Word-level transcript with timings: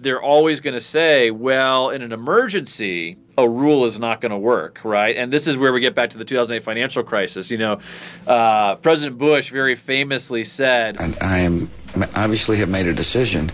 they're 0.00 0.22
always 0.22 0.60
going 0.60 0.74
to 0.74 0.80
say, 0.80 1.30
well, 1.30 1.90
in 1.90 2.00
an 2.02 2.12
emergency, 2.12 3.18
a 3.36 3.48
rule 3.48 3.84
is 3.84 3.98
not 3.98 4.20
going 4.20 4.30
to 4.30 4.38
work, 4.38 4.80
right? 4.82 5.14
And 5.16 5.30
this 5.32 5.46
is 5.46 5.56
where 5.56 5.72
we 5.72 5.80
get 5.80 5.94
back 5.94 6.10
to 6.10 6.18
the 6.18 6.24
2008 6.24 6.64
financial 6.64 7.02
crisis. 7.02 7.50
You 7.50 7.58
know, 7.58 7.80
uh, 8.26 8.76
President 8.76 9.18
Bush 9.18 9.50
very 9.50 9.76
famously 9.76 10.44
said, 10.44 10.96
And 10.98 11.16
I 11.20 11.40
am 11.40 11.70
obviously 12.14 12.58
have 12.58 12.68
made 12.68 12.86
a 12.86 12.94
decision 12.94 13.50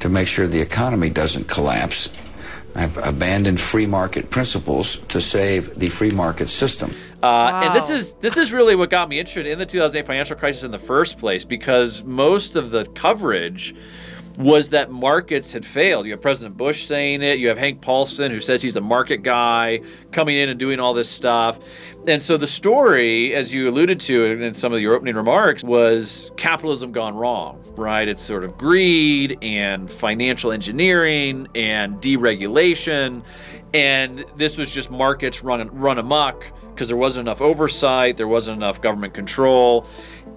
to 0.00 0.08
make 0.08 0.26
sure 0.26 0.46
the 0.46 0.60
economy 0.60 1.10
doesn't 1.10 1.48
collapse. 1.48 2.08
I've 2.74 2.96
abandoned 3.02 3.58
free 3.72 3.86
market 3.86 4.30
principles 4.30 5.00
to 5.08 5.20
save 5.20 5.78
the 5.78 5.90
free 5.98 6.12
market 6.12 6.48
system. 6.48 6.94
Uh, 7.22 7.62
And 7.64 7.74
this 7.74 7.90
is 7.90 8.14
this 8.20 8.36
is 8.36 8.52
really 8.52 8.76
what 8.76 8.90
got 8.90 9.08
me 9.08 9.18
interested 9.18 9.46
in 9.46 9.58
the 9.58 9.66
2008 9.66 10.06
financial 10.06 10.36
crisis 10.36 10.62
in 10.62 10.70
the 10.70 10.78
first 10.78 11.18
place 11.18 11.44
because 11.44 12.04
most 12.04 12.56
of 12.56 12.70
the 12.70 12.84
coverage 12.94 13.74
was 14.38 14.70
that 14.70 14.90
markets 14.90 15.52
had 15.52 15.64
failed. 15.64 16.06
You 16.06 16.12
have 16.12 16.22
President 16.22 16.56
Bush 16.56 16.84
saying 16.86 17.22
it. 17.22 17.38
You 17.38 17.48
have 17.48 17.58
Hank 17.58 17.80
Paulson, 17.80 18.30
who 18.30 18.40
says 18.40 18.62
he's 18.62 18.76
a 18.76 18.80
market 18.80 19.22
guy, 19.22 19.80
coming 20.12 20.36
in 20.36 20.48
and 20.48 20.58
doing 20.58 20.80
all 20.80 20.94
this 20.94 21.10
stuff. 21.10 21.58
And 22.06 22.22
so 22.22 22.36
the 22.36 22.46
story, 22.46 23.34
as 23.34 23.52
you 23.52 23.68
alluded 23.68 24.00
to 24.00 24.42
in 24.42 24.54
some 24.54 24.72
of 24.72 24.80
your 24.80 24.94
opening 24.94 25.14
remarks, 25.14 25.62
was 25.62 26.30
capitalism 26.36 26.92
gone 26.92 27.14
wrong, 27.14 27.62
right? 27.76 28.08
It's 28.08 28.22
sort 28.22 28.44
of 28.44 28.56
greed 28.56 29.36
and 29.42 29.90
financial 29.90 30.52
engineering 30.52 31.48
and 31.54 31.96
deregulation. 31.96 33.22
And 33.74 34.24
this 34.36 34.56
was 34.56 34.70
just 34.70 34.90
markets 34.90 35.42
run, 35.42 35.68
run 35.70 35.98
amok 35.98 36.52
because 36.70 36.88
there 36.88 36.96
wasn't 36.96 37.28
enough 37.28 37.42
oversight, 37.42 38.16
there 38.16 38.28
wasn't 38.28 38.56
enough 38.56 38.80
government 38.80 39.12
control. 39.12 39.86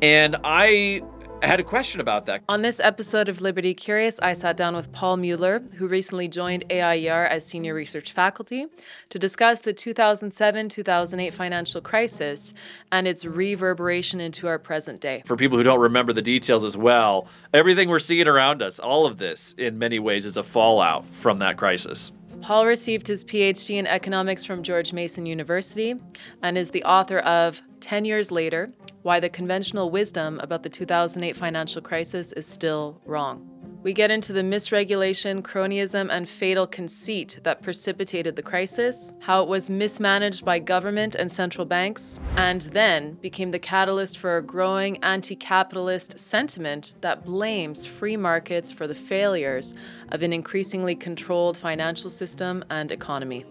And 0.02 0.36
I 0.44 1.02
had 1.48 1.60
a 1.60 1.64
question 1.64 2.02
about 2.02 2.26
that. 2.28 2.44
On 2.48 2.62
this 2.62 2.80
episode 2.80 3.30
of 3.30 3.42
Liberty 3.42 3.74
Curious, 3.74 4.20
I 4.22 4.34
sat 4.34 4.58
down 4.58 4.76
with 4.76 4.92
Paul 4.92 5.18
Mueller, 5.18 5.60
who 5.76 5.88
recently 5.88 6.28
joined 6.28 6.66
AIER 6.70 7.26
as 7.26 7.46
senior 7.46 7.74
research 7.74 8.12
faculty, 8.14 8.68
to 9.10 9.20
discuss 9.20 9.59
the 9.59 9.73
2007 9.73 10.70
2008 10.70 11.34
financial 11.34 11.82
crisis 11.82 12.54
and 12.92 13.08
its 13.08 13.26
reverberation 13.26 14.22
into 14.22 14.48
our 14.48 14.59
present 14.59 15.02
day. 15.02 15.23
for 15.26 15.36
people 15.36 15.58
who 15.58 15.64
don't 15.64 15.80
remember 15.80 16.14
the 16.14 16.22
details 16.22 16.64
as 16.64 16.78
well, 16.78 17.28
everything 17.54 17.89
we're 17.89 18.00
seeing 18.00 18.28
around 18.28 18.62
us, 18.62 18.80
all 18.80 19.06
of 19.06 19.17
this 19.17 19.54
in 19.58 19.78
many 19.78 20.00
ways 20.00 20.26
is 20.26 20.38
a 20.38 20.44
fallout 20.44 21.06
from 21.12 21.38
that 21.39 21.58
crisis. 21.58 22.12
Paul 22.42 22.66
received 22.66 23.08
his 23.08 23.23
PhD 23.23 23.76
in 23.76 23.88
economics 23.88 24.44
from 24.44 24.64
George 24.64 24.92
Mason 24.92 25.26
University 25.26 25.95
and 26.42 26.58
is 26.58 26.72
the 26.72 26.84
author 26.84 27.20
of 27.20 27.62
10 27.80 28.04
Years 28.04 28.32
Later 28.32 28.70
Why 29.04 29.20
the 29.20 29.30
Conventional 29.30 29.92
Wisdom 29.92 30.40
About 30.40 30.64
the 30.64 30.70
2008 30.70 31.36
Financial 31.36 31.82
Crisis 31.82 32.32
is 32.32 32.48
Still 32.48 33.02
Wrong. 33.04 33.50
We 33.84 33.92
get 33.92 34.12
into 34.12 34.32
the 34.32 34.44
misregulation, 34.44 35.42
cronyism, 35.42 36.10
and 36.10 36.30
fatal 36.30 36.66
conceit 36.66 37.38
that 37.44 37.62
precipitated 37.62 38.38
the 38.38 38.42
crisis, 38.42 39.12
how 39.20 39.44
it 39.44 39.50
was 39.50 39.70
mismanaged 39.70 40.45
by 40.45 40.60
government 40.60 41.16
and 41.16 41.30
central 41.30 41.66
banks, 41.66 42.18
and 42.38 42.62
then 42.62 43.16
became 43.16 43.52
the 43.52 43.60
catalyst 43.60 44.20
for 44.20 44.38
a 44.38 44.42
growing 44.42 45.04
anti 45.04 45.36
capitalist 45.36 46.17
sentiment 46.17 46.95
that 47.02 47.26
blames 47.26 47.86
free 47.86 48.16
markets 48.16 48.72
for 48.72 48.88
the 48.88 48.95
failures 48.95 49.76
of 50.14 50.23
an 50.23 50.32
increasingly 50.32 50.95
controlled 50.95 51.58
financial 51.58 52.10
system 52.10 52.64
and 52.70 52.90
economy. 52.90 53.45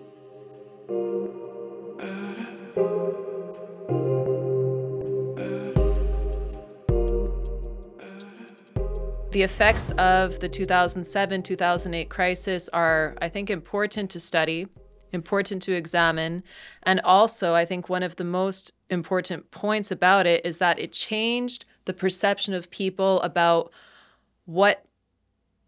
The 9.32 9.42
effects 9.42 9.90
of 9.92 10.40
the 10.40 10.48
2007 10.48 11.42
2008 11.42 12.10
crisis 12.10 12.68
are, 12.74 13.16
I 13.22 13.30
think, 13.30 13.48
important 13.48 14.10
to 14.10 14.20
study, 14.20 14.66
important 15.10 15.62
to 15.62 15.72
examine. 15.72 16.42
And 16.82 17.00
also, 17.00 17.54
I 17.54 17.64
think 17.64 17.88
one 17.88 18.02
of 18.02 18.16
the 18.16 18.24
most 18.24 18.74
important 18.90 19.50
points 19.50 19.90
about 19.90 20.26
it 20.26 20.44
is 20.44 20.58
that 20.58 20.78
it 20.78 20.92
changed 20.92 21.64
the 21.86 21.94
perception 21.94 22.52
of 22.52 22.70
people 22.70 23.22
about 23.22 23.72
what 24.44 24.84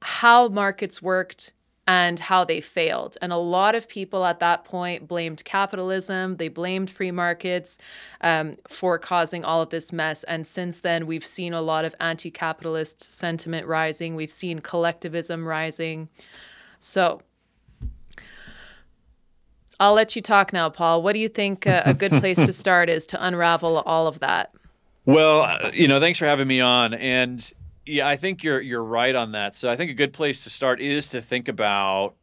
how 0.03 0.49
markets 0.49 1.01
worked 1.01 1.55
and 1.87 2.19
how 2.19 2.45
they 2.45 2.61
failed. 2.61 3.17
And 3.21 3.33
a 3.33 3.37
lot 3.37 3.75
of 3.75 3.89
people 3.89 4.25
at 4.25 4.41
that 4.41 4.65
point 4.65 5.07
blamed 5.07 5.45
capitalism, 5.45 6.37
they 6.37 6.49
blamed 6.49 6.91
free 6.91 7.11
markets 7.11 7.79
um, 8.23 8.57
for 8.69 8.99
causing 8.99 9.45
all 9.45 9.61
of 9.61 9.71
this 9.71 9.93
mess. 9.93 10.25
And 10.25 10.47
since 10.47 10.81
then, 10.81 11.07
we've 11.07 11.27
seen 11.27 11.53
a 11.53 11.61
lot 11.61 11.85
of 11.85 11.95
anti 12.01 12.31
capitalist 12.31 13.03
sentiment 13.03 13.67
rising, 13.67 14.15
we've 14.15 14.33
seen 14.33 14.61
collectivism 14.61 15.47
rising. 15.47 16.09
So, 16.81 17.21
I'll 19.81 19.95
let 19.95 20.15
you 20.15 20.23
talk 20.23 20.53
now, 20.53 20.71
Paul. 20.71 21.03
What 21.03 21.15
do 21.15 21.19
you 21.19 21.29
think 21.29 21.67
uh, 21.67 21.83
a 21.85 21.95
good 21.95 22.13
place 22.13 22.39
to 22.39 22.53
start 22.55 22.89
is 22.89 23.07
to 23.07 23.27
unravel 23.27 23.79
all 23.79 24.07
of 24.07 24.21
that? 24.21 24.53
Well, 25.05 25.43
uh, 25.43 25.71
you 25.75 25.89
know, 25.89 26.01
thanks 26.01 26.19
for 26.19 26.27
having 26.27 26.47
me 26.47 26.61
on. 26.61 26.95
And 26.95 27.53
yeah, 27.87 28.09
I 28.09 28.17
think 28.17 28.43
you're 28.43 28.61
you're 28.61 28.85
right 28.85 29.15
on 29.15 29.33
that. 29.33 29.55
So 29.55 29.71
I 29.71 29.77
think 29.77 29.91
a 29.91 29.95
good 29.95 30.13
place 30.13 30.45
to 30.45 30.51
start 30.51 30.81
is 30.81 31.09
to 31.09 31.21
think 31.21 31.49
about 31.49 32.15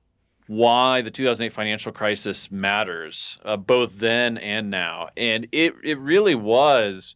why 0.48 1.02
the 1.02 1.12
2008 1.12 1.54
financial 1.54 1.92
crisis 1.92 2.52
matters, 2.52 3.40
uh, 3.46 3.58
both 3.58 4.00
then 4.00 4.38
and 4.38 4.70
now. 4.70 5.10
And 5.16 5.48
it 5.52 5.74
it 5.84 6.00
really 6.00 6.36
was 6.36 7.16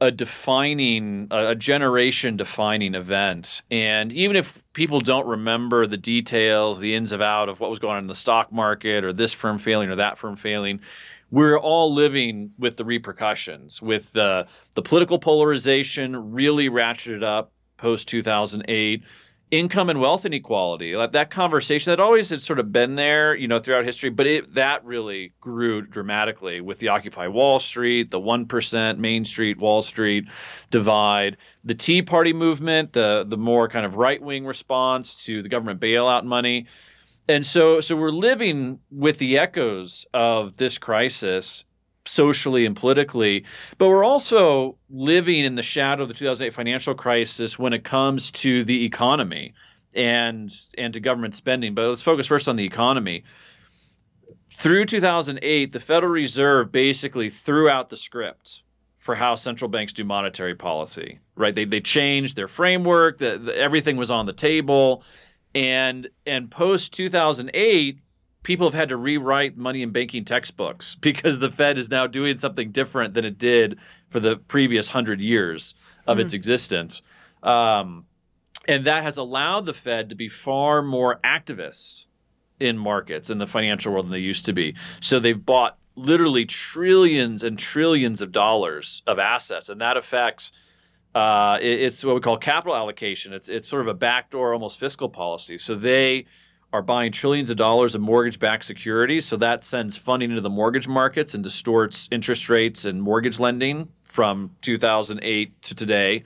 a 0.00 0.10
defining, 0.10 1.26
a 1.30 1.56
generation 1.56 2.36
defining 2.36 2.94
event. 2.94 3.62
And 3.68 4.12
even 4.12 4.36
if 4.36 4.62
people 4.72 5.00
don't 5.00 5.26
remember 5.26 5.86
the 5.86 5.96
details, 5.96 6.78
the 6.78 6.94
ins 6.94 7.10
and 7.10 7.20
out 7.22 7.48
of 7.48 7.58
what 7.58 7.68
was 7.68 7.80
going 7.80 7.96
on 7.96 8.04
in 8.04 8.06
the 8.06 8.14
stock 8.14 8.52
market 8.52 9.04
or 9.04 9.12
this 9.12 9.32
firm 9.32 9.58
failing 9.58 9.88
or 9.88 9.96
that 9.96 10.16
firm 10.16 10.36
failing, 10.36 10.80
we're 11.30 11.58
all 11.58 11.92
living 11.92 12.52
with 12.58 12.76
the 12.76 12.84
repercussions, 12.84 13.82
with 13.82 14.12
the 14.12 14.46
the 14.74 14.82
political 14.82 15.18
polarization 15.18 16.32
really 16.32 16.68
ratcheted 16.68 17.22
up 17.22 17.52
post 17.78 18.08
2008 18.08 19.02
income 19.50 19.88
and 19.88 20.00
wealth 20.00 20.26
inequality. 20.26 20.94
Like 20.96 21.12
that 21.12 21.30
conversation 21.30 21.90
that 21.90 22.00
always 22.00 22.30
had 22.30 22.42
sort 22.42 22.58
of 22.58 22.72
been 22.72 22.96
there 22.96 23.34
you 23.34 23.48
know 23.48 23.58
throughout 23.58 23.84
history 23.84 24.10
but 24.10 24.26
it 24.26 24.54
that 24.54 24.84
really 24.84 25.32
grew 25.40 25.82
dramatically 25.82 26.60
with 26.60 26.78
the 26.78 26.88
occupy 26.88 27.26
wall 27.28 27.58
street 27.58 28.10
the 28.10 28.20
1% 28.20 28.98
main 28.98 29.24
street 29.24 29.58
wall 29.58 29.82
street 29.82 30.24
divide 30.70 31.36
the 31.64 31.74
tea 31.74 32.02
party 32.02 32.32
movement 32.32 32.92
the 32.92 33.24
the 33.26 33.38
more 33.38 33.68
kind 33.68 33.86
of 33.86 33.96
right-wing 33.96 34.44
response 34.44 35.24
to 35.24 35.42
the 35.42 35.48
government 35.48 35.80
bailout 35.80 36.24
money. 36.24 36.66
And 37.28 37.44
so 37.44 37.80
so 37.80 37.96
we're 37.96 38.10
living 38.10 38.80
with 38.90 39.18
the 39.18 39.38
echoes 39.38 40.06
of 40.12 40.56
this 40.56 40.78
crisis 40.78 41.64
socially 42.08 42.64
and 42.64 42.74
politically, 42.74 43.44
but 43.76 43.88
we're 43.88 44.04
also 44.04 44.76
living 44.90 45.44
in 45.44 45.54
the 45.54 45.62
shadow 45.62 46.02
of 46.02 46.08
the 46.08 46.14
2008 46.14 46.52
financial 46.52 46.94
crisis 46.94 47.58
when 47.58 47.72
it 47.72 47.84
comes 47.84 48.30
to 48.30 48.64
the 48.64 48.84
economy 48.84 49.54
and 49.94 50.52
and 50.76 50.94
to 50.94 51.00
government 51.00 51.34
spending. 51.34 51.74
But 51.74 51.88
let's 51.88 52.02
focus 52.02 52.26
first 52.26 52.48
on 52.48 52.56
the 52.56 52.64
economy. 52.64 53.24
Through 54.50 54.86
2008, 54.86 55.72
the 55.72 55.80
Federal 55.80 56.12
Reserve 56.12 56.72
basically 56.72 57.28
threw 57.28 57.68
out 57.68 57.90
the 57.90 57.96
script 57.96 58.62
for 58.98 59.14
how 59.14 59.34
central 59.34 59.68
banks 59.68 59.92
do 59.92 60.04
monetary 60.04 60.54
policy. 60.54 61.20
Right? 61.36 61.54
They 61.54 61.64
they 61.64 61.80
changed 61.80 62.36
their 62.36 62.48
framework. 62.48 63.18
The, 63.18 63.38
the, 63.38 63.56
everything 63.56 63.96
was 63.96 64.10
on 64.10 64.26
the 64.26 64.32
table, 64.32 65.02
and 65.54 66.08
and 66.26 66.50
post 66.50 66.92
2008 66.92 68.00
people 68.42 68.66
have 68.66 68.74
had 68.74 68.88
to 68.90 68.96
rewrite 68.96 69.56
money 69.56 69.82
and 69.82 69.92
banking 69.92 70.24
textbooks 70.24 70.94
because 71.00 71.40
the 71.40 71.50
Fed 71.50 71.78
is 71.78 71.90
now 71.90 72.06
doing 72.06 72.38
something 72.38 72.70
different 72.70 73.14
than 73.14 73.24
it 73.24 73.38
did 73.38 73.78
for 74.08 74.20
the 74.20 74.36
previous 74.36 74.88
hundred 74.90 75.20
years 75.20 75.74
of 76.06 76.18
its 76.18 76.32
existence. 76.32 77.02
Um, 77.42 78.06
and 78.66 78.84
that 78.86 79.02
has 79.02 79.16
allowed 79.16 79.66
the 79.66 79.74
Fed 79.74 80.08
to 80.10 80.14
be 80.14 80.28
far 80.28 80.82
more 80.82 81.20
activist 81.24 82.06
in 82.60 82.76
markets 82.78 83.30
in 83.30 83.38
the 83.38 83.46
financial 83.46 83.92
world 83.92 84.06
than 84.06 84.12
they 84.12 84.18
used 84.18 84.44
to 84.46 84.52
be. 84.52 84.74
So 85.00 85.18
they've 85.20 85.44
bought 85.44 85.78
literally 85.94 86.44
trillions 86.44 87.42
and 87.42 87.58
trillions 87.58 88.20
of 88.22 88.32
dollars 88.32 89.02
of 89.06 89.18
assets, 89.18 89.68
and 89.68 89.80
that 89.80 89.96
affects. 89.96 90.52
Uh, 91.14 91.58
it- 91.60 91.80
it's 91.80 92.04
what 92.04 92.14
we 92.14 92.20
call 92.20 92.36
capital 92.36 92.76
allocation. 92.76 93.32
It's 93.32 93.48
it's 93.48 93.66
sort 93.68 93.82
of 93.82 93.88
a 93.88 93.94
backdoor, 93.94 94.52
almost 94.52 94.78
fiscal 94.78 95.08
policy. 95.08 95.56
So 95.58 95.74
they 95.74 96.26
are 96.72 96.82
buying 96.82 97.12
trillions 97.12 97.48
of 97.50 97.56
dollars 97.56 97.94
of 97.94 98.00
mortgage-backed 98.00 98.64
securities. 98.64 99.24
So 99.24 99.36
that 99.38 99.64
sends 99.64 99.96
funding 99.96 100.30
into 100.30 100.42
the 100.42 100.50
mortgage 100.50 100.86
markets 100.86 101.34
and 101.34 101.42
distorts 101.42 102.08
interest 102.10 102.48
rates 102.48 102.84
and 102.84 103.00
mortgage 103.00 103.40
lending 103.40 103.88
from 104.04 104.56
2008 104.60 105.62
to 105.62 105.74
today. 105.74 106.24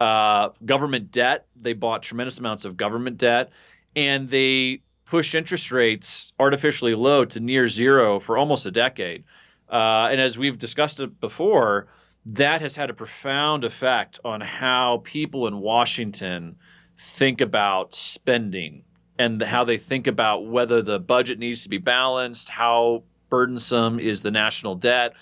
Uh, 0.00 0.50
government 0.64 1.10
debt, 1.12 1.46
they 1.60 1.72
bought 1.72 2.02
tremendous 2.02 2.38
amounts 2.38 2.64
of 2.64 2.76
government 2.76 3.16
debt, 3.18 3.50
and 3.94 4.28
they 4.30 4.80
pushed 5.04 5.34
interest 5.34 5.70
rates 5.70 6.32
artificially 6.38 6.94
low 6.94 7.24
to 7.24 7.40
near 7.40 7.68
zero 7.68 8.18
for 8.18 8.36
almost 8.36 8.66
a 8.66 8.70
decade. 8.70 9.24
Uh, 9.68 10.08
and 10.10 10.20
as 10.20 10.36
we've 10.36 10.58
discussed 10.58 11.00
it 11.00 11.20
before, 11.20 11.86
that 12.24 12.60
has 12.60 12.76
had 12.76 12.90
a 12.90 12.94
profound 12.94 13.64
effect 13.64 14.18
on 14.24 14.40
how 14.40 15.00
people 15.04 15.46
in 15.46 15.60
Washington 15.60 16.56
think 16.98 17.40
about 17.40 17.94
spending 17.94 18.82
and 19.18 19.42
how 19.42 19.64
they 19.64 19.78
think 19.78 20.06
about 20.06 20.46
whether 20.46 20.82
the 20.82 20.98
budget 20.98 21.38
needs 21.38 21.62
to 21.62 21.68
be 21.68 21.78
balanced, 21.78 22.50
how 22.50 23.02
burdensome 23.30 23.98
is 23.98 24.22
the 24.22 24.30
national 24.30 24.74
debt. 24.74 25.12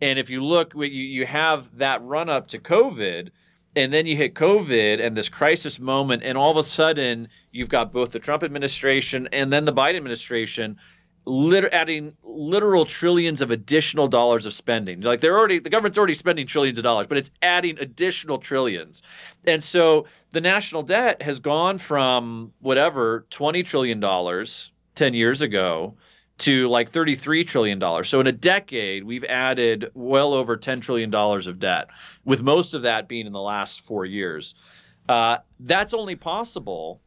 And 0.00 0.18
if 0.18 0.30
you 0.30 0.42
look, 0.44 0.74
you, 0.74 0.84
you 0.84 1.26
have 1.26 1.76
that 1.78 2.02
run 2.02 2.28
up 2.28 2.48
to 2.48 2.58
COVID, 2.58 3.30
and 3.76 3.92
then 3.92 4.06
you 4.06 4.16
hit 4.16 4.34
COVID 4.34 5.04
and 5.04 5.16
this 5.16 5.28
crisis 5.28 5.78
moment, 5.78 6.22
and 6.24 6.36
all 6.36 6.50
of 6.50 6.56
a 6.56 6.64
sudden 6.64 7.28
you've 7.52 7.68
got 7.68 7.92
both 7.92 8.10
the 8.10 8.18
Trump 8.18 8.42
administration 8.42 9.28
and 9.32 9.52
then 9.52 9.64
the 9.64 9.72
Biden 9.72 9.96
administration 9.96 10.76
adding 11.26 12.16
literal 12.24 12.84
trillions 12.84 13.40
of 13.40 13.50
additional 13.50 14.08
dollars 14.08 14.46
of 14.46 14.52
spending. 14.52 15.02
Like 15.02 15.20
they're 15.20 15.38
already, 15.38 15.58
the 15.58 15.70
government's 15.70 15.98
already 15.98 16.14
spending 16.14 16.46
trillions 16.46 16.78
of 16.78 16.84
dollars, 16.84 17.06
but 17.06 17.18
it's 17.18 17.30
adding 17.42 17.78
additional 17.78 18.38
trillions. 18.38 19.02
And 19.46 19.62
so 19.62 20.06
the 20.32 20.40
national 20.40 20.82
debt 20.82 21.22
has 21.22 21.40
gone 21.40 21.78
from 21.78 22.52
whatever, 22.60 23.26
$20 23.30 23.64
trillion 23.64 24.46
10 24.94 25.14
years 25.14 25.40
ago 25.40 25.96
to 26.38 26.68
like 26.68 26.90
$33 26.90 27.46
trillion. 27.46 28.04
So 28.04 28.20
in 28.20 28.26
a 28.26 28.32
decade, 28.32 29.04
we've 29.04 29.24
added 29.24 29.90
well 29.94 30.32
over 30.32 30.56
$10 30.56 30.80
trillion 30.80 31.14
of 31.14 31.58
debt, 31.58 31.88
with 32.24 32.42
most 32.42 32.74
of 32.74 32.82
that 32.82 33.08
being 33.08 33.26
in 33.26 33.32
the 33.32 33.40
last 33.40 33.82
four 33.82 34.04
years. 34.06 34.54
Uh, 35.08 35.38
that's 35.58 35.92
only 35.92 36.16
possible 36.16 37.00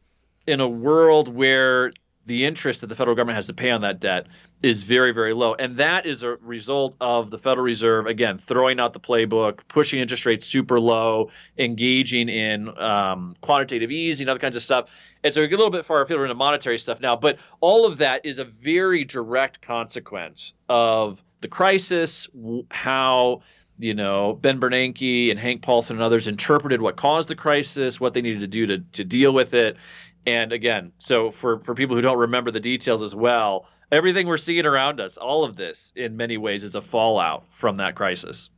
in 0.46 0.60
a 0.60 0.68
world 0.68 1.28
where 1.28 1.90
the 2.26 2.44
interest 2.44 2.80
that 2.80 2.86
the 2.86 2.94
federal 2.94 3.16
government 3.16 3.36
has 3.36 3.46
to 3.46 3.54
pay 3.54 3.70
on 3.70 3.80
that 3.80 4.00
debt 4.00 4.26
is 4.64 4.82
very, 4.82 5.12
very 5.12 5.34
low. 5.34 5.54
And 5.54 5.76
that 5.76 6.06
is 6.06 6.22
a 6.22 6.36
result 6.36 6.96
of 6.98 7.30
the 7.30 7.36
Federal 7.36 7.64
Reserve, 7.64 8.06
again, 8.06 8.38
throwing 8.38 8.80
out 8.80 8.94
the 8.94 9.00
playbook, 9.00 9.60
pushing 9.68 10.00
interest 10.00 10.24
rates 10.24 10.46
super 10.46 10.80
low, 10.80 11.30
engaging 11.58 12.30
in 12.30 12.76
um, 12.78 13.34
quantitative 13.42 13.90
easing, 13.90 14.26
other 14.26 14.40
kinds 14.40 14.56
of 14.56 14.62
stuff. 14.62 14.88
And 15.22 15.34
so 15.34 15.42
we 15.42 15.48
get 15.48 15.56
a 15.56 15.58
little 15.58 15.70
bit 15.70 15.84
far 15.84 16.00
afield 16.00 16.22
into 16.22 16.34
monetary 16.34 16.78
stuff 16.78 16.98
now, 16.98 17.14
but 17.14 17.38
all 17.60 17.86
of 17.86 17.98
that 17.98 18.24
is 18.24 18.38
a 18.38 18.44
very 18.44 19.04
direct 19.04 19.60
consequence 19.60 20.54
of 20.70 21.22
the 21.42 21.48
crisis, 21.48 22.26
how 22.70 23.42
you 23.78 23.92
know, 23.92 24.38
Ben 24.40 24.60
Bernanke 24.60 25.30
and 25.30 25.38
Hank 25.38 25.60
Paulson 25.60 25.96
and 25.96 26.02
others 26.02 26.28
interpreted 26.28 26.80
what 26.80 26.96
caused 26.96 27.28
the 27.28 27.34
crisis, 27.34 28.00
what 28.00 28.14
they 28.14 28.22
needed 28.22 28.40
to 28.40 28.46
do 28.46 28.66
to, 28.66 28.78
to 28.78 29.04
deal 29.04 29.34
with 29.34 29.52
it. 29.52 29.76
And 30.26 30.52
again, 30.52 30.92
so 30.98 31.32
for, 31.32 31.58
for 31.58 31.74
people 31.74 31.96
who 31.96 32.00
don't 32.00 32.16
remember 32.16 32.52
the 32.52 32.60
details 32.60 33.02
as 33.02 33.16
well, 33.16 33.66
everything 33.90 34.26
we're 34.26 34.36
seeing 34.36 34.66
around 34.66 35.00
us, 35.00 35.16
all 35.16 35.44
of 35.44 35.56
this 35.56 35.92
in 35.96 36.16
many 36.16 36.36
ways 36.36 36.64
is 36.64 36.74
a 36.74 36.82
fallout 36.82 37.44
from 37.50 37.76
that 37.78 37.94
crisis. 37.94 38.50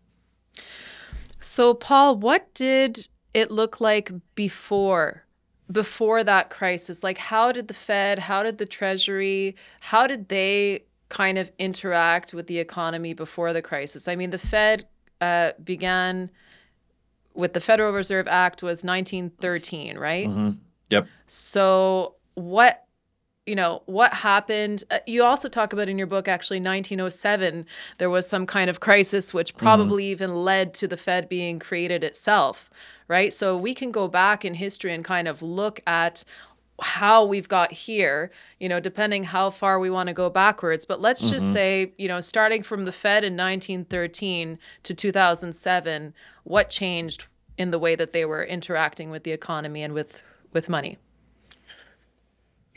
So, 1.41 1.75
Paul, 1.75 2.17
what 2.17 2.53
did 2.55 3.09
it 3.35 3.51
look 3.51 3.81
like 3.81 4.11
before? 4.35 5.23
Before 5.71 6.23
that 6.23 6.51
crisis, 6.51 7.03
like 7.03 7.19
how 7.19 7.51
did 7.51 7.67
the 7.67 7.75
Fed, 7.75 8.21
how 8.21 8.45
did 8.45 8.59
the 8.59 8.67
Treasury, 8.67 9.57
how 9.81 10.07
did 10.07 10.29
they 10.29 10.85
kind 11.09 11.39
of 11.39 11.51
interact 11.59 12.33
with 12.33 12.47
the 12.47 12.59
economy 12.59 13.15
before 13.15 13.53
the 13.53 13.63
crisis? 13.63 14.07
I 14.07 14.15
mean, 14.15 14.31
the 14.31 14.39
Fed 14.39 14.87
uh, 15.21 15.53
began 15.65 16.31
with 17.35 17.53
the 17.53 17.61
Federal 17.61 17.93
Reserve 17.93 18.29
Act 18.29 18.63
was 18.63 18.85
1913, 18.85 19.99
right? 19.99 20.29
Mm-hmm. 20.29 20.51
Yep. 20.91 21.09
So 21.27 22.15
what 22.35 22.86
you 23.47 23.55
know 23.55 23.83
what 23.87 24.13
happened 24.13 24.85
uh, 24.91 24.99
you 25.07 25.23
also 25.23 25.49
talk 25.49 25.73
about 25.73 25.89
in 25.89 25.97
your 25.97 26.07
book 26.07 26.29
actually 26.29 26.59
1907 26.59 27.65
there 27.99 28.11
was 28.11 28.29
some 28.29 28.45
kind 28.45 28.69
of 28.69 28.81
crisis 28.81 29.33
which 29.33 29.55
mm-hmm. 29.55 29.65
probably 29.65 30.05
mm-hmm. 30.05 30.11
even 30.11 30.35
led 30.45 30.75
to 30.75 30.89
the 30.89 30.97
fed 30.97 31.29
being 31.29 31.59
created 31.59 32.05
itself 32.05 32.69
right 33.09 33.33
so 33.33 33.57
we 33.57 33.73
can 33.73 33.91
go 33.91 34.09
back 34.09 34.45
in 34.45 34.55
history 34.55 34.93
and 34.93 35.05
kind 35.05 35.29
of 35.29 35.43
look 35.43 35.81
at 35.87 36.25
how 36.81 37.25
we've 37.25 37.49
got 37.49 37.73
here, 37.73 38.31
you 38.61 38.69
know, 38.69 38.81
depending 38.81 39.25
how 39.25 39.51
far 39.51 39.79
we 39.79 39.91
want 39.91 40.09
to 40.09 40.13
go 40.13 40.29
backwards. 40.29 40.85
But 40.85 41.01
let's 41.01 41.23
mm-hmm. 41.23 41.33
just 41.33 41.53
say, 41.53 41.93
you 41.97 42.09
know, 42.09 42.21
starting 42.21 42.63
from 42.63 42.85
the 42.85 42.93
Fed 42.93 43.25
in 43.25 43.37
1913 43.37 44.59
to 44.83 44.95
2007, 44.95 46.15
what 46.45 46.71
changed 46.71 47.29
in 47.57 47.71
the 47.71 47.79
way 47.79 47.97
that 47.97 48.13
they 48.13 48.25
were 48.25 48.45
interacting 48.45 49.11
with 49.11 49.25
the 49.25 49.33
economy 49.33 49.83
and 49.83 49.95
with 49.95 50.23
with 50.53 50.69
money? 50.69 50.99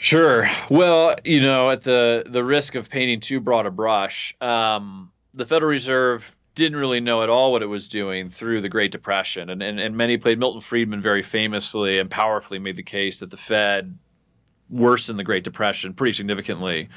Sure. 0.02 0.50
Well, 0.70 1.14
you 1.26 1.42
know, 1.42 1.70
at 1.72 1.84
the 1.84 2.24
the 2.26 2.42
risk 2.42 2.74
of 2.76 2.90
painting 2.90 3.20
too 3.20 3.42
broad 3.42 3.66
a 3.66 3.72
brush, 3.72 4.34
um, 4.40 5.12
the 5.34 5.46
Federal 5.46 5.70
Reserve 5.70 6.38
didn't 6.56 6.80
really 6.80 7.02
know 7.02 7.22
at 7.22 7.30
all 7.30 7.52
what 7.52 7.62
it 7.62 7.66
was 7.66 7.90
doing 7.90 8.30
through 8.30 8.62
the 8.62 8.70
Great 8.70 8.94
Depression, 8.94 9.50
and, 9.50 9.62
and 9.62 9.78
and 9.78 9.98
many 9.98 10.18
played 10.18 10.40
Milton 10.40 10.62
Friedman 10.62 11.02
very 11.02 11.22
famously 11.22 12.00
and 12.00 12.10
powerfully 12.10 12.60
made 12.60 12.78
the 12.78 12.84
case 12.84 13.20
that 13.20 13.30
the 13.30 13.36
Fed 13.36 13.98
worsened 14.70 15.20
the 15.20 15.24
Great 15.26 15.44
Depression 15.44 15.94
pretty 15.94 16.14
significantly 16.14 16.88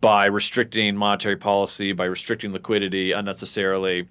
by 0.00 0.26
restricting 0.26 0.94
monetary 0.94 1.36
policy, 1.36 1.92
by 1.92 2.04
restricting 2.04 2.52
liquidity 2.52 3.10
unnecessarily. 3.10 4.06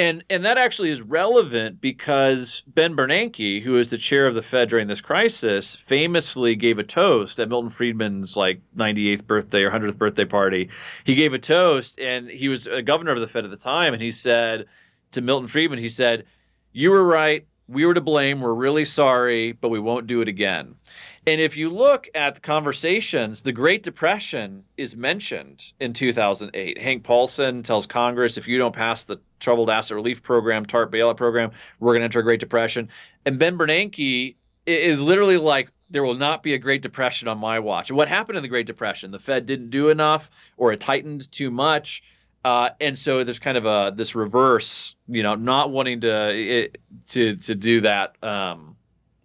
And 0.00 0.24
and 0.30 0.46
that 0.46 0.56
actually 0.56 0.90
is 0.90 1.02
relevant 1.02 1.78
because 1.78 2.62
Ben 2.66 2.96
Bernanke, 2.96 3.62
who 3.62 3.76
is 3.76 3.90
the 3.90 3.98
chair 3.98 4.26
of 4.26 4.34
the 4.34 4.40
Fed 4.40 4.70
during 4.70 4.88
this 4.88 5.02
crisis, 5.02 5.76
famously 5.76 6.54
gave 6.54 6.78
a 6.78 6.82
toast 6.82 7.38
at 7.38 7.50
Milton 7.50 7.68
Friedman's 7.68 8.34
like 8.34 8.62
98th 8.74 9.26
birthday 9.26 9.62
or 9.62 9.70
100th 9.70 9.98
birthday 9.98 10.24
party. 10.24 10.70
He 11.04 11.14
gave 11.14 11.34
a 11.34 11.38
toast 11.38 12.00
and 12.00 12.30
he 12.30 12.48
was 12.48 12.66
a 12.66 12.80
governor 12.80 13.12
of 13.12 13.20
the 13.20 13.28
Fed 13.28 13.44
at 13.44 13.50
the 13.50 13.58
time 13.58 13.92
and 13.92 14.02
he 14.02 14.10
said 14.10 14.64
to 15.12 15.20
Milton 15.20 15.48
Friedman, 15.48 15.78
he 15.78 15.90
said, 15.90 16.24
"You 16.72 16.92
were 16.92 17.04
right. 17.04 17.46
We 17.68 17.84
were 17.84 17.92
to 17.92 18.00
blame. 18.00 18.40
We're 18.40 18.54
really 18.54 18.86
sorry, 18.86 19.52
but 19.52 19.68
we 19.68 19.80
won't 19.80 20.06
do 20.06 20.22
it 20.22 20.28
again. 20.28 20.76
And 21.26 21.42
if 21.42 21.58
you 21.58 21.68
look 21.68 22.08
at 22.14 22.36
the 22.36 22.40
conversations, 22.40 23.42
the 23.42 23.52
Great 23.52 23.82
Depression 23.82 24.64
is 24.78 24.96
mentioned 24.96 25.74
in 25.78 25.92
2008. 25.92 26.78
Hank 26.78 27.04
Paulson 27.04 27.62
tells 27.62 27.86
Congress 27.86 28.38
if 28.38 28.48
you 28.48 28.56
don't 28.56 28.74
pass 28.74 29.04
the 29.04 29.20
Troubled 29.40 29.70
Asset 29.70 29.94
Relief 29.96 30.22
Program, 30.22 30.64
TARP 30.64 30.92
bailout 30.92 31.16
program, 31.16 31.50
we're 31.80 31.92
going 31.92 32.00
to 32.00 32.04
enter 32.04 32.20
a 32.20 32.22
Great 32.22 32.40
Depression. 32.40 32.88
And 33.24 33.38
Ben 33.38 33.58
Bernanke 33.58 34.36
is 34.66 35.02
literally 35.02 35.36
like, 35.36 35.70
there 35.90 36.04
will 36.04 36.14
not 36.14 36.42
be 36.42 36.54
a 36.54 36.58
Great 36.58 36.82
Depression 36.82 37.26
on 37.26 37.38
my 37.38 37.58
watch. 37.58 37.90
And 37.90 37.96
what 37.96 38.08
happened 38.08 38.36
in 38.36 38.42
the 38.42 38.48
Great 38.48 38.66
Depression? 38.66 39.10
The 39.10 39.18
Fed 39.18 39.46
didn't 39.46 39.70
do 39.70 39.88
enough 39.88 40.30
or 40.56 40.72
it 40.72 40.78
tightened 40.78 41.30
too 41.32 41.50
much. 41.50 42.02
Uh, 42.44 42.70
and 42.80 42.96
so 42.96 43.22
there's 43.22 43.38
kind 43.38 43.58
of 43.58 43.66
a 43.66 43.92
this 43.94 44.14
reverse, 44.14 44.94
you 45.08 45.22
know, 45.22 45.34
not 45.34 45.70
wanting 45.70 46.00
to 46.00 46.30
it, 46.30 46.78
to 47.08 47.36
to 47.36 47.54
do 47.54 47.82
that, 47.82 48.16
um, 48.24 48.76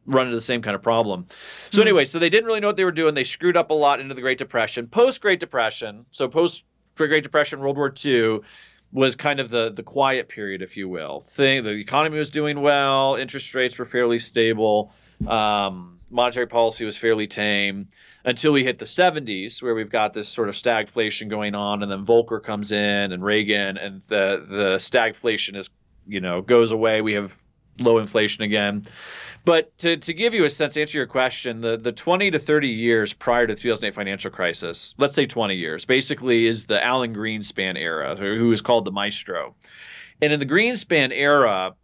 run 0.06 0.26
into 0.26 0.36
the 0.36 0.42
same 0.42 0.62
kind 0.62 0.76
of 0.76 0.82
problem. 0.82 1.26
So 1.70 1.78
mm-hmm. 1.78 1.82
anyway, 1.88 2.06
so 2.06 2.20
they 2.20 2.30
didn't 2.30 2.46
really 2.46 2.60
know 2.60 2.68
what 2.68 2.76
they 2.76 2.84
were 2.84 2.92
doing. 2.92 3.14
They 3.14 3.24
screwed 3.24 3.56
up 3.56 3.70
a 3.70 3.74
lot 3.74 4.02
into 4.02 4.14
the 4.14 4.22
Great 4.22 4.38
Depression. 4.38 4.88
Post 4.88 5.22
Great 5.22 5.40
Depression, 5.40 6.06
so 6.12 6.28
post 6.28 6.66
Great 6.96 7.24
Depression, 7.24 7.60
World 7.60 7.78
War 7.78 7.94
II 8.04 8.42
was 8.96 9.14
kind 9.16 9.42
of 9.42 9.50
the 9.50 9.72
the 9.72 9.84
quiet 9.84 10.30
period, 10.30 10.62
if 10.62 10.78
you 10.78 10.88
will. 10.88 11.20
Thing 11.20 11.64
the 11.64 11.72
economy 11.72 12.18
was 12.18 12.30
doing 12.30 12.62
well, 12.62 13.16
interest 13.16 13.54
rates 13.54 13.78
were 13.78 13.86
fairly 13.86 14.20
stable, 14.20 14.94
um, 15.28 16.00
monetary 16.10 16.48
policy 16.48 16.86
was 16.86 16.98
fairly 16.98 17.28
tame 17.28 17.90
until 18.24 18.54
we 18.54 18.64
hit 18.64 18.80
the 18.80 18.86
70s, 18.86 19.62
where 19.62 19.76
we've 19.76 19.92
got 19.92 20.14
this 20.14 20.28
sort 20.28 20.50
of 20.50 20.56
stagflation 20.56 21.28
going 21.28 21.54
on, 21.54 21.84
and 21.84 21.92
then 21.92 22.06
Volcker 22.06 22.42
comes 22.42 22.72
in 22.72 23.12
and 23.12 23.24
Reagan, 23.24 23.78
and 23.78 24.02
the 24.08 24.46
the 24.50 24.76
stagflation 24.78 25.58
is 25.58 25.70
you 26.08 26.22
know 26.22 26.42
goes 26.42 26.72
away. 26.72 27.02
We 27.02 27.14
have 27.14 27.38
low 27.80 27.98
inflation 27.98 28.44
again. 28.44 28.84
But 29.44 29.78
to, 29.80 29.98
to 29.98 30.14
give 30.14 30.34
you 30.34 30.44
a 30.46 30.50
sense, 30.50 30.74
to 30.74 30.82
answer 30.82 30.98
your 30.98 31.08
question, 31.08 31.62
the, 31.62 31.78
the 31.78 31.92
20 31.92 32.32
to 32.32 32.40
30 32.40 32.68
years 32.68 33.14
prior 33.14 33.46
to 33.46 33.54
the 33.54 33.62
2008 33.62 33.94
financial 33.94 34.32
crisis, 34.32 34.96
let's 34.98 35.14
say 35.14 35.26
20 35.26 35.56
years, 35.56 35.86
basically 35.86 36.48
is 36.48 36.66
the 36.66 36.84
Alan 36.84 37.14
Greenspan 37.14 37.78
era, 37.78 38.16
who 38.16 38.52
is 38.52 38.62
called 38.62 38.86
the 38.86 38.92
maestro. 38.92 39.56
And 40.22 40.34
in 40.34 40.40
the 40.40 40.46
Greenspan 40.46 41.12
era, 41.12 41.76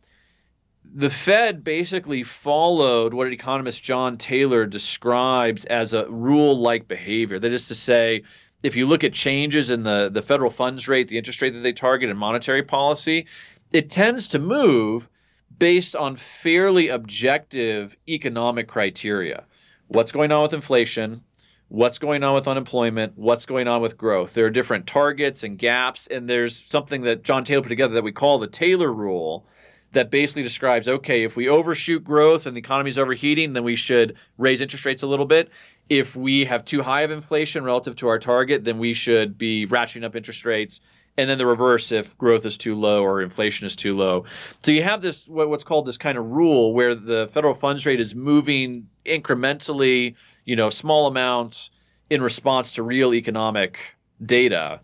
the 0.84 1.10
Fed 1.10 1.64
basically 1.64 2.24
followed 2.24 3.14
what 3.14 3.32
economist 3.32 3.84
John 3.84 4.18
Taylor 4.18 4.66
describes 4.66 5.64
as 5.66 5.94
a 5.94 6.10
rule 6.10 6.58
like 6.58 6.88
behavior. 6.88 7.40
That 7.40 7.54
is 7.54 7.68
to 7.68 7.76
say, 7.76 8.24
if 8.64 8.76
you 8.76 8.86
look 8.86 9.04
at 9.04 9.14
changes 9.14 9.70
in 9.72 9.84
the, 9.84 10.10
the 10.12 10.22
federal 10.22 10.52
funds 10.52 10.88
rate, 10.88 11.08
the 11.08 11.18
interest 11.18 11.42
rate 11.42 11.52
that 11.52 11.62
they 11.62 11.74
target 11.74 12.10
in 12.10 12.18
monetary 12.18 12.64
policy, 12.64 13.28
it 13.72 13.90
tends 13.90 14.28
to 14.30 14.40
move 14.40 15.10
based 15.58 15.96
on 15.96 16.16
fairly 16.16 16.88
objective 16.88 17.96
economic 18.08 18.68
criteria. 18.68 19.46
What's 19.88 20.12
going 20.12 20.32
on 20.32 20.44
with 20.44 20.54
inflation? 20.54 21.24
What's 21.68 22.00
going 22.00 22.24
on 22.24 22.36
with 22.36 22.48
unemployment? 22.48 23.14
What's 23.18 23.46
going 23.46 23.68
on 23.68 23.82
with 23.82 23.98
growth? 23.98 24.34
There 24.34 24.46
are 24.46 24.50
different 24.50 24.88
targets 24.88 25.44
and 25.44 25.58
gaps, 25.58 26.08
and 26.08 26.30
there's 26.30 26.56
something 26.56 27.04
that 27.04 27.24
John 27.24 27.44
Taylor 27.44 27.62
put 27.62 27.70
together 27.70 27.94
that 27.94 28.04
we 28.04 28.12
call 28.12 28.40
the 28.40 28.48
Taylor 28.48 28.92
rule 28.92 29.46
that 29.94 30.10
basically 30.10 30.44
describes 30.44 30.88
okay, 30.88 31.24
if 31.24 31.36
we 31.36 31.48
overshoot 31.48 32.04
growth 32.04 32.46
and 32.46 32.56
the 32.56 32.60
economy 32.60 32.90
is 32.90 32.98
overheating, 32.98 33.54
then 33.54 33.64
we 33.64 33.76
should 33.76 34.16
raise 34.38 34.62
interest 34.62 34.86
rates 34.86 35.04
a 35.04 35.08
little 35.08 35.26
bit. 35.26 35.50
If 35.90 36.16
we 36.16 36.46
have 36.46 36.64
too 36.64 36.82
high 36.82 37.02
of 37.02 37.12
inflation 37.12 37.64
relative 37.64 37.96
to 37.98 38.08
our 38.08 38.20
target, 38.20 38.64
then 38.64 38.78
we 38.78 38.94
should 38.94 39.38
be 39.38 39.68
ratcheting 39.68 40.06
up 40.06 40.16
interest 40.16 40.46
rates. 40.46 40.80
And 41.18 41.30
then 41.30 41.38
the 41.38 41.46
reverse 41.46 41.92
if 41.92 42.18
growth 42.18 42.46
is 42.46 42.58
too 42.58 42.74
low 42.74 43.04
or 43.04 43.22
inflation 43.22 43.68
is 43.68 43.76
too 43.76 43.96
low. 43.96 44.24
So 44.64 44.72
you 44.72 44.84
have 44.84 45.02
this 45.02 45.28
what's 45.28 45.64
called 45.64 45.86
this 45.86 45.98
kind 45.98 46.18
of 46.18 46.26
rule 46.26 46.74
where 46.74 46.96
the 46.96 47.30
federal 47.34 47.54
funds 47.54 47.86
rate 47.86 48.00
is 48.00 48.16
moving 48.16 48.88
incrementally 49.06 50.16
you 50.46 50.56
know, 50.56 50.70
small 50.70 51.08
amounts 51.08 51.72
in 52.10 52.22
response 52.22 52.74
to 52.76 52.84
real 52.84 53.14
economic 53.14 53.96
data. 54.24 54.82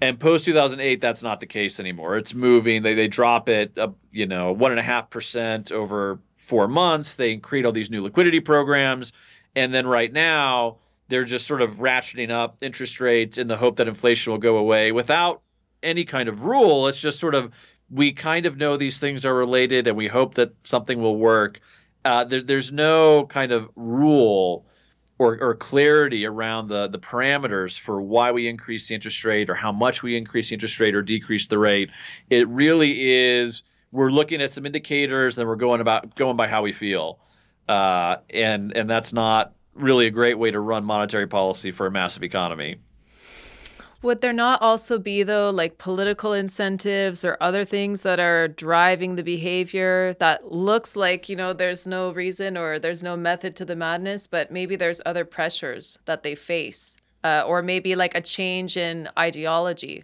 And 0.00 0.18
post 0.18 0.44
2008, 0.44 1.00
that's 1.00 1.22
not 1.22 1.40
the 1.40 1.46
case 1.46 1.78
anymore. 1.78 2.16
It's 2.16 2.34
moving. 2.34 2.82
They, 2.82 2.94
they 2.94 3.08
drop 3.08 3.48
it, 3.48 3.76
uh, 3.78 3.88
you 4.10 4.26
know, 4.26 4.52
one 4.52 4.72
and 4.72 4.80
a 4.80 4.82
half 4.82 5.10
percent 5.10 5.70
over 5.70 6.18
four 6.38 6.66
months. 6.66 7.14
They 7.14 7.36
create 7.36 7.64
all 7.64 7.72
these 7.72 7.88
new 7.88 8.02
liquidity 8.02 8.40
programs. 8.40 9.12
And 9.54 9.72
then 9.72 9.86
right 9.86 10.12
now, 10.12 10.78
they're 11.12 11.24
just 11.24 11.46
sort 11.46 11.62
of 11.62 11.76
ratcheting 11.76 12.30
up 12.30 12.56
interest 12.62 13.00
rates 13.00 13.38
in 13.38 13.46
the 13.48 13.56
hope 13.56 13.76
that 13.76 13.88
inflation 13.88 14.32
will 14.32 14.38
go 14.38 14.56
away 14.56 14.92
without 14.92 15.42
any 15.82 16.04
kind 16.04 16.28
of 16.28 16.44
rule. 16.44 16.88
It's 16.88 17.00
just 17.00 17.18
sort 17.18 17.34
of 17.34 17.52
we 17.90 18.12
kind 18.12 18.46
of 18.46 18.56
know 18.56 18.76
these 18.76 18.98
things 18.98 19.26
are 19.26 19.34
related 19.34 19.86
and 19.86 19.96
we 19.96 20.08
hope 20.08 20.34
that 20.34 20.54
something 20.64 21.00
will 21.02 21.18
work. 21.18 21.60
Uh, 22.04 22.24
there, 22.24 22.42
there's 22.42 22.72
no 22.72 23.26
kind 23.26 23.52
of 23.52 23.68
rule 23.76 24.66
or, 25.18 25.38
or, 25.40 25.54
clarity 25.54 26.26
around 26.26 26.66
the, 26.66 26.88
the 26.88 26.98
parameters 26.98 27.78
for 27.78 28.02
why 28.02 28.32
we 28.32 28.48
increase 28.48 28.88
the 28.88 28.94
interest 28.94 29.24
rate 29.24 29.48
or 29.48 29.54
how 29.54 29.70
much 29.70 30.02
we 30.02 30.16
increase 30.16 30.48
the 30.48 30.54
interest 30.54 30.80
rate 30.80 30.96
or 30.96 31.02
decrease 31.02 31.46
the 31.46 31.58
rate. 31.58 31.90
It 32.28 32.48
really 32.48 33.12
is 33.12 33.62
we're 33.92 34.10
looking 34.10 34.42
at 34.42 34.50
some 34.50 34.66
indicators 34.66 35.38
and 35.38 35.46
we're 35.46 35.54
going 35.56 35.80
about 35.80 36.16
going 36.16 36.36
by 36.36 36.48
how 36.48 36.62
we 36.62 36.72
feel. 36.72 37.20
Uh, 37.68 38.16
and 38.30 38.76
and 38.76 38.90
that's 38.90 39.12
not 39.12 39.52
really 39.74 40.06
a 40.06 40.10
great 40.10 40.38
way 40.38 40.50
to 40.50 40.60
run 40.60 40.84
monetary 40.84 41.26
policy 41.26 41.72
for 41.72 41.86
a 41.86 41.90
massive 41.90 42.22
economy. 42.22 42.76
Would 44.02 44.20
there 44.20 44.32
not 44.32 44.60
also 44.60 44.98
be, 44.98 45.22
though, 45.22 45.50
like 45.50 45.78
political 45.78 46.32
incentives 46.32 47.24
or 47.24 47.36
other 47.40 47.64
things 47.64 48.02
that 48.02 48.18
are 48.18 48.48
driving 48.48 49.14
the 49.14 49.22
behavior 49.22 50.16
that 50.18 50.50
looks 50.50 50.96
like, 50.96 51.28
you 51.28 51.36
know, 51.36 51.52
there's 51.52 51.86
no 51.86 52.10
reason 52.10 52.56
or 52.56 52.80
there's 52.80 53.04
no 53.04 53.16
method 53.16 53.54
to 53.56 53.64
the 53.64 53.76
madness, 53.76 54.26
but 54.26 54.50
maybe 54.50 54.74
there's 54.74 55.00
other 55.06 55.24
pressures 55.24 56.00
that 56.06 56.24
they 56.24 56.34
face, 56.34 56.96
uh, 57.22 57.44
or 57.46 57.62
maybe 57.62 57.94
like 57.94 58.16
a 58.16 58.20
change 58.20 58.76
in 58.76 59.08
ideology? 59.16 60.02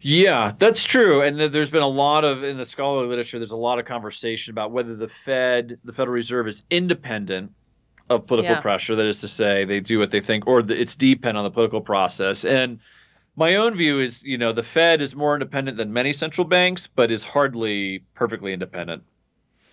Yeah, 0.00 0.52
that's 0.58 0.84
true. 0.84 1.20
And 1.20 1.38
there's 1.38 1.70
been 1.70 1.82
a 1.82 1.86
lot 1.86 2.24
of, 2.24 2.44
in 2.44 2.56
the 2.56 2.64
scholarly 2.64 3.08
literature, 3.08 3.38
there's 3.38 3.50
a 3.50 3.56
lot 3.56 3.78
of 3.78 3.84
conversation 3.84 4.52
about 4.52 4.70
whether 4.70 4.96
the 4.96 5.08
Fed, 5.08 5.78
the 5.84 5.92
Federal 5.92 6.14
Reserve, 6.14 6.48
is 6.48 6.62
independent 6.70 7.52
of 8.10 8.26
political 8.26 8.56
yeah. 8.56 8.60
pressure. 8.60 8.96
That 8.96 9.06
is 9.06 9.20
to 9.20 9.28
say, 9.28 9.64
they 9.64 9.80
do 9.80 9.98
what 9.98 10.10
they 10.10 10.20
think, 10.20 10.46
or 10.46 10.60
it's 10.60 10.94
dependent 10.94 11.38
on 11.38 11.44
the 11.44 11.50
political 11.50 11.80
process. 11.80 12.44
And 12.44 12.80
my 13.36 13.54
own 13.54 13.74
view 13.74 14.00
is, 14.00 14.22
you 14.22 14.36
know, 14.36 14.52
the 14.52 14.62
Fed 14.62 15.00
is 15.00 15.14
more 15.14 15.34
independent 15.34 15.76
than 15.76 15.92
many 15.92 16.12
central 16.12 16.46
banks, 16.46 16.86
but 16.86 17.10
is 17.10 17.22
hardly 17.22 18.02
perfectly 18.14 18.52
independent. 18.52 19.02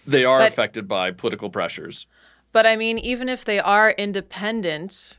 They 0.05 0.23
are 0.23 0.39
but, 0.39 0.51
affected 0.51 0.87
by 0.87 1.11
political 1.11 1.49
pressures. 1.49 2.05
But 2.51 2.65
I 2.65 2.75
mean, 2.75 2.99
even 2.99 3.27
if 3.27 3.43
they 3.43 3.59
are 3.59 3.91
independent, 3.91 5.17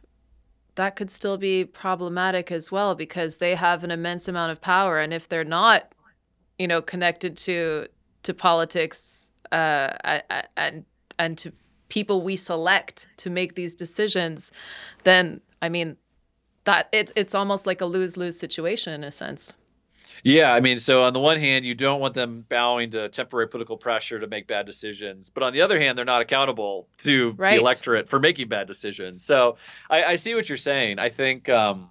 that 0.76 0.94
could 0.94 1.10
still 1.10 1.36
be 1.36 1.64
problematic 1.64 2.52
as 2.52 2.70
well 2.70 2.94
because 2.94 3.38
they 3.38 3.54
have 3.56 3.82
an 3.82 3.90
immense 3.90 4.28
amount 4.28 4.52
of 4.52 4.60
power, 4.60 5.00
and 5.00 5.12
if 5.12 5.28
they're 5.28 5.44
not, 5.44 5.92
you 6.58 6.68
know, 6.68 6.80
connected 6.80 7.36
to 7.38 7.88
to 8.22 8.32
politics 8.32 9.30
uh, 9.52 10.20
and 10.56 10.84
and 11.18 11.38
to 11.38 11.52
people 11.88 12.22
we 12.22 12.36
select 12.36 13.06
to 13.18 13.30
make 13.30 13.54
these 13.54 13.74
decisions, 13.74 14.50
then 15.04 15.40
I 15.62 15.68
mean 15.68 15.96
that 16.64 16.88
it's 16.92 17.12
it's 17.16 17.34
almost 17.34 17.66
like 17.66 17.80
a 17.80 17.86
lose 17.86 18.16
lose 18.16 18.38
situation 18.38 18.92
in 18.92 19.04
a 19.04 19.10
sense. 19.10 19.52
Yeah, 20.22 20.54
I 20.54 20.60
mean, 20.60 20.78
so 20.78 21.02
on 21.02 21.12
the 21.12 21.20
one 21.20 21.38
hand, 21.38 21.64
you 21.64 21.74
don't 21.74 22.00
want 22.00 22.14
them 22.14 22.44
bowing 22.48 22.90
to 22.90 23.08
temporary 23.08 23.48
political 23.48 23.76
pressure 23.76 24.18
to 24.18 24.26
make 24.26 24.46
bad 24.46 24.66
decisions, 24.66 25.30
but 25.30 25.42
on 25.42 25.52
the 25.52 25.60
other 25.60 25.78
hand, 25.78 25.96
they're 25.96 26.04
not 26.04 26.22
accountable 26.22 26.88
to 26.98 27.34
right. 27.36 27.54
the 27.54 27.60
electorate 27.60 28.08
for 28.08 28.18
making 28.18 28.48
bad 28.48 28.66
decisions. 28.66 29.24
So 29.24 29.56
I, 29.90 30.04
I 30.04 30.16
see 30.16 30.34
what 30.34 30.48
you're 30.48 30.58
saying. 30.58 30.98
I 30.98 31.10
think 31.10 31.48
um, 31.48 31.90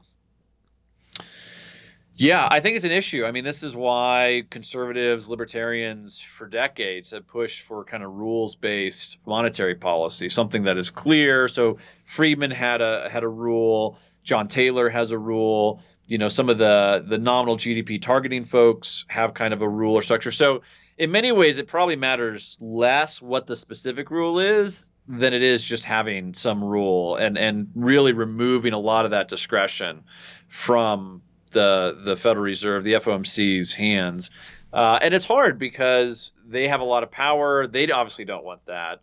yeah, 2.17 2.47
I 2.49 2.61
think 2.61 2.77
it's 2.77 2.85
an 2.85 2.91
issue. 2.91 3.25
I 3.25 3.31
mean, 3.31 3.43
this 3.43 3.61
is 3.61 3.75
why 3.75 4.43
conservatives, 4.49 5.27
libertarians 5.27 6.19
for 6.19 6.47
decades 6.47 7.11
have 7.11 7.27
pushed 7.27 7.63
for 7.63 7.83
kind 7.83 8.03
of 8.03 8.13
rules-based 8.13 9.17
monetary 9.25 9.75
policy, 9.75 10.29
something 10.29 10.63
that 10.63 10.77
is 10.77 10.89
clear. 10.89 11.49
So 11.49 11.77
Friedman 12.05 12.51
had 12.51 12.81
a 12.81 13.09
had 13.09 13.23
a 13.23 13.27
rule, 13.27 13.97
John 14.23 14.47
Taylor 14.47 14.89
has 14.89 15.11
a 15.11 15.17
rule, 15.19 15.81
you 16.07 16.17
know, 16.17 16.29
some 16.29 16.47
of 16.47 16.57
the 16.57 17.03
the 17.05 17.17
nominal 17.17 17.57
GDP 17.57 18.01
targeting 18.01 18.45
folks 18.45 19.05
have 19.09 19.33
kind 19.33 19.53
of 19.53 19.61
a 19.61 19.67
rule 19.67 19.95
or 19.95 20.01
structure. 20.01 20.31
So 20.31 20.61
in 20.97 21.11
many 21.11 21.33
ways 21.33 21.57
it 21.57 21.67
probably 21.67 21.97
matters 21.97 22.57
less 22.61 23.21
what 23.21 23.47
the 23.47 23.57
specific 23.57 24.09
rule 24.09 24.39
is 24.39 24.85
than 25.07 25.33
it 25.33 25.43
is 25.43 25.63
just 25.63 25.83
having 25.83 26.33
some 26.33 26.63
rule 26.63 27.17
and 27.17 27.37
and 27.37 27.67
really 27.75 28.13
removing 28.13 28.71
a 28.71 28.79
lot 28.79 29.03
of 29.03 29.11
that 29.11 29.27
discretion 29.27 30.03
from 30.47 31.21
the 31.55 31.99
the 32.03 32.15
Federal 32.15 32.43
Reserve, 32.43 32.83
the 32.83 32.93
FOMC's 32.93 33.73
hands. 33.73 34.29
Uh, 34.71 34.99
and 35.01 35.13
it's 35.13 35.25
hard 35.25 35.57
because 35.57 36.33
they 36.45 36.67
have 36.67 36.81
a 36.81 36.83
lot 36.83 37.01
of 37.01 37.09
power. 37.09 37.65
They 37.65 37.89
obviously 37.89 38.25
don't 38.25 38.43
want 38.43 38.65
that. 38.67 39.01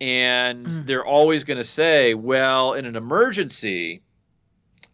And 0.00 0.66
mm. 0.66 0.86
they're 0.86 1.04
always 1.04 1.44
going 1.44 1.56
to 1.56 1.64
say, 1.64 2.12
well, 2.12 2.74
in 2.74 2.84
an 2.84 2.94
emergency, 2.94 4.02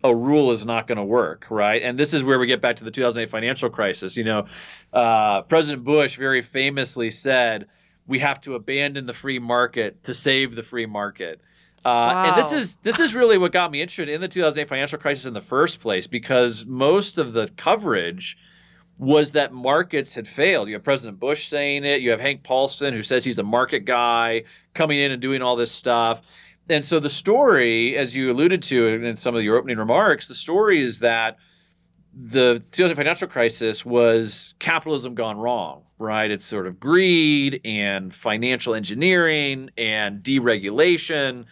a 0.04 0.14
rule 0.14 0.52
is 0.52 0.64
not 0.64 0.86
going 0.86 0.98
to 0.98 1.04
work, 1.04 1.46
right? 1.50 1.82
And 1.82 1.98
this 1.98 2.14
is 2.14 2.22
where 2.22 2.38
we 2.38 2.46
get 2.46 2.60
back 2.60 2.76
to 2.76 2.84
the 2.84 2.92
2008 2.92 3.28
financial 3.28 3.70
crisis. 3.70 4.16
You 4.16 4.24
know, 4.24 4.46
uh, 4.92 5.42
President 5.42 5.84
Bush 5.84 6.16
very 6.16 6.42
famously 6.42 7.10
said, 7.10 7.66
we 8.06 8.20
have 8.20 8.40
to 8.42 8.54
abandon 8.54 9.06
the 9.06 9.12
free 9.12 9.38
market 9.40 10.04
to 10.04 10.14
save 10.14 10.54
the 10.54 10.62
free 10.62 10.86
market. 10.86 11.40
Uh, 11.84 11.88
wow. 11.88 12.24
And 12.26 12.36
this 12.36 12.52
is 12.52 12.76
this 12.82 12.98
is 12.98 13.14
really 13.14 13.38
what 13.38 13.52
got 13.52 13.70
me 13.70 13.80
interested 13.80 14.08
in 14.10 14.20
the 14.20 14.28
2008 14.28 14.68
financial 14.68 14.98
crisis 14.98 15.24
in 15.24 15.32
the 15.32 15.40
first 15.40 15.80
place 15.80 16.06
because 16.06 16.66
most 16.66 17.16
of 17.16 17.32
the 17.32 17.48
coverage 17.56 18.36
was 18.98 19.32
that 19.32 19.54
markets 19.54 20.14
had 20.14 20.28
failed. 20.28 20.68
You 20.68 20.74
have 20.74 20.84
President 20.84 21.18
Bush 21.18 21.48
saying 21.48 21.84
it. 21.84 22.02
You 22.02 22.10
have 22.10 22.20
Hank 22.20 22.42
Paulson 22.42 22.92
who 22.92 23.02
says 23.02 23.24
he's 23.24 23.38
a 23.38 23.42
market 23.42 23.86
guy 23.86 24.42
coming 24.74 24.98
in 24.98 25.10
and 25.10 25.22
doing 25.22 25.40
all 25.40 25.56
this 25.56 25.72
stuff. 25.72 26.20
And 26.68 26.84
so 26.84 27.00
the 27.00 27.08
story, 27.08 27.96
as 27.96 28.14
you 28.14 28.30
alluded 28.30 28.62
to 28.64 28.86
in 29.02 29.16
some 29.16 29.34
of 29.34 29.42
your 29.42 29.56
opening 29.56 29.78
remarks, 29.78 30.28
the 30.28 30.34
story 30.34 30.82
is 30.82 30.98
that 30.98 31.38
the 32.12 32.62
2008 32.72 32.94
financial 32.94 33.26
crisis 33.26 33.86
was 33.86 34.54
capitalism 34.58 35.14
gone 35.14 35.38
wrong, 35.38 35.82
right? 35.98 36.30
It's 36.30 36.44
sort 36.44 36.66
of 36.66 36.78
greed 36.78 37.62
and 37.64 38.14
financial 38.14 38.74
engineering 38.74 39.70
and 39.78 40.22
deregulation 40.22 41.46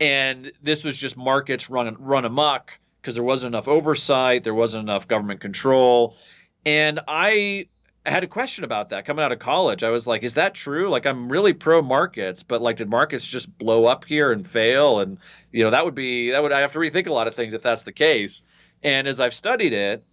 and 0.00 0.52
this 0.62 0.84
was 0.84 0.96
just 0.96 1.16
markets 1.16 1.70
run 1.70 1.96
run 1.98 2.24
amok 2.24 2.78
because 3.00 3.14
there 3.14 3.24
wasn't 3.24 3.54
enough 3.54 3.68
oversight, 3.68 4.44
there 4.44 4.54
wasn't 4.54 4.82
enough 4.82 5.06
government 5.06 5.40
control, 5.40 6.16
and 6.64 7.00
I 7.06 7.68
had 8.06 8.22
a 8.22 8.26
question 8.26 8.64
about 8.64 8.90
that 8.90 9.06
coming 9.06 9.24
out 9.24 9.32
of 9.32 9.38
college. 9.38 9.82
I 9.82 9.88
was 9.88 10.06
like, 10.06 10.22
is 10.22 10.34
that 10.34 10.54
true? 10.54 10.90
Like, 10.90 11.06
I'm 11.06 11.30
really 11.30 11.54
pro 11.54 11.80
markets, 11.80 12.42
but 12.42 12.60
like, 12.60 12.76
did 12.76 12.90
markets 12.90 13.24
just 13.24 13.56
blow 13.58 13.86
up 13.86 14.04
here 14.04 14.30
and 14.30 14.46
fail? 14.46 15.00
And 15.00 15.18
you 15.52 15.64
know, 15.64 15.70
that 15.70 15.84
would 15.84 15.94
be 15.94 16.30
that 16.30 16.42
would 16.42 16.52
I 16.52 16.60
have 16.60 16.72
to 16.72 16.78
rethink 16.78 17.06
a 17.06 17.12
lot 17.12 17.28
of 17.28 17.34
things 17.34 17.54
if 17.54 17.62
that's 17.62 17.82
the 17.82 17.92
case. 17.92 18.42
And 18.82 19.08
as 19.08 19.20
I've 19.20 19.34
studied 19.34 19.72
it, 19.72 20.04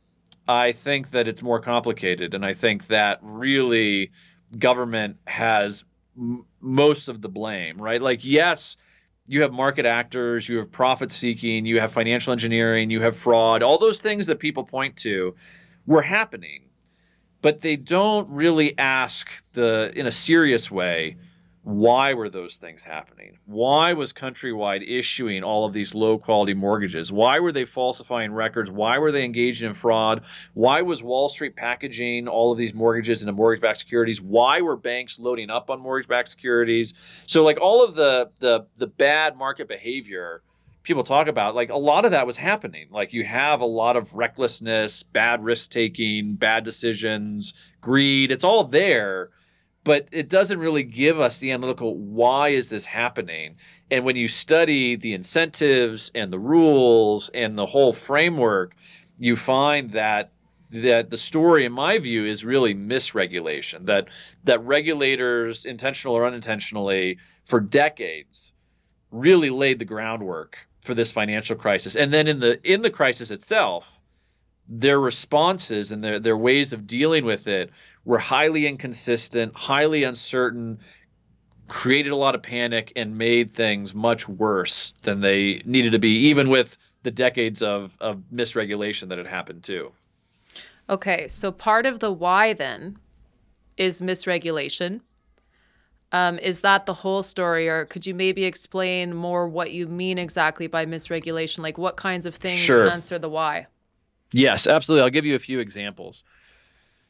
I 0.47 0.71
think 0.71 1.11
that 1.11 1.27
it's 1.27 1.41
more 1.41 1.59
complicated, 1.59 2.33
and 2.33 2.45
I 2.45 2.53
think 2.53 2.88
that 2.88 3.19
really 3.21 4.11
government 4.57 5.17
has 5.27 5.83
m- 6.17 6.45
most 6.59 7.07
of 7.07 7.21
the 7.21 7.29
blame, 7.29 7.81
right? 7.81 8.01
Like, 8.01 8.23
yes 8.23 8.77
you 9.28 9.42
have 9.42 9.51
market 9.51 9.86
actors, 9.86 10.50
you 10.50 10.58
have 10.58 10.72
profit 10.72 11.12
seeking, 11.12 11.66
you 11.66 11.80
have 11.80 11.92
financial 11.92 12.34
engineering, 12.34 12.90
you 12.90 13.01
have 13.01 13.16
fraud, 13.16 13.63
all 13.63 13.78
those 13.78 14.00
things 14.00 14.28
that 14.28 14.40
people 14.40 14.63
point 14.63 14.98
to 14.98 15.36
were 15.86 16.01
happening. 16.01 16.63
But 17.42 17.62
they 17.62 17.75
don't 17.75 18.30
really 18.30 18.78
ask 18.78 19.44
the 19.54 19.92
in 19.96 20.06
a 20.06 20.12
serious 20.12 20.70
way 20.70 21.18
why 21.63 22.13
were 22.15 22.30
those 22.30 22.56
things 22.56 22.84
happening? 22.84 23.38
Why 23.46 23.94
was 23.94 24.13
Countrywide 24.13 24.84
issuing 24.88 25.44
all 25.44 25.65
of 25.65 25.74
these 25.74 25.94
low 25.94 26.18
quality 26.18 26.56
mortgages? 26.56 27.12
Why 27.12 27.39
were 27.39 27.51
they 27.51 27.65
falsifying 27.65 28.34
records? 28.34 28.72
Why 28.72 28.98
were 28.98 29.12
they 29.12 29.24
engaging 29.24 29.70
in 29.70 29.75
fraud? 29.75 30.24
Why 30.56 30.82
was 30.82 31.03
Wall 31.03 31.30
Street 31.30 31.56
packaging 31.56 32.27
all 32.27 32.51
of 32.51 32.58
these 32.58 32.74
mortgages 32.74 33.22
into 33.22 33.34
mortgage 33.34 33.62
backed 33.62 33.77
securities? 33.77 34.20
Why 34.20 34.62
were 34.62 34.75
banks 34.75 35.20
loading 35.20 35.51
up 35.51 35.70
on 35.70 35.80
mortgage 35.80 36.08
backed 36.08 36.30
securities? 36.30 36.96
So 37.27 37.44
like 37.44 37.62
all 37.62 37.84
of 37.84 37.94
the 37.94 38.32
the 38.39 38.65
the 38.77 38.88
bad 38.88 39.38
market 39.38 39.68
behavior 39.68 40.41
people 40.84 41.03
talk 41.03 41.27
about 41.27 41.53
like 41.53 41.70
a 41.70 41.77
lot 41.77 42.06
of 42.06 42.12
that 42.12 42.25
was 42.25 42.38
happening 42.38 42.88
like 42.89 43.13
you 43.13 43.24
have 43.24 43.62
a 43.62 43.65
lot 43.65 43.96
of 43.96 44.15
recklessness 44.15 45.03
bad 45.03 45.44
risk 45.44 45.70
taking 45.70 46.34
bad 46.34 46.63
decisions 46.63 47.53
greed 47.82 48.32
it's 48.32 48.44
all 48.44 48.63
there 48.63 49.30
but 49.83 50.07
it 50.11 50.29
doesn't 50.29 50.59
really 50.59 50.83
give 50.83 51.19
us 51.19 51.39
the 51.39 51.51
analytical 51.51 51.95
why 51.95 52.50
is 52.50 52.69
this 52.69 52.85
happening 52.85 53.55
and 53.89 54.05
when 54.05 54.15
you 54.15 54.27
study 54.27 54.95
the 54.95 55.13
incentives 55.13 56.11
and 56.13 56.31
the 56.31 56.39
rules 56.39 57.29
and 57.33 57.57
the 57.57 57.65
whole 57.65 57.93
framework 57.93 58.75
you 59.17 59.35
find 59.35 59.91
that 59.91 60.31
that 60.71 61.09
the 61.09 61.17
story 61.17 61.65
in 61.65 61.71
my 61.71 61.97
view 61.97 62.25
is 62.25 62.45
really 62.45 62.73
misregulation 62.73 63.85
that 63.85 64.07
that 64.43 64.63
regulators 64.63 65.65
intentional 65.65 66.15
or 66.15 66.25
unintentionally 66.25 67.17
for 67.43 67.59
decades 67.59 68.53
really 69.11 69.50
laid 69.50 69.79
the 69.79 69.85
groundwork 69.85 70.67
for 70.81 70.93
this 70.93 71.11
financial 71.11 71.55
crisis. 71.55 71.95
And 71.95 72.13
then 72.13 72.27
in 72.27 72.39
the 72.39 72.59
in 72.69 72.81
the 72.81 72.89
crisis 72.89 73.31
itself, 73.31 73.85
their 74.68 75.00
responses 75.00 75.91
and 75.91 76.03
their 76.03 76.20
their 76.20 76.38
ways 76.38 76.74
of 76.74 76.88
dealing 76.88 77.25
with 77.25 77.48
it 77.48 77.72
were 78.06 78.20
highly 78.20 78.65
inconsistent, 78.68 79.53
highly 79.56 80.03
uncertain, 80.03 80.80
created 81.68 82.12
a 82.12 82.15
lot 82.15 82.36
of 82.36 82.41
panic 82.41 82.91
and 82.96 83.18
made 83.18 83.53
things 83.53 83.94
much 83.94 84.27
worse 84.27 84.94
than 85.03 85.22
they 85.22 85.62
needed 85.65 85.91
to 85.91 86.00
be, 86.00 86.10
even 86.10 86.50
with 86.50 86.77
the 87.03 87.12
decades 87.12 87.62
of, 87.62 87.96
of 88.00 88.22
misregulation 88.34 89.08
that 89.10 89.18
had 89.18 89.27
happened 89.27 89.63
too. 89.63 89.91
Okay, 90.89 91.27
so 91.27 91.51
part 91.51 91.86
of 91.86 92.00
the 92.00 92.12
why 92.12 92.53
then 92.53 92.98
is 93.77 94.01
misregulation. 94.01 95.01
Um, 96.12 96.38
is 96.39 96.60
that 96.60 96.86
the 96.86 96.94
whole 96.94 97.24
story, 97.24 97.70
or 97.70 97.86
could 97.86 98.06
you 98.06 98.13
maybe 98.13 98.44
explain 98.44 99.13
more 99.15 99.48
what 99.48 99.72
you 99.72 99.88
mean 99.88 100.18
exactly 100.18 100.68
by 100.68 100.86
misregulation? 100.86 101.60
Like 101.60 101.77
what 101.77 101.96
kinds 101.96 102.25
of 102.25 102.36
things 102.36 102.58
Sure. 102.60 102.89
answer 102.89 103.18
the 103.18 103.30
why? 103.30 103.68
Yes, 104.33 104.67
absolutely. 104.67 105.03
I'll 105.03 105.09
give 105.09 105.25
you 105.25 105.35
a 105.35 105.39
few 105.39 105.59
examples. 105.59 106.23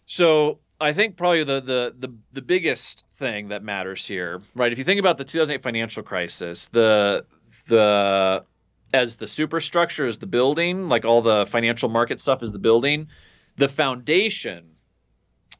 So 0.05 0.59
I 0.79 0.93
think 0.93 1.17
probably 1.17 1.43
the 1.43 1.61
the 1.61 1.95
the, 1.97 2.13
the 2.33 2.41
biggest 2.41 3.03
thing 3.13 3.49
that 3.49 3.63
matters 3.63 4.07
here, 4.07 4.41
right? 4.55 4.71
If 4.71 4.77
you 4.77 4.83
think 4.83 4.99
about 4.99 5.17
the 5.17 5.23
2008 5.23 5.61
financial 5.61 6.03
crisis, 6.03 6.67
the 6.69 7.25
the 7.67 8.43
as 8.93 9.15
the 9.15 9.27
superstructure 9.27 10.05
is 10.05 10.17
the 10.17 10.25
building, 10.25 10.89
like 10.89 11.05
all 11.05 11.21
the 11.21 11.45
financial 11.45 11.87
market 11.87 12.19
stuff 12.19 12.43
is 12.43 12.51
the 12.51 12.59
building, 12.59 13.07
the 13.57 13.69
foundation 13.69 14.70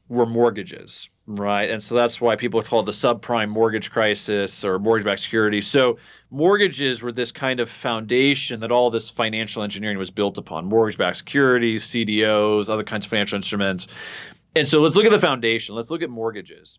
were 0.08 0.26
mortgages, 0.26 1.08
right? 1.26 1.70
And 1.70 1.82
so 1.82 1.94
that's 1.94 2.20
why 2.20 2.36
people 2.36 2.62
call 2.62 2.80
it 2.80 2.86
the 2.86 2.92
subprime 2.92 3.48
mortgage 3.48 3.90
crisis 3.90 4.64
or 4.64 4.78
mortgage-backed 4.78 5.20
securities. 5.20 5.66
So 5.66 5.96
mortgages 6.30 7.02
were 7.02 7.12
this 7.12 7.32
kind 7.32 7.60
of 7.60 7.70
foundation 7.70 8.60
that 8.60 8.70
all 8.70 8.90
this 8.90 9.08
financial 9.08 9.62
engineering 9.62 9.98
was 9.98 10.10
built 10.10 10.36
upon: 10.36 10.66
mortgage-backed 10.66 11.16
securities, 11.16 11.84
CDOs, 11.86 12.68
other 12.68 12.84
kinds 12.84 13.06
of 13.06 13.10
financial 13.10 13.36
instruments. 13.36 13.86
And 14.54 14.68
so 14.68 14.80
let's 14.80 14.96
look 14.96 15.06
at 15.06 15.12
the 15.12 15.18
foundation. 15.18 15.74
Let's 15.74 15.90
look 15.90 16.02
at 16.02 16.10
mortgages. 16.10 16.78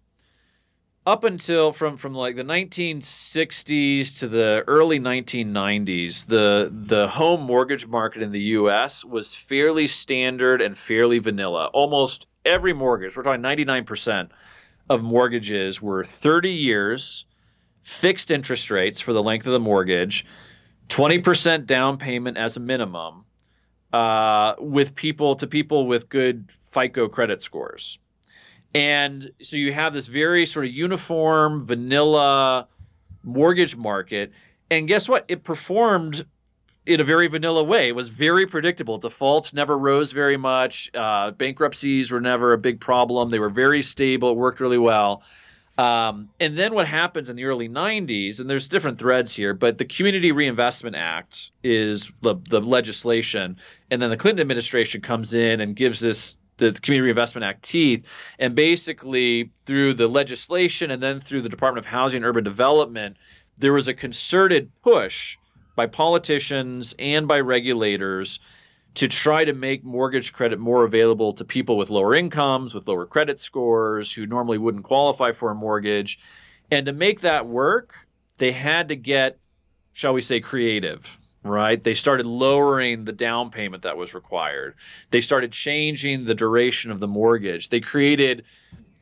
Up 1.05 1.25
until 1.25 1.73
from 1.73 1.97
from 1.97 2.13
like 2.13 2.37
the 2.37 2.43
1960s 2.43 4.19
to 4.19 4.27
the 4.29 4.63
early 4.67 4.99
1990s, 4.99 6.27
the 6.27 6.71
the 6.71 7.07
home 7.07 7.41
mortgage 7.41 7.87
market 7.87 8.21
in 8.21 8.31
the 8.31 8.39
U.S. 8.39 9.03
was 9.03 9.35
fairly 9.35 9.85
standard 9.87 10.61
and 10.61 10.77
fairly 10.77 11.19
vanilla. 11.19 11.69
Almost 11.73 12.27
every 12.45 12.73
mortgage, 12.73 13.15
we're 13.15 13.23
talking 13.23 13.41
99% 13.41 14.29
of 14.89 15.01
mortgages 15.01 15.81
were 15.81 16.03
30 16.03 16.51
years, 16.51 17.25
fixed 17.81 18.31
interest 18.31 18.69
rates 18.69 18.99
for 18.99 19.13
the 19.13 19.23
length 19.23 19.45
of 19.45 19.53
the 19.53 19.59
mortgage, 19.59 20.25
20% 20.89 21.65
down 21.65 21.97
payment 21.97 22.37
as 22.37 22.57
a 22.57 22.59
minimum, 22.59 23.25
uh, 23.93 24.55
with 24.59 24.95
people 24.95 25.35
to 25.35 25.47
people 25.47 25.87
with 25.87 26.09
good 26.09 26.51
FICO 26.71 27.07
credit 27.07 27.41
scores. 27.41 27.99
And 28.75 29.31
so 29.41 29.55
you 29.55 29.71
have 29.71 29.93
this 29.93 30.07
very 30.07 30.45
sort 30.45 30.65
of 30.65 30.71
uniform, 30.71 31.65
vanilla 31.65 32.67
mortgage 33.23 33.75
market. 33.75 34.31
And 34.71 34.87
guess 34.87 35.07
what? 35.07 35.25
It 35.27 35.43
performed 35.43 36.25
in 36.85 36.99
a 36.99 37.03
very 37.03 37.27
vanilla 37.27 37.63
way. 37.63 37.87
It 37.87 37.95
was 37.95 38.09
very 38.09 38.45
predictable. 38.45 38.97
Defaults 38.97 39.53
never 39.53 39.77
rose 39.77 40.11
very 40.11 40.37
much. 40.37 40.91
Uh, 40.93 41.31
bankruptcies 41.31 42.11
were 42.11 42.21
never 42.21 42.53
a 42.53 42.57
big 42.57 42.79
problem. 42.79 43.31
They 43.31 43.39
were 43.39 43.49
very 43.49 43.81
stable. 43.81 44.31
It 44.31 44.37
worked 44.37 44.59
really 44.59 44.77
well. 44.77 45.23
Um, 45.77 46.29
and 46.39 46.57
then 46.57 46.75
what 46.75 46.87
happens 46.87 47.29
in 47.29 47.35
the 47.35 47.45
early 47.45 47.67
90s, 47.67 48.39
and 48.39 48.47
there's 48.49 48.67
different 48.67 48.99
threads 48.99 49.35
here, 49.35 49.55
but 49.55 49.79
the 49.79 49.85
Community 49.85 50.31
Reinvestment 50.31 50.95
Act 50.95 51.51
is 51.63 52.11
the, 52.21 52.35
the 52.49 52.59
legislation. 52.59 53.57
And 53.89 54.01
then 54.01 54.11
the 54.11 54.17
Clinton 54.17 54.41
administration 54.41 55.01
comes 55.01 55.33
in 55.33 55.61
and 55.61 55.75
gives 55.75 55.99
this 55.99 56.37
the 56.57 56.73
Community 56.73 57.05
Reinvestment 57.05 57.43
Act 57.43 57.63
teeth. 57.63 58.05
And 58.37 58.53
basically, 58.53 59.51
through 59.65 59.95
the 59.95 60.07
legislation 60.07 60.91
and 60.91 61.01
then 61.01 61.19
through 61.19 61.41
the 61.41 61.49
Department 61.49 61.87
of 61.87 61.89
Housing 61.89 62.17
and 62.17 62.25
Urban 62.25 62.43
Development, 62.43 63.17
there 63.57 63.73
was 63.73 63.87
a 63.87 63.93
concerted 63.95 64.69
push 64.83 65.37
by 65.75 65.85
politicians 65.87 66.93
and 66.99 67.27
by 67.27 67.39
regulators 67.39 68.39
to 68.95 69.07
try 69.07 69.43
to 69.43 69.53
make 69.53 69.83
mortgage 69.83 70.33
credit 70.33 70.59
more 70.59 70.83
available 70.83 71.33
to 71.33 71.43
people 71.43 71.77
with 71.77 71.89
lower 71.89 72.13
incomes, 72.13 72.75
with 72.75 72.87
lower 72.87 73.05
credit 73.05 73.39
scores, 73.39 74.13
who 74.13 74.25
normally 74.25 74.57
wouldn't 74.57 74.83
qualify 74.83 75.31
for 75.31 75.49
a 75.49 75.55
mortgage. 75.55 76.19
And 76.69 76.85
to 76.85 76.93
make 76.93 77.21
that 77.21 77.47
work, 77.47 78.07
they 78.37 78.51
had 78.51 78.89
to 78.89 78.95
get, 78.95 79.39
shall 79.93 80.13
we 80.13 80.21
say, 80.21 80.39
creative, 80.39 81.19
right? 81.43 81.83
They 81.83 81.95
started 81.95 82.27
lowering 82.27 83.05
the 83.05 83.11
down 83.13 83.49
payment 83.49 83.83
that 83.83 83.97
was 83.97 84.13
required. 84.13 84.75
They 85.09 85.21
started 85.21 85.51
changing 85.51 86.25
the 86.25 86.35
duration 86.35 86.91
of 86.91 86.99
the 86.99 87.07
mortgage. 87.07 87.69
They 87.69 87.79
created 87.79 88.43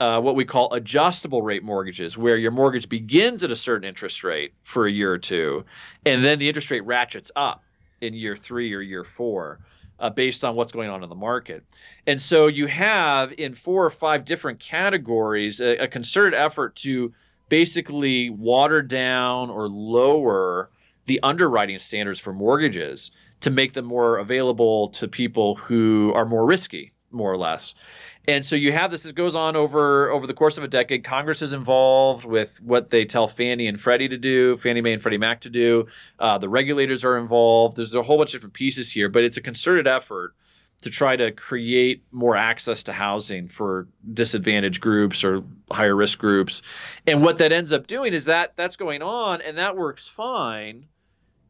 uh, 0.02 0.20
what 0.20 0.36
we 0.36 0.44
call 0.44 0.74
adjustable 0.74 1.44
rate 1.44 1.64
mortgages, 1.64 2.18
where 2.18 2.36
your 2.36 2.50
mortgage 2.50 2.90
begins 2.90 3.44
at 3.44 3.52
a 3.52 3.56
certain 3.56 3.88
interest 3.88 4.24
rate 4.24 4.52
for 4.64 4.88
a 4.88 4.92
year 4.92 5.12
or 5.12 5.20
two, 5.20 5.64
and 6.08 6.26
then 6.26 6.40
the 6.40 6.48
interest 6.48 6.72
rate 6.72 6.84
ratchets 6.86 7.32
up 7.36 7.64
in 8.02 8.16
year 8.16 8.36
three 8.36 8.74
or 8.74 8.82
year 8.82 9.04
four. 9.04 9.60
Uh, 10.00 10.10
based 10.10 10.44
on 10.44 10.56
what's 10.56 10.72
going 10.72 10.90
on 10.90 11.04
in 11.04 11.10
the 11.10 11.16
market. 11.16 11.64
And 12.08 12.20
so 12.20 12.48
you 12.48 12.66
have 12.66 13.32
in 13.34 13.54
four 13.54 13.86
or 13.86 13.92
five 13.92 14.26
different 14.26 14.60
categories 14.60 15.62
a, 15.62 15.78
a 15.78 15.88
concerted 15.88 16.34
effort 16.34 16.76
to 16.78 17.14
basically 17.50 18.32
water 18.32 18.82
down 18.82 19.52
or 19.52 19.70
lower 19.70 20.72
the 21.06 21.20
underwriting 21.22 21.78
standards 21.78 22.20
for 22.20 22.34
mortgages 22.34 23.12
to 23.42 23.52
make 23.52 23.74
them 23.74 23.86
more 23.86 24.18
available 24.18 24.88
to 24.88 25.08
people 25.08 25.54
who 25.54 26.12
are 26.16 26.26
more 26.26 26.48
risky, 26.48 26.94
more 27.12 27.32
or 27.32 27.38
less. 27.38 27.76
And 28.28 28.46
so 28.46 28.56
you 28.56 28.72
have 28.72 28.92
this. 28.92 29.04
This 29.04 29.12
goes 29.14 29.34
on 29.34 29.56
over 29.56 30.12
over 30.12 30.28
the 30.28 30.34
course 30.34 30.58
of 30.58 30.64
a 30.64 30.68
decade. 30.68 31.04
Congress 31.04 31.42
is 31.42 31.54
involved 31.54 32.24
with 32.24 32.62
what 32.62 32.92
they 32.92 33.04
tell 33.04 33.28
Fannie 33.28 33.68
and 33.68 33.82
Freddie 33.82 34.10
to 34.10 34.18
do, 34.18 34.58
Fannie 34.58 34.82
Mae 34.82 34.94
and 34.94 35.02
Freddie 35.02 35.18
Mac 35.18 35.42
to 35.42 35.50
do. 35.50 35.88
Uh, 36.20 36.38
the 36.38 36.48
regulators 36.50 37.04
are 37.04 37.18
involved. 37.18 37.78
There's 37.78 37.96
a 37.96 38.04
whole 38.04 38.18
bunch 38.18 38.30
of 38.30 38.34
different 38.40 38.54
pieces 38.54 38.92
here, 38.92 39.10
but 39.10 39.24
it's 39.24 39.38
a 39.38 39.42
concerted 39.42 39.88
effort 39.88 40.36
to 40.82 40.90
try 40.90 41.16
to 41.16 41.32
create 41.32 42.04
more 42.12 42.36
access 42.36 42.84
to 42.84 42.94
housing 42.94 43.48
for 43.48 43.88
disadvantaged 44.14 44.82
groups 44.82 45.24
or 45.24 45.44
higher 45.72 45.96
risk 45.96 46.20
groups. 46.20 46.62
And 47.08 47.22
what 47.22 47.38
that 47.40 47.52
ends 47.52 47.72
up 47.72 47.88
doing 47.88 48.14
is 48.14 48.26
that 48.26 48.54
that's 48.56 48.76
going 48.76 49.02
on, 49.02 49.42
and 49.42 49.58
that 49.58 49.76
works 49.76 50.08
fine 50.08 50.88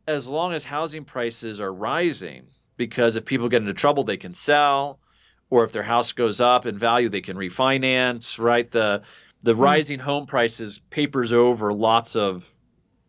as 0.08 0.28
long 0.28 0.54
as 0.54 0.66
housing 0.66 1.04
prices 1.04 1.60
are 1.60 1.74
rising. 1.74 2.48
Because 2.78 3.16
if 3.16 3.26
people 3.26 3.50
get 3.50 3.62
into 3.62 3.74
trouble, 3.74 4.04
they 4.04 4.18
can 4.18 4.34
sell 4.34 5.01
or 5.52 5.64
if 5.64 5.72
their 5.72 5.84
house 5.84 6.14
goes 6.14 6.42
up 6.42 6.66
in 6.66 6.80
value, 6.80 7.10
they 7.10 7.22
can 7.22 7.38
refinance. 7.38 8.40
Right, 8.40 8.72
the 8.72 9.04
the 9.44 9.52
mm-hmm. 9.54 9.62
rising 9.62 10.00
home 10.00 10.26
prices 10.26 10.82
papers 10.90 11.32
over 11.32 11.72
lots 11.72 12.16
of 12.16 12.56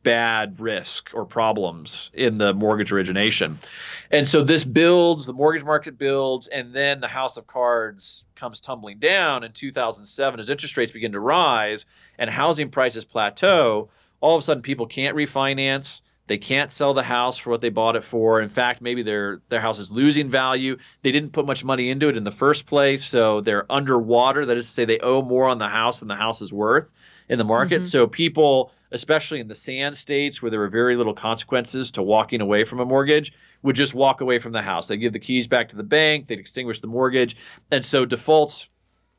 bad 0.03 0.59
risk 0.59 1.11
or 1.15 1.25
problems 1.25 2.11
in 2.13 2.37
the 2.37 2.53
mortgage 2.53 2.93
origination, 2.93 3.59
and 4.11 4.27
so 4.27 4.43
this 4.43 4.65
builds 4.65 5.25
the 5.25 5.33
mortgage 5.33 5.65
market 5.65 5.97
builds, 5.97 6.49
and 6.49 6.75
then 6.75 7.01
the 7.01 7.09
house 7.09 7.39
of 7.39 7.47
cards 7.47 8.27
comes 8.35 8.61
tumbling 8.61 8.99
down 8.99 9.45
in 9.45 9.53
2007 9.53 10.41
as 10.41 10.51
interest 10.51 10.77
rates 10.77 10.93
begin 10.93 11.13
to 11.13 11.21
rise 11.21 11.87
and 12.19 12.29
housing 12.29 12.69
prices 12.69 13.05
plateau. 13.07 13.89
All 14.21 14.37
of 14.37 14.41
a 14.41 14.45
sudden, 14.45 14.63
people 14.63 14.87
can't 14.87 15.17
refinance. 15.17 16.03
They 16.29 16.39
can't 16.39 16.71
sell 16.71 16.95
the 16.95 17.03
house 17.03 17.37
for 17.37 17.51
what 17.51 17.61
they 17.61 17.69
bought 17.69 17.97
it 17.97 18.05
for. 18.05 18.41
In 18.41 18.49
fact, 18.49 18.81
maybe 18.81 19.03
their 19.03 19.41
their 19.49 19.61
house 19.61 19.79
is 19.79 19.91
losing 19.91 20.29
value. 20.31 20.77
They 21.03 21.11
didn't 21.11 21.33
put 21.33 21.47
much 21.47 21.65
money 21.65 21.91
into 21.91 22.09
it 22.09 22.17
in 22.17 22.25
the 22.25 22.31
first 22.31 22.65
place, 22.65 23.05
so 23.05 23.41
they're 23.41 23.71
underwater. 23.71 24.47
That 24.47 24.57
is 24.57 24.67
to 24.67 24.73
say, 24.73 24.85
they 24.85 25.01
owe 25.01 25.23
more 25.23 25.49
on 25.49 25.59
the 25.59 25.69
house 25.69 25.99
than 25.99 26.09
the 26.09 26.15
house 26.15 26.41
is 26.41 26.53
worth 26.53 26.87
in 27.29 27.39
the 27.39 27.45
market. 27.45 27.83
Mhm. 27.83 27.87
So 27.87 28.07
people, 28.07 28.73
especially 28.93 29.41
in 29.41 29.49
the 29.49 29.55
sand 29.55 29.97
states 29.97 30.41
where 30.41 30.51
there 30.51 30.61
were 30.61 30.69
very 30.69 30.97
little 30.97 31.15
consequences 31.15 31.91
to 31.93 32.03
walking 32.03 32.41
away 32.41 32.65
from 32.65 32.79
a 32.79 32.85
mortgage, 32.85 33.33
would 33.63 33.77
just 33.77 33.95
walk 33.95 34.21
away 34.21 34.39
from 34.39 34.53
the 34.53 34.63
house. 34.63 34.87
They 34.89 34.97
give 34.97 35.13
the 35.13 35.19
keys 35.19 35.49
back 35.49 35.69
to 35.71 35.77
the 35.77 35.83
bank. 35.83 36.29
They'd 36.29 36.39
extinguish 36.39 36.81
the 36.81 36.87
mortgage, 36.87 37.37
and 37.71 37.85
so 37.85 38.05
defaults 38.05 38.69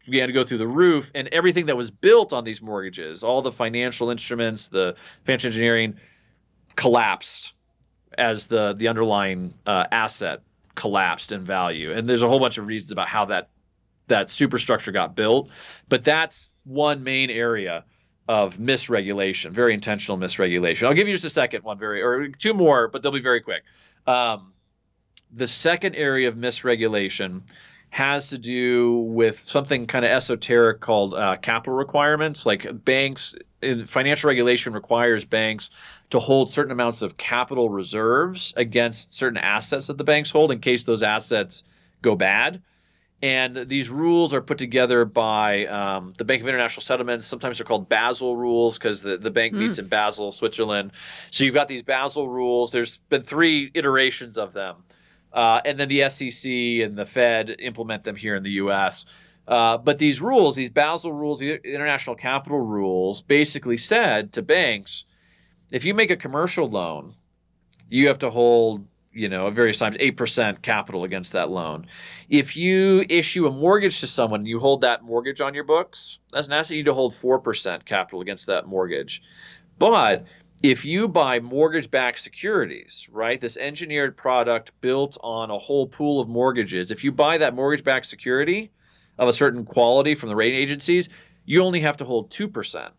began 0.05 0.27
to 0.27 0.33
go 0.33 0.43
through 0.43 0.57
the 0.57 0.67
roof. 0.67 1.11
And 1.15 1.27
everything 1.29 1.65
that 1.67 1.77
was 1.77 1.89
built 1.91 2.33
on 2.33 2.43
these 2.43 2.61
mortgages, 2.61 3.23
all 3.23 3.41
the 3.41 3.51
financial 3.51 4.09
instruments, 4.09 4.67
the 4.67 4.95
financial 5.25 5.47
engineering 5.47 5.95
collapsed 6.75 7.53
as 8.17 8.47
the 8.47 8.73
the 8.73 8.87
underlying 8.87 9.53
uh, 9.65 9.85
asset 9.91 10.41
collapsed 10.75 11.31
in 11.31 11.41
value. 11.41 11.91
And 11.91 12.07
there's 12.07 12.21
a 12.21 12.27
whole 12.27 12.39
bunch 12.39 12.57
of 12.57 12.67
reasons 12.67 12.91
about 12.91 13.07
how 13.07 13.25
that 13.25 13.49
that 14.07 14.29
superstructure 14.29 14.91
got 14.91 15.15
built, 15.15 15.49
but 15.87 16.03
that's 16.03 16.49
one 16.65 17.03
main 17.03 17.29
area 17.29 17.85
of 18.27 18.57
misregulation, 18.57 19.51
very 19.51 19.73
intentional 19.73 20.17
misregulation. 20.17 20.87
I'll 20.87 20.93
give 20.93 21.07
you 21.07 21.13
just 21.13 21.25
a 21.25 21.29
second 21.29 21.63
one, 21.63 21.77
very 21.77 22.01
or 22.01 22.29
two 22.29 22.53
more, 22.53 22.87
but 22.87 23.01
they'll 23.01 23.11
be 23.11 23.21
very 23.21 23.41
quick. 23.41 23.63
Um, 24.07 24.53
the 25.31 25.47
second 25.47 25.95
area 25.95 26.27
of 26.27 26.35
misregulation 26.35 27.41
has 27.89 28.29
to 28.29 28.37
do 28.37 29.01
with 29.01 29.37
something 29.37 29.85
kind 29.85 30.03
of 30.03 30.11
esoteric 30.11 30.79
called 30.79 31.13
uh, 31.13 31.37
capital 31.37 31.75
requirements. 31.75 32.45
Like 32.45 32.83
banks 32.85 33.35
financial 33.87 34.27
regulation 34.27 34.73
requires 34.73 35.23
banks 35.23 35.69
to 36.09 36.19
hold 36.19 36.51
certain 36.51 36.71
amounts 36.71 37.01
of 37.01 37.17
capital 37.17 37.69
reserves 37.69 38.53
against 38.57 39.13
certain 39.13 39.37
assets 39.37 39.87
that 39.87 39.97
the 39.97 40.03
banks 40.03 40.31
hold 40.31 40.51
in 40.51 40.59
case 40.59 40.83
those 40.83 41.03
assets 41.03 41.63
go 42.01 42.15
bad. 42.15 42.61
And 43.23 43.69
these 43.69 43.89
rules 43.89 44.33
are 44.33 44.41
put 44.41 44.57
together 44.57 45.05
by 45.05 45.65
um, 45.67 46.11
the 46.17 46.25
Bank 46.25 46.41
of 46.41 46.47
International 46.49 46.81
Settlements. 46.81 47.25
Sometimes 47.25 47.57
they're 47.57 47.65
called 47.65 47.87
Basel 47.87 48.35
rules 48.35 48.77
because 48.77 49.01
the, 49.01 49.17
the 49.17 49.31
bank 49.31 49.53
mm. 49.53 49.59
meets 49.59 49.79
in 49.79 49.87
Basel, 49.87 50.33
Switzerland. 50.33 50.91
So 51.31 51.45
you've 51.45 51.53
got 51.53 51.69
these 51.69 51.83
Basel 51.83 52.27
rules. 52.27 52.73
There's 52.73 52.97
been 52.97 53.23
three 53.23 53.71
iterations 53.73 54.37
of 54.37 54.51
them. 54.51 54.83
Uh, 55.31 55.61
and 55.63 55.79
then 55.79 55.87
the 55.87 56.09
SEC 56.09 56.51
and 56.51 56.97
the 56.97 57.05
Fed 57.05 57.55
implement 57.59 58.03
them 58.03 58.17
here 58.17 58.35
in 58.35 58.43
the 58.43 58.51
US. 58.51 59.05
Uh, 59.47 59.77
but 59.77 59.97
these 59.97 60.21
rules, 60.21 60.55
these 60.55 60.69
Basel 60.69 61.11
rules, 61.11 61.39
the 61.39 61.55
international 61.63 62.15
capital 62.15 62.61
rules, 62.61 63.21
basically 63.21 63.77
said 63.77 64.31
to 64.33 64.41
banks 64.41 65.05
if 65.71 65.83
you 65.83 65.93
make 65.93 66.11
a 66.11 66.15
commercial 66.15 66.69
loan, 66.69 67.15
you 67.89 68.07
have 68.07 68.19
to 68.19 68.29
hold 68.29 68.85
you 69.13 69.29
know, 69.29 69.47
at 69.47 69.53
various 69.53 69.79
times, 69.79 69.95
8% 69.97 70.61
capital 70.61 71.03
against 71.03 71.33
that 71.33 71.49
loan. 71.49 71.85
If 72.29 72.57
you 72.57 73.05
issue 73.09 73.45
a 73.45 73.51
mortgage 73.51 73.99
to 73.99 74.07
someone, 74.07 74.41
and 74.41 74.47
you 74.47 74.59
hold 74.59 74.81
that 74.81 75.03
mortgage 75.03 75.39
on 75.39 75.53
your 75.53 75.63
books, 75.63 76.19
as 76.33 76.47
an 76.47 76.53
asset, 76.53 76.71
you 76.71 76.77
need 76.77 76.85
to 76.85 76.93
hold 76.93 77.13
4% 77.13 77.85
capital 77.85 78.21
against 78.21 78.47
that 78.47 78.65
mortgage. 78.65 79.21
But 79.77 80.25
if 80.63 80.83
you 80.83 81.07
buy 81.07 81.39
mortgage 81.39 81.91
backed 81.91 82.19
securities, 82.19 83.07
right, 83.11 83.39
this 83.39 83.57
engineered 83.57 84.17
product 84.17 84.71
built 84.81 85.17
on 85.21 85.51
a 85.51 85.59
whole 85.59 85.87
pool 85.87 86.19
of 86.19 86.27
mortgages, 86.27 86.89
if 86.89 87.03
you 87.03 87.11
buy 87.11 87.37
that 87.37 87.53
mortgage 87.53 87.83
backed 87.83 88.07
security 88.07 88.71
of 89.17 89.27
a 89.27 89.33
certain 89.33 89.65
quality 89.65 90.15
from 90.15 90.29
the 90.29 90.35
rating 90.35 90.59
agencies, 90.59 91.09
you 91.45 91.63
only 91.63 91.81
have 91.81 91.97
to 91.97 92.05
hold 92.05 92.29
2% 92.31 92.89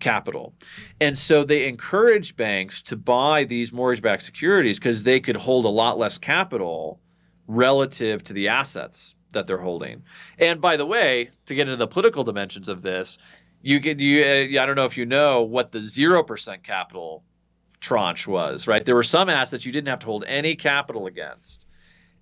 capital. 0.00 0.54
And 1.00 1.16
so 1.16 1.44
they 1.44 1.66
encourage 1.66 2.36
banks 2.36 2.82
to 2.82 2.96
buy 2.96 3.44
these 3.44 3.72
mortgage 3.72 4.02
backed 4.02 4.22
securities 4.22 4.78
because 4.78 5.02
they 5.02 5.20
could 5.20 5.36
hold 5.36 5.64
a 5.64 5.70
lot 5.70 5.98
less 5.98 6.18
capital 6.18 7.00
relative 7.46 8.22
to 8.24 8.32
the 8.32 8.48
assets 8.48 9.14
that 9.32 9.46
they're 9.46 9.58
holding. 9.58 10.02
And 10.38 10.60
by 10.60 10.76
the 10.76 10.86
way, 10.86 11.30
to 11.46 11.54
get 11.54 11.62
into 11.62 11.76
the 11.76 11.86
political 11.86 12.24
dimensions 12.24 12.68
of 12.68 12.82
this, 12.82 13.18
you 13.60 13.80
could 13.80 14.00
you 14.00 14.22
I 14.60 14.66
don't 14.66 14.76
know 14.76 14.84
if 14.84 14.96
you 14.96 15.04
know 15.04 15.42
what 15.42 15.72
the 15.72 15.80
0% 15.80 16.62
capital 16.62 17.24
tranche 17.80 18.26
was, 18.26 18.66
right? 18.66 18.84
There 18.84 18.94
were 18.94 19.02
some 19.02 19.28
assets 19.28 19.66
you 19.66 19.72
didn't 19.72 19.88
have 19.88 19.98
to 20.00 20.06
hold 20.06 20.24
any 20.26 20.54
capital 20.54 21.06
against. 21.06 21.66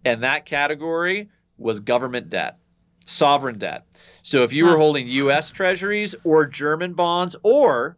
And 0.04 0.22
that 0.22 0.46
category 0.46 1.28
was 1.58 1.80
government 1.80 2.30
debt 2.30 2.58
sovereign 3.06 3.58
debt. 3.58 3.86
So 4.22 4.42
if 4.42 4.52
you 4.52 4.66
were 4.66 4.76
holding 4.76 5.06
US 5.08 5.50
treasuries 5.50 6.14
or 6.24 6.44
German 6.44 6.92
bonds 6.92 7.36
or 7.42 7.96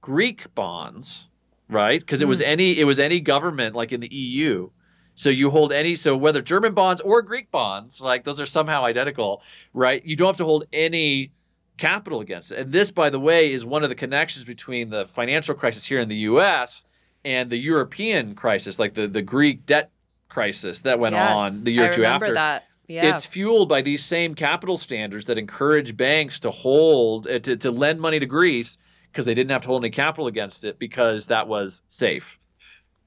Greek 0.00 0.52
bonds, 0.54 1.28
right? 1.68 2.00
Because 2.00 2.20
it 2.20 2.28
was 2.28 2.40
hmm. 2.40 2.46
any 2.46 2.78
it 2.78 2.84
was 2.84 2.98
any 2.98 3.20
government 3.20 3.76
like 3.76 3.92
in 3.92 4.00
the 4.00 4.12
EU. 4.12 4.70
So 5.14 5.30
you 5.30 5.50
hold 5.50 5.72
any 5.72 5.94
so 5.94 6.16
whether 6.16 6.42
German 6.42 6.74
bonds 6.74 7.00
or 7.02 7.22
Greek 7.22 7.50
bonds, 7.50 8.00
like 8.00 8.24
those 8.24 8.40
are 8.40 8.46
somehow 8.46 8.84
identical, 8.84 9.42
right? 9.72 10.04
You 10.04 10.16
don't 10.16 10.28
have 10.28 10.36
to 10.38 10.44
hold 10.44 10.64
any 10.72 11.32
capital 11.76 12.20
against 12.20 12.52
it. 12.52 12.58
And 12.58 12.72
this 12.72 12.90
by 12.90 13.10
the 13.10 13.20
way 13.20 13.52
is 13.52 13.64
one 13.64 13.82
of 13.82 13.90
the 13.90 13.94
connections 13.94 14.44
between 14.44 14.88
the 14.90 15.06
financial 15.06 15.54
crisis 15.54 15.84
here 15.84 16.00
in 16.00 16.08
the 16.08 16.16
US 16.16 16.84
and 17.24 17.50
the 17.50 17.58
European 17.58 18.34
crisis, 18.34 18.78
like 18.78 18.94
the 18.94 19.06
the 19.06 19.22
Greek 19.22 19.66
debt 19.66 19.90
crisis 20.28 20.80
that 20.82 20.98
went 20.98 21.14
yes, 21.14 21.36
on 21.36 21.64
the 21.64 21.72
year 21.72 21.90
or 21.90 21.92
two 21.92 22.04
after. 22.04 22.34
That. 22.34 22.64
Yeah. 22.86 23.10
It's 23.10 23.26
fueled 23.26 23.68
by 23.68 23.82
these 23.82 24.04
same 24.04 24.34
capital 24.34 24.76
standards 24.76 25.26
that 25.26 25.38
encourage 25.38 25.96
banks 25.96 26.38
to 26.40 26.50
hold 26.50 27.26
uh, 27.26 27.38
to, 27.40 27.56
to 27.56 27.70
lend 27.70 28.00
money 28.00 28.18
to 28.18 28.26
Greece 28.26 28.78
because 29.10 29.26
they 29.26 29.34
didn't 29.34 29.50
have 29.50 29.62
to 29.62 29.68
hold 29.68 29.82
any 29.82 29.90
capital 29.90 30.26
against 30.26 30.62
it 30.64 30.78
because 30.78 31.26
that 31.26 31.48
was 31.48 31.82
safe. 31.88 32.38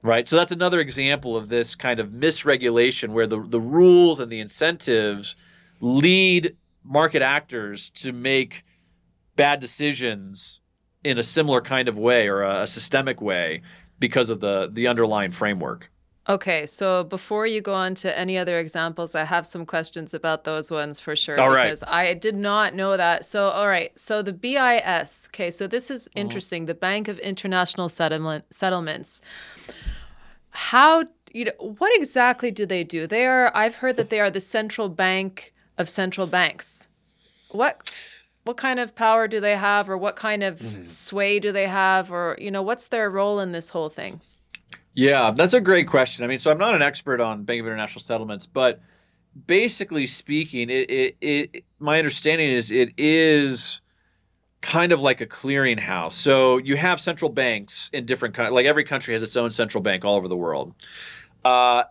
Right? 0.01 0.27
So 0.27 0.37
that's 0.37 0.51
another 0.51 0.79
example 0.79 1.35
of 1.35 1.49
this 1.49 1.75
kind 1.75 1.99
of 1.99 2.09
misregulation 2.09 3.09
where 3.09 3.27
the, 3.27 3.45
the 3.45 3.59
rules 3.59 4.19
and 4.19 4.31
the 4.31 4.39
incentives 4.39 5.35
lead 5.81 6.55
market 6.83 7.21
actors 7.21 7.89
to 7.89 8.11
make 8.11 8.63
bad 9.35 9.59
decisions 9.59 10.59
in 11.03 11.17
a 11.17 11.23
similar 11.23 11.61
kind 11.61 11.87
of 11.87 11.97
way 11.97 12.27
or 12.27 12.41
a, 12.43 12.63
a 12.63 12.67
systemic 12.67 13.21
way 13.21 13.61
because 13.99 14.29
of 14.29 14.39
the 14.39 14.69
the 14.71 14.87
underlying 14.87 15.31
framework. 15.31 15.91
Okay, 16.29 16.67
so 16.67 17.05
before 17.05 17.47
you 17.47 17.59
go 17.59 17.73
on 17.73 17.95
to 17.95 18.17
any 18.17 18.37
other 18.37 18.59
examples, 18.59 19.15
I 19.15 19.23
have 19.23 19.47
some 19.47 19.65
questions 19.65 20.13
about 20.13 20.43
those 20.43 20.69
ones 20.69 20.99
for 20.99 21.15
sure. 21.15 21.39
All 21.39 21.49
right. 21.49 21.63
Because 21.63 21.83
I 21.87 22.13
did 22.13 22.35
not 22.35 22.75
know 22.75 22.95
that. 22.95 23.25
So, 23.25 23.49
all 23.49 23.67
right. 23.67 23.91
So 23.99 24.21
the 24.21 24.31
BIS. 24.31 25.27
Okay, 25.33 25.49
so 25.49 25.65
this 25.65 25.89
is 25.89 26.07
mm-hmm. 26.07 26.19
interesting. 26.19 26.67
The 26.67 26.75
Bank 26.75 27.07
of 27.07 27.17
International 27.17 27.89
Settlement 27.89 28.45
Settlements. 28.51 29.23
How 30.51 31.03
you 31.33 31.45
know 31.45 31.75
what 31.79 31.91
exactly 31.95 32.51
do 32.51 32.67
they 32.67 32.83
do? 32.83 33.07
They 33.07 33.25
are. 33.25 33.51
I've 33.55 33.75
heard 33.75 33.97
that 33.97 34.11
they 34.11 34.19
are 34.19 34.29
the 34.29 34.39
central 34.39 34.87
bank 34.87 35.51
of 35.79 35.89
central 35.89 36.27
banks. 36.27 36.87
What? 37.49 37.91
What 38.43 38.57
kind 38.57 38.79
of 38.79 38.93
power 38.93 39.27
do 39.27 39.39
they 39.39 39.55
have, 39.55 39.89
or 39.89 39.97
what 39.97 40.15
kind 40.15 40.43
of 40.43 40.59
mm-hmm. 40.59 40.85
sway 40.85 41.39
do 41.39 41.51
they 41.51 41.67
have, 41.67 42.11
or 42.11 42.37
you 42.39 42.51
know, 42.51 42.61
what's 42.61 42.87
their 42.87 43.09
role 43.09 43.39
in 43.39 43.51
this 43.51 43.69
whole 43.69 43.89
thing? 43.89 44.21
Yeah, 44.93 45.31
that's 45.31 45.53
a 45.53 45.61
great 45.61 45.87
question. 45.87 46.25
I 46.25 46.27
mean, 46.27 46.39
so 46.39 46.51
I'm 46.51 46.57
not 46.57 46.75
an 46.75 46.81
expert 46.81 47.21
on 47.21 47.43
Bank 47.43 47.61
of 47.61 47.67
International 47.67 48.01
Settlements, 48.01 48.45
but 48.45 48.81
basically 49.47 50.07
speaking, 50.07 50.69
it, 50.69 50.89
it, 50.89 51.17
it 51.21 51.65
my 51.79 51.97
understanding 51.99 52.49
is 52.49 52.71
it 52.71 52.93
is 52.97 53.81
kind 54.61 54.91
of 54.91 55.01
like 55.01 55.21
a 55.21 55.25
clearinghouse. 55.25 56.13
So 56.13 56.57
you 56.57 56.75
have 56.75 56.99
central 56.99 57.31
banks 57.31 57.89
in 57.93 58.05
different 58.05 58.37
like 58.37 58.65
every 58.65 58.83
country 58.83 59.13
has 59.13 59.23
its 59.23 59.37
own 59.37 59.51
central 59.51 59.81
bank 59.81 60.03
all 60.03 60.15
over 60.15 60.27
the 60.27 60.37
world. 60.37 60.73
Uh, 61.45 61.83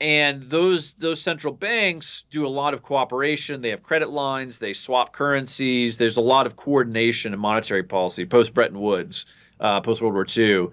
and 0.00 0.42
those 0.50 0.94
those 0.94 1.22
central 1.22 1.54
banks 1.54 2.24
do 2.28 2.44
a 2.44 2.48
lot 2.48 2.74
of 2.74 2.82
cooperation. 2.82 3.62
They 3.62 3.70
have 3.70 3.84
credit 3.84 4.10
lines. 4.10 4.58
They 4.58 4.72
swap 4.72 5.12
currencies. 5.12 5.96
There's 5.96 6.16
a 6.16 6.22
lot 6.22 6.46
of 6.46 6.56
coordination 6.56 7.32
in 7.32 7.38
monetary 7.38 7.84
policy 7.84 8.26
post 8.26 8.52
Bretton 8.52 8.80
Woods, 8.80 9.26
uh, 9.60 9.80
post 9.80 10.02
World 10.02 10.14
War 10.14 10.26
II 10.36 10.70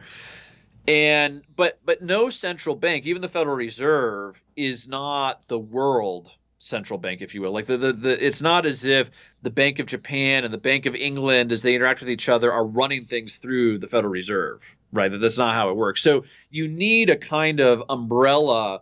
and 0.89 1.43
but 1.56 1.80
but 1.86 2.02
no 2.02 2.30
central 2.30 2.75
bank 2.75 3.06
even 3.06 3.21
the 3.21 3.30
federal 3.30 3.56
reserve 3.56 4.41
is 4.56 4.88
not 4.88 5.47
the 5.47 5.60
world 5.60 6.32
central 6.58 6.99
bank 6.99 7.21
if 7.21 7.34
you 7.34 7.41
will. 7.41 7.54
Like 7.54 7.67
the, 7.67 7.78
the, 7.78 7.93
the 7.93 8.25
it's 8.25 8.41
not 8.41 8.65
as 8.65 8.84
if 8.84 9.10
the 9.41 9.49
bank 9.49 9.80
of 9.80 9.86
japan 9.86 10.43
and 10.43 10.54
the 10.54 10.58
bank 10.58 10.86
of 10.86 10.95
england 10.95 11.52
as 11.52 11.62
they 11.62 11.75
interact 11.75 12.02
with 12.02 12.10
each 12.10 12.28
other 12.28 12.52
are 12.52 12.65
running 12.65 13.06
things 13.06 13.38
through 13.38 13.78
the 13.78 13.88
federal 13.88 14.12
reserve 14.12 14.62
right? 14.91 15.12
That's 15.19 15.38
not 15.38 15.54
how 15.54 15.69
it 15.69 15.75
works. 15.75 16.02
So 16.02 16.23
you 16.49 16.67
need 16.67 17.10
a 17.10 17.15
kind 17.15 17.60
of 17.60 17.84
umbrella 17.89 18.82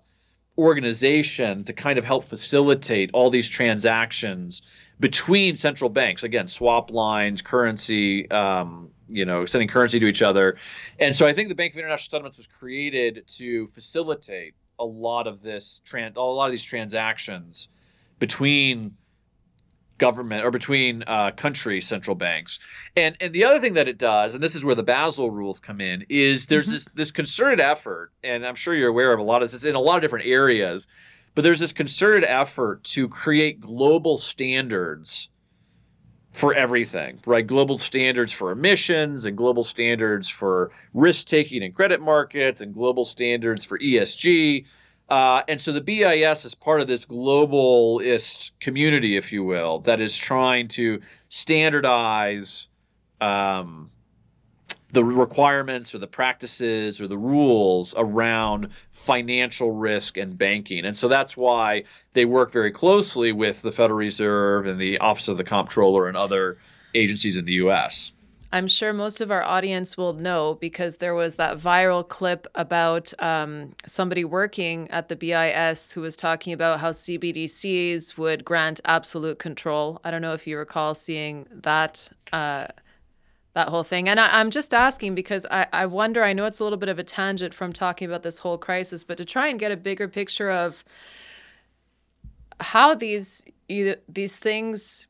organization 0.58 1.64
to 1.66 1.74
kind 1.74 2.00
of 2.00 2.06
help 2.06 2.26
facilitate 2.26 3.12
all 3.14 3.30
these 3.30 3.48
transactions 3.48 4.62
between 5.00 5.56
central 5.56 5.90
banks. 5.90 6.24
Again 6.24 6.48
swap 6.48 6.92
lines 6.92 7.42
currency 7.42 8.30
um, 8.32 8.90
you 9.10 9.26
know 9.26 9.46
sending 9.46 9.68
currency 9.68 10.00
to 10.00 10.08
each 10.08 10.22
other 10.22 10.58
and 11.00 11.16
so 11.16 11.26
i 11.26 11.34
think 11.34 11.50
the 11.50 11.56
bank 11.56 11.74
of 11.74 11.80
international 11.80 12.10
settlements 12.10 12.38
was 12.38 12.48
created 12.48 13.24
to 13.28 13.68
facilitate 13.70 14.54
a 14.80 14.86
lot 14.86 15.28
of 15.28 15.42
this 15.42 15.82
trans 15.86 16.16
a 16.16 16.22
lot 16.22 16.46
of 16.46 16.52
these 16.52 16.64
transactions 16.64 17.70
between 18.20 18.96
government 19.98 20.46
or 20.46 20.52
between 20.52 21.04
uh, 21.08 21.32
country 21.32 21.82
central 21.82 22.16
banks 22.16 22.60
and 22.96 23.18
and 23.20 23.34
the 23.34 23.44
other 23.44 23.60
thing 23.60 23.74
that 23.74 23.88
it 23.88 23.98
does 23.98 24.36
and 24.36 24.44
this 24.44 24.56
is 24.56 24.64
where 24.64 24.76
the 24.76 24.84
basel 24.84 25.32
rules 25.32 25.60
come 25.60 25.82
in 25.82 26.06
is 26.10 26.46
there's 26.46 26.66
mm-hmm. 26.66 26.74
this 26.74 26.86
this 26.94 27.12
concerted 27.12 27.60
effort 27.60 28.12
and 28.24 28.46
i'm 28.46 28.56
sure 28.56 28.76
you're 28.76 28.90
aware 28.90 29.12
of 29.12 29.20
a 29.20 29.24
lot 29.24 29.42
of 29.42 29.52
this 29.52 29.66
in 29.66 29.76
a 29.76 29.80
lot 29.80 29.96
of 29.96 30.02
different 30.02 30.26
areas 30.26 30.88
but 31.34 31.44
there's 31.44 31.60
this 31.60 31.72
concerted 31.72 32.24
effort 32.24 32.84
to 32.84 33.08
create 33.08 33.60
global 33.60 34.18
standards 34.18 35.30
for 36.38 36.54
everything, 36.54 37.20
right? 37.26 37.48
Global 37.48 37.80
standards 37.80 38.32
for 38.32 38.52
emissions 38.52 39.26
and 39.26 39.36
global 39.36 39.64
standards 39.64 40.30
for 40.30 40.70
risk 40.94 41.26
taking 41.26 41.64
in 41.64 41.72
credit 41.74 42.00
markets 42.00 42.62
and 42.62 42.76
global 42.76 43.06
standards 43.06 43.66
for 43.66 43.80
ESG. 43.80 44.66
Uh, 45.10 45.42
and 45.48 45.60
so 45.60 45.72
the 45.72 45.82
BIS 45.82 46.46
is 46.46 46.54
part 46.54 46.80
of 46.80 46.88
this 46.88 47.06
globalist 47.06 48.52
community, 48.60 49.18
if 49.18 49.32
you 49.34 49.44
will, 49.44 49.80
that 49.80 50.00
is 50.00 50.16
trying 50.16 50.68
to 50.68 51.02
standardize 51.28 52.68
um, 53.20 53.90
the 54.92 55.04
requirements 55.04 55.94
or 55.94 55.98
the 55.98 56.08
practices 56.08 57.02
or 57.02 57.08
the 57.08 57.18
rules 57.18 57.94
around 57.98 58.70
financial 58.92 59.72
risk 59.72 60.18
and 60.18 60.38
banking. 60.38 60.86
And 60.86 60.96
so 60.96 61.08
that's 61.08 61.36
why 61.36 61.84
they 62.14 62.26
work 62.26 62.52
very 62.52 62.72
closely 62.72 63.32
with 63.32 63.62
the 63.62 63.72
Federal 63.72 63.98
Reserve 63.98 64.66
and 64.66 64.80
the 64.80 64.98
Office 65.00 65.28
of 65.28 65.38
the 65.38 65.44
Comptroller 65.44 66.08
and 66.08 66.16
other 66.16 66.58
agencies 66.94 67.38
in 67.38 67.46
the 67.46 67.54
US. 67.54 68.14
I'm 68.54 68.68
sure 68.70 68.94
most 68.94 69.20
of 69.20 69.30
our 69.30 69.44
audience 69.44 69.98
will 69.98 70.14
know 70.14 70.58
because 70.62 70.98
there 70.98 71.14
was 71.14 71.36
that 71.36 71.58
viral 71.58 72.08
clip 72.08 72.48
about 72.56 73.12
um, 73.20 73.74
somebody 73.86 74.24
working 74.24 74.90
at 74.90 75.10
the 75.10 75.18
BIS 75.18 75.92
who 75.92 76.00
was 76.00 76.16
talking 76.16 76.54
about 76.54 76.80
how 76.80 76.92
CBDCs 76.92 78.18
would 78.18 78.46
grant 78.46 78.80
absolute 78.86 79.38
control. 79.38 80.00
I 80.06 80.12
don't 80.12 80.22
know 80.22 80.34
if 80.34 80.48
you 80.48 80.58
recall 80.58 80.96
seeing 80.96 81.46
that. 81.52 82.10
Uh, 82.32 82.68
that 83.58 83.70
whole 83.70 83.84
thing. 83.84 84.08
And 84.08 84.20
I, 84.20 84.40
am 84.40 84.52
just 84.52 84.72
asking 84.72 85.16
because 85.16 85.48
I, 85.50 85.66
I 85.74 85.88
wonder, 85.88 86.24
I 86.24 86.32
know 86.32 86.46
it's 86.46 86.60
a 86.60 86.64
little 86.64 86.78
bit 86.78 86.90
of 86.90 87.00
a 87.00 87.04
tangent 87.04 87.56
from 87.56 87.74
talking 87.74 88.08
about 88.08 88.22
this 88.22 88.38
whole 88.38 88.60
crisis, 88.60 89.04
but 89.04 89.18
to 89.18 89.26
try 89.26 89.48
and 89.48 89.60
get 89.60 89.72
a 89.72 89.76
bigger 89.76 90.08
picture 90.08 90.52
of 90.52 90.84
how 92.60 92.94
these 92.94 93.44
these 93.68 94.38
things 94.38 95.08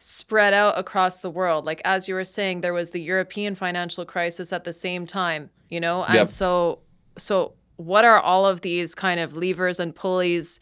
spread 0.00 0.52
out 0.52 0.78
across 0.78 1.20
the 1.20 1.30
world. 1.30 1.64
Like 1.64 1.80
as 1.86 2.10
you 2.10 2.14
were 2.14 2.24
saying, 2.24 2.60
there 2.60 2.74
was 2.74 2.90
the 2.90 3.00
European 3.00 3.54
financial 3.54 4.04
crisis 4.04 4.52
at 4.52 4.64
the 4.64 4.74
same 4.74 5.06
time, 5.06 5.48
you 5.70 5.80
know? 5.80 6.04
And 6.04 6.14
yep. 6.14 6.28
so 6.28 6.80
so 7.16 7.54
what 7.76 8.04
are 8.04 8.20
all 8.20 8.44
of 8.44 8.60
these 8.60 8.94
kind 8.94 9.18
of 9.18 9.34
levers 9.34 9.80
and 9.80 9.94
pulleys 9.94 10.60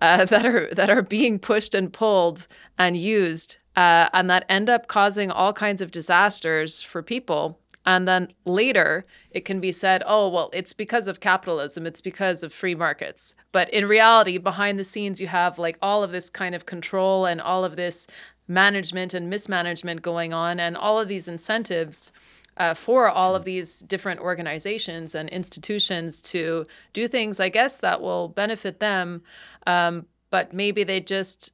uh, 0.00 0.24
that 0.32 0.46
are 0.46 0.72
that 0.74 0.90
are 0.90 1.02
being 1.02 1.40
pushed 1.40 1.74
and 1.74 1.92
pulled 1.92 2.46
and 2.78 2.96
used 2.96 3.58
uh, 3.76 4.08
and 4.12 4.28
that 4.30 4.44
end 4.48 4.68
up 4.68 4.88
causing 4.88 5.30
all 5.30 5.52
kinds 5.52 5.80
of 5.80 5.90
disasters 5.90 6.82
for 6.82 7.02
people 7.02 7.58
and 7.84 8.08
then 8.08 8.28
later 8.44 9.04
it 9.30 9.44
can 9.44 9.60
be 9.60 9.70
said 9.70 10.02
oh 10.06 10.28
well 10.28 10.50
it's 10.52 10.72
because 10.72 11.06
of 11.06 11.20
capitalism 11.20 11.86
it's 11.86 12.00
because 12.00 12.42
of 12.42 12.52
free 12.52 12.74
markets 12.74 13.34
but 13.52 13.70
in 13.70 13.86
reality 13.86 14.38
behind 14.38 14.78
the 14.78 14.84
scenes 14.84 15.20
you 15.20 15.26
have 15.28 15.58
like 15.58 15.78
all 15.80 16.02
of 16.02 16.10
this 16.10 16.28
kind 16.28 16.54
of 16.54 16.66
control 16.66 17.26
and 17.26 17.40
all 17.40 17.64
of 17.64 17.76
this 17.76 18.06
management 18.48 19.14
and 19.14 19.28
mismanagement 19.30 20.02
going 20.02 20.32
on 20.32 20.60
and 20.60 20.76
all 20.76 20.98
of 20.98 21.08
these 21.08 21.28
incentives 21.28 22.12
uh, 22.58 22.74
for 22.74 23.08
all 23.08 23.34
of 23.34 23.44
these 23.44 23.80
different 23.80 24.20
organizations 24.20 25.14
and 25.14 25.28
institutions 25.28 26.22
to 26.22 26.66
do 26.92 27.06
things, 27.06 27.38
I 27.38 27.48
guess, 27.48 27.78
that 27.78 28.00
will 28.00 28.28
benefit 28.28 28.80
them. 28.80 29.22
Um, 29.66 30.06
but 30.30 30.52
maybe 30.52 30.82
they 30.82 31.00
just 31.00 31.52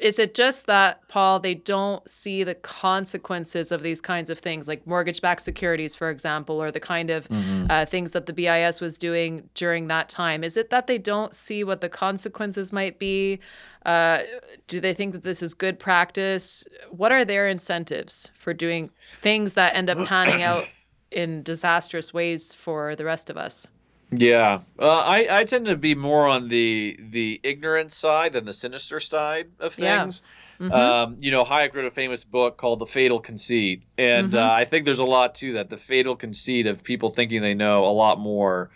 is 0.00 0.18
it 0.18 0.34
just 0.34 0.66
that 0.66 1.06
paul 1.08 1.38
they 1.38 1.54
don't 1.54 2.08
see 2.08 2.42
the 2.42 2.54
consequences 2.54 3.70
of 3.70 3.82
these 3.82 4.00
kinds 4.00 4.30
of 4.30 4.38
things 4.38 4.66
like 4.66 4.86
mortgage-backed 4.86 5.42
securities 5.42 5.94
for 5.94 6.10
example 6.10 6.62
or 6.62 6.70
the 6.70 6.80
kind 6.80 7.10
of 7.10 7.28
mm-hmm. 7.28 7.66
uh, 7.70 7.86
things 7.86 8.12
that 8.12 8.26
the 8.26 8.32
bis 8.32 8.80
was 8.80 8.98
doing 8.98 9.48
during 9.54 9.86
that 9.88 10.08
time? 10.08 10.44
Is 10.44 10.56
it 10.56 10.70
that 10.70 10.86
they 10.86 10.98
don't 10.98 11.34
see 11.34 11.64
what 11.64 11.80
the 11.80 11.88
consequences 11.88 12.72
might 12.72 12.98
be? 12.98 13.40
Uh, 13.86 14.22
do 14.68 14.80
they 14.80 14.94
think 14.94 15.12
that 15.12 15.24
this 15.24 15.42
is 15.42 15.54
good 15.54 15.78
practice? 15.78 16.64
What 16.90 17.12
are 17.12 17.24
their 17.24 17.48
incentives 17.48 18.30
for 18.38 18.54
doing 18.54 18.90
things 19.20 19.54
that 19.54 19.76
end 19.76 19.90
up 19.90 20.06
panning 20.06 20.42
out 20.42 20.66
in 21.10 21.42
disastrous 21.42 22.14
ways 22.14 22.54
for 22.54 22.96
the 22.96 23.04
rest 23.04 23.28
of 23.28 23.36
us 23.36 23.66
yeah, 24.12 24.60
uh, 24.78 24.98
I 24.98 25.40
I 25.40 25.44
tend 25.44 25.66
to 25.66 25.76
be 25.76 25.94
more 25.94 26.28
on 26.28 26.48
the 26.48 26.98
the 27.00 27.40
ignorant 27.42 27.92
side 27.92 28.34
than 28.34 28.44
the 28.44 28.52
sinister 28.52 29.00
side 29.00 29.50
of 29.58 29.74
things. 29.74 30.22
Yeah. 30.60 30.66
Mm-hmm. 30.66 30.72
Um, 30.72 31.16
you 31.18 31.30
know, 31.30 31.44
Hayek 31.44 31.74
wrote 31.74 31.86
a 31.86 31.90
famous 31.90 32.22
book 32.22 32.56
called 32.56 32.78
The 32.78 32.86
Fatal 32.86 33.18
Conceit, 33.18 33.82
and 33.98 34.28
mm-hmm. 34.28 34.36
uh, 34.36 34.52
I 34.52 34.64
think 34.64 34.84
there's 34.84 35.00
a 35.00 35.04
lot 35.04 35.34
to 35.36 35.54
that. 35.54 35.70
The 35.70 35.76
fatal 35.76 36.14
conceit 36.14 36.66
of 36.66 36.84
people 36.84 37.10
thinking 37.10 37.42
they 37.42 37.54
know 37.54 37.84
a 37.84 37.90
lot 37.90 38.20
more 38.20 38.70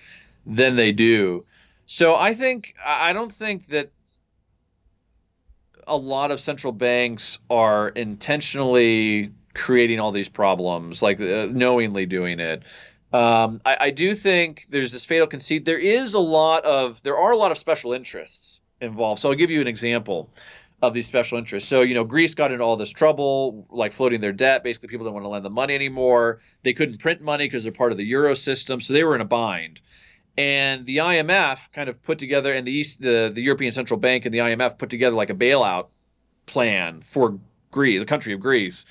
than 0.45 0.75
they 0.75 0.91
do. 0.91 1.45
So 1.85 2.17
I 2.17 2.35
think 2.35 2.75
I 2.85 3.13
don't 3.13 3.33
think 3.33 3.69
that 3.69 3.93
a 5.87 5.97
lot 5.97 6.31
of 6.31 6.41
central 6.41 6.73
banks 6.73 7.39
are 7.49 7.91
intentionally 7.91 9.33
creating 9.55 10.01
all 10.01 10.13
these 10.13 10.29
problems, 10.29 11.03
like 11.03 11.21
uh, 11.21 11.47
knowingly 11.51 12.07
doing 12.07 12.41
it. 12.41 12.63
Um, 13.17 13.63
I, 13.65 13.77
I, 13.81 13.91
do 13.91 14.15
think 14.15 14.67
there's 14.69 14.93
this 14.93 15.07
fatal 15.07 15.27
conceit. 15.27 15.65
There 15.65 15.79
is 15.79 16.13
a 16.13 16.19
lot 16.19 16.67
of 16.67 17.03
there 17.03 17.17
are 17.17 17.33
a 17.33 17.37
lot 17.39 17.51
of 17.51 17.57
special 17.57 17.95
interests 17.95 18.61
involved. 18.83 19.23
So 19.23 19.31
I'll 19.31 19.35
give 19.35 19.51
you 19.51 19.63
an 19.63 19.67
example 19.67 20.29
of 20.83 20.93
these 20.93 21.07
special 21.07 21.39
interests. 21.39 21.67
So 21.67 21.81
you 21.81 21.95
know, 21.95 22.05
Greece 22.05 22.35
got 22.35 22.53
into 22.53 22.63
all 22.63 22.77
this 22.77 22.91
trouble, 22.91 23.67
like 23.71 23.95
floating 23.95 24.21
their 24.21 24.35
debt. 24.35 24.63
Basically, 24.63 24.91
people 24.91 25.07
don't 25.07 25.15
want 25.15 25.25
to 25.25 25.31
lend 25.31 25.47
them 25.47 25.55
money 25.55 25.75
anymore. 25.75 26.43
They 26.63 26.75
couldn't 26.75 26.99
print 26.99 27.23
money 27.23 27.47
because 27.47 27.63
they're 27.63 27.73
part 27.73 27.91
of 27.91 27.97
the 27.97 28.05
euro 28.05 28.35
system, 28.35 28.83
so 28.83 28.93
they 28.93 29.03
were 29.03 29.15
in 29.15 29.23
a 29.23 29.27
bind. 29.27 29.81
And 30.37 30.85
the 30.85 30.99
IMF 30.99 31.73
kind 31.73 31.89
of 31.89 32.03
put 32.03 32.19
together, 32.19 32.53
and 32.53 32.67
the 32.67 32.73
East, 32.73 33.01
the, 33.01 33.33
the 33.35 33.41
European 33.41 33.73
Central 33.73 33.99
Bank 33.99 34.27
and 34.27 34.35
the 34.35 34.41
IMF 34.41 34.77
put 34.77 34.91
together 34.91 35.17
like 35.17 35.31
a 35.31 35.35
bailout 35.35 35.87
plan 36.45 37.01
for 37.01 37.39
Greece, 37.71 37.99
the 37.99 38.05
country 38.05 38.35
of 38.35 38.41
Greece 38.41 38.85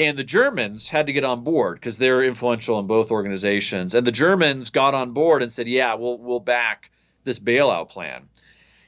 and 0.00 0.16
the 0.18 0.24
Germans 0.24 0.88
had 0.88 1.06
to 1.06 1.12
get 1.12 1.24
on 1.24 1.44
board 1.44 1.76
because 1.76 1.98
they're 1.98 2.24
influential 2.24 2.78
in 2.78 2.86
both 2.86 3.10
organizations. 3.10 3.94
And 3.94 4.06
the 4.06 4.12
Germans 4.12 4.70
got 4.70 4.94
on 4.94 5.12
board 5.12 5.42
and 5.42 5.52
said, 5.52 5.68
"Yeah, 5.68 5.94
we'll 5.94 6.18
we'll 6.18 6.40
back 6.40 6.90
this 7.24 7.38
bailout 7.38 7.90
plan." 7.90 8.28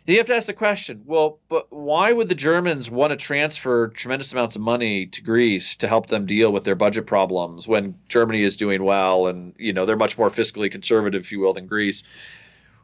And 0.04 0.14
you 0.14 0.18
have 0.18 0.26
to 0.26 0.34
ask 0.34 0.48
the 0.48 0.52
question, 0.52 1.02
well, 1.06 1.38
but 1.48 1.72
why 1.72 2.12
would 2.12 2.28
the 2.28 2.34
Germans 2.34 2.90
want 2.90 3.12
to 3.12 3.16
transfer 3.16 3.86
tremendous 3.86 4.32
amounts 4.32 4.56
of 4.56 4.62
money 4.62 5.06
to 5.06 5.22
Greece 5.22 5.76
to 5.76 5.86
help 5.86 6.08
them 6.08 6.26
deal 6.26 6.52
with 6.52 6.64
their 6.64 6.74
budget 6.74 7.06
problems 7.06 7.68
when 7.68 7.94
Germany 8.08 8.42
is 8.42 8.56
doing 8.56 8.82
well 8.82 9.28
and 9.28 9.54
you 9.58 9.72
know 9.72 9.86
they're 9.86 9.94
much 9.94 10.18
more 10.18 10.30
fiscally 10.30 10.70
conservative, 10.70 11.22
if 11.22 11.30
you 11.30 11.40
will, 11.40 11.52
than 11.52 11.66
Greece? 11.66 12.02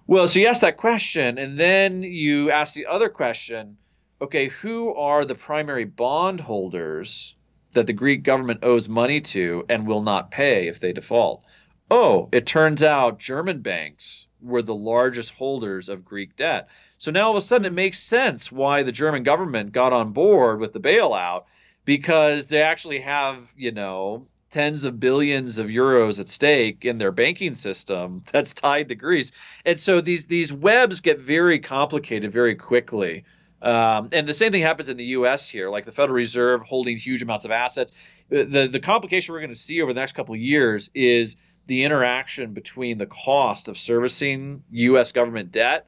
Well, 0.07 0.29
so 0.29 0.39
you 0.39 0.47
ask 0.47 0.61
that 0.61 0.77
question, 0.77 1.39
and 1.39 1.59
then 1.59 2.03
you 2.03 2.51
ask 2.51 2.75
the 2.75 2.87
other 2.87 3.09
question: 3.09 3.79
Okay, 4.21 4.49
who 4.49 4.95
are 4.95 5.25
the 5.25 5.35
primary 5.35 5.87
bondholders 5.87 7.35
that 7.75 7.87
the 7.87 7.93
Greek 7.93 8.23
government 8.23 8.61
owes 8.63 8.89
money 8.89 9.21
to 9.21 9.65
and 9.69 9.87
will 9.87 10.03
not 10.03 10.31
pay 10.31 10.69
if 10.69 10.81
they 10.81 10.93
default. 10.93 11.43
Oh, 11.91 12.29
it 12.33 12.47
turns 12.47 12.83
out 12.83 13.19
German 13.19 13.61
banks 13.61 14.27
were 14.41 14.63
the 14.63 14.75
largest 14.75 15.35
holders 15.35 15.89
of 15.89 16.05
Greek 16.05 16.37
debt. 16.37 16.69
So 16.99 17.11
now 17.11 17.27
all 17.27 17.31
of 17.31 17.37
a 17.37 17.41
sudden 17.41 17.67
it 17.67 17.73
makes 17.73 17.99
sense 17.99 18.53
why 18.53 18.83
the 18.83 18.93
German 18.93 19.23
government 19.23 19.73
got 19.73 19.93
on 19.93 20.13
board 20.13 20.61
with 20.61 20.73
the 20.73 20.81
bailout 20.81 21.45
because 21.85 22.47
they 22.47 22.61
actually 22.61 23.01
have, 23.01 23.53
you 23.57 23.73
know, 23.73 24.27
tens 24.51 24.85
of 24.85 25.01
billions 25.01 25.59
of 25.59 25.67
euros 25.69 26.19
at 26.19 26.29
stake 26.29 26.85
in 26.85 26.99
their 26.99 27.13
banking 27.13 27.55
system 27.55 28.23
that's 28.33 28.53
tied 28.53 28.89
to 28.89 28.95
Greece. 28.95 29.31
And 29.65 29.79
so 29.79 30.01
these 30.01 30.27
these 30.27 30.53
webs 30.53 31.01
get 31.01 31.19
very 31.19 31.59
complicated 31.59 32.33
very 32.33 32.55
quickly. 32.55 33.25
Um, 33.61 34.09
and 34.13 34.29
the 34.29 34.35
same 34.35 34.53
thing 34.53 34.63
happens 34.63 34.89
in 34.89 34.97
the 34.97 35.05
U.S. 35.05 35.49
here, 35.49 35.69
like 35.69 35.85
the 35.85 35.93
Federal 35.93 36.15
Reserve 36.15 36.63
holding 36.63 36.97
huge 36.97 37.23
amounts 37.23 37.45
of 37.45 37.51
assets. 37.51 37.91
The 38.29 38.69
the 38.71 38.81
complication 38.81 39.33
we're 39.33 39.41
going 39.41 39.53
to 39.53 39.59
see 39.59 39.83
over 39.83 39.93
the 39.93 40.01
next 40.01 40.13
couple 40.13 40.35
of 40.35 40.41
years 40.41 40.91
is 40.95 41.37
the 41.67 41.83
interaction 41.85 42.53
between 42.53 42.99
the 42.99 43.07
cost 43.07 43.69
of 43.69 43.77
servicing 43.77 44.63
U.S. 44.71 45.13
government 45.13 45.51
debt 45.51 45.87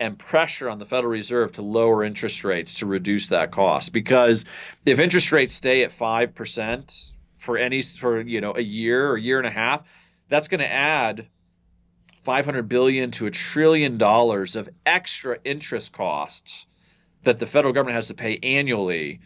and 0.00 0.16
pressure 0.16 0.70
on 0.70 0.78
the 0.78 0.86
Federal 0.86 1.10
Reserve 1.10 1.52
to 1.52 1.62
lower 1.62 2.04
interest 2.04 2.44
rates 2.44 2.72
to 2.74 2.86
reduce 2.86 3.28
that 3.28 3.50
cost. 3.50 3.92
Because 3.92 4.44
if 4.86 4.98
interest 4.98 5.32
rates 5.32 5.54
stay 5.54 5.82
at 5.82 5.92
five 5.92 6.34
percent 6.34 7.14
for 7.36 7.58
any 7.58 7.82
for 7.82 8.20
you 8.20 8.40
know 8.40 8.54
a 8.54 8.62
year 8.62 9.10
or 9.10 9.16
a 9.16 9.20
year 9.20 9.38
and 9.38 9.46
a 9.46 9.50
half, 9.50 9.82
that's 10.28 10.46
going 10.46 10.60
to 10.60 10.72
add 10.72 11.26
500 12.22 12.68
billion 12.68 13.10
to 13.12 13.26
a 13.26 13.30
trillion 13.30 13.96
dollars 13.96 14.54
of 14.54 14.68
extra 14.84 15.38
interest 15.44 15.92
costs 15.92 16.66
that 17.24 17.38
the 17.38 17.46
federal 17.46 17.72
government 17.72 17.94
has 17.94 18.08
to 18.08 18.14
pay 18.14 18.38
annually 18.42 19.20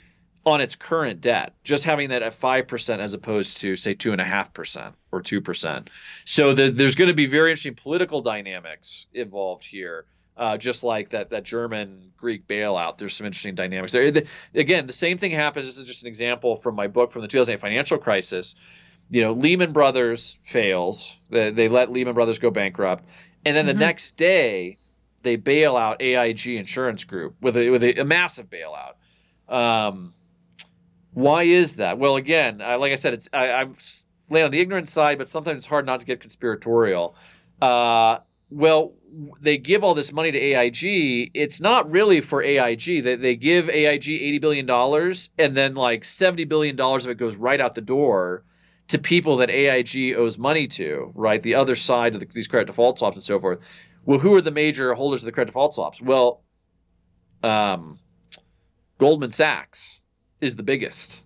on 0.44 0.60
its 0.60 0.74
current 0.74 1.20
debt, 1.20 1.54
just 1.62 1.84
having 1.84 2.08
that 2.08 2.22
at 2.22 2.38
5% 2.38 2.98
as 2.98 3.14
opposed 3.14 3.58
to, 3.58 3.76
say, 3.76 3.94
2.5% 3.94 4.92
or 5.12 5.22
2%. 5.22 5.88
So 6.24 6.52
the, 6.52 6.70
there's 6.70 6.96
going 6.96 7.08
to 7.08 7.14
be 7.14 7.26
very 7.26 7.50
interesting 7.50 7.74
political 7.74 8.20
dynamics 8.20 9.06
involved 9.14 9.64
here. 9.64 10.06
Uh, 10.34 10.56
just 10.56 10.82
like 10.82 11.10
that, 11.10 11.28
that 11.28 11.44
German 11.44 12.10
Greek 12.16 12.48
bailout, 12.48 12.96
there's 12.96 13.14
some 13.14 13.26
interesting 13.26 13.54
dynamics 13.54 13.92
there. 13.92 14.10
The, 14.10 14.26
again, 14.54 14.86
the 14.86 14.92
same 14.92 15.18
thing 15.18 15.30
happens. 15.30 15.66
This 15.66 15.76
is 15.76 15.84
just 15.84 16.02
an 16.02 16.08
example 16.08 16.56
from 16.56 16.74
my 16.74 16.86
book 16.86 17.12
from 17.12 17.20
the 17.20 17.28
2008 17.28 17.60
financial 17.60 17.98
crisis. 17.98 18.54
You 19.10 19.20
know, 19.20 19.32
Lehman 19.32 19.72
Brothers 19.72 20.38
fails. 20.42 21.18
They, 21.28 21.50
they 21.50 21.68
let 21.68 21.92
Lehman 21.92 22.14
Brothers 22.14 22.38
go 22.38 22.50
bankrupt. 22.50 23.04
And 23.44 23.54
then 23.54 23.66
mm-hmm. 23.66 23.78
the 23.78 23.84
next 23.84 24.16
day, 24.16 24.78
they 25.22 25.36
bail 25.36 25.76
out 25.76 26.00
AIG 26.00 26.46
Insurance 26.48 27.04
Group 27.04 27.36
with 27.40 27.56
a, 27.56 27.70
with 27.70 27.82
a, 27.82 28.00
a 28.00 28.04
massive 28.04 28.48
bailout. 28.50 28.94
Um, 29.48 30.14
why 31.12 31.42
is 31.42 31.76
that? 31.76 31.98
Well, 31.98 32.16
again, 32.16 32.62
I, 32.62 32.76
like 32.76 32.92
I 32.92 32.96
said, 32.96 33.14
it's 33.14 33.28
I, 33.32 33.48
I'm 33.48 33.76
laying 34.30 34.46
on 34.46 34.50
the 34.50 34.60
ignorant 34.60 34.88
side, 34.88 35.18
but 35.18 35.28
sometimes 35.28 35.58
it's 35.58 35.66
hard 35.66 35.86
not 35.86 36.00
to 36.00 36.06
get 36.06 36.20
conspiratorial. 36.20 37.14
Uh, 37.60 38.18
well, 38.50 38.92
they 39.40 39.58
give 39.58 39.84
all 39.84 39.94
this 39.94 40.12
money 40.12 40.30
to 40.32 40.38
AIG. 40.38 41.30
It's 41.34 41.60
not 41.60 41.90
really 41.90 42.20
for 42.20 42.42
AIG. 42.42 43.04
They, 43.04 43.16
they 43.16 43.36
give 43.36 43.68
AIG 43.68 44.04
$80 44.04 44.40
billion, 44.40 44.70
and 45.38 45.56
then 45.56 45.74
like 45.74 46.02
$70 46.02 46.48
billion 46.48 46.78
of 46.80 47.06
it 47.06 47.18
goes 47.18 47.36
right 47.36 47.60
out 47.60 47.74
the 47.74 47.80
door 47.80 48.44
to 48.88 48.98
people 48.98 49.36
that 49.38 49.50
AIG 49.50 50.14
owes 50.16 50.38
money 50.38 50.66
to, 50.68 51.12
right? 51.14 51.42
The 51.42 51.54
other 51.54 51.74
side 51.74 52.14
of 52.14 52.20
the, 52.20 52.26
these 52.26 52.48
credit 52.48 52.66
default 52.66 52.98
swaps 52.98 53.16
and 53.16 53.24
so 53.24 53.40
forth. 53.40 53.58
Well, 54.04 54.18
who 54.18 54.34
are 54.34 54.42
the 54.42 54.50
major 54.50 54.94
holders 54.94 55.22
of 55.22 55.26
the 55.26 55.32
credit 55.32 55.50
default 55.50 55.74
swaps? 55.74 56.00
Well, 56.00 56.42
um, 57.42 57.98
Goldman 58.98 59.30
Sachs 59.30 60.00
is 60.40 60.56
the 60.56 60.62
biggest. 60.62 61.22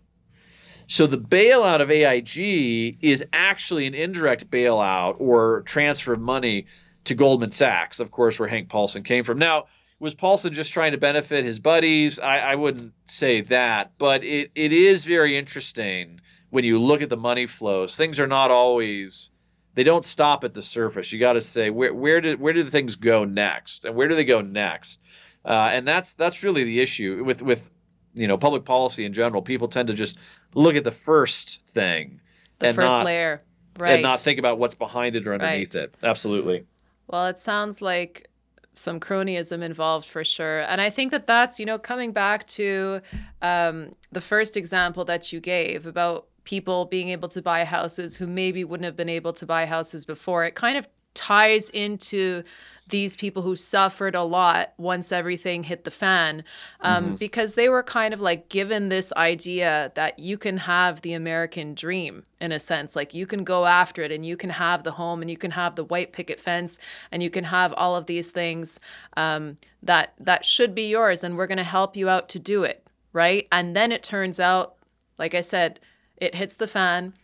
So 0.87 1.07
the 1.07 1.19
bailout 1.19 1.81
of 1.81 1.91
AIG 1.91 2.99
is 3.01 3.25
actually 3.33 3.87
an 3.87 3.95
indirect 3.95 4.51
bailout 4.51 5.17
or 5.19 5.63
transfer 5.63 6.13
of 6.13 6.21
money 6.21 6.67
to 7.05 7.15
Goldman 7.15 7.51
Sachs, 7.51 7.99
of 7.99 8.11
course, 8.11 8.39
where 8.39 8.49
Hank 8.49 8.69
Paulson 8.69 9.03
came 9.03 9.25
from. 9.25 9.39
Now, 9.39 9.67
was 9.99 10.15
Paulson 10.15 10.53
just 10.53 10.73
trying 10.73 10.93
to 10.93 10.99
benefit 10.99 11.45
his 11.45 11.59
buddies? 11.59 12.21
I, 12.21 12.39
I 12.39 12.55
wouldn't 12.55 12.93
say 13.07 13.41
that, 13.43 13.93
but 13.99 14.23
it, 14.23 14.51
it 14.55 14.73
is 14.73 15.05
very 15.05 15.37
interesting 15.37 16.21
when 16.51 16.65
you 16.65 16.81
look 16.81 17.03
at 17.03 17.09
the 17.09 17.17
money 17.17 17.47
flows. 17.47 17.97
Things 17.97 18.21
are 18.21 18.27
not 18.27 18.51
always 18.51 19.31
they 19.77 19.85
don't 19.85 20.05
stop 20.05 20.43
at 20.43 20.55
the 20.55 20.63
surface. 20.63 21.13
You 21.13 21.21
got 21.21 21.35
to 21.35 21.41
say 21.41 21.71
where 21.71 21.95
where 21.95 22.21
did 22.21 22.41
where 22.41 22.53
did 22.53 22.73
things 22.73 22.97
go 22.97 23.25
next, 23.25 23.85
and 23.85 23.95
where 23.95 24.09
do 24.09 24.17
they 24.17 24.25
go 24.25 24.41
next? 24.41 25.01
Uh, 25.45 25.71
and 25.73 25.87
that's 25.87 26.15
that's 26.15 26.43
really 26.43 26.65
the 26.65 26.81
issue 26.81 27.23
with 27.25 27.43
with 27.43 27.71
you 28.15 28.27
know 28.27 28.37
public 28.37 28.65
policy 28.65 29.05
in 29.05 29.13
general. 29.13 29.43
People 29.43 29.69
tend 29.69 29.87
to 29.89 29.95
just 29.95 30.19
look 30.55 30.75
at 30.75 30.83
the 30.83 30.91
first 30.91 31.61
thing, 31.69 32.21
the 32.59 32.73
first 32.73 32.97
not, 32.97 33.05
layer, 33.05 33.43
right, 33.79 33.93
and 33.95 34.03
not 34.03 34.19
think 34.19 34.41
about 34.41 34.59
what's 34.59 34.75
behind 34.75 35.15
it 35.15 35.27
or 35.27 35.35
underneath 35.35 35.75
Right. 35.75 35.85
it. 35.85 35.95
Absolutely. 36.03 36.65
Well, 37.07 37.27
it 37.27 37.39
sounds 37.39 37.81
like 37.81 38.29
some 38.73 39.01
cronyism 39.01 39.63
involved 39.63 40.07
for 40.07 40.25
sure. 40.25 40.61
And 40.61 40.81
I 40.81 40.91
think 40.91 41.11
that 41.13 41.27
that's, 41.27 41.59
you 41.59 41.65
know, 41.65 41.79
coming 41.79 42.13
back 42.13 42.47
to 42.49 43.01
um, 43.41 43.95
the 44.13 44.21
first 44.21 44.57
example 44.57 45.05
that 45.07 45.33
you 45.33 45.41
gave 45.41 45.87
about 45.87 46.27
people 46.47 46.87
being 46.87 47.11
able 47.11 47.29
to 47.29 47.43
buy 47.43 47.65
houses 47.65 48.17
who 48.17 48.27
maybe 48.27 48.65
wouldn't 48.65 48.87
have 48.87 48.97
been 48.97 49.11
able 49.11 49.35
to 49.35 49.45
buy 49.45 49.67
houses 49.67 50.07
before. 50.07 50.47
It 50.47 50.55
kind 50.55 50.79
of 50.79 50.89
ties 51.13 51.69
into 51.71 52.43
these 52.89 53.17
people 53.17 53.43
who 53.43 53.57
suffered 53.57 54.15
a 54.15 54.23
lot 54.23 54.73
once 54.79 55.11
everything 55.11 55.65
hit 55.65 55.83
the 55.83 55.91
fan 55.91 56.45
um, 56.83 57.17
because 57.17 57.55
they 57.55 57.69
were 57.69 57.83
kind 57.83 58.15
of 58.15 58.21
like 58.21 58.49
given 58.49 58.89
this 58.89 59.13
idea 59.17 59.91
that 59.97 60.21
you 60.21 60.39
can 60.39 60.57
have 60.57 61.03
the 61.03 61.13
American 61.13 61.75
dream 61.75 62.23
in 62.41 62.53
a 62.53 62.61
sense. 62.61 62.95
Like 62.95 63.13
you 63.13 63.27
can 63.27 63.43
go 63.43 63.67
after 63.67 64.03
it 64.03 64.13
and 64.13 64.25
you 64.25 64.37
can 64.37 64.51
have 64.51 64.85
the 64.85 64.93
home 64.93 65.21
and 65.21 65.29
you 65.29 65.37
can 65.37 65.51
have 65.51 65.75
the 65.75 65.83
white 65.83 66.13
picket 66.13 66.39
fence 66.39 66.79
and 67.11 67.25
you 67.25 67.31
can 67.31 67.43
have 67.43 67.73
all 67.73 67.97
of 67.97 68.07
these 68.07 68.31
things 68.31 68.79
um, 69.17 69.57
that 69.83 70.15
that 70.21 70.45
should 70.45 70.73
be 70.73 70.89
yours 70.89 71.25
and 71.25 71.37
we're 71.37 71.49
going 71.49 71.59
to 71.59 71.65
help 71.65 71.97
you 71.97 72.09
out 72.09 72.29
to 72.29 72.39
do 72.39 72.63
it. 72.63 72.87
Right. 73.13 73.49
And 73.51 73.75
then 73.75 73.91
it 73.91 74.05
turns 74.05 74.39
out, 74.39 74.77
like 75.19 75.35
I 75.35 75.41
said, 75.41 75.81
it 76.17 76.35
hits 76.35 76.57
the 76.57 76.67
fan 76.67 77.15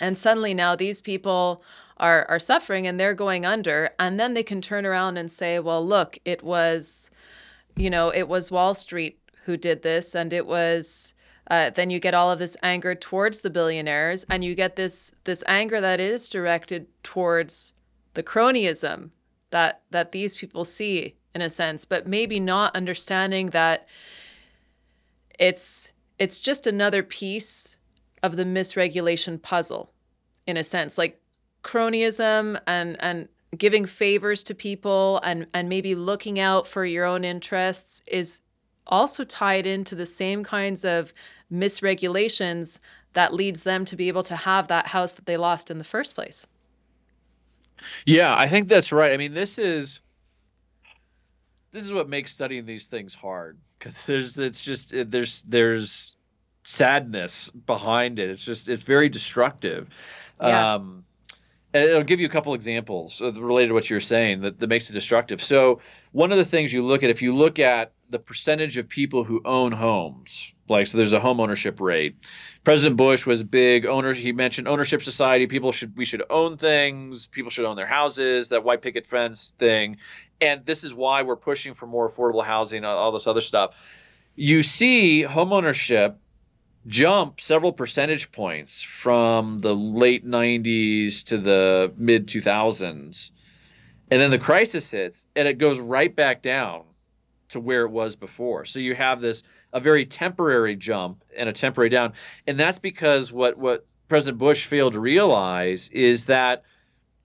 and 0.00 0.16
suddenly 0.16 0.54
now 0.54 0.74
these 0.74 1.00
people 1.00 1.62
are 1.98 2.26
are 2.28 2.38
suffering 2.38 2.86
and 2.86 2.98
they're 2.98 3.14
going 3.14 3.46
under 3.46 3.90
and 3.98 4.18
then 4.18 4.34
they 4.34 4.42
can 4.42 4.60
turn 4.60 4.84
around 4.84 5.16
and 5.16 5.30
say 5.30 5.58
well 5.58 5.86
look 5.86 6.18
it 6.24 6.42
was 6.42 7.10
you 7.76 7.88
know 7.88 8.10
it 8.10 8.28
was 8.28 8.50
wall 8.50 8.74
street 8.74 9.18
who 9.44 9.56
did 9.56 9.82
this 9.82 10.14
and 10.14 10.32
it 10.32 10.46
was 10.46 11.14
uh, 11.50 11.70
then 11.70 11.90
you 11.90 11.98
get 11.98 12.14
all 12.14 12.30
of 12.30 12.38
this 12.38 12.56
anger 12.62 12.94
towards 12.94 13.40
the 13.40 13.50
billionaires 13.50 14.24
and 14.30 14.44
you 14.44 14.54
get 14.54 14.76
this 14.76 15.12
this 15.24 15.42
anger 15.46 15.80
that 15.80 16.00
is 16.00 16.28
directed 16.28 16.86
towards 17.02 17.72
the 18.14 18.22
cronyism 18.22 19.10
that 19.50 19.82
that 19.90 20.12
these 20.12 20.36
people 20.36 20.64
see 20.64 21.16
in 21.34 21.42
a 21.42 21.50
sense 21.50 21.84
but 21.84 22.06
maybe 22.06 22.38
not 22.38 22.74
understanding 22.74 23.50
that 23.50 23.86
it's 25.38 25.92
it's 26.18 26.38
just 26.38 26.66
another 26.66 27.02
piece 27.02 27.76
of 28.22 28.36
the 28.36 28.44
misregulation 28.44 29.40
puzzle 29.40 29.92
in 30.46 30.56
a 30.56 30.64
sense 30.64 30.98
like 30.98 31.20
cronyism 31.62 32.60
and 32.66 32.96
and 33.00 33.28
giving 33.56 33.84
favors 33.84 34.42
to 34.42 34.54
people 34.54 35.20
and 35.24 35.46
and 35.54 35.68
maybe 35.68 35.94
looking 35.94 36.38
out 36.38 36.66
for 36.66 36.84
your 36.84 37.04
own 37.04 37.24
interests 37.24 38.02
is 38.06 38.40
also 38.86 39.24
tied 39.24 39.66
into 39.66 39.94
the 39.94 40.06
same 40.06 40.42
kinds 40.42 40.84
of 40.84 41.12
misregulations 41.52 42.78
that 43.12 43.34
leads 43.34 43.62
them 43.62 43.84
to 43.84 43.96
be 43.96 44.08
able 44.08 44.22
to 44.22 44.36
have 44.36 44.68
that 44.68 44.88
house 44.88 45.12
that 45.12 45.26
they 45.26 45.36
lost 45.36 45.70
in 45.70 45.78
the 45.78 45.84
first 45.84 46.14
place. 46.14 46.46
Yeah, 48.06 48.34
I 48.36 48.48
think 48.48 48.68
that's 48.68 48.92
right. 48.92 49.12
I 49.12 49.16
mean, 49.16 49.34
this 49.34 49.58
is 49.58 50.00
this 51.72 51.84
is 51.84 51.92
what 51.92 52.08
makes 52.08 52.32
studying 52.32 52.64
these 52.64 52.86
things 52.86 53.14
hard 53.14 53.58
because 53.78 54.02
there's 54.06 54.38
it's 54.38 54.64
just 54.64 54.92
there's 54.92 55.42
there's 55.42 56.16
sadness 56.62 57.50
behind 57.50 58.18
it. 58.18 58.30
It's 58.30 58.44
just 58.44 58.68
it's 58.68 58.82
very 58.82 59.08
destructive. 59.08 59.88
Yeah. 60.40 60.74
Um, 60.74 61.04
it'll 61.72 62.02
give 62.02 62.20
you 62.20 62.26
a 62.26 62.30
couple 62.30 62.54
examples 62.54 63.20
related 63.20 63.68
to 63.68 63.74
what 63.74 63.88
you're 63.88 64.00
saying 64.00 64.42
that, 64.42 64.60
that 64.60 64.66
makes 64.66 64.90
it 64.90 64.92
destructive. 64.92 65.42
So 65.42 65.80
one 66.12 66.32
of 66.32 66.38
the 66.38 66.44
things 66.44 66.72
you 66.72 66.84
look 66.84 67.02
at, 67.02 67.10
if 67.10 67.22
you 67.22 67.34
look 67.34 67.58
at 67.58 67.92
the 68.10 68.18
percentage 68.18 68.76
of 68.76 68.88
people 68.88 69.24
who 69.24 69.40
own 69.44 69.72
homes, 69.72 70.52
like 70.68 70.86
so 70.86 70.98
there's 70.98 71.12
a 71.12 71.20
home 71.20 71.40
ownership 71.40 71.80
rate. 71.80 72.16
President 72.64 72.96
Bush 72.96 73.26
was 73.26 73.42
big 73.42 73.86
owner. 73.86 74.12
He 74.12 74.32
mentioned 74.32 74.68
ownership 74.68 75.02
society. 75.02 75.46
People 75.46 75.72
should 75.72 75.96
we 75.96 76.04
should 76.04 76.22
own 76.30 76.56
things. 76.56 77.26
People 77.26 77.50
should 77.50 77.64
own 77.64 77.76
their 77.76 77.86
houses. 77.86 78.48
That 78.50 78.64
white 78.64 78.82
picket 78.82 79.06
fence 79.06 79.54
thing, 79.58 79.96
and 80.40 80.64
this 80.66 80.84
is 80.84 80.94
why 80.94 81.22
we're 81.22 81.36
pushing 81.36 81.74
for 81.74 81.86
more 81.86 82.08
affordable 82.08 82.44
housing. 82.44 82.84
All 82.84 82.96
all 82.96 83.12
this 83.12 83.26
other 83.26 83.40
stuff. 83.40 83.74
You 84.34 84.62
see 84.62 85.22
home 85.22 85.52
ownership 85.52 86.18
jump 86.86 87.40
several 87.40 87.72
percentage 87.72 88.32
points 88.32 88.82
from 88.82 89.60
the 89.60 89.74
late 89.74 90.26
90s 90.26 91.22
to 91.24 91.38
the 91.38 91.92
mid 91.96 92.26
2000s. 92.26 93.30
And 94.10 94.20
then 94.20 94.30
the 94.30 94.38
crisis 94.38 94.90
hits 94.90 95.26
and 95.34 95.48
it 95.48 95.58
goes 95.58 95.78
right 95.78 96.14
back 96.14 96.42
down 96.42 96.82
to 97.48 97.60
where 97.60 97.82
it 97.84 97.90
was 97.90 98.16
before. 98.16 98.64
So 98.64 98.78
you 98.78 98.94
have 98.94 99.20
this 99.20 99.42
a 99.72 99.80
very 99.80 100.04
temporary 100.04 100.76
jump 100.76 101.24
and 101.36 101.48
a 101.48 101.52
temporary 101.52 101.88
down. 101.88 102.12
And 102.46 102.58
that's 102.58 102.78
because 102.78 103.32
what 103.32 103.56
what 103.56 103.86
President 104.08 104.38
Bush 104.38 104.66
failed 104.66 104.92
to 104.92 105.00
realize 105.00 105.88
is 105.90 106.26
that 106.26 106.64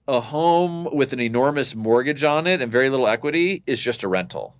a 0.06 0.20
home 0.20 0.88
with 0.90 1.12
an 1.12 1.20
enormous 1.20 1.74
mortgage 1.74 2.24
on 2.24 2.46
it 2.46 2.62
and 2.62 2.72
very 2.72 2.88
little 2.88 3.06
equity 3.06 3.62
is 3.66 3.80
just 3.80 4.02
a 4.02 4.08
rental. 4.08 4.54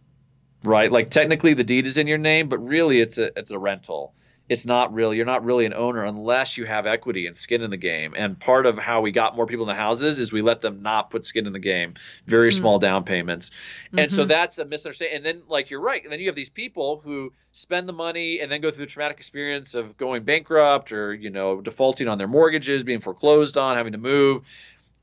Right? 0.65 0.93
Like 0.93 1.11
technically 1.11 1.55
the 1.55 1.65
deed 1.65 1.87
is 1.87 1.97
in 1.97 2.07
your 2.07 2.19
name, 2.19 2.49
but 2.49 2.59
really 2.59 3.01
it's 3.01 3.17
a 3.17 3.31
it's 3.39 3.53
a 3.53 3.59
rental 3.59 4.15
it's 4.49 4.65
not 4.65 4.93
really 4.95 5.17
you're 5.17 5.27
not 5.27 5.45
really 5.45 5.67
an 5.67 5.75
owner 5.75 6.05
unless 6.05 6.57
you 6.57 6.65
have 6.65 6.87
equity 6.87 7.27
and 7.27 7.37
skin 7.37 7.63
in 7.63 7.71
the 7.71 7.77
game. 7.77 8.15
And 8.17 8.39
part 8.41 8.65
of 8.67 8.79
how 8.79 9.01
we 9.01 9.13
got 9.13 9.37
more 9.37 9.47
people 9.47 9.65
in 9.65 9.69
the 9.69 9.81
houses 9.81 10.19
is 10.19 10.33
we 10.33 10.41
let 10.43 10.63
them 10.63 10.81
not 10.83 11.11
put 11.11 11.25
skin 11.25 11.47
in 11.47 11.53
the 11.53 11.59
game. 11.59 11.95
Very 12.27 12.49
Mm. 12.51 12.55
small 12.55 12.79
down 12.79 13.05
payments. 13.05 13.51
And 13.97 14.11
so 14.11 14.25
Mhm. 14.25 14.29
that's 14.29 14.59
a 14.59 14.65
misunderstanding. 14.65 15.17
And 15.17 15.25
then 15.25 15.43
like 15.49 15.71
you're 15.71 15.81
right. 15.81 16.03
And 16.03 16.11
then 16.13 16.21
you 16.21 16.27
have 16.27 16.35
these 16.35 16.49
people 16.51 17.01
who 17.05 17.33
spend 17.53 17.89
the 17.89 17.93
money 17.93 18.41
and 18.41 18.51
then 18.51 18.61
go 18.61 18.71
through 18.71 18.87
the 18.87 18.91
traumatic 18.91 19.19
experience 19.19 19.75
of 19.75 19.97
going 19.97 20.23
bankrupt 20.23 20.93
or 20.93 21.13
you 21.15 21.31
know 21.31 21.61
defaulting 21.61 22.09
on 22.09 22.17
their 22.19 22.29
mortgages 22.29 22.85
being 22.85 23.01
foreclosed 23.01 23.59
on 23.59 23.77
having 23.77 23.93
to 23.93 23.99
move. 23.99 24.43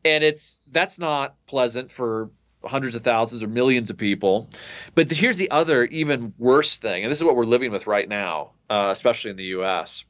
And 0.04 0.24
it's 0.24 0.58
that's 0.72 0.98
not 0.98 1.36
pleasant 1.48 1.92
for 1.92 2.30
hundreds 2.66 2.96
of 2.96 3.04
thousands 3.04 3.44
or 3.44 3.48
millions 3.48 3.90
of 3.90 3.98
people. 3.98 4.50
But 4.94 5.12
here's 5.12 5.38
the 5.38 5.52
other 5.52 5.86
even 5.86 6.34
worse 6.38 6.78
thing 6.78 7.04
and 7.04 7.12
this 7.12 7.20
is 7.20 7.24
what 7.24 7.36
we're 7.36 7.46
living 7.46 7.72
with 7.72 7.88
right 7.88 8.08
now 8.08 8.52
uh, 8.70 8.90
especially 8.92 9.32
in 9.32 9.38
the 9.38 9.44
us 9.44 10.06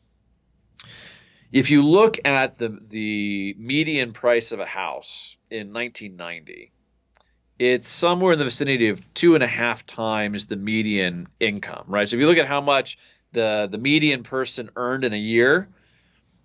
if 1.51 1.69
you 1.69 1.83
look 1.83 2.17
at 2.25 2.57
the 2.57 2.79
the 2.89 3.55
median 3.57 4.13
price 4.13 4.51
of 4.51 4.59
a 4.59 4.65
house 4.65 5.37
in 5.49 5.73
1990 5.73 6.71
it's 7.57 7.87
somewhere 7.87 8.33
in 8.33 8.39
the 8.39 8.45
vicinity 8.45 8.89
of 8.89 9.01
two 9.13 9.35
and 9.35 9.43
a 9.43 9.47
half 9.47 9.85
times 9.85 10.47
the 10.47 10.55
median 10.55 11.27
income 11.39 11.85
right? 11.87 12.07
So 12.07 12.15
if 12.15 12.19
you 12.19 12.27
look 12.27 12.37
at 12.37 12.47
how 12.47 12.61
much 12.61 12.97
the 13.33 13.67
the 13.69 13.77
median 13.77 14.23
person 14.23 14.69
earned 14.75 15.03
in 15.03 15.13
a 15.13 15.17
year 15.17 15.69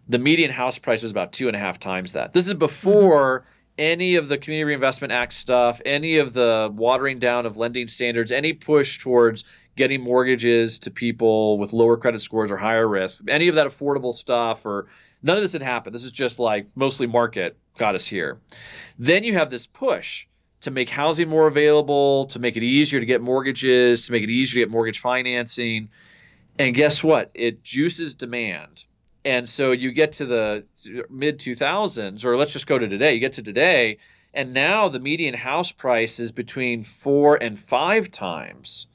the 0.08 0.18
median 0.18 0.50
house 0.50 0.78
price 0.78 1.02
was 1.02 1.10
about 1.10 1.32
two 1.32 1.46
and 1.46 1.56
a 1.56 1.60
half 1.60 1.78
times 1.78 2.12
that. 2.12 2.32
This 2.32 2.48
is 2.48 2.54
before 2.54 3.46
any 3.80 4.14
of 4.14 4.28
the 4.28 4.38
community 4.38 4.64
reinvestment 4.64 5.12
act 5.12 5.32
stuff 5.32 5.80
any 5.84 6.18
of 6.18 6.32
the 6.34 6.70
watering 6.74 7.18
down 7.18 7.46
of 7.46 7.56
lending 7.56 7.88
standards 7.88 8.30
any 8.30 8.52
push 8.52 8.98
towards 8.98 9.44
getting 9.76 10.00
mortgages 10.00 10.78
to 10.78 10.90
people 10.90 11.58
with 11.58 11.72
lower 11.72 11.96
credit 11.96 12.20
scores 12.20 12.50
or 12.50 12.58
higher 12.58 12.86
risk 12.86 13.24
any 13.28 13.48
of 13.48 13.54
that 13.54 13.66
affordable 13.66 14.14
stuff 14.14 14.64
or 14.64 14.86
none 15.22 15.36
of 15.36 15.42
this 15.42 15.52
had 15.52 15.62
happened. 15.62 15.94
This 15.94 16.04
is 16.04 16.10
just 16.10 16.38
like 16.38 16.66
mostly 16.74 17.06
market 17.06 17.56
got 17.78 17.94
us 17.94 18.06
here. 18.06 18.40
Then 18.98 19.24
you 19.24 19.34
have 19.34 19.50
this 19.50 19.66
push 19.66 20.26
to 20.60 20.70
make 20.70 20.90
housing 20.90 21.28
more 21.28 21.46
available 21.46 22.26
to 22.26 22.38
make 22.38 22.56
it 22.56 22.62
easier 22.62 23.00
to 23.00 23.06
get 23.06 23.22
mortgages 23.22 24.06
to 24.06 24.12
make 24.12 24.22
it 24.22 24.30
easier 24.30 24.60
to 24.60 24.66
get 24.66 24.70
mortgage 24.70 24.98
financing. 24.98 25.88
And 26.58 26.74
guess 26.74 27.02
what? 27.02 27.30
It 27.34 27.62
juices 27.62 28.14
demand 28.14 28.84
and 29.24 29.48
so 29.48 29.72
you 29.72 29.92
get 29.92 30.12
to 30.14 30.26
the 30.26 30.64
mid 31.10 31.38
2000s, 31.38 32.24
or 32.24 32.36
let's 32.36 32.52
just 32.52 32.66
go 32.66 32.78
to 32.78 32.88
today. 32.88 33.14
You 33.14 33.20
get 33.20 33.34
to 33.34 33.42
today, 33.42 33.98
and 34.32 34.52
now 34.52 34.88
the 34.88 35.00
median 35.00 35.34
house 35.34 35.72
price 35.72 36.18
is 36.18 36.32
between 36.32 36.82
four 36.82 37.36
and 37.42 37.58
five 37.58 38.10
times 38.10 38.86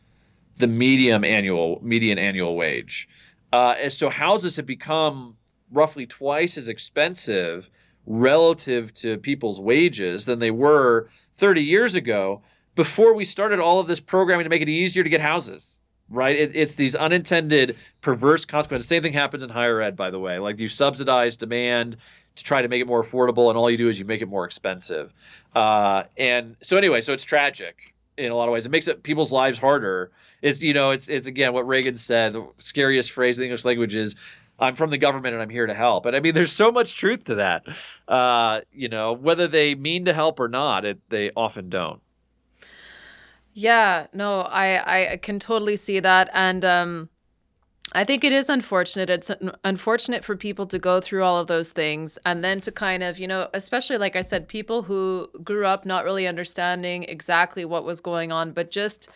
the 0.57 0.67
medium 0.67 1.23
annual 1.23 1.79
median 1.83 2.17
annual 2.17 2.55
wage. 2.55 3.07
Uh, 3.51 3.75
and 3.79 3.91
so 3.91 4.09
houses 4.09 4.55
have 4.55 4.65
become 4.65 5.37
roughly 5.71 6.05
twice 6.05 6.57
as 6.57 6.67
expensive 6.67 7.69
relative 8.05 8.93
to 8.93 9.17
people's 9.17 9.59
wages 9.59 10.25
than 10.25 10.39
they 10.39 10.51
were 10.51 11.09
30 11.35 11.61
years 11.61 11.95
ago 11.95 12.41
before 12.75 13.13
we 13.13 13.25
started 13.25 13.59
all 13.59 13.79
of 13.79 13.87
this 13.87 13.99
programming 13.99 14.43
to 14.43 14.49
make 14.49 14.61
it 14.61 14.69
easier 14.69 15.03
to 15.03 15.09
get 15.09 15.21
houses 15.21 15.77
right? 16.09 16.35
It, 16.35 16.51
it's 16.55 16.75
these 16.75 16.95
unintended 16.95 17.77
perverse 18.01 18.45
consequences. 18.45 18.87
Same 18.87 19.01
thing 19.01 19.13
happens 19.13 19.43
in 19.43 19.49
higher 19.49 19.81
ed, 19.81 19.95
by 19.95 20.09
the 20.11 20.19
way. 20.19 20.39
Like 20.39 20.59
you 20.59 20.67
subsidize 20.67 21.35
demand 21.35 21.97
to 22.35 22.43
try 22.43 22.61
to 22.61 22.67
make 22.67 22.81
it 22.81 22.87
more 22.87 23.03
affordable, 23.03 23.49
and 23.49 23.57
all 23.57 23.69
you 23.71 23.77
do 23.77 23.87
is 23.89 23.97
you 23.97 24.05
make 24.05 24.21
it 24.21 24.27
more 24.27 24.45
expensive. 24.45 25.13
Uh, 25.55 26.03
and 26.17 26.55
so 26.61 26.75
anyway, 26.77 27.01
so 27.01 27.13
it's 27.13 27.23
tragic. 27.23 27.93
in 28.17 28.31
a 28.31 28.35
lot 28.35 28.47
of 28.47 28.53
ways. 28.53 28.65
It 28.65 28.69
makes 28.69 28.87
it 28.87 29.03
people's 29.03 29.31
lives 29.31 29.57
harder. 29.57 30.11
It's 30.41 30.61
you 30.61 30.73
know, 30.73 30.91
it's 30.91 31.09
it's 31.09 31.27
again 31.27 31.53
what 31.53 31.67
Reagan 31.67 31.97
said. 31.97 32.33
The 32.33 32.47
scariest 32.59 33.11
phrase 33.11 33.37
in 33.37 33.41
the 33.41 33.45
English 33.47 33.65
language 33.65 33.95
is, 33.95 34.15
"I'm 34.59 34.75
from 34.75 34.89
the 34.89 34.97
government 34.97 35.33
and 35.33 35.41
I'm 35.41 35.49
here 35.49 35.65
to 35.65 35.73
help." 35.73 36.05
And 36.05 36.15
I 36.15 36.19
mean, 36.19 36.33
there's 36.35 36.51
so 36.51 36.71
much 36.71 36.95
truth 36.95 37.23
to 37.25 37.35
that. 37.35 37.65
Uh, 38.07 38.61
you 38.71 38.89
know, 38.89 39.13
whether 39.13 39.47
they 39.47 39.75
mean 39.75 40.05
to 40.05 40.13
help 40.13 40.39
or 40.39 40.47
not, 40.47 40.85
it, 40.85 40.99
they 41.09 41.31
often 41.35 41.69
don't. 41.69 42.01
Yeah, 43.57 44.07
no, 44.13 44.41
I 44.41 45.13
I 45.13 45.17
can 45.17 45.39
totally 45.39 45.77
see 45.77 46.01
that, 46.01 46.29
and 46.33 46.65
um, 46.65 47.09
I 47.93 48.03
think 48.03 48.25
it 48.25 48.33
is 48.33 48.49
unfortunate. 48.49 49.09
It's 49.09 49.31
unfortunate 49.63 50.25
for 50.25 50.35
people 50.35 50.67
to 50.67 50.77
go 50.77 50.99
through 50.99 51.23
all 51.23 51.39
of 51.39 51.47
those 51.47 51.71
things 51.71 52.19
and 52.25 52.43
then 52.43 52.59
to 52.61 52.71
kind 52.71 53.01
of, 53.03 53.17
you 53.19 53.27
know, 53.27 53.47
especially 53.53 53.97
like 53.97 54.17
I 54.17 54.21
said, 54.21 54.49
people 54.49 54.83
who 54.83 55.29
grew 55.43 55.65
up 55.65 55.85
not 55.85 56.03
really 56.03 56.27
understanding 56.27 57.03
exactly 57.03 57.63
what 57.63 57.85
was 57.85 58.01
going 58.01 58.33
on, 58.33 58.51
but 58.51 58.71
just 58.71 59.07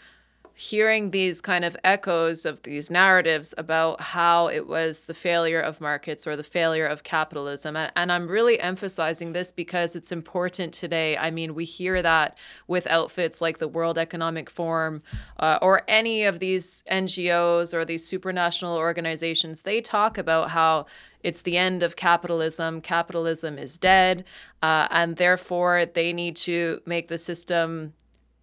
hearing 0.59 1.11
these 1.11 1.39
kind 1.39 1.63
of 1.63 1.77
echoes 1.85 2.45
of 2.45 2.61
these 2.63 2.91
narratives 2.91 3.53
about 3.57 4.01
how 4.01 4.47
it 4.47 4.67
was 4.67 5.05
the 5.05 5.13
failure 5.13 5.61
of 5.61 5.79
markets 5.79 6.27
or 6.27 6.35
the 6.35 6.43
failure 6.43 6.85
of 6.85 7.01
capitalism. 7.03 7.77
And, 7.77 7.89
and, 7.95 8.11
I'm 8.11 8.27
really 8.27 8.59
emphasizing 8.59 9.31
this 9.31 9.53
because 9.53 9.95
it's 9.95 10.11
important 10.11 10.73
today. 10.73 11.15
I 11.15 11.31
mean, 11.31 11.55
we 11.55 11.63
hear 11.63 12.01
that 12.01 12.37
with 12.67 12.87
outfits 12.87 13.39
like 13.39 13.59
the 13.59 13.69
World 13.69 13.97
Economic 13.97 14.49
Forum 14.49 15.01
uh, 15.39 15.59
or 15.61 15.83
any 15.87 16.25
of 16.25 16.39
these 16.39 16.83
NGOs 16.91 17.73
or 17.73 17.85
these 17.85 18.05
supranational 18.05 18.75
organizations. 18.75 19.61
They 19.61 19.79
talk 19.79 20.17
about 20.17 20.49
how 20.49 20.87
it's 21.23 21.43
the 21.43 21.57
end 21.57 21.83
of 21.83 21.95
capitalism. 21.95 22.81
Capitalism 22.81 23.57
is 23.57 23.77
dead. 23.77 24.25
Uh, 24.61 24.89
and 24.91 25.15
therefore, 25.15 25.85
they 25.85 26.11
need 26.11 26.35
to 26.35 26.81
make 26.85 27.07
the 27.07 27.17
system 27.17 27.93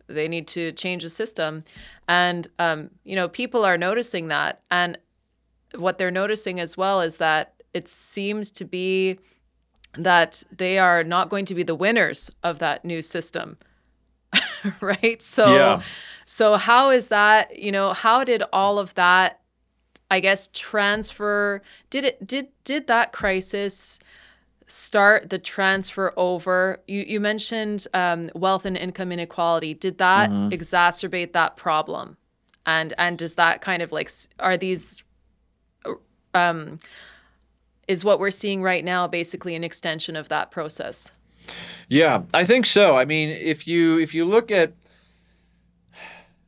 they 0.09 0.29
need 0.29 0.47
to 0.49 0.73
change 0.73 1.03
the 1.03 1.11
system. 1.11 1.65
And 2.09 2.47
um, 2.59 2.91
you 3.05 3.17
know 3.17 3.29
people 3.29 3.65
are 3.65 3.79
noticing 3.79 4.29
that. 4.29 4.61
And 4.71 4.99
what 5.75 5.99
they're 5.99 6.11
noticing 6.11 6.61
as 6.61 6.77
well 6.77 7.01
is 7.01 7.19
that 7.19 7.55
it 7.75 7.89
seems 7.89 8.51
to 8.53 8.65
be 8.65 9.19
that 9.99 10.43
they 10.57 10.79
are 10.79 11.03
not 11.03 11.31
going 11.31 11.45
to 11.47 11.55
be 11.55 11.63
the 11.63 11.75
winners 11.75 12.31
of 12.43 12.59
that 12.59 12.85
new 12.85 13.03
system 13.03 13.57
right? 14.81 15.23
So 15.23 15.55
yeah. 15.55 15.83
so 16.25 16.57
how 16.57 16.91
is 16.91 17.09
that 17.09 17.59
you 17.59 17.73
know 17.73 17.93
how 17.93 18.25
did 18.25 18.43
all 18.53 18.79
of 18.79 18.95
that 18.95 19.41
i 20.11 20.21
guess 20.21 20.49
transfer 20.53 21.63
did 21.91 22.05
it 22.05 22.27
did 22.27 22.49
did 22.65 22.87
that 22.87 23.13
crisis 23.13 23.99
start 24.67 25.31
the 25.31 25.39
transfer 25.39 26.13
over? 26.17 26.81
You, 26.87 27.03
you 27.03 27.21
mentioned 27.21 27.87
um, 27.95 28.31
wealth 28.35 28.65
and 28.65 28.77
income 28.77 29.13
inequality. 29.13 29.75
Did 29.75 29.99
that 29.99 30.31
mm-hmm. 30.31 30.49
exacerbate 30.49 31.33
that 31.33 31.57
problem? 31.57 32.17
And 32.67 32.93
and 32.99 33.17
does 33.17 33.37
that 33.37 33.61
kind 33.61 33.81
of 33.81 33.93
like 33.93 34.11
are 34.41 34.57
these 34.57 35.05
um, 36.35 36.79
is 37.89 38.05
what 38.05 38.19
we're 38.19 38.31
seeing 38.31 38.63
right 38.63 38.85
now 38.85 39.07
basically 39.07 39.55
an 39.55 39.65
extension 39.65 40.17
of 40.17 40.29
that 40.29 40.51
process? 40.51 41.13
Yeah, 41.89 42.23
I 42.35 42.45
think 42.45 42.67
so. 42.67 42.97
I 42.97 43.05
mean, 43.05 43.31
if 43.31 43.67
you 43.67 43.99
if 43.99 44.15
you 44.15 44.25
look 44.25 44.51
at 44.51 44.73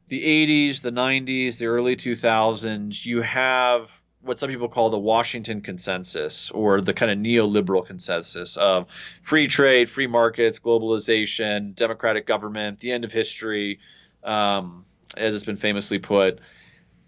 the 0.08 0.22
80s, 0.22 0.80
the 0.80 0.90
90s, 0.90 1.58
the 1.58 1.66
early 1.66 1.94
2000s, 1.94 3.04
you 3.04 3.20
have 3.22 4.02
what 4.20 4.38
some 4.38 4.48
people 4.48 4.68
call 4.68 4.90
the 4.90 4.98
Washington 4.98 5.60
consensus 5.60 6.50
or 6.50 6.80
the 6.80 6.92
kind 6.92 7.10
of 7.10 7.18
neoliberal 7.18 7.86
consensus 7.86 8.56
of 8.56 8.86
free 9.22 9.46
trade, 9.46 9.88
free 9.88 10.06
markets, 10.06 10.58
globalization, 10.58 11.74
democratic 11.74 12.26
government, 12.26 12.80
the 12.80 12.90
end 12.90 13.04
of 13.04 13.12
history, 13.12 13.78
um, 14.24 14.84
as 15.16 15.34
it's 15.34 15.44
been 15.44 15.56
famously 15.56 15.98
put. 15.98 16.40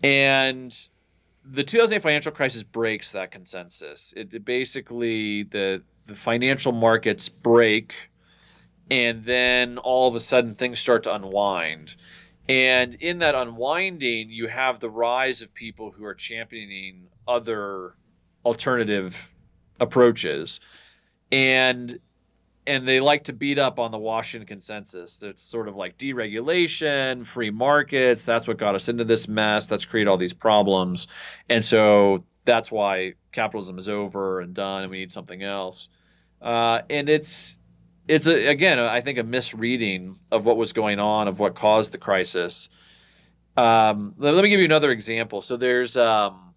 And 0.02 0.76
the 1.44 1.64
2008 1.64 2.02
financial 2.02 2.32
crisis 2.32 2.62
breaks 2.62 3.10
that 3.12 3.30
consensus. 3.30 4.14
It, 4.16 4.32
it 4.32 4.44
basically, 4.44 5.42
the, 5.44 5.82
the 6.06 6.14
financial 6.14 6.72
markets 6.72 7.28
break, 7.28 8.10
and 8.90 9.24
then 9.24 9.78
all 9.78 10.08
of 10.08 10.14
a 10.14 10.20
sudden 10.20 10.54
things 10.54 10.78
start 10.78 11.02
to 11.04 11.14
unwind. 11.14 11.96
And 12.48 12.94
in 12.94 13.18
that 13.18 13.34
unwinding, 13.34 14.30
you 14.30 14.48
have 14.48 14.80
the 14.80 14.90
rise 14.90 15.40
of 15.42 15.54
people 15.54 15.92
who 15.92 16.04
are 16.04 16.14
championing 16.14 17.06
other 17.28 17.94
alternative 18.44 19.32
approaches. 19.78 20.60
And 21.30 22.00
and 22.66 22.86
they 22.86 23.00
like 23.00 23.24
to 23.24 23.32
beat 23.32 23.58
up 23.58 23.78
on 23.78 23.90
the 23.90 23.98
Washington 23.98 24.46
consensus. 24.46 25.22
It's 25.22 25.42
sort 25.42 25.66
of 25.66 25.76
like 25.76 25.96
deregulation, 25.98 27.26
free 27.26 27.50
markets. 27.50 28.24
That's 28.24 28.46
what 28.46 28.58
got 28.58 28.74
us 28.74 28.88
into 28.88 29.04
this 29.04 29.26
mess. 29.26 29.66
That's 29.66 29.84
created 29.84 30.08
all 30.08 30.18
these 30.18 30.34
problems. 30.34 31.08
And 31.48 31.64
so 31.64 32.24
that's 32.44 32.70
why 32.70 33.14
capitalism 33.32 33.78
is 33.78 33.88
over 33.88 34.40
and 34.40 34.54
done, 34.54 34.82
and 34.82 34.90
we 34.90 34.98
need 34.98 35.10
something 35.10 35.42
else. 35.42 35.88
Uh, 36.40 36.82
and 36.88 37.08
it's 37.08 37.58
it's 38.08 38.26
a, 38.26 38.48
again, 38.48 38.78
I 38.78 39.00
think 39.00 39.18
a 39.18 39.22
misreading 39.22 40.18
of 40.30 40.44
what 40.44 40.56
was 40.56 40.72
going 40.72 40.98
on, 40.98 41.28
of 41.28 41.38
what 41.38 41.54
caused 41.54 41.92
the 41.92 41.98
crisis. 41.98 42.68
Um, 43.56 44.14
let, 44.18 44.34
let, 44.34 44.42
me 44.42 44.48
give 44.48 44.60
you 44.60 44.64
another 44.64 44.90
example. 44.90 45.42
So 45.42 45.56
there's, 45.56 45.96
um, 45.96 46.54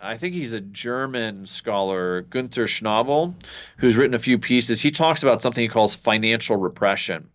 I 0.00 0.16
think 0.16 0.34
he's 0.34 0.52
a 0.52 0.60
German 0.60 1.46
scholar, 1.46 2.22
Gunther 2.22 2.66
Schnabl, 2.66 3.34
who's 3.78 3.96
written 3.96 4.14
a 4.14 4.18
few 4.18 4.38
pieces. 4.38 4.82
He 4.82 4.90
talks 4.90 5.22
about 5.22 5.42
something 5.42 5.62
he 5.62 5.68
calls 5.68 5.94
financial 5.94 6.56
repression. 6.56 7.28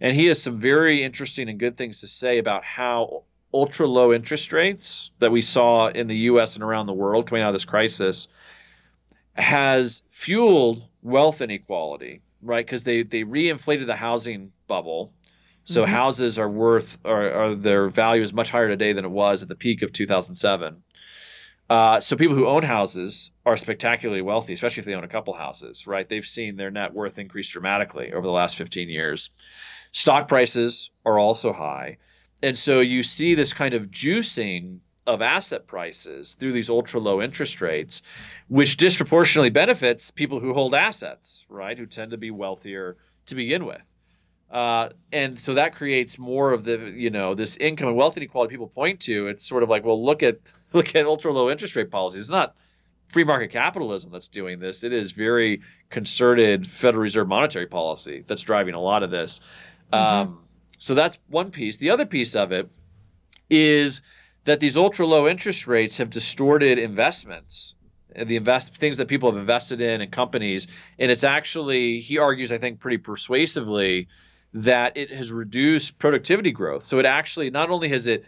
And 0.00 0.16
he 0.16 0.26
has 0.26 0.42
some 0.42 0.58
very 0.58 1.02
interesting 1.04 1.48
and 1.48 1.58
good 1.58 1.76
things 1.76 2.00
to 2.00 2.06
say 2.06 2.38
about 2.38 2.64
how 2.64 3.24
ultra 3.54 3.86
low 3.86 4.12
interest 4.12 4.52
rates 4.52 5.10
that 5.18 5.30
we 5.30 5.42
saw 5.42 5.88
in 5.88 6.06
the 6.06 6.16
US 6.16 6.54
and 6.54 6.64
around 6.64 6.86
the 6.86 6.92
world 6.92 7.26
coming 7.26 7.42
out 7.42 7.50
of 7.50 7.54
this 7.54 7.64
crisis 7.64 8.28
has 9.34 10.02
fueled 10.10 10.84
wealth 11.02 11.40
inequality 11.40 12.20
right? 12.42 12.64
Because 12.64 12.84
they 12.84 13.02
they 13.02 13.22
reinflated 13.22 13.86
the 13.86 13.96
housing 13.96 14.52
bubble, 14.66 15.12
so 15.64 15.82
mm-hmm. 15.82 15.92
houses 15.92 16.38
are 16.38 16.48
worth 16.48 16.98
or, 17.04 17.30
or, 17.30 17.54
their 17.54 17.88
value 17.88 18.22
is 18.22 18.32
much 18.32 18.50
higher 18.50 18.68
today 18.68 18.92
than 18.92 19.04
it 19.04 19.10
was 19.10 19.42
at 19.42 19.48
the 19.48 19.54
peak 19.54 19.82
of 19.82 19.92
2007. 19.92 20.82
Uh, 21.70 22.00
so 22.00 22.16
people 22.16 22.36
who 22.36 22.46
own 22.46 22.64
houses 22.64 23.30
are 23.46 23.56
spectacularly 23.56 24.20
wealthy, 24.20 24.52
especially 24.52 24.80
if 24.80 24.84
they 24.84 24.94
own 24.94 25.04
a 25.04 25.08
couple 25.08 25.32
houses, 25.32 25.86
right? 25.86 26.08
They've 26.08 26.26
seen 26.26 26.56
their 26.56 26.70
net 26.70 26.92
worth 26.92 27.18
increase 27.18 27.48
dramatically 27.48 28.12
over 28.12 28.26
the 28.26 28.32
last 28.32 28.56
15 28.56 28.88
years. 28.88 29.30
Stock 29.92 30.28
prices 30.28 30.90
are 31.06 31.18
also 31.18 31.52
high. 31.52 31.98
And 32.42 32.58
so 32.58 32.80
you 32.80 33.02
see 33.02 33.34
this 33.34 33.52
kind 33.52 33.72
of 33.72 33.84
juicing 33.84 34.80
of 35.06 35.20
asset 35.20 35.66
prices 35.66 36.34
through 36.34 36.52
these 36.52 36.70
ultra 36.70 37.00
low 37.00 37.20
interest 37.20 37.60
rates, 37.60 38.02
which 38.48 38.76
disproportionately 38.76 39.50
benefits 39.50 40.10
people 40.10 40.40
who 40.40 40.54
hold 40.54 40.74
assets, 40.74 41.44
right? 41.48 41.76
Who 41.76 41.86
tend 41.86 42.12
to 42.12 42.16
be 42.16 42.30
wealthier 42.30 42.96
to 43.26 43.34
begin 43.34 43.64
with. 43.64 43.82
Uh, 44.50 44.90
and 45.12 45.38
so 45.38 45.54
that 45.54 45.74
creates 45.74 46.18
more 46.18 46.52
of 46.52 46.64
the, 46.64 46.92
you 46.94 47.10
know, 47.10 47.34
this 47.34 47.56
income 47.56 47.88
and 47.88 47.96
wealth 47.96 48.16
inequality 48.16 48.52
people 48.52 48.68
point 48.68 49.00
to. 49.00 49.28
It's 49.28 49.44
sort 49.44 49.62
of 49.62 49.70
like, 49.70 49.84
well, 49.84 50.04
look 50.04 50.22
at 50.22 50.38
look 50.72 50.94
at 50.94 51.06
ultra 51.06 51.32
low 51.32 51.50
interest 51.50 51.74
rate 51.74 51.90
policies. 51.90 52.22
It's 52.22 52.30
not 52.30 52.54
free 53.08 53.24
market 53.24 53.50
capitalism 53.50 54.10
that's 54.10 54.28
doing 54.28 54.58
this. 54.58 54.84
It 54.84 54.92
is 54.92 55.12
very 55.12 55.60
concerted 55.90 56.66
Federal 56.66 57.02
Reserve 57.02 57.28
monetary 57.28 57.66
policy 57.66 58.24
that's 58.26 58.42
driving 58.42 58.74
a 58.74 58.80
lot 58.80 59.02
of 59.02 59.10
this. 59.10 59.40
Mm-hmm. 59.92 60.30
Um, 60.30 60.38
so 60.78 60.94
that's 60.94 61.18
one 61.28 61.50
piece. 61.50 61.76
The 61.76 61.90
other 61.90 62.06
piece 62.06 62.34
of 62.34 62.52
it 62.52 62.68
is 63.48 64.00
that 64.44 64.60
these 64.60 64.76
ultra 64.76 65.06
low 65.06 65.28
interest 65.28 65.66
rates 65.66 65.98
have 65.98 66.10
distorted 66.10 66.78
investments 66.78 67.74
the 68.14 68.36
invest 68.36 68.76
things 68.76 68.96
that 68.98 69.08
people 69.08 69.30
have 69.30 69.40
invested 69.40 69.80
in 69.80 70.00
and 70.00 70.12
companies. 70.12 70.66
And 70.98 71.10
it's 71.10 71.24
actually 71.24 72.00
he 72.00 72.18
argues 72.18 72.52
i 72.52 72.58
think 72.58 72.80
pretty 72.80 72.98
persuasively 72.98 74.08
that 74.54 74.96
it 74.96 75.10
has 75.10 75.32
reduced 75.32 75.98
productivity 75.98 76.50
growth. 76.50 76.82
So 76.82 76.98
it 76.98 77.06
actually 77.06 77.50
not 77.50 77.70
only 77.70 77.88
has 77.88 78.06
it 78.06 78.24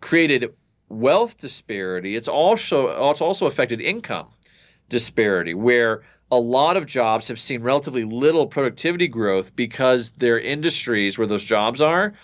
created 0.00 0.52
wealth 0.88 1.36
disparity 1.38 2.14
it's 2.14 2.28
also 2.28 3.10
it's 3.10 3.20
also 3.20 3.46
affected 3.46 3.80
income 3.80 4.28
disparity 4.88 5.52
where 5.52 6.02
a 6.30 6.38
lot 6.38 6.76
of 6.76 6.86
jobs 6.86 7.26
have 7.26 7.40
seen 7.40 7.60
relatively 7.60 8.04
little 8.04 8.46
productivity 8.46 9.08
growth 9.08 9.54
because 9.56 10.12
their 10.12 10.38
industries 10.38 11.18
where 11.18 11.26
those 11.26 11.42
jobs 11.42 11.80
are 11.80 12.14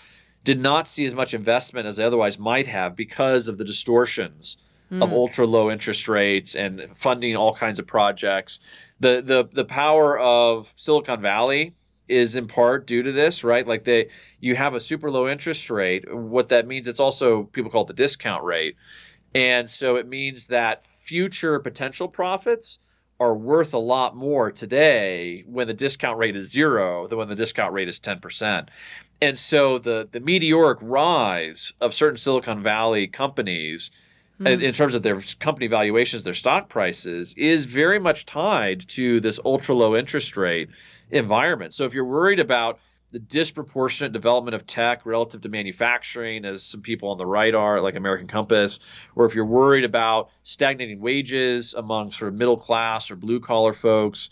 did 0.43 0.59
not 0.59 0.87
see 0.87 1.05
as 1.05 1.13
much 1.13 1.33
investment 1.33 1.87
as 1.87 1.95
they 1.95 2.03
otherwise 2.03 2.37
might 2.37 2.67
have 2.67 2.95
because 2.95 3.47
of 3.47 3.57
the 3.57 3.63
distortions 3.63 4.57
mm. 4.91 5.01
of 5.01 5.09
hmm. 5.09 5.15
ultra 5.15 5.47
low 5.47 5.71
interest 5.71 6.07
rates 6.07 6.55
and 6.55 6.85
funding 6.95 7.35
all 7.35 7.53
kinds 7.53 7.79
of 7.79 7.87
projects. 7.87 8.59
The 8.99 9.21
the 9.21 9.49
the 9.51 9.65
power 9.65 10.19
of 10.19 10.71
Silicon 10.75 11.21
Valley 11.21 11.75
is 12.07 12.35
in 12.35 12.47
part 12.47 12.85
due 12.85 13.01
to 13.01 13.11
this, 13.11 13.43
right? 13.43 13.65
Like 13.65 13.85
they 13.85 14.09
you 14.39 14.55
have 14.55 14.73
a 14.73 14.79
super 14.79 15.09
low 15.09 15.27
interest 15.27 15.69
rate. 15.69 16.13
What 16.13 16.49
that 16.49 16.67
means 16.67 16.87
it's 16.87 16.99
also 16.99 17.43
people 17.43 17.71
call 17.71 17.83
it 17.83 17.87
the 17.87 17.93
discount 17.93 18.43
rate. 18.43 18.75
And 19.35 19.69
so 19.69 19.95
it 19.95 20.07
means 20.07 20.47
that 20.47 20.85
future 21.01 21.59
potential 21.59 22.07
profits 22.07 22.79
are 23.23 23.33
worth 23.33 23.73
a 23.73 23.79
lot 23.79 24.15
more 24.15 24.51
today 24.51 25.43
when 25.47 25.67
the 25.67 25.73
discount 25.73 26.17
rate 26.17 26.35
is 26.35 26.51
zero 26.51 27.07
than 27.07 27.17
when 27.17 27.29
the 27.29 27.35
discount 27.35 27.73
rate 27.73 27.87
is 27.87 27.99
10%. 27.99 28.67
And 29.21 29.37
so 29.37 29.77
the, 29.79 30.09
the 30.11 30.19
meteoric 30.19 30.79
rise 30.81 31.73
of 31.79 31.93
certain 31.93 32.17
Silicon 32.17 32.61
Valley 32.61 33.07
companies 33.07 33.91
Hmm. 34.39 34.47
in, 34.47 34.61
in 34.61 34.73
terms 34.73 34.95
of 34.95 35.03
their 35.03 35.19
company 35.39 35.67
valuations, 35.67 36.23
their 36.23 36.33
stock 36.33 36.69
prices, 36.69 37.33
is 37.37 37.65
very 37.65 37.99
much 37.99 38.25
tied 38.25 38.87
to 38.89 39.19
this 39.19 39.39
ultra 39.45 39.75
low 39.75 39.95
interest 39.95 40.35
rate 40.35 40.69
environment. 41.11 41.73
So 41.73 41.85
if 41.85 41.93
you're 41.93 42.05
worried 42.05 42.39
about 42.39 42.79
the 43.13 43.19
disproportionate 43.19 44.11
development 44.11 44.55
of 44.55 44.65
tech 44.65 45.05
relative 45.05 45.39
to 45.41 45.47
manufacturing, 45.47 46.45
as 46.45 46.63
some 46.63 46.81
people 46.81 47.09
on 47.09 47.19
the 47.19 47.25
right 47.27 47.53
are, 47.53 47.79
like 47.79 47.95
American 47.95 48.25
Compass, 48.25 48.79
or 49.15 49.25
if 49.25 49.35
you're 49.35 49.45
worried 49.45 49.83
about 49.83 50.31
stagnating 50.41 50.99
wages 50.99 51.75
among 51.75 52.09
sort 52.09 52.29
of 52.29 52.39
middle 52.39 52.57
class 52.57 53.11
or 53.11 53.15
blue 53.15 53.39
collar 53.39 53.71
folks, 53.71 54.31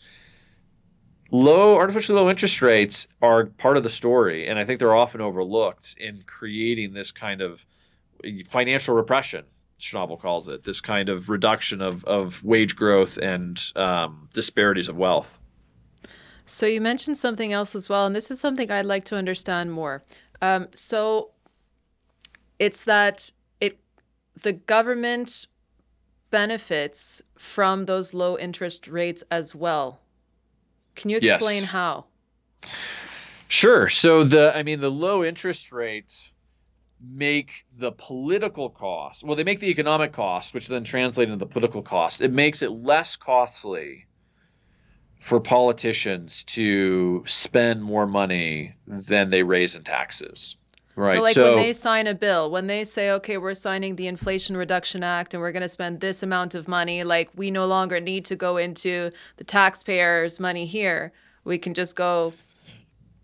low, 1.30 1.76
artificially 1.76 2.20
low 2.20 2.28
interest 2.28 2.60
rates 2.64 3.08
are 3.22 3.46
part 3.46 3.78
of 3.78 3.84
the 3.84 3.90
story. 3.90 4.48
And 4.48 4.58
I 4.58 4.66
think 4.66 4.80
they're 4.80 4.96
often 4.96 5.22
overlooked 5.22 5.96
in 6.00 6.24
creating 6.26 6.94
this 6.94 7.12
kind 7.12 7.42
of 7.42 7.64
financial 8.48 8.96
repression. 8.96 9.46
Schnabl 9.80 10.20
calls 10.20 10.48
it 10.48 10.64
this 10.64 10.82
kind 10.82 11.08
of 11.08 11.30
reduction 11.30 11.84
of, 11.84 12.04
of 12.06 12.44
wage 12.44 12.76
growth 12.76 13.18
and 13.18 13.62
um, 13.76 14.28
disparities 14.34 14.88
of 14.88 14.98
wealth. 14.98 15.38
So 16.52 16.66
you 16.66 16.82
mentioned 16.82 17.18
something 17.18 17.54
else 17.54 17.76
as 17.76 17.90
well, 17.90 18.06
and 18.06 18.16
this 18.16 18.30
is 18.32 18.40
something 18.40 18.70
I'd 18.70 18.86
like 18.86 19.06
to 19.06 19.16
understand 19.16 19.72
more. 19.72 20.04
Um, 20.42 20.68
so 20.76 21.32
it's 22.60 22.84
that 22.86 23.32
it 23.60 23.80
the 24.42 24.54
government 24.54 25.48
benefits 26.30 27.22
from 27.38 27.86
those 27.86 28.14
low 28.14 28.38
interest 28.38 28.88
rates 28.88 29.24
as 29.32 29.54
well. 29.54 30.00
Can 30.96 31.10
you 31.10 31.20
Yes. 31.22 31.36
explain 31.36 31.64
how? 31.66 32.06
Sure. 33.48 33.90
So 33.90 34.24
the 34.24 34.56
I 34.56 34.64
mean 34.64 34.80
the 34.80 34.92
low 34.92 35.24
interest 35.24 35.72
rates 35.72 36.32
make 37.04 37.66
the 37.76 37.92
political 37.92 38.70
cost. 38.70 39.24
Well, 39.24 39.36
they 39.36 39.44
make 39.44 39.60
the 39.60 39.70
economic 39.70 40.14
cost, 40.14 40.54
which 40.54 40.68
then 40.68 40.84
translate 40.84 41.28
into 41.30 41.44
the 41.44 41.52
political 41.52 41.82
cost. 41.82 42.22
It 42.22 42.32
makes 42.34 42.62
it 42.62 42.72
less 42.72 43.16
costly 43.16 44.06
for 45.22 45.40
politicians 45.40 46.44
to 46.44 47.24
spend 47.28 47.84
more 47.84 48.08
money 48.08 48.74
than 48.88 49.30
they 49.30 49.44
raise 49.44 49.76
in 49.76 49.84
taxes. 49.84 50.56
Right. 50.96 51.14
So, 51.14 51.22
like 51.22 51.36
when 51.38 51.56
they 51.58 51.74
sign 51.74 52.08
a 52.08 52.14
bill, 52.16 52.50
when 52.52 52.66
they 52.68 52.84
say, 52.84 53.12
okay, 53.12 53.38
we're 53.38 53.54
signing 53.54 53.96
the 53.96 54.08
Inflation 54.08 54.58
Reduction 54.58 55.04
Act 55.04 55.34
and 55.34 55.40
we're 55.42 55.52
going 55.52 55.62
to 55.62 55.70
spend 55.70 56.00
this 56.02 56.22
amount 56.24 56.56
of 56.56 56.68
money, 56.68 57.04
like 57.04 57.30
we 57.36 57.50
no 57.52 57.66
longer 57.68 58.00
need 58.00 58.26
to 58.26 58.36
go 58.36 58.58
into 58.58 59.12
the 59.38 59.44
taxpayers' 59.44 60.40
money 60.40 60.66
here. 60.66 61.14
We 61.46 61.58
can 61.60 61.74
just 61.76 61.96
go. 61.96 62.34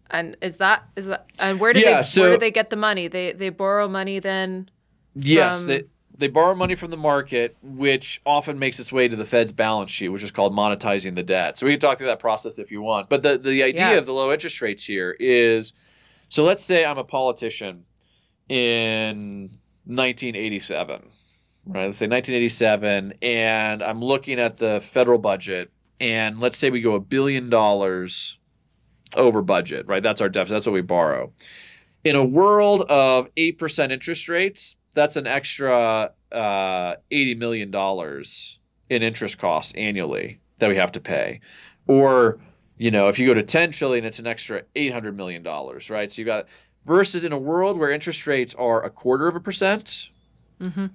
And 0.09 0.37
is 0.41 0.57
that 0.57 0.85
is 0.95 1.07
that 1.07 1.25
and 1.39 1.59
where 1.59 1.73
do 1.73 1.79
Yeah, 1.81 1.97
they 1.97 2.03
so- 2.03 2.21
where 2.21 2.31
do 2.33 2.37
they 2.37 2.51
get 2.51 2.69
the 2.69 2.77
money? 2.77 3.07
They 3.09 3.33
they 3.33 3.49
borrow 3.49 3.87
money 3.89 4.19
then. 4.19 4.69
Yes, 5.15 5.57
from- 5.63 5.67
they 5.67 5.83
they 6.18 6.28
borrow 6.28 6.55
money 6.55 6.74
from 6.76 6.89
the 6.91 6.97
market, 6.97 7.55
which 7.61 8.22
often 8.26 8.57
makes 8.57 8.80
its 8.80 8.91
way 8.91 9.07
to 9.07 9.15
the 9.15 9.26
Fed's 9.26 9.51
balance 9.51 9.91
sheet, 9.91 10.09
which 10.09 10.24
is 10.24 10.32
called 10.32 10.53
monetizing 10.53 11.15
the 11.15 11.24
debt. 11.24 11.57
So 11.57 11.65
we 11.68 11.74
can 11.74 11.80
talk 11.80 11.97
through 11.99 12.07
that 12.07 12.20
process 12.20 12.57
if 12.57 12.72
you 12.72 12.82
want. 12.82 13.07
But 13.09 13.22
the 13.24 13.38
the 13.38 13.63
idea 13.63 13.91
Yeah. 13.91 13.97
of 13.97 14.05
the 14.05 14.13
low 14.13 14.32
interest 14.34 14.61
rates 14.61 14.84
here 14.86 15.15
is, 15.20 15.74
so 16.30 16.43
let's 16.43 16.63
say 16.63 16.86
I'm 16.86 16.97
a 16.97 17.03
politician 17.03 17.84
in 18.49 19.57
1987, 19.86 21.01
right? 21.65 21.86
Let's 21.86 21.97
say 21.97 22.07
1987, 22.07 23.13
and 23.22 23.84
I'm 23.84 24.01
looking 24.03 24.39
at 24.39 24.57
the 24.57 24.82
federal 24.82 25.18
budget, 25.20 25.72
and 25.99 26.39
let's 26.39 26.57
say 26.57 26.70
we 26.70 26.82
go 26.82 26.95
a 26.95 26.99
billion 26.99 27.49
dollars 27.49 28.38
over 29.15 29.41
budget, 29.41 29.88
right? 29.88 30.03
That's 30.03 30.22
our 30.22 30.30
deficit. 30.30 30.55
That's 30.55 30.65
what 30.65 30.74
we 30.74 30.82
borrow. 30.82 31.32
In 32.03 32.15
a 32.15 32.24
world 32.24 32.82
of 32.89 33.28
eight 33.38 33.57
percent 33.57 33.91
interest 33.91 34.28
rates, 34.30 34.76
that's 34.97 35.15
an 35.15 35.27
extra 35.27 36.11
uh, 36.31 36.95
eighty 37.11 37.35
million 37.35 37.71
dollars 37.71 38.59
in 38.89 39.03
interest 39.03 39.37
costs 39.37 39.73
annually 39.75 40.39
that 40.59 40.69
we 40.69 40.75
have 40.75 40.91
to 40.93 40.99
pay. 40.99 41.39
Or, 41.87 42.39
you 42.77 42.91
know, 42.91 43.07
if 43.07 43.19
you 43.19 43.27
go 43.27 43.33
to 43.33 43.43
ten 43.43 43.71
trillion, 43.71 44.03
it's 44.05 44.19
an 44.19 44.27
extra 44.27 44.63
eight 44.75 44.91
hundred 44.91 45.15
million 45.15 45.43
dollars, 45.43 45.89
right? 45.89 46.11
So 46.11 46.21
you've 46.21 46.27
got 46.27 46.47
versus 46.85 47.23
in 47.23 47.31
a 47.31 47.37
world 47.37 47.77
where 47.77 47.91
interest 47.91 48.25
rates 48.27 48.55
are 48.55 48.83
a 48.83 48.89
quarter 48.89 49.27
of 49.27 49.35
a 49.35 49.39
percent, 49.39 50.09
hmm 50.59 50.87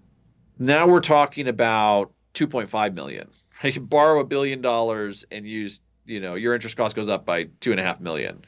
now 0.58 0.86
we're 0.86 1.00
talking 1.00 1.48
about 1.48 2.12
2.5 2.34 2.94
million. 2.94 3.28
You 3.64 3.72
can 3.72 3.84
borrow 3.84 4.18
a 4.18 4.24
billion 4.24 4.60
dollars 4.60 5.24
and 5.30 5.46
use, 5.46 5.80
you 6.04 6.18
know, 6.18 6.34
your 6.34 6.52
interest 6.52 6.76
cost 6.76 6.96
goes 6.96 7.08
up 7.08 7.24
by 7.24 7.44
two 7.60 7.70
and 7.70 7.78
a 7.78 7.84
half 7.84 8.00
million, 8.00 8.44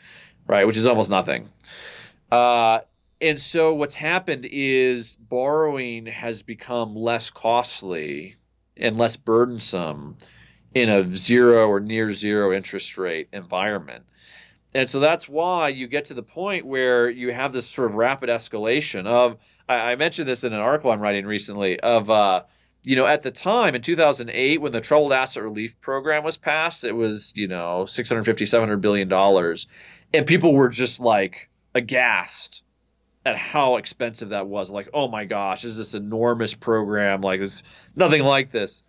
right? 0.48 0.66
Which 0.66 0.76
is 0.76 0.86
almost 0.86 1.08
nothing. 1.08 1.50
Uh, 2.32 2.80
and 3.20 3.40
so 3.40 3.72
what's 3.74 3.94
happened 3.94 4.46
is 4.50 5.16
borrowing 5.16 6.06
has 6.06 6.42
become 6.42 6.94
less 6.94 7.30
costly 7.30 8.36
and 8.76 8.98
less 8.98 9.16
burdensome 9.16 10.16
in 10.74 10.88
a 10.88 11.14
zero 11.14 11.68
or 11.68 11.80
near 11.80 12.12
zero 12.12 12.52
interest 12.52 12.98
rate 12.98 13.28
environment. 13.32 14.04
And 14.74 14.88
so 14.88 14.98
that's 14.98 15.28
why 15.28 15.68
you 15.68 15.86
get 15.86 16.06
to 16.06 16.14
the 16.14 16.22
point 16.22 16.66
where 16.66 17.08
you 17.08 17.32
have 17.32 17.52
this 17.52 17.68
sort 17.68 17.88
of 17.88 17.94
rapid 17.94 18.28
escalation 18.28 19.06
of, 19.06 19.36
I, 19.68 19.92
I 19.92 19.96
mentioned 19.96 20.28
this 20.28 20.42
in 20.42 20.52
an 20.52 20.58
article 20.58 20.90
I'm 20.90 21.00
writing 21.00 21.26
recently, 21.26 21.78
of, 21.78 22.10
uh, 22.10 22.42
you 22.82 22.96
know, 22.96 23.06
at 23.06 23.22
the 23.22 23.30
time 23.30 23.76
in 23.76 23.82
2008, 23.82 24.60
when 24.60 24.72
the 24.72 24.80
Troubled 24.80 25.12
Asset 25.12 25.44
Relief 25.44 25.80
Program 25.80 26.24
was 26.24 26.36
passed, 26.36 26.82
it 26.82 26.92
was, 26.92 27.32
you 27.36 27.46
know, 27.46 27.86
650, 27.86 28.44
700 28.44 28.80
billion 28.80 29.06
dollars. 29.06 29.68
And 30.12 30.26
people 30.26 30.52
were 30.52 30.68
just 30.68 30.98
like 30.98 31.48
aghast 31.76 32.63
at 33.24 33.36
how 33.36 33.76
expensive 33.76 34.30
that 34.30 34.46
was. 34.46 34.70
Like, 34.70 34.88
oh 34.92 35.08
my 35.08 35.24
gosh, 35.24 35.62
this 35.62 35.72
is 35.72 35.78
this 35.78 35.94
enormous 35.94 36.54
program. 36.54 37.20
Like, 37.20 37.40
it's 37.40 37.62
nothing 37.96 38.22
like 38.22 38.50
this. 38.52 38.82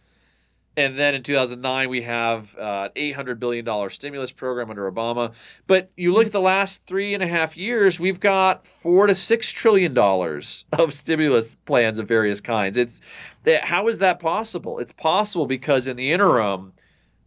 And 0.78 1.00
then 1.00 1.16
in 1.16 1.24
2009, 1.24 1.90
we 1.90 2.02
have 2.02 2.54
uh, 2.58 2.90
an 2.96 3.14
$800 3.14 3.40
billion 3.40 3.90
stimulus 3.90 4.32
program 4.32 4.70
under 4.70 4.92
Obama. 4.92 5.32
But 5.68 5.90
you 5.96 6.14
look 6.14 6.26
at 6.26 6.32
the 6.34 6.42
last 6.42 6.86
three 6.86 7.14
and 7.14 7.24
a 7.24 7.28
half 7.28 7.56
years, 7.56 7.98
we've 7.98 8.20
got 8.20 8.68
four 8.68 9.08
to 9.08 9.16
six 9.16 9.50
trillion 9.52 9.94
dollars 9.94 10.66
of 10.74 10.94
stimulus 10.94 11.56
plans 11.66 11.98
of 11.98 12.10
various 12.10 12.42
kinds. 12.42 12.76
It's 12.76 13.00
eh, 13.46 13.60
how 13.64 13.88
is 13.88 14.00
that 14.00 14.20
possible? 14.20 14.80
It's 14.80 14.92
possible 14.92 15.46
because 15.46 15.88
in 15.88 15.96
the 15.96 16.12
interim, 16.12 16.74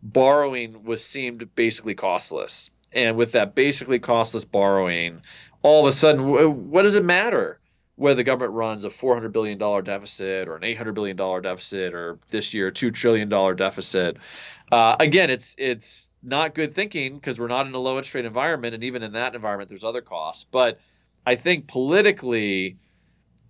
borrowing 0.03 0.85
was 0.85 1.03
seemed 1.03 1.55
basically 1.55 1.95
costless. 1.95 2.71
And 2.93 3.17
with 3.17 3.33
that 3.33 3.55
basically 3.55 3.99
costless 3.99 4.45
borrowing, 4.45 5.23
all 5.63 5.81
of 5.81 5.87
a 5.87 5.93
sudden, 5.93 6.71
what 6.71 6.83
does 6.83 6.95
it 6.95 7.05
matter 7.05 7.61
whether 7.97 8.17
the 8.17 8.25
government 8.25 8.53
runs 8.53 8.85
a 8.85 8.89
$400 8.89 9.33
billion 9.33 9.59
deficit 9.85 10.49
or 10.49 10.57
an 10.57 10.63
$800 10.63 10.95
billion 10.95 11.17
deficit 11.17 11.95
or 11.95 12.19
this 12.31 12.55
year 12.55 12.69
a 12.69 12.73
$2 12.73 12.95
trillion 12.95 13.29
deficit? 13.57 14.17
Uh, 14.71 14.97
again, 15.01 15.31
it's 15.31 15.55
it's 15.59 16.11
not 16.23 16.55
good 16.55 16.75
thinking 16.75 17.15
because 17.15 17.39
we're 17.39 17.49
not 17.49 17.67
in 17.67 17.75
a 17.75 17.79
low 17.79 17.97
interest 17.97 18.15
rate 18.15 18.25
environment, 18.25 18.75
and 18.75 18.85
even 18.85 19.03
in 19.03 19.13
that 19.13 19.35
environment, 19.35 19.69
there's 19.69 19.85
other 19.85 20.03
costs. 20.03 20.45
But 20.51 20.79
I 21.27 21.37
think 21.37 21.67
politically, 21.67 22.77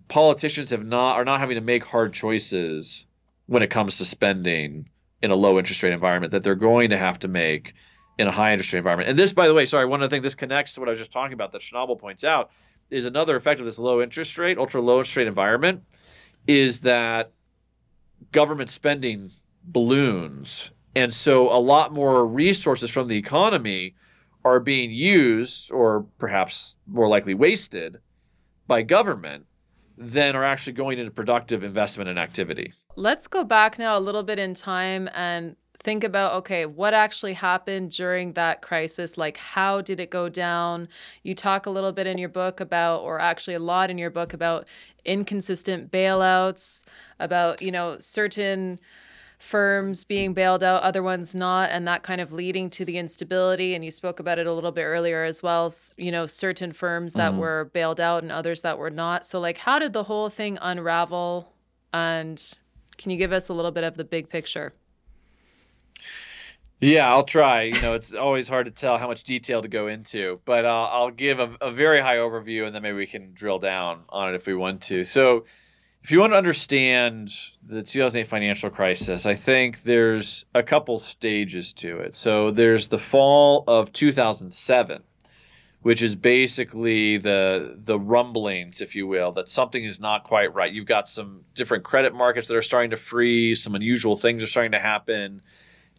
politicians 0.09 0.71
have 0.71 0.85
not 0.85 1.17
are 1.17 1.25
not 1.25 1.41
having 1.41 1.57
to 1.57 1.61
make 1.61 1.85
hard 1.85 2.13
choices 2.13 3.07
when 3.47 3.63
it 3.63 3.71
comes 3.71 3.99
to 3.99 4.05
spending 4.05 4.89
in 5.23 5.31
a 5.31 5.35
low 5.37 5.59
interest 5.59 5.83
rate 5.83 5.93
environment 5.93 6.33
that 6.33 6.45
they're 6.45 6.55
going 6.55 6.91
to 6.91 6.99
have 6.99 7.19
to 7.19 7.29
make 7.29 7.75
in 8.19 8.27
a 8.27 8.33
high 8.33 8.53
interest 8.53 8.73
rate 8.73 8.79
environment. 8.79 9.09
And 9.09 9.19
this, 9.19 9.33
by 9.33 9.47
the 9.47 9.55
way, 9.55 9.65
sorry, 9.65 9.87
one 9.87 10.03
of 10.03 10.11
the 10.11 10.15
things 10.15 10.25
this 10.25 10.35
connects 10.35 10.75
to 10.75 10.81
what 10.81 10.89
I 10.89 10.93
was 10.93 10.99
just 10.99 11.13
talking 11.13 11.33
about 11.33 11.53
that 11.53 11.63
Schnabl 11.63 11.99
points 11.99 12.25
out 12.25 12.51
is 12.91 13.05
another 13.05 13.37
effect 13.37 13.61
of 13.61 13.67
this 13.67 13.79
low 13.79 14.03
interest 14.03 14.37
rate, 14.39 14.59
ultra 14.59 14.81
low 14.81 14.99
interest 14.99 15.17
rate 15.17 15.29
environment, 15.29 15.83
is 16.47 16.81
that 16.81 17.33
government 18.33 18.71
spending 18.71 19.31
balloons. 19.63 20.73
And 20.97 21.13
so 21.13 21.49
a 21.55 21.61
lot 21.61 21.93
more 21.93 22.27
resources 22.27 22.91
from 22.91 23.09
the 23.09 23.17
economy 23.17 23.95
are 24.45 24.59
being 24.59 24.91
used, 24.91 25.71
or 25.71 26.07
perhaps 26.19 26.77
more 26.87 27.09
likely 27.09 27.35
wasted, 27.35 27.99
by 28.67 28.83
government 28.83 29.47
than 29.97 30.35
are 30.35 30.45
actually 30.45 30.73
going 30.73 30.99
into 30.99 31.11
productive 31.11 31.63
investment 31.63 32.09
and 32.09 32.19
activity. 32.19 32.73
Let's 32.97 33.27
go 33.27 33.45
back 33.45 33.79
now 33.79 33.99
a 33.99 34.01
little 34.01 34.23
bit 34.23 34.39
in 34.39 34.55
time 34.55 35.09
and 35.15 35.57
think 35.81 36.05
about 36.05 36.33
okay, 36.35 36.67
what 36.67 36.95
actually 36.95 37.35
happened 37.35 37.91
during 37.93 38.33
that 38.33 38.63
crisis? 38.63 39.17
Like, 39.17 39.37
how 39.37 39.81
did 39.81 40.01
it 40.01 40.11
go 40.11 40.29
down? 40.29 40.89
You 41.23 41.35
talk 41.35 41.67
a 41.67 41.71
little 41.71 41.93
bit 41.93 42.07
in 42.07 42.19
your 42.19 42.29
book 42.29 42.61
about, 42.61 43.01
or 43.03 43.21
actually 43.21 43.55
a 43.55 43.61
lot 43.61 43.91
in 43.91 43.99
your 43.99 44.11
book 44.11 44.33
about 44.33 44.67
inconsistent 45.05 45.91
bailouts, 45.91 46.85
about, 47.21 47.63
you 47.63 47.71
know, 47.73 47.97
certain 47.99 48.79
firms 49.39 50.03
being 50.03 50.35
bailed 50.35 50.65
out, 50.65 50.83
other 50.83 51.03
ones 51.03 51.33
not, 51.35 51.71
and 51.71 51.87
that 51.87 52.03
kind 52.03 52.21
of 52.21 52.33
leading 52.33 52.69
to 52.69 52.85
the 52.85 52.99
instability. 52.99 53.75
And 53.75 53.85
you 53.85 53.93
spoke 53.93 54.19
about 54.19 54.41
it 54.41 54.49
a 54.49 54.53
little 54.53 54.73
bit 54.73 54.83
earlier 54.83 55.23
as 55.23 55.43
well. 55.45 55.73
You 55.97 56.11
know, 56.11 56.27
certain 56.27 56.73
firms 56.73 57.15
that 57.15 57.33
Mhm. 57.33 57.39
were 57.39 57.71
bailed 57.73 58.01
out 58.01 58.25
and 58.25 58.33
others 58.33 58.63
that 58.63 58.79
were 58.79 58.91
not. 58.91 59.25
So, 59.25 59.39
like, 59.39 59.59
how 59.59 59.79
did 59.79 59.93
the 59.93 60.03
whole 60.05 60.29
thing 60.29 60.59
unravel? 60.61 61.53
And 61.93 62.43
can 62.97 63.13
you 63.13 63.17
give 63.17 63.33
us 63.33 63.49
a 63.49 63.55
little 63.55 63.71
bit 63.71 63.85
of 63.85 63.97
the 63.97 64.05
big 64.05 64.29
picture? 64.29 64.73
Yeah, 66.81 67.11
I'll 67.11 67.25
try. 67.25 67.63
You 67.63 67.81
know, 67.83 67.95
it's 67.95 68.13
always 68.15 68.47
hard 68.47 68.67
to 68.67 68.71
tell 68.71 68.99
how 68.99 69.09
much 69.09 69.25
detail 69.25 69.63
to 69.63 69.69
go 69.69 69.89
into, 69.89 70.41
but 70.45 70.65
uh, 70.65 70.85
I'll 70.85 71.11
give 71.11 71.41
a, 71.41 71.57
a, 71.61 71.73
very 71.73 72.01
high 72.01 72.17
overview 72.17 72.67
and 72.67 72.75
then 72.75 72.83
maybe 72.83 72.97
we 72.97 73.07
can 73.07 73.33
drill 73.35 73.59
down 73.59 74.03
on 74.09 74.33
it 74.33 74.37
if 74.37 74.47
we 74.47 74.55
want 74.55 74.83
to. 74.83 75.05
So, 75.05 75.45
if 76.05 76.13
you 76.13 76.21
want 76.21 76.33
to 76.33 76.37
understand 76.37 77.33
the 77.67 77.83
2008 77.83 78.29
financial 78.29 78.71
crisis, 78.71 79.27
I 79.27 79.35
think 79.35 79.83
there's 79.83 80.45
a 80.55 80.63
couple 80.63 81.01
stages 81.01 81.73
to 81.75 81.99
it. 81.99 82.15
So, 82.15 82.53
there's 82.53 82.87
the 82.87 83.01
fall 83.01 83.65
of 83.67 83.93
2007, 83.93 85.03
which 85.83 86.01
is 86.01 86.15
basically 86.15 87.19
the 87.19 87.75
the 87.77 87.99
rumblings, 87.99 88.81
if 88.81 88.95
you 88.95 89.09
will, 89.09 89.33
that 89.33 89.49
something 89.49 89.83
is 89.83 89.99
not 89.99 90.23
quite 90.23 90.55
right. 90.55 90.73
You've 90.73 90.87
got 90.87 91.09
some 91.09 91.41
different 91.55 91.83
credit 91.83 92.15
markets 92.15 92.47
that 92.47 92.57
are 92.57 92.63
starting 92.63 92.91
to 92.91 92.97
freeze, 92.97 93.65
some 93.65 93.75
unusual 93.75 94.17
things 94.17 94.45
are 94.45 94.47
starting 94.47 94.73
to 94.73 94.79
happen 94.79 95.43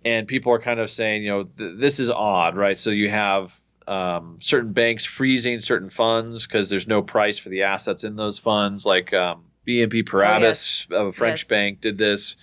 and 0.05 0.27
people 0.27 0.51
are 0.53 0.59
kind 0.59 0.79
of 0.79 0.89
saying, 0.89 1.23
you 1.23 1.29
know, 1.29 1.43
th- 1.43 1.77
this 1.77 1.99
is 1.99 2.09
odd, 2.09 2.55
right? 2.55 2.77
So 2.77 2.89
you 2.89 3.09
have 3.09 3.59
um, 3.87 4.37
certain 4.39 4.71
banks 4.71 5.05
freezing 5.05 5.59
certain 5.59 5.89
funds 5.89 6.45
because 6.45 6.69
there's 6.69 6.87
no 6.87 7.01
price 7.01 7.37
for 7.37 7.49
the 7.49 7.63
assets 7.63 8.03
in 8.03 8.15
those 8.15 8.37
funds, 8.37 8.85
like 8.85 9.13
um, 9.13 9.45
BNP 9.67 10.03
Paribas, 10.03 10.87
oh, 10.91 10.95
yes. 10.95 11.09
a 11.09 11.11
French 11.11 11.41
yes. 11.43 11.49
bank, 11.49 11.81
did 11.81 11.97
this. 11.97 12.35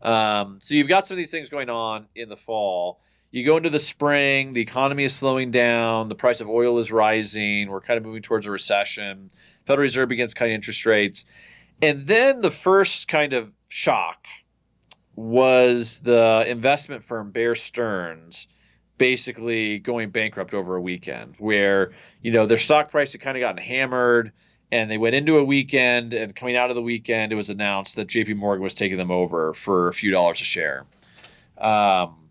Um, 0.00 0.58
so 0.62 0.74
you've 0.74 0.88
got 0.88 1.06
some 1.06 1.14
of 1.14 1.18
these 1.18 1.30
things 1.30 1.48
going 1.48 1.68
on 1.70 2.06
in 2.14 2.28
the 2.28 2.36
fall. 2.36 3.00
You 3.30 3.46
go 3.46 3.56
into 3.56 3.70
the 3.70 3.78
spring, 3.78 4.52
the 4.52 4.60
economy 4.60 5.04
is 5.04 5.14
slowing 5.14 5.50
down, 5.50 6.08
the 6.08 6.14
price 6.14 6.40
of 6.40 6.48
oil 6.48 6.78
is 6.78 6.92
rising, 6.92 7.70
we're 7.70 7.80
kind 7.80 7.96
of 7.96 8.04
moving 8.04 8.20
towards 8.20 8.46
a 8.46 8.50
recession. 8.50 9.30
Federal 9.64 9.82
Reserve 9.82 10.08
begins 10.08 10.34
cutting 10.34 10.54
interest 10.54 10.84
rates. 10.84 11.24
And 11.80 12.06
then 12.06 12.42
the 12.42 12.50
first 12.50 13.08
kind 13.08 13.32
of 13.32 13.52
shock 13.68 14.26
was 15.14 16.00
the 16.00 16.44
investment 16.46 17.04
firm 17.04 17.30
Bear 17.30 17.54
Stearns 17.54 18.46
basically 18.98 19.78
going 19.78 20.10
bankrupt 20.10 20.54
over 20.54 20.76
a 20.76 20.80
weekend 20.80 21.34
where 21.38 21.92
you 22.20 22.30
know 22.30 22.46
their 22.46 22.58
stock 22.58 22.90
price 22.90 23.12
had 23.12 23.20
kind 23.20 23.36
of 23.36 23.40
gotten 23.40 23.62
hammered 23.62 24.32
and 24.70 24.90
they 24.90 24.98
went 24.98 25.14
into 25.14 25.38
a 25.38 25.44
weekend 25.44 26.14
and 26.14 26.36
coming 26.36 26.56
out 26.56 26.70
of 26.70 26.76
the 26.76 26.82
weekend 26.82 27.32
it 27.32 27.34
was 27.34 27.50
announced 27.50 27.96
that 27.96 28.06
JP 28.06 28.36
Morgan 28.36 28.62
was 28.62 28.74
taking 28.74 28.98
them 28.98 29.10
over 29.10 29.52
for 29.54 29.88
a 29.88 29.92
few 29.92 30.10
dollars 30.10 30.40
a 30.40 30.44
share. 30.44 30.86
Um, 31.58 32.28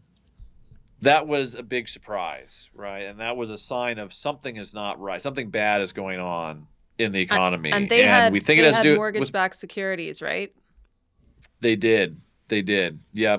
that 1.01 1.27
was 1.27 1.55
a 1.55 1.63
big 1.63 1.87
surprise, 1.87 2.69
right? 2.73 3.01
And 3.01 3.19
that 3.19 3.35
was 3.35 3.49
a 3.49 3.57
sign 3.57 3.97
of 3.97 4.13
something 4.13 4.55
is 4.55 4.73
not 4.73 4.99
right. 4.99 5.21
Something 5.21 5.49
bad 5.49 5.81
is 5.81 5.91
going 5.91 6.19
on 6.19 6.67
in 6.97 7.11
the 7.11 7.19
economy. 7.19 7.71
And, 7.71 7.83
and 7.83 7.89
they 7.89 8.01
and 8.01 8.09
had, 8.09 8.33
we 8.33 8.39
think 8.39 8.59
it 8.59 8.65
has 8.65 8.77
had 8.77 8.95
mortgage-backed 8.95 9.55
securities, 9.55 10.21
right? 10.21 10.53
They 11.59 11.75
did. 11.75 12.21
They 12.51 12.61
did. 12.61 12.99
Yeah. 13.13 13.37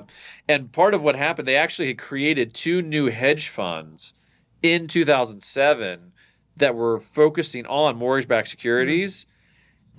And 0.49 0.71
part 0.71 0.95
of 0.95 1.03
what 1.03 1.15
happened, 1.15 1.47
they 1.47 1.55
actually 1.55 1.89
had 1.89 1.99
created 1.99 2.55
two 2.55 2.81
new 2.81 3.11
hedge 3.11 3.47
funds 3.47 4.15
in 4.63 4.87
2007 4.87 6.11
that 6.57 6.73
were 6.73 6.99
focusing 6.99 7.67
on 7.67 7.95
mortgage 7.95 8.27
backed 8.27 8.47
securities. 8.47 9.21
Mm-hmm. 9.21 9.29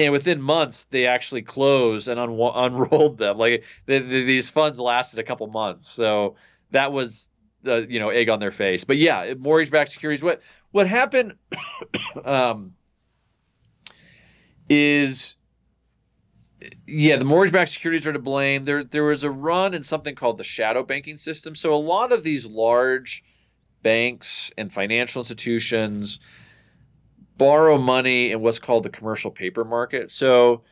And 0.01 0.13
within 0.13 0.43
months, 0.43 0.89
they 0.91 1.07
actually 1.07 1.43
closed 1.43 2.09
and 2.09 2.19
un- 2.19 2.31
unrolled 2.55 3.19
them. 3.19 3.39
Like 3.39 3.63
the, 3.87 4.01
the, 4.01 4.25
these 4.25 4.51
funds 4.51 4.81
lasted 4.81 5.21
a 5.21 5.23
couple 5.23 5.47
months. 5.47 5.91
So 5.91 6.35
that 6.73 6.93
was 6.93 7.29
the 7.63 7.87
you 7.89 8.01
know 8.01 8.09
egg 8.09 8.29
on 8.29 8.41
their 8.41 8.51
face. 8.51 8.83
But 8.83 8.97
yeah, 8.97 9.35
mortgage 9.39 9.71
backed 9.71 9.93
securities. 9.93 10.25
What 10.25 10.43
what 10.73 10.89
happened 10.89 11.35
um, 12.25 12.73
is 14.69 15.37
yeah, 16.87 17.17
the 17.17 17.25
mortgage-backed 17.25 17.71
securities 17.71 18.07
are 18.07 18.13
to 18.13 18.19
blame. 18.19 18.65
There, 18.65 18.85
there 18.85 19.05
was 19.05 19.25
a 19.25 19.31
run 19.31 19.75
in 19.75 19.83
something 19.83 20.15
called 20.15 20.39
the 20.39 20.45
shadow 20.45 20.83
banking 20.83 21.17
system. 21.17 21.55
So 21.55 21.75
a 21.75 21.77
lot 21.77 22.13
of 22.13 22.23
these 22.23 22.47
large 22.47 23.23
banks 23.83 24.53
and 24.57 24.73
financial 24.73 25.21
institutions 25.21 26.19
borrow 27.37 27.79
money 27.79 28.33
in 28.33 28.41
what's 28.41 28.59
called 28.59 28.83
the 28.83 28.91
commercial 28.91 29.31
paper 29.31 29.65
market. 29.65 30.11
So 30.11 30.63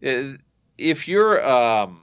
if 0.00 1.08
you're 1.08 1.48
um, 1.48 2.02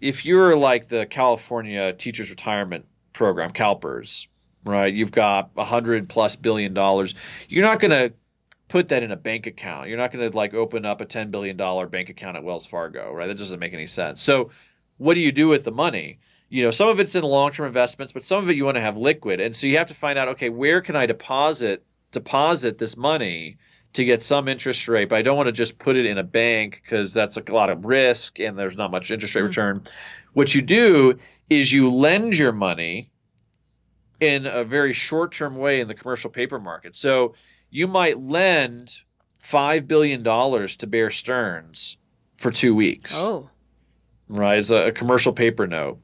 if 0.00 0.24
you're 0.24 0.56
like 0.56 0.88
the 0.88 1.06
California 1.06 1.92
Teachers 1.92 2.30
Retirement 2.30 2.86
Program, 3.12 3.52
CalPERS, 3.52 4.26
right? 4.64 4.92
You've 4.92 5.12
got 5.12 5.50
a 5.56 5.64
hundred 5.64 6.08
plus 6.08 6.36
billion 6.36 6.74
dollars. 6.74 7.14
You're 7.48 7.64
not 7.64 7.80
going 7.80 7.90
to 7.92 8.12
put 8.68 8.88
that 8.88 9.02
in 9.02 9.12
a 9.12 9.16
bank 9.16 9.46
account. 9.46 9.88
You're 9.88 9.98
not 9.98 10.12
going 10.12 10.28
to 10.30 10.36
like 10.36 10.54
open 10.54 10.84
up 10.84 11.00
a 11.00 11.06
$10 11.06 11.30
billion 11.30 11.56
bank 11.88 12.08
account 12.08 12.36
at 12.36 12.44
Wells 12.44 12.66
Fargo, 12.66 13.12
right? 13.12 13.26
That 13.26 13.38
doesn't 13.38 13.60
make 13.60 13.72
any 13.72 13.86
sense. 13.86 14.22
So, 14.22 14.50
what 14.98 15.14
do 15.14 15.20
you 15.20 15.32
do 15.32 15.48
with 15.48 15.64
the 15.64 15.72
money? 15.72 16.18
You 16.48 16.62
know, 16.62 16.70
some 16.70 16.88
of 16.88 16.98
it's 17.00 17.14
in 17.14 17.22
long-term 17.22 17.66
investments, 17.66 18.12
but 18.12 18.22
some 18.22 18.42
of 18.42 18.48
it 18.48 18.56
you 18.56 18.64
want 18.64 18.76
to 18.76 18.80
have 18.80 18.96
liquid. 18.96 19.40
And 19.40 19.54
so 19.54 19.66
you 19.66 19.76
have 19.76 19.88
to 19.88 19.94
find 19.94 20.18
out, 20.18 20.28
okay, 20.28 20.48
where 20.48 20.80
can 20.80 20.96
I 20.96 21.04
deposit 21.04 21.84
deposit 22.12 22.78
this 22.78 22.96
money 22.96 23.58
to 23.92 24.04
get 24.04 24.22
some 24.22 24.46
interest 24.46 24.88
rate, 24.88 25.08
but 25.08 25.16
I 25.16 25.22
don't 25.22 25.36
want 25.36 25.48
to 25.48 25.52
just 25.52 25.78
put 25.78 25.96
it 25.96 26.06
in 26.06 26.18
a 26.18 26.22
bank 26.22 26.82
because 26.82 27.12
that's 27.12 27.36
a 27.36 27.42
lot 27.52 27.70
of 27.70 27.84
risk 27.84 28.38
and 28.38 28.58
there's 28.58 28.76
not 28.76 28.90
much 28.90 29.10
interest 29.10 29.34
rate 29.34 29.40
mm-hmm. 29.40 29.48
return. 29.48 29.84
What 30.34 30.54
you 30.54 30.62
do 30.62 31.18
is 31.48 31.72
you 31.72 31.90
lend 31.90 32.36
your 32.36 32.52
money 32.52 33.10
in 34.20 34.46
a 34.46 34.64
very 34.64 34.92
short-term 34.92 35.56
way 35.56 35.80
in 35.80 35.88
the 35.88 35.94
commercial 35.94 36.30
paper 36.30 36.58
market. 36.58 36.94
So 36.94 37.34
you 37.76 37.86
might 37.86 38.18
lend 38.18 39.02
five 39.38 39.86
billion 39.86 40.22
dollars 40.22 40.76
to 40.76 40.86
Bear 40.86 41.10
Stearns 41.10 41.98
for 42.38 42.50
two 42.50 42.74
weeks. 42.74 43.12
Oh, 43.14 43.50
right, 44.28 44.56
as 44.56 44.70
a, 44.70 44.86
a, 44.86 44.92
commercial 44.92 45.34
paper 45.34 45.66
note. 45.66 45.98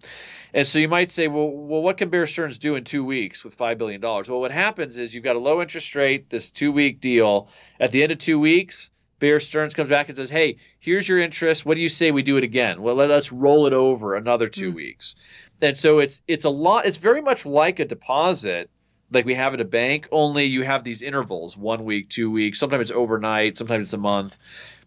And 0.53 0.67
so 0.67 0.79
you 0.79 0.89
might 0.89 1.11
say, 1.11 1.29
well, 1.29 1.49
well, 1.49 1.81
what 1.81 1.97
can 1.97 2.11
Bear 2.11 2.27
Stearns 2.27 2.59
do 2.59 2.75
in 2.75 2.85
two 2.85 3.03
weeks 3.03 3.43
with 3.43 3.55
five 3.55 3.79
billion 3.79 4.03
dollars? 4.03 4.29
Well, 4.29 4.39
what 4.39 4.51
happens 4.51 4.99
is 4.99 5.15
you've 5.15 5.25
got 5.25 5.35
a 5.35 5.39
low 5.39 5.63
interest 5.63 5.95
rate, 5.95 6.29
this 6.29 6.51
two 6.51 6.71
week 6.71 7.01
deal. 7.01 7.49
At 7.81 7.91
the 7.91 8.03
end 8.03 8.13
of 8.13 8.19
two 8.19 8.39
weeks, 8.39 8.91
Bear 9.19 9.41
Stearns 9.41 9.73
comes 9.73 9.89
back 9.89 10.09
and 10.11 10.17
says, 10.17 10.29
"Hey, 10.29 10.59
here's 10.79 11.09
your 11.09 11.21
interest. 11.21 11.65
What 11.65 11.77
do 11.77 11.81
you 11.81 11.89
say 11.89 12.11
we 12.11 12.23
do 12.23 12.37
it 12.37 12.45
again? 12.45 12.83
Well, 12.83 12.97
let 12.97 13.11
us 13.11 13.33
roll 13.33 13.67
it 13.67 13.73
over 13.73 14.15
another 14.15 14.51
two 14.51 14.73
mm. 14.73 14.75
weeks." 14.75 15.17
And 15.63 15.75
so 15.75 16.01
it's 16.01 16.21
it's 16.29 16.45
a 16.45 16.51
lot. 16.51 16.85
It's 16.85 16.99
very 16.99 17.23
much 17.23 17.47
like 17.47 17.79
a 17.79 17.87
deposit 17.87 18.69
like 19.13 19.25
we 19.25 19.35
have 19.35 19.55
at 19.55 19.61
a 19.61 19.65
bank, 19.65 20.09
only 20.11 20.45
you 20.45 20.63
have 20.63 20.85
these 20.85 21.03
intervals 21.03 21.57
one 21.57 21.85
week, 21.85 22.09
two 22.09 22.31
weeks, 22.31 22.59
sometimes 22.59 22.91
it's 22.91 22.97
overnight, 22.97 23.57
sometimes 23.57 23.87
it's 23.87 23.93
a 23.93 23.99
month. 23.99 24.39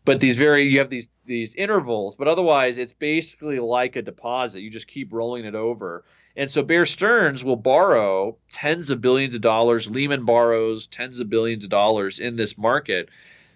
But 0.03 0.19
these 0.19 0.37
very 0.37 0.67
you 0.67 0.79
have 0.79 0.89
these 0.89 1.09
these 1.25 1.55
intervals, 1.55 2.15
but 2.15 2.27
otherwise 2.27 2.77
it's 2.77 2.93
basically 2.93 3.59
like 3.59 3.95
a 3.95 4.01
deposit. 4.01 4.61
You 4.61 4.69
just 4.69 4.87
keep 4.87 5.11
rolling 5.11 5.45
it 5.45 5.55
over. 5.55 6.03
And 6.37 6.49
so 6.49 6.61
Bear 6.61 6.85
Stearns 6.85 7.43
will 7.43 7.55
borrow 7.55 8.37
tens 8.51 8.89
of 8.89 9.01
billions 9.01 9.35
of 9.35 9.41
dollars. 9.41 9.89
Lehman 9.89 10.25
borrows 10.25 10.85
tens 10.85 11.19
of 11.19 11.29
billions 11.29 11.63
of 11.63 11.69
dollars 11.69 12.19
in 12.19 12.35
this 12.35 12.57
market. 12.57 13.09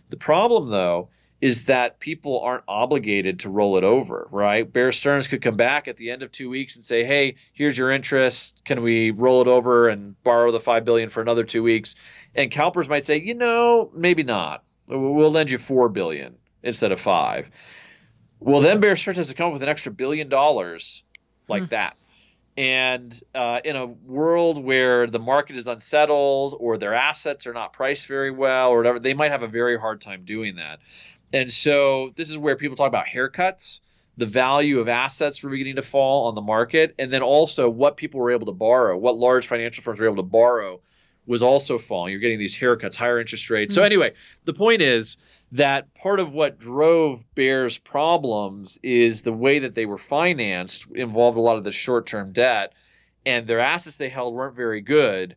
The 0.09 0.17
problem 0.17 0.69
though 0.69 1.09
is 1.41 1.65
that 1.65 1.99
people 1.99 2.39
aren't 2.41 2.63
obligated 2.67 3.39
to 3.39 3.49
roll 3.49 3.77
it 3.77 3.83
over, 3.83 4.27
right? 4.31 4.71
Bear 4.71 4.91
Stearns 4.91 5.27
could 5.27 5.41
come 5.41 5.55
back 5.55 5.87
at 5.87 5.97
the 5.97 6.11
end 6.11 6.21
of 6.21 6.31
two 6.31 6.49
weeks 6.49 6.75
and 6.75 6.83
say, 6.83 7.03
"Hey, 7.03 7.35
here's 7.53 7.77
your 7.77 7.91
interest. 7.91 8.61
Can 8.65 8.81
we 8.81 9.11
roll 9.11 9.41
it 9.41 9.47
over 9.47 9.87
and 9.87 10.21
borrow 10.23 10.51
the 10.51 10.59
five 10.59 10.83
billion 10.83 11.09
for 11.09 11.21
another 11.21 11.43
two 11.43 11.63
weeks?" 11.63 11.95
And 12.35 12.51
CalPERS 12.51 12.89
might 12.89 13.05
say, 13.05 13.17
"You 13.17 13.33
know, 13.33 13.89
maybe 13.93 14.23
not. 14.23 14.63
We'll 14.87 15.31
lend 15.31 15.51
you 15.51 15.57
four 15.57 15.87
billion 15.87 16.35
instead 16.63 16.91
of 16.91 16.99
five. 16.99 17.49
Well, 18.39 18.61
then 18.61 18.79
Bear 18.79 18.95
Stearns 18.95 19.17
has 19.17 19.27
to 19.27 19.33
come 19.33 19.47
up 19.47 19.53
with 19.53 19.63
an 19.63 19.69
extra 19.69 19.91
billion 19.91 20.29
dollars 20.29 21.03
like 21.47 21.63
hmm. 21.63 21.69
that. 21.69 21.95
And 22.57 23.17
uh, 23.33 23.59
in 23.63 23.75
a 23.75 23.85
world 23.85 24.61
where 24.61 25.07
the 25.07 25.19
market 25.19 25.55
is 25.55 25.67
unsettled 25.67 26.57
or 26.59 26.77
their 26.77 26.93
assets 26.93 27.47
are 27.47 27.53
not 27.53 27.71
priced 27.71 28.07
very 28.07 28.31
well 28.31 28.69
or 28.69 28.77
whatever, 28.77 28.99
they 28.99 29.13
might 29.13 29.31
have 29.31 29.43
a 29.43 29.47
very 29.47 29.79
hard 29.79 30.01
time 30.01 30.23
doing 30.25 30.55
that. 30.55 30.79
And 31.33 31.49
so 31.49 32.11
this 32.15 32.29
is 32.29 32.37
where 32.37 32.55
people 32.55 32.75
talk 32.75 32.87
about 32.87 33.05
haircuts, 33.05 33.79
the 34.17 34.25
value 34.25 34.79
of 34.79 34.89
assets 34.89 35.41
were 35.43 35.49
beginning 35.49 35.77
to 35.77 35.81
fall 35.81 36.27
on 36.27 36.35
the 36.35 36.41
market, 36.41 36.93
and 36.99 37.11
then 37.13 37.21
also 37.21 37.69
what 37.69 37.97
people 37.97 38.19
were 38.19 38.31
able 38.31 38.47
to 38.47 38.51
borrow, 38.51 38.97
what 38.97 39.17
large 39.17 39.47
financial 39.47 39.83
firms 39.83 39.99
were 39.99 40.07
able 40.07 40.17
to 40.17 40.23
borrow 40.23 40.81
was 41.25 41.43
also 41.43 41.77
falling. 41.77 42.11
You're 42.11 42.19
getting 42.19 42.39
these 42.39 42.57
haircuts, 42.57 42.95
higher 42.95 43.19
interest 43.19 43.49
rates. 43.49 43.73
Mm-hmm. 43.73 43.79
So 43.79 43.83
anyway, 43.83 44.13
the 44.45 44.53
point 44.53 44.81
is 44.81 45.15
that 45.51 45.93
part 45.93 46.19
of 46.19 46.33
what 46.33 46.59
drove 46.59 47.23
Bear's 47.35 47.77
problems 47.77 48.79
is 48.81 49.21
the 49.21 49.31
way 49.31 49.59
that 49.59 49.75
they 49.75 49.85
were 49.85 49.97
financed 49.97 50.87
involved 50.95 51.37
a 51.37 51.41
lot 51.41 51.57
of 51.57 51.63
the 51.63 51.71
short-term 51.71 52.33
debt, 52.33 52.73
and 53.25 53.47
their 53.47 53.59
assets 53.59 53.97
they 53.97 54.09
held 54.09 54.33
weren't 54.33 54.55
very 54.55 54.81
good. 54.81 55.35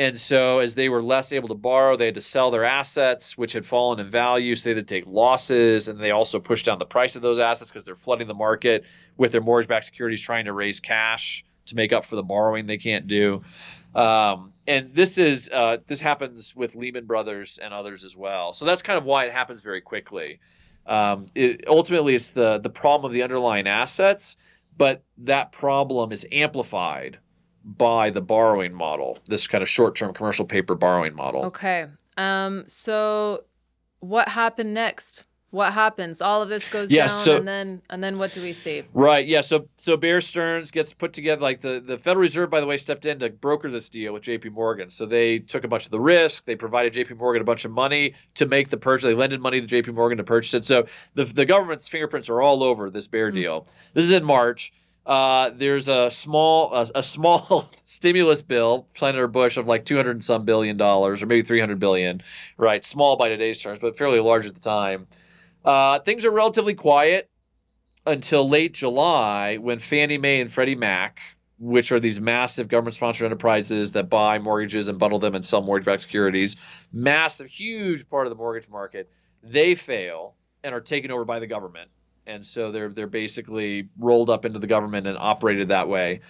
And 0.00 0.18
so, 0.18 0.60
as 0.60 0.76
they 0.76 0.88
were 0.88 1.02
less 1.02 1.30
able 1.30 1.48
to 1.48 1.54
borrow, 1.54 1.94
they 1.94 2.06
had 2.06 2.14
to 2.14 2.22
sell 2.22 2.50
their 2.50 2.64
assets, 2.64 3.36
which 3.36 3.52
had 3.52 3.66
fallen 3.66 4.00
in 4.00 4.10
value. 4.10 4.54
So 4.54 4.70
they 4.70 4.74
had 4.74 4.88
to 4.88 4.94
take 4.94 5.06
losses, 5.06 5.88
and 5.88 6.00
they 6.00 6.10
also 6.10 6.40
pushed 6.40 6.64
down 6.64 6.78
the 6.78 6.86
price 6.86 7.16
of 7.16 7.22
those 7.22 7.38
assets 7.38 7.70
because 7.70 7.84
they're 7.84 7.96
flooding 7.96 8.26
the 8.26 8.32
market 8.32 8.84
with 9.18 9.30
their 9.30 9.42
mortgage-backed 9.42 9.84
securities, 9.84 10.22
trying 10.22 10.46
to 10.46 10.54
raise 10.54 10.80
cash 10.80 11.44
to 11.66 11.76
make 11.76 11.92
up 11.92 12.06
for 12.06 12.16
the 12.16 12.22
borrowing 12.22 12.66
they 12.66 12.78
can't 12.78 13.08
do. 13.08 13.42
Um, 13.94 14.54
and 14.66 14.94
this 14.94 15.18
is 15.18 15.50
uh, 15.50 15.76
this 15.86 16.00
happens 16.00 16.56
with 16.56 16.74
Lehman 16.74 17.04
Brothers 17.04 17.58
and 17.62 17.74
others 17.74 18.02
as 18.02 18.16
well. 18.16 18.54
So 18.54 18.64
that's 18.64 18.80
kind 18.80 18.96
of 18.96 19.04
why 19.04 19.26
it 19.26 19.32
happens 19.32 19.60
very 19.60 19.82
quickly. 19.82 20.40
Um, 20.86 21.26
it, 21.34 21.64
ultimately, 21.68 22.14
it's 22.14 22.30
the 22.30 22.58
the 22.58 22.70
problem 22.70 23.10
of 23.10 23.12
the 23.12 23.22
underlying 23.22 23.66
assets, 23.66 24.36
but 24.78 25.04
that 25.18 25.52
problem 25.52 26.10
is 26.10 26.24
amplified 26.32 27.18
by 27.64 28.10
the 28.10 28.20
borrowing 28.22 28.72
model, 28.74 29.18
this 29.26 29.46
kind 29.46 29.62
of 29.62 29.68
short-term 29.68 30.14
commercial 30.14 30.44
paper 30.44 30.74
borrowing 30.74 31.14
model. 31.14 31.44
Okay. 31.46 31.86
Um, 32.16 32.64
so 32.66 33.44
what 34.00 34.28
happened 34.28 34.72
next? 34.74 35.24
What 35.52 35.72
happens? 35.72 36.22
All 36.22 36.42
of 36.42 36.48
this 36.48 36.68
goes 36.70 36.92
Yeah, 36.92 37.08
down, 37.08 37.20
so- 37.20 37.36
and 37.38 37.48
then 37.48 37.82
and 37.90 38.04
then 38.04 38.18
what 38.18 38.32
do 38.32 38.40
we 38.40 38.52
see? 38.52 38.84
Right. 38.94 39.26
Yeah. 39.26 39.40
So 39.40 39.66
so 39.78 39.96
Bear 39.96 40.20
Stearns 40.20 40.70
gets 40.70 40.92
put 40.92 41.12
together. 41.12 41.42
Like 41.42 41.60
the, 41.60 41.82
the 41.84 41.98
Federal 41.98 42.20
Reserve, 42.22 42.50
by 42.50 42.60
the 42.60 42.66
way, 42.66 42.76
stepped 42.76 43.04
in 43.04 43.18
to 43.18 43.30
broker 43.30 43.68
this 43.68 43.88
deal 43.88 44.12
with 44.12 44.22
J.P. 44.22 44.50
Morgan. 44.50 44.90
So 44.90 45.06
they 45.06 45.40
took 45.40 45.64
a 45.64 45.68
bunch 45.68 45.86
of 45.86 45.90
the 45.90 45.98
risk. 45.98 46.44
They 46.44 46.54
provided 46.54 46.92
J.P. 46.92 47.14
Morgan 47.14 47.42
a 47.42 47.44
bunch 47.44 47.64
of 47.64 47.72
money 47.72 48.14
to 48.34 48.46
make 48.46 48.70
the 48.70 48.76
purchase. 48.76 49.02
They 49.02 49.14
lended 49.14 49.40
money 49.40 49.60
to 49.60 49.66
J.P. 49.66 49.90
Morgan 49.90 50.18
to 50.18 50.24
purchase 50.24 50.54
it. 50.54 50.64
So 50.66 50.86
the 51.14 51.24
the 51.24 51.44
government's 51.44 51.88
fingerprints 51.88 52.28
are 52.30 52.40
all 52.40 52.62
over 52.62 52.88
this 52.88 53.08
Bear 53.08 53.32
Mm. 53.32 53.34
deal. 53.34 53.66
This 53.92 54.04
is 54.04 54.12
in 54.12 54.22
March. 54.22 54.72
Uh, 55.10 55.50
there's 55.56 55.88
a 55.88 56.08
small 56.08 56.72
a, 56.72 56.86
a 56.94 57.02
small 57.02 57.68
stimulus 57.82 58.42
bill, 58.42 58.86
Senator 58.94 59.26
Bush, 59.26 59.56
of 59.56 59.66
like 59.66 59.84
200 59.84 60.12
and 60.12 60.24
some 60.24 60.44
billion 60.44 60.76
dollars, 60.76 61.20
or 61.20 61.26
maybe 61.26 61.44
300 61.44 61.80
billion. 61.80 62.22
Right. 62.56 62.84
Small 62.84 63.16
by 63.16 63.28
today's 63.28 63.60
terms, 63.60 63.80
but 63.80 63.98
fairly 63.98 64.20
large 64.20 64.46
at 64.46 64.54
the 64.54 64.60
time. 64.60 65.08
Uh, 65.64 65.98
things 65.98 66.24
are 66.24 66.30
relatively 66.30 66.74
quiet 66.74 67.28
until 68.06 68.48
late 68.48 68.72
July 68.72 69.56
when 69.56 69.80
Fannie 69.80 70.16
Mae 70.16 70.40
and 70.40 70.50
Freddie 70.50 70.76
Mac, 70.76 71.20
which 71.58 71.90
are 71.90 71.98
these 71.98 72.20
massive 72.20 72.68
government 72.68 72.94
sponsored 72.94 73.26
enterprises 73.26 73.90
that 73.92 74.08
buy 74.08 74.38
mortgages 74.38 74.86
and 74.86 74.96
bundle 74.96 75.18
them 75.18 75.34
and 75.34 75.44
sell 75.44 75.60
mortgage 75.60 75.86
backed 75.86 76.02
securities, 76.02 76.54
massive, 76.92 77.48
huge 77.48 78.08
part 78.08 78.28
of 78.28 78.30
the 78.30 78.36
mortgage 78.36 78.68
market, 78.68 79.10
they 79.42 79.74
fail 79.74 80.36
and 80.62 80.72
are 80.72 80.80
taken 80.80 81.10
over 81.10 81.24
by 81.24 81.40
the 81.40 81.48
government. 81.48 81.90
And 82.30 82.46
so 82.46 82.70
they're 82.70 82.90
they're 82.90 83.06
basically 83.06 83.88
rolled 83.98 84.30
up 84.30 84.44
into 84.44 84.58
the 84.58 84.66
government 84.66 85.06
and 85.06 85.18
operated 85.18 85.68
that 85.68 85.88
way. 85.88 86.20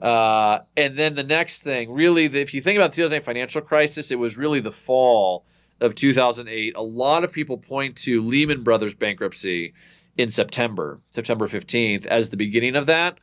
Uh, 0.00 0.58
and 0.76 0.98
then 0.98 1.14
the 1.14 1.22
next 1.22 1.62
thing, 1.62 1.92
really, 1.92 2.24
if 2.24 2.52
you 2.52 2.60
think 2.60 2.76
about 2.76 2.90
the 2.90 2.96
2008 2.96 3.24
financial 3.24 3.62
crisis, 3.62 4.10
it 4.10 4.18
was 4.18 4.36
really 4.36 4.60
the 4.60 4.72
fall 4.72 5.44
of 5.80 5.94
2008. 5.94 6.74
A 6.76 6.82
lot 6.82 7.22
of 7.22 7.30
people 7.30 7.56
point 7.56 7.96
to 7.98 8.20
Lehman 8.20 8.64
Brothers 8.64 8.94
bankruptcy 8.94 9.72
in 10.16 10.32
September, 10.32 11.00
September 11.12 11.46
15th, 11.46 12.06
as 12.06 12.30
the 12.30 12.36
beginning 12.36 12.74
of 12.74 12.86
that. 12.86 13.18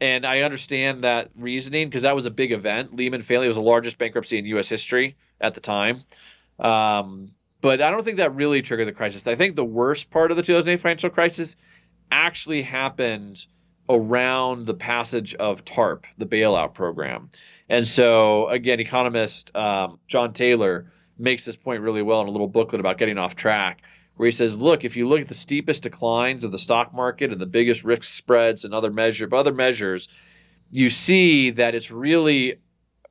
And 0.00 0.26
I 0.26 0.42
understand 0.42 1.04
that 1.04 1.30
reasoning 1.34 1.88
because 1.88 2.02
that 2.02 2.14
was 2.14 2.26
a 2.26 2.30
big 2.30 2.52
event. 2.52 2.94
Lehman 2.94 3.22
failing 3.22 3.48
was 3.48 3.56
the 3.56 3.62
largest 3.62 3.96
bankruptcy 3.96 4.38
in 4.38 4.44
U.S. 4.46 4.68
history 4.68 5.16
at 5.40 5.54
the 5.54 5.60
time. 5.60 6.04
Um, 6.58 7.32
but 7.60 7.80
I 7.80 7.90
don't 7.90 8.02
think 8.02 8.16
that 8.18 8.34
really 8.34 8.62
triggered 8.62 8.88
the 8.88 8.92
crisis. 8.92 9.26
I 9.26 9.36
think 9.36 9.56
the 9.56 9.64
worst 9.64 10.10
part 10.10 10.30
of 10.30 10.36
the 10.36 10.42
2008 10.42 10.80
financial 10.80 11.10
crisis 11.10 11.56
actually 12.10 12.62
happened 12.62 13.46
around 13.88 14.66
the 14.66 14.74
passage 14.74 15.34
of 15.34 15.64
TARP, 15.64 16.04
the 16.16 16.26
bailout 16.26 16.74
program. 16.74 17.28
And 17.68 17.86
so, 17.86 18.48
again, 18.48 18.80
economist 18.80 19.54
um, 19.56 19.98
John 20.06 20.32
Taylor 20.32 20.90
makes 21.18 21.44
this 21.44 21.56
point 21.56 21.82
really 21.82 22.02
well 22.02 22.20
in 22.22 22.28
a 22.28 22.30
little 22.30 22.48
booklet 22.48 22.80
about 22.80 22.98
getting 22.98 23.18
off 23.18 23.34
track, 23.34 23.82
where 24.16 24.26
he 24.26 24.32
says, 24.32 24.56
look, 24.56 24.84
if 24.84 24.96
you 24.96 25.08
look 25.08 25.20
at 25.20 25.28
the 25.28 25.34
steepest 25.34 25.82
declines 25.82 26.44
of 26.44 26.52
the 26.52 26.58
stock 26.58 26.94
market 26.94 27.32
and 27.32 27.40
the 27.40 27.46
biggest 27.46 27.84
risk 27.84 28.04
spreads 28.04 28.64
and 28.64 28.72
other 28.72 28.90
measure 28.90 29.28
other 29.34 29.52
measures, 29.52 30.08
you 30.70 30.88
see 30.88 31.50
that 31.50 31.74
it's 31.74 31.90
really 31.90 32.56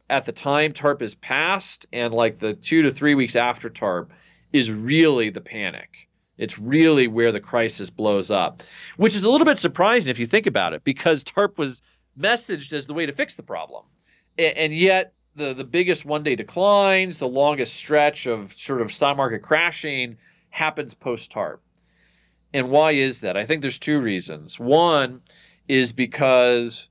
at 0.09 0.25
the 0.25 0.31
time 0.31 0.73
TARP 0.73 1.01
is 1.01 1.13
passed 1.15 1.85
and 1.91 2.13
like 2.13 2.39
the 2.39 2.53
two 2.53 2.81
to 2.83 2.91
three 2.91 3.15
weeks 3.15 3.35
after 3.35 3.69
TARP 3.69 4.11
is 4.53 4.71
really 4.71 5.29
the 5.29 5.41
panic. 5.41 6.07
It's 6.37 6.57
really 6.57 7.07
where 7.07 7.31
the 7.31 7.41
crisis 7.41 7.89
blows 7.89 8.31
up, 8.31 8.63
which 8.97 9.15
is 9.15 9.23
a 9.23 9.29
little 9.29 9.45
bit 9.45 9.57
surprising 9.57 10.09
if 10.09 10.19
you 10.19 10.25
think 10.25 10.47
about 10.47 10.73
it, 10.73 10.83
because 10.83 11.21
TARP 11.23 11.57
was 11.57 11.81
messaged 12.17 12.71
as 12.73 12.87
the 12.87 12.93
way 12.93 13.05
to 13.05 13.13
fix 13.13 13.35
the 13.35 13.43
problem. 13.43 13.83
And 14.37 14.73
yet, 14.73 15.13
the, 15.35 15.53
the 15.53 15.65
biggest 15.65 16.05
one 16.05 16.23
day 16.23 16.35
declines, 16.35 17.19
the 17.19 17.27
longest 17.27 17.75
stretch 17.75 18.25
of 18.25 18.53
sort 18.53 18.81
of 18.81 18.91
stock 18.91 19.17
market 19.17 19.39
crashing 19.41 20.17
happens 20.49 20.93
post 20.93 21.31
TARP. 21.31 21.61
And 22.53 22.69
why 22.69 22.91
is 22.91 23.21
that? 23.21 23.37
I 23.37 23.45
think 23.45 23.61
there's 23.61 23.77
two 23.77 23.99
reasons. 23.99 24.57
One 24.59 25.21
is 25.67 25.93
because 25.93 26.87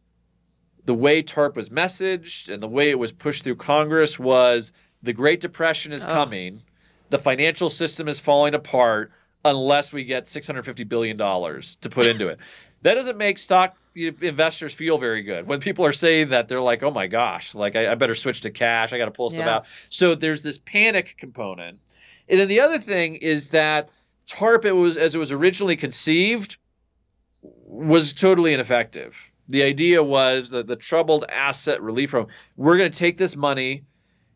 the 0.85 0.95
way 0.95 1.23
TARP 1.23 1.57
was 1.57 1.69
messaged 1.71 2.49
and 2.53 2.63
the 2.63 2.69
way 2.69 2.91
it 2.91 2.99
was 2.99 3.13
pushed 3.13 3.45
through 3.45 3.57
Congress 3.57 4.19
was 4.19 4.73
the 5.03 5.13
Great 5.13 5.41
Depression 5.41 5.93
is 5.93 6.05
Oh. 6.05 6.09
coming, 6.09 6.63
the 7.11 7.19
financial 7.19 7.71
system 7.71 8.09
is 8.09 8.19
falling 8.19 8.55
apart 8.55 9.11
unless 9.45 9.93
we 9.93 10.05
get 10.05 10.25
$650 10.25 10.89
billion 10.89 11.17
to 11.17 11.89
put 11.91 12.07
into 12.07 12.29
it. 12.29 12.39
That 12.83 12.95
doesn't 12.95 13.17
make 13.17 13.39
stock 13.39 13.77
investors 13.97 14.73
feel 14.73 14.99
very 14.99 15.25
good. 15.25 15.49
When 15.49 15.59
people 15.59 15.85
are 15.85 15.91
saying 15.91 16.29
that, 16.29 16.47
they're 16.47 16.61
like, 16.61 16.85
oh 16.85 16.93
my 16.93 17.09
gosh, 17.09 17.57
like 17.57 17.75
I, 17.75 17.91
I 17.91 17.95
better 17.97 18.15
switch 18.15 18.41
to 18.43 18.53
cash. 18.53 18.93
I 18.93 18.99
got 18.99 19.07
to 19.07 19.11
pull 19.11 19.31
stuff 19.31 19.41
Yeah. 19.47 19.55
out. 19.57 19.67
So 19.89 20.15
there's 20.15 20.43
this 20.43 20.59
panic 20.59 21.17
component. 21.19 21.81
And 22.29 22.39
then 22.39 22.47
the 22.47 22.61
other 22.61 22.79
thing 22.79 23.17
is 23.17 23.49
that 23.51 23.89
TARP, 24.29 24.65
it 24.65 24.75
was 24.75 24.97
as 24.97 25.17
it 25.17 25.19
was 25.19 25.33
originally 25.33 25.75
conceived, 25.75 26.57
was 27.43 28.15
totally 28.15 28.55
ineffective. 28.55 29.17
The 29.49 29.65
idea 29.65 30.01
was 30.03 30.51
that 30.51 30.69
the 30.69 30.77
troubled 30.77 31.25
asset 31.29 31.83
relief 31.83 32.11
program, 32.11 32.33
we're 32.57 32.79
going 32.79 32.93
to 32.93 32.97
take 32.99 33.19
this 33.19 33.35
money 33.35 33.83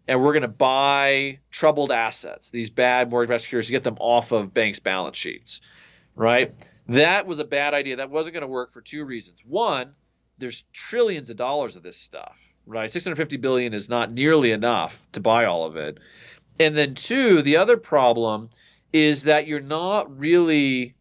and 0.09 0.20
we're 0.22 0.32
going 0.32 0.42
to 0.42 0.48
buy 0.48 1.38
troubled 1.50 1.90
assets, 1.90 2.50
these 2.50 2.70
bad 2.70 3.11
mortgage-backed 3.11 3.42
securities, 3.42 3.68
to 3.68 3.72
get 3.72 3.84
them 3.84 3.96
off 4.00 4.32
of 4.32 4.53
banks' 4.53 4.80
balance 4.80 5.16
sheets, 5.16 5.61
right? 6.14 6.55
That 6.88 7.26
was 7.26 7.38
a 7.38 7.44
bad 7.44 7.74
idea. 7.74 7.96
That 7.96 8.11
wasn't 8.11 8.34
going 8.34 8.42
to 8.42 8.48
work 8.48 8.72
for 8.72 8.80
two 8.80 9.05
reasons. 9.05 9.44
One, 9.46 9.94
there's 10.38 10.64
trillions 10.72 11.30
of 11.30 11.36
dollars 11.36 11.76
of 11.76 11.82
this 11.82 11.96
stuff, 11.96 12.36
right? 12.66 12.90
650 12.90 13.36
billion 13.36 13.72
is 13.72 13.88
not 13.88 14.12
nearly 14.12 14.50
enough 14.50 15.07
to 15.12 15.20
buy 15.20 15.44
all 15.44 15.64
of 15.64 15.76
it. 15.76 15.98
And 16.59 16.76
then 16.76 16.94
two, 16.94 17.40
the 17.42 17.57
other 17.57 17.76
problem 17.76 18.50
is 18.92 19.22
that 19.22 19.46
you're 19.46 19.61
not 19.61 20.18
really 20.18 20.94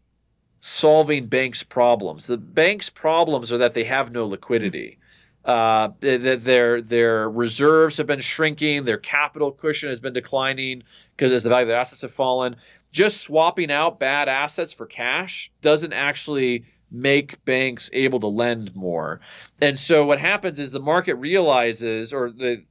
solving 0.59 1.25
banks' 1.25 1.63
problems. 1.63 2.27
The 2.27 2.37
banks' 2.37 2.89
problems 2.89 3.51
are 3.51 3.57
that 3.57 3.73
they 3.73 3.83
have 3.85 4.11
no 4.11 4.25
liquidity. 4.25 4.99
Uh, 5.43 5.89
their 6.01 6.81
their 6.81 7.29
reserves 7.29 7.97
have 7.97 8.05
been 8.05 8.19
shrinking, 8.19 8.85
their 8.85 8.97
capital 8.97 9.51
cushion 9.51 9.89
has 9.89 9.99
been 9.99 10.13
declining 10.13 10.83
because 11.17 11.31
as 11.31 11.41
the 11.41 11.49
value 11.49 11.63
of 11.63 11.69
their 11.69 11.77
assets 11.77 12.03
have 12.03 12.13
fallen. 12.13 12.55
Just 12.91 13.21
swapping 13.21 13.71
out 13.71 13.99
bad 13.99 14.27
assets 14.27 14.73
for 14.73 14.85
cash 14.85 15.51
doesn't 15.61 15.93
actually 15.93 16.65
make 16.91 17.43
banks 17.45 17.89
able 17.93 18.19
to 18.19 18.27
lend 18.27 18.75
more. 18.75 19.21
And 19.61 19.79
so 19.79 20.05
what 20.05 20.19
happens 20.19 20.59
is 20.59 20.71
the 20.71 20.79
market 20.79 21.15
realizes, 21.15 22.11
or 22.11 22.29
the, 22.29 22.63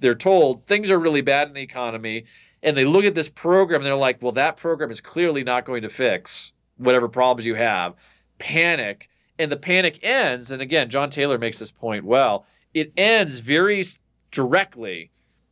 they're 0.00 0.14
told 0.14 0.66
things 0.66 0.90
are 0.90 0.98
really 0.98 1.20
bad 1.20 1.48
in 1.48 1.54
the 1.54 1.60
economy, 1.60 2.24
and 2.62 2.76
they 2.76 2.84
look 2.84 3.04
at 3.04 3.14
this 3.14 3.28
program 3.28 3.82
and 3.82 3.86
they're 3.86 3.94
like, 3.94 4.22
well, 4.22 4.32
that 4.32 4.56
program 4.56 4.90
is 4.90 5.00
clearly 5.00 5.44
not 5.44 5.66
going 5.66 5.82
to 5.82 5.88
fix 5.88 6.52
whatever 6.78 7.08
problems 7.08 7.46
you 7.46 7.54
have. 7.54 7.94
Panic. 8.38 9.08
And 9.38 9.52
the 9.52 9.56
panic 9.56 10.00
ends. 10.02 10.50
And 10.50 10.60
again, 10.60 10.90
John 10.90 11.10
Taylor 11.10 11.38
makes 11.38 11.58
this 11.58 11.70
point 11.70 12.04
well. 12.04 12.46
It 12.74 12.92
ends 12.96 13.38
very 13.40 13.84
directly 14.30 15.10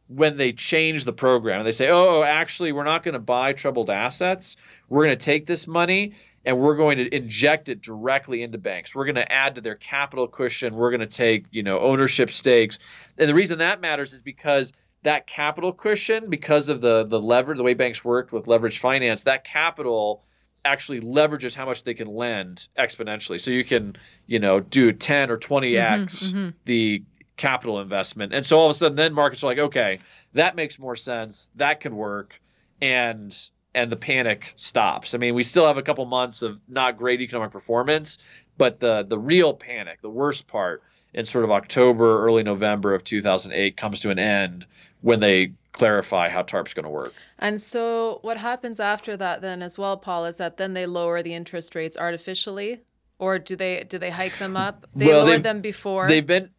when 0.09 0.37
they 0.37 0.53
change 0.53 1.05
the 1.05 1.13
program. 1.13 1.61
And 1.61 1.67
they 1.67 1.73
say, 1.73 1.89
oh, 1.91 2.23
actually, 2.23 2.73
we're 2.73 2.85
not 2.85 3.03
going 3.03 3.15
to 3.15 3.21
buy 3.21 3.53
troubled 3.53 3.91
assets. 3.91 4.57
We're 4.89 5.05
going 5.05 5.19
to 5.19 5.25
take 5.25 5.47
this 5.47 5.67
money 5.67 6.15
and 6.45 6.59
we're 6.59 6.77
going 6.77 6.97
to 6.99 7.15
inject 7.15 7.69
it 7.69 7.83
directly 7.83 8.43
into 8.43 8.57
banks. 8.57 8.95
We're 8.95 9.05
going 9.05 9.17
to 9.17 9.31
add 9.33 9.57
to 9.57 9.61
their 9.61 9.75
capital 9.75 10.29
cushion. 10.29 10.77
We're 10.77 10.91
going 10.91 11.01
to 11.01 11.07
take, 11.07 11.47
you 11.51 11.65
know, 11.65 11.81
ownership 11.81 12.31
stakes. 12.31 12.79
And 13.19 13.29
the 13.29 13.35
reason 13.35 13.59
that 13.59 13.81
matters 13.81 14.13
is 14.13 14.23
because 14.23 14.73
that 15.03 15.27
capital 15.27 15.73
cushion, 15.73 16.31
because 16.31 16.69
of 16.69 16.81
the 16.81 17.05
the 17.05 17.21
lever, 17.21 17.55
the 17.55 17.65
way 17.65 17.75
banks 17.75 18.05
worked 18.05 18.33
with 18.33 18.47
leverage 18.47 18.79
finance, 18.79 19.25
that 19.25 19.45
capital 19.45 20.23
actually 20.67 21.01
leverages 21.01 21.55
how 21.55 21.65
much 21.65 21.85
they 21.85 21.95
can 21.95 22.09
lend 22.09 22.69
exponentially. 22.79 23.41
So 23.41 23.51
you 23.51 23.65
can, 23.65 23.97
you 24.27 24.39
know, 24.39 24.61
do 24.61 24.93
10 24.93 25.31
or 25.31 25.39
20x 25.39 26.33
mhm. 26.33 26.55
the 26.65 27.03
capital 27.37 27.81
investment. 27.81 28.35
And 28.35 28.45
so 28.45 28.59
all 28.59 28.67
of 28.67 28.71
a 28.71 28.75
sudden 28.75 28.97
then 28.97 29.15
markets 29.15 29.43
are 29.43 29.47
like, 29.47 29.59
okay, 29.59 30.01
that 30.35 30.57
makes 30.57 30.79
more 30.79 30.97
sense. 30.97 31.51
That 31.57 31.81
can 31.81 31.97
work. 31.97 32.41
And 32.81 33.35
and 33.75 33.93
the 33.93 33.97
panic 33.97 34.55
stops. 34.57 35.15
I 35.15 35.19
mean, 35.19 35.35
we 35.35 35.45
still 35.45 35.67
have 35.67 35.77
a 35.77 35.83
couple 35.83 36.05
months 36.07 36.41
of 36.41 36.59
not 36.67 36.97
great 36.97 37.21
economic 37.21 37.51
performance, 37.51 38.19
but 38.57 38.81
the 38.81 39.05
the 39.07 39.19
real 39.19 39.55
panic, 39.55 40.01
the 40.03 40.11
worst 40.11 40.47
part 40.47 40.83
in 41.13 41.25
sort 41.25 41.45
of 41.45 41.51
October, 41.51 42.25
early 42.25 42.43
November 42.43 42.95
of 42.95 43.05
2008 43.05 43.77
comes 43.77 44.01
to 44.01 44.11
an 44.11 44.19
end 44.19 44.67
when 45.03 45.21
they 45.21 45.53
clarify 45.77 46.29
how 46.29 46.43
TARP's 46.43 46.75
going 46.75 46.85
to 46.85 46.91
work. 46.91 47.13
And 47.39 47.61
so 47.61 48.19
what 48.23 48.39
happens 48.39 48.81
after 48.81 49.17
that 49.19 49.43
then 49.43 49.63
as 49.63 49.79
well, 49.79 49.97
Paul, 49.97 50.25
is 50.25 50.39
that 50.39 50.57
then 50.57 50.73
they 50.75 50.87
lower 50.87 51.23
the 51.23 51.35
interest 51.35 51.75
rates 51.75 51.97
artificially? 51.97 52.81
Or 53.19 53.39
do 53.39 53.57
they 53.57 53.85
do 53.89 53.99
they 53.99 54.11
hike 54.11 54.39
them 54.39 54.57
up? 54.57 54.87
They 54.95 55.07
Well, 55.07 55.25
lowered 55.25 55.43
them 55.43 55.61
before. 55.61 56.09
They've 56.09 56.27
been 56.27 56.51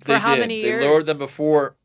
For 0.00 0.12
they 0.12 0.18
how 0.18 0.34
did. 0.34 0.40
many 0.42 0.62
They 0.62 0.80
lowered 0.86 1.06
them 1.06 1.18
before. 1.18 1.76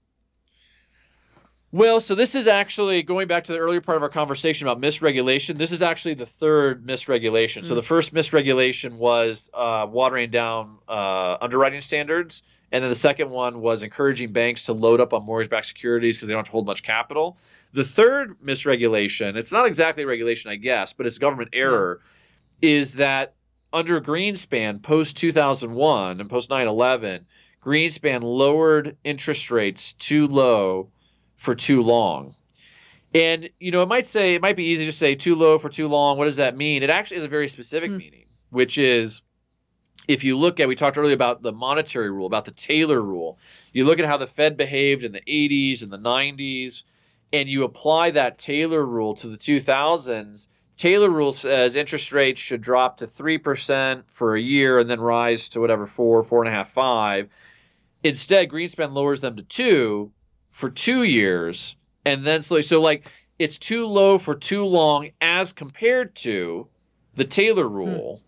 Well, 1.74 2.00
so 2.00 2.16
this 2.16 2.34
is 2.34 2.48
actually 2.48 3.04
going 3.04 3.28
back 3.28 3.44
to 3.46 3.52
the 3.52 3.58
earlier 3.60 3.82
part 3.82 3.98
of 3.98 4.04
our 4.04 4.10
conversation 4.10 4.68
about 4.68 4.82
misregulation. 4.82 5.58
This 5.58 5.74
is 5.74 5.82
actually 5.82 6.14
the 6.14 6.26
third 6.26 6.86
misregulation. 6.86 7.66
So 7.66 7.74
Mm. 7.74 7.78
the 7.78 7.82
first 7.84 8.14
misregulation 8.14 8.94
was 8.94 9.50
uh, 9.54 9.86
watering 9.90 10.32
down 10.32 10.78
uh, 10.88 11.38
underwriting 11.42 11.82
standards, 11.82 12.42
and 12.72 12.82
then 12.82 12.90
the 12.90 12.96
second 12.96 13.30
one 13.30 13.60
was 13.60 13.84
encouraging 13.84 14.32
banks 14.32 14.64
to 14.66 14.74
load 14.74 15.02
up 15.02 15.14
on 15.14 15.26
mortgage-backed 15.26 15.66
securities 15.66 16.16
because 16.16 16.30
they 16.30 16.34
don't 16.34 16.40
have 16.40 16.46
to 16.46 16.52
hold 16.52 16.66
much 16.66 16.84
capital. 16.84 17.38
The 17.74 17.84
third 17.84 18.38
misregulation, 18.42 19.36
it's 19.36 19.52
not 19.52 19.66
exactly 19.66 20.06
regulation, 20.06 20.50
I 20.50 20.56
guess, 20.56 20.94
but 20.94 21.06
it's 21.06 21.18
government 21.18 21.50
error, 21.52 22.00
is 22.62 22.94
that 22.94 23.34
under 23.74 24.00
Greenspan 24.00 24.82
post 24.82 25.18
2001 25.18 26.22
and 26.22 26.30
post 26.30 26.50
9 26.50 26.66
11, 26.66 27.26
Greenspan 27.62 28.24
lowered 28.24 28.96
interest 29.04 29.52
rates 29.52 29.92
too 29.94 30.28
low 30.28 30.90
for 31.38 31.56
too 31.56 31.82
long. 31.82 32.36
And, 33.14 33.50
you 33.60 33.72
know, 33.72 33.82
it 33.82 33.88
might 33.88 34.06
say, 34.06 34.36
it 34.36 34.42
might 34.42 34.58
be 34.58 34.66
easy 34.66 34.86
to 34.86 34.92
say 34.92 35.16
too 35.16 35.36
low 35.36 35.58
for 35.58 35.70
too 35.70 35.88
long. 35.88 36.18
What 36.18 36.26
does 36.26 36.36
that 36.36 36.58
mean? 36.58 36.84
It 36.84 36.90
actually 36.90 37.18
has 37.18 37.24
a 37.24 37.30
very 37.30 37.48
specific 37.48 37.90
Hmm. 37.92 37.98
meaning, 37.98 38.26
which 38.50 38.78
is 38.78 39.22
if 40.08 40.24
you 40.24 40.38
look 40.38 40.60
at, 40.60 40.68
we 40.68 40.76
talked 40.76 40.98
earlier 40.98 41.14
about 41.14 41.42
the 41.42 41.52
monetary 41.52 42.10
rule, 42.12 42.28
about 42.28 42.46
the 42.46 42.52
Taylor 42.52 43.02
rule. 43.02 43.38
You 43.74 43.86
look 43.86 44.00
at 44.00 44.06
how 44.06 44.18
the 44.18 44.28
Fed 44.28 44.56
behaved 44.58 45.04
in 45.04 45.12
the 45.12 45.22
80s 45.28 45.84
and 45.84 45.92
the 45.92 45.98
90s, 45.98 46.84
and 47.34 47.50
you 47.50 47.64
apply 47.64 48.12
that 48.12 48.38
Taylor 48.38 48.86
rule 48.86 49.16
to 49.16 49.28
the 49.28 49.38
2000s. 49.38 50.48
Taylor 50.78 51.10
rule 51.10 51.32
says 51.32 51.76
interest 51.76 52.14
rates 52.14 52.40
should 52.40 52.62
drop 52.62 52.98
to 52.98 53.08
3% 53.08 54.04
for 54.08 54.36
a 54.36 54.42
year 54.42 54.80
and 54.80 54.90
then 54.90 55.02
rise 55.02 55.50
to 55.50 55.60
whatever, 55.60 55.88
four, 55.88 56.24
four 56.24 56.44
and 56.44 56.54
a 56.54 56.56
half, 56.56 56.72
five. 56.72 57.30
Instead, 58.04 58.50
Greenspan 58.50 58.94
lowers 58.94 59.22
them 59.22 59.36
to 59.36 59.44
two 59.44 60.12
for 60.58 60.72
two 60.72 61.04
years 61.04 61.76
and 62.04 62.26
then 62.26 62.42
slowly. 62.42 62.64
So, 62.64 62.82
like, 62.82 63.08
it's 63.38 63.60
too 63.60 63.86
low 63.86 64.18
for 64.18 64.34
too 64.34 64.66
long 64.66 65.12
as 65.22 65.54
compared 65.54 66.16
to 66.16 66.68
the 67.14 67.26
Taylor 67.26 67.70
rule, 67.70 68.24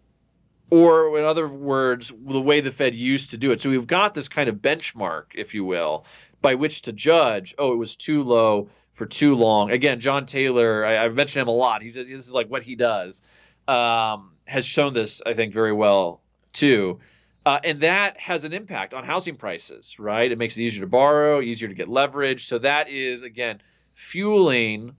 or 0.70 1.18
in 1.18 1.26
other 1.26 1.48
words, 1.48 2.14
the 2.28 2.40
way 2.40 2.62
the 2.62 2.72
Fed 2.72 2.94
used 2.94 3.32
to 3.32 3.38
do 3.38 3.52
it. 3.52 3.60
So, 3.60 3.72
we've 3.72 3.88
got 3.88 4.14
this 4.14 4.28
kind 4.28 4.48
of 4.48 4.58
benchmark, 4.58 5.34
if 5.34 5.56
you 5.56 5.66
will, 5.66 6.06
by 6.40 6.54
which 6.54 6.84
to 6.84 6.94
judge 6.94 7.56
oh, 7.58 7.74
it 7.74 7.78
was 7.78 7.96
too 7.96 8.24
low 8.24 8.70
for 8.92 9.08
too 9.08 9.34
long. 9.34 9.72
Again, 9.72 10.00
John 10.00 10.28
Taylor, 10.28 10.86
I, 10.86 10.98
I 10.98 11.10
mentioned 11.10 11.42
him 11.42 11.48
a 11.48 11.52
lot. 11.52 11.82
He's 11.82 11.96
this 11.96 12.28
is 12.28 12.34
like 12.34 12.48
what 12.48 12.62
he 12.62 12.76
does. 12.76 13.24
Um, 13.68 14.34
has 14.46 14.68
shown 14.68 14.94
this, 14.94 15.20
I 15.26 15.34
think, 15.34 15.52
very 15.52 15.74
well 15.74 16.22
too. 16.54 17.00
Uh, 17.50 17.60
and 17.64 17.82
that 17.82 18.20
has 18.20 18.44
an 18.44 18.54
impact 18.54 18.94
on 18.94 19.04
housing 19.04 19.36
prices, 19.36 19.98
right? 19.98 20.32
It 20.32 20.38
makes 20.38 20.56
it 20.56 20.62
easier 20.62 20.82
to 20.82 20.88
borrow, 20.88 21.42
easier 21.42 21.68
to 21.68 21.74
get 21.74 21.88
leverage. 21.90 22.46
So 22.48 22.60
that 22.60 22.90
is 22.90 23.24
again 23.24 23.60
fueling, 23.96 24.96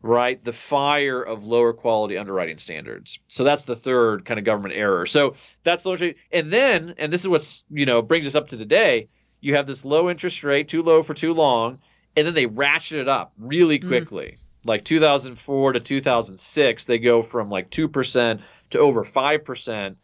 right, 0.00 0.42
the 0.44 0.52
fire 0.52 1.20
of 1.22 1.44
lower 1.44 1.72
quality 1.72 2.16
underwriting 2.16 2.58
standards. 2.58 3.18
So 3.26 3.42
that's 3.42 3.64
the 3.64 3.74
third 3.74 4.24
kind 4.24 4.38
of 4.38 4.44
government 4.44 4.74
error. 4.76 5.06
So 5.06 5.34
that's 5.64 5.82
the 5.82 6.14
and 6.30 6.52
then, 6.52 6.94
and 6.98 7.12
this 7.12 7.22
is 7.22 7.28
what's 7.28 7.64
you 7.70 7.84
know 7.84 8.00
brings 8.00 8.26
us 8.26 8.34
up 8.36 8.48
to 8.50 8.56
today. 8.56 9.08
You 9.40 9.56
have 9.56 9.66
this 9.66 9.84
low 9.84 10.08
interest 10.08 10.44
rate, 10.44 10.68
too 10.68 10.84
low 10.84 11.02
for 11.02 11.14
too 11.14 11.34
long, 11.34 11.78
and 12.16 12.24
then 12.24 12.34
they 12.34 12.46
ratchet 12.46 13.00
it 13.00 13.08
up 13.08 13.32
really 13.38 13.80
Mm. 13.80 13.88
quickly. 13.88 14.38
Like 14.64 14.84
2004 14.84 15.72
to 15.72 15.80
2006, 15.80 16.84
they 16.84 16.98
go 16.98 17.24
from 17.24 17.50
like 17.50 17.70
2% 17.70 18.40
to 18.70 18.78
over 18.78 19.04
5%. 19.04 19.96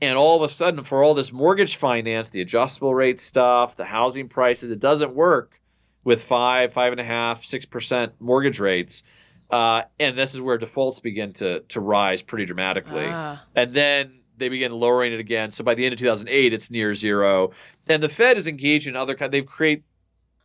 And 0.00 0.18
all 0.18 0.36
of 0.36 0.42
a 0.42 0.52
sudden, 0.52 0.84
for 0.84 1.02
all 1.02 1.14
this 1.14 1.32
mortgage 1.32 1.76
finance, 1.76 2.28
the 2.28 2.42
adjustable 2.42 2.94
rate 2.94 3.18
stuff, 3.18 3.76
the 3.76 3.84
housing 3.84 4.28
prices, 4.28 4.70
it 4.70 4.78
doesn't 4.78 5.14
work 5.14 5.60
with 6.04 6.22
five, 6.22 6.72
five 6.72 6.92
and 6.92 7.00
a 7.00 7.04
half, 7.04 7.44
six 7.44 7.64
percent 7.64 8.12
mortgage 8.20 8.60
rates. 8.60 9.02
Uh, 9.50 9.82
and 9.98 10.18
this 10.18 10.34
is 10.34 10.40
where 10.40 10.58
defaults 10.58 11.00
begin 11.00 11.32
to 11.34 11.60
to 11.60 11.80
rise 11.80 12.20
pretty 12.20 12.44
dramatically 12.44 13.06
Ah, 13.06 13.44
and 13.54 13.72
then 13.72 14.20
they 14.36 14.48
begin 14.48 14.72
lowering 14.72 15.12
it 15.12 15.20
again. 15.20 15.50
So 15.50 15.64
by 15.64 15.74
the 15.74 15.84
end 15.84 15.92
of 15.92 15.98
2008, 15.98 16.52
it's 16.52 16.70
near 16.70 16.94
zero. 16.94 17.52
And 17.86 18.02
the 18.02 18.08
Fed 18.08 18.36
is 18.36 18.46
engaged 18.46 18.86
in 18.86 18.96
other 18.96 19.14
kind. 19.14 19.32
They've 19.32 19.46
create 19.46 19.84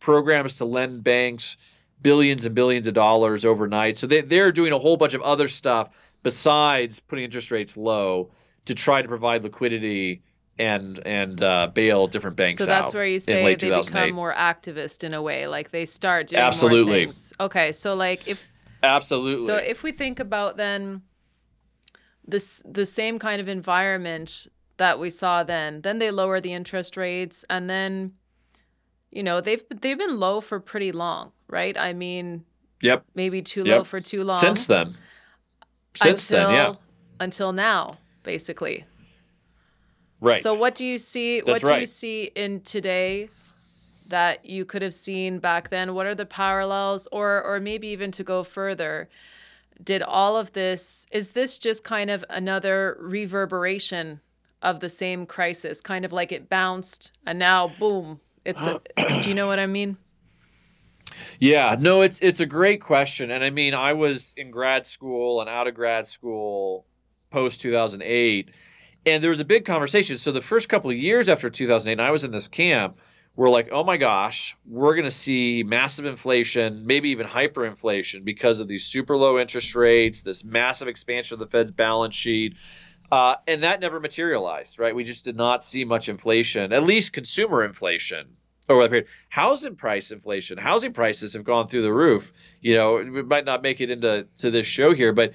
programs 0.00 0.56
to 0.56 0.64
lend 0.64 1.04
banks 1.04 1.56
billions 2.00 2.44
and 2.44 2.54
billions 2.54 2.86
of 2.86 2.94
dollars 2.94 3.44
overnight. 3.44 3.98
So 3.98 4.06
they 4.06 4.20
they're 4.20 4.52
doing 4.52 4.72
a 4.72 4.78
whole 4.78 4.96
bunch 4.96 5.14
of 5.14 5.22
other 5.22 5.48
stuff 5.48 5.90
besides 6.22 7.00
putting 7.00 7.24
interest 7.24 7.50
rates 7.50 7.76
low 7.76 8.30
to 8.66 8.74
try 8.74 9.02
to 9.02 9.08
provide 9.08 9.42
liquidity 9.42 10.22
and 10.58 10.98
and 11.06 11.42
uh, 11.42 11.68
bail 11.72 12.06
different 12.06 12.36
banks 12.36 12.58
so 12.58 12.66
that's 12.66 12.92
where 12.92 13.06
you 13.06 13.18
say 13.18 13.54
they 13.56 13.70
become 13.70 14.12
more 14.12 14.34
activist 14.34 15.02
in 15.02 15.14
a 15.14 15.22
way, 15.22 15.46
like 15.46 15.70
they 15.70 15.86
start 15.86 16.28
doing 16.28 16.42
Absolutely. 16.42 16.84
more 16.84 16.94
things. 16.94 17.32
Absolutely. 17.40 17.44
Okay, 17.46 17.72
so 17.72 17.94
like 17.94 18.28
if 18.28 18.46
Absolutely. 18.82 19.46
So 19.46 19.56
if 19.56 19.82
we 19.82 19.92
think 19.92 20.20
about 20.20 20.56
then 20.56 21.02
this 22.26 22.62
the 22.64 22.84
same 22.84 23.18
kind 23.18 23.40
of 23.40 23.48
environment 23.48 24.46
that 24.76 24.98
we 24.98 25.10
saw 25.10 25.42
then, 25.42 25.82
then 25.82 25.98
they 25.98 26.10
lower 26.10 26.40
the 26.40 26.52
interest 26.52 26.96
rates 26.96 27.44
and 27.48 27.70
then 27.70 28.12
you 29.10 29.22
know, 29.22 29.40
they've 29.40 29.62
they've 29.68 29.98
been 29.98 30.18
low 30.18 30.40
for 30.40 30.58
pretty 30.58 30.90
long, 30.90 31.32
right? 31.46 31.76
I 31.78 31.92
mean, 31.92 32.44
yep. 32.80 33.04
maybe 33.14 33.42
too 33.42 33.64
Yep. 33.64 33.78
low 33.78 33.84
for 33.84 34.00
too 34.00 34.24
long. 34.24 34.40
Since 34.40 34.66
then. 34.66 34.96
Since 35.94 36.30
until, 36.30 36.48
then, 36.48 36.54
yeah. 36.54 36.74
Until 37.20 37.52
now, 37.52 37.98
basically. 38.22 38.84
Right. 40.20 40.42
So 40.42 40.54
what 40.54 40.74
do 40.74 40.86
you 40.86 40.98
see 40.98 41.40
what 41.40 41.60
That's 41.60 41.74
do 41.74 41.80
you 41.80 41.86
see 41.86 42.30
in 42.34 42.60
today 42.60 43.28
that 44.06 44.46
you 44.46 44.64
could 44.64 44.82
have 44.82 44.94
seen 44.94 45.40
back 45.40 45.70
then? 45.70 45.94
What 45.94 46.06
are 46.06 46.14
the 46.14 46.26
parallels 46.26 47.08
or 47.10 47.42
or 47.42 47.58
maybe 47.58 47.88
even 47.88 48.12
to 48.12 48.24
go 48.24 48.44
further? 48.44 49.08
Did 49.82 50.02
all 50.02 50.36
of 50.36 50.52
this 50.52 51.06
is 51.10 51.32
this 51.32 51.58
just 51.58 51.82
kind 51.82 52.08
of 52.08 52.24
another 52.30 52.96
reverberation 53.00 54.20
of 54.62 54.78
the 54.78 54.88
same 54.88 55.26
crisis, 55.26 55.80
kind 55.80 56.04
of 56.04 56.12
like 56.12 56.30
it 56.30 56.48
bounced 56.48 57.10
and 57.26 57.36
now 57.38 57.68
boom, 57.80 58.20
it's 58.44 58.64
a, 58.64 58.80
do 59.22 59.28
you 59.28 59.34
know 59.34 59.48
what 59.48 59.58
I 59.58 59.66
mean? 59.66 59.96
Yeah, 61.40 61.76
no, 61.78 62.02
it's 62.02 62.20
it's 62.20 62.40
a 62.40 62.46
great 62.46 62.80
question, 62.80 63.30
and 63.30 63.44
I 63.44 63.50
mean, 63.50 63.74
I 63.74 63.92
was 63.92 64.32
in 64.36 64.50
grad 64.50 64.86
school 64.86 65.40
and 65.40 65.50
out 65.50 65.66
of 65.66 65.74
grad 65.74 66.08
school 66.08 66.86
post 67.32 67.60
two 67.60 67.72
thousand 67.72 68.02
eight, 68.02 68.50
and 69.04 69.22
there 69.22 69.30
was 69.30 69.40
a 69.40 69.44
big 69.44 69.64
conversation. 69.64 70.18
So 70.18 70.30
the 70.30 70.40
first 70.40 70.68
couple 70.68 70.90
of 70.90 70.96
years 70.96 71.28
after 71.28 71.50
two 71.50 71.66
thousand 71.66 71.88
eight, 71.88 71.92
and 71.94 72.02
I 72.02 72.10
was 72.12 72.24
in 72.24 72.30
this 72.30 72.48
camp. 72.48 72.98
We're 73.34 73.48
like, 73.48 73.70
oh 73.72 73.82
my 73.82 73.96
gosh, 73.96 74.58
we're 74.66 74.94
going 74.94 75.06
to 75.06 75.10
see 75.10 75.62
massive 75.62 76.04
inflation, 76.04 76.84
maybe 76.86 77.08
even 77.08 77.26
hyperinflation 77.26 78.26
because 78.26 78.60
of 78.60 78.68
these 78.68 78.84
super 78.84 79.16
low 79.16 79.38
interest 79.38 79.74
rates, 79.74 80.20
this 80.20 80.44
massive 80.44 80.86
expansion 80.86 81.36
of 81.36 81.38
the 81.40 81.46
Fed's 81.46 81.72
balance 81.72 82.14
sheet. 82.14 82.54
Uh, 83.10 83.36
and 83.46 83.62
that 83.62 83.80
never 83.80 84.00
materialized, 84.00 84.78
right? 84.78 84.94
We 84.94 85.02
just 85.02 85.24
did 85.24 85.34
not 85.34 85.64
see 85.64 85.82
much 85.82 86.10
inflation, 86.10 86.74
at 86.74 86.84
least 86.84 87.14
consumer 87.14 87.64
inflation 87.64 88.36
over 88.68 88.82
that 88.82 88.90
period. 88.90 89.08
Housing 89.30 89.76
price 89.76 90.10
inflation, 90.10 90.58
housing 90.58 90.92
prices 90.92 91.32
have 91.32 91.44
gone 91.44 91.66
through 91.66 91.82
the 91.84 91.92
roof. 91.94 92.34
You 92.60 92.74
know, 92.74 92.96
we 92.96 93.22
might 93.22 93.46
not 93.46 93.62
make 93.62 93.80
it 93.80 93.90
into 93.90 94.26
to 94.40 94.50
this 94.50 94.66
show 94.66 94.92
here, 94.92 95.14
but 95.14 95.32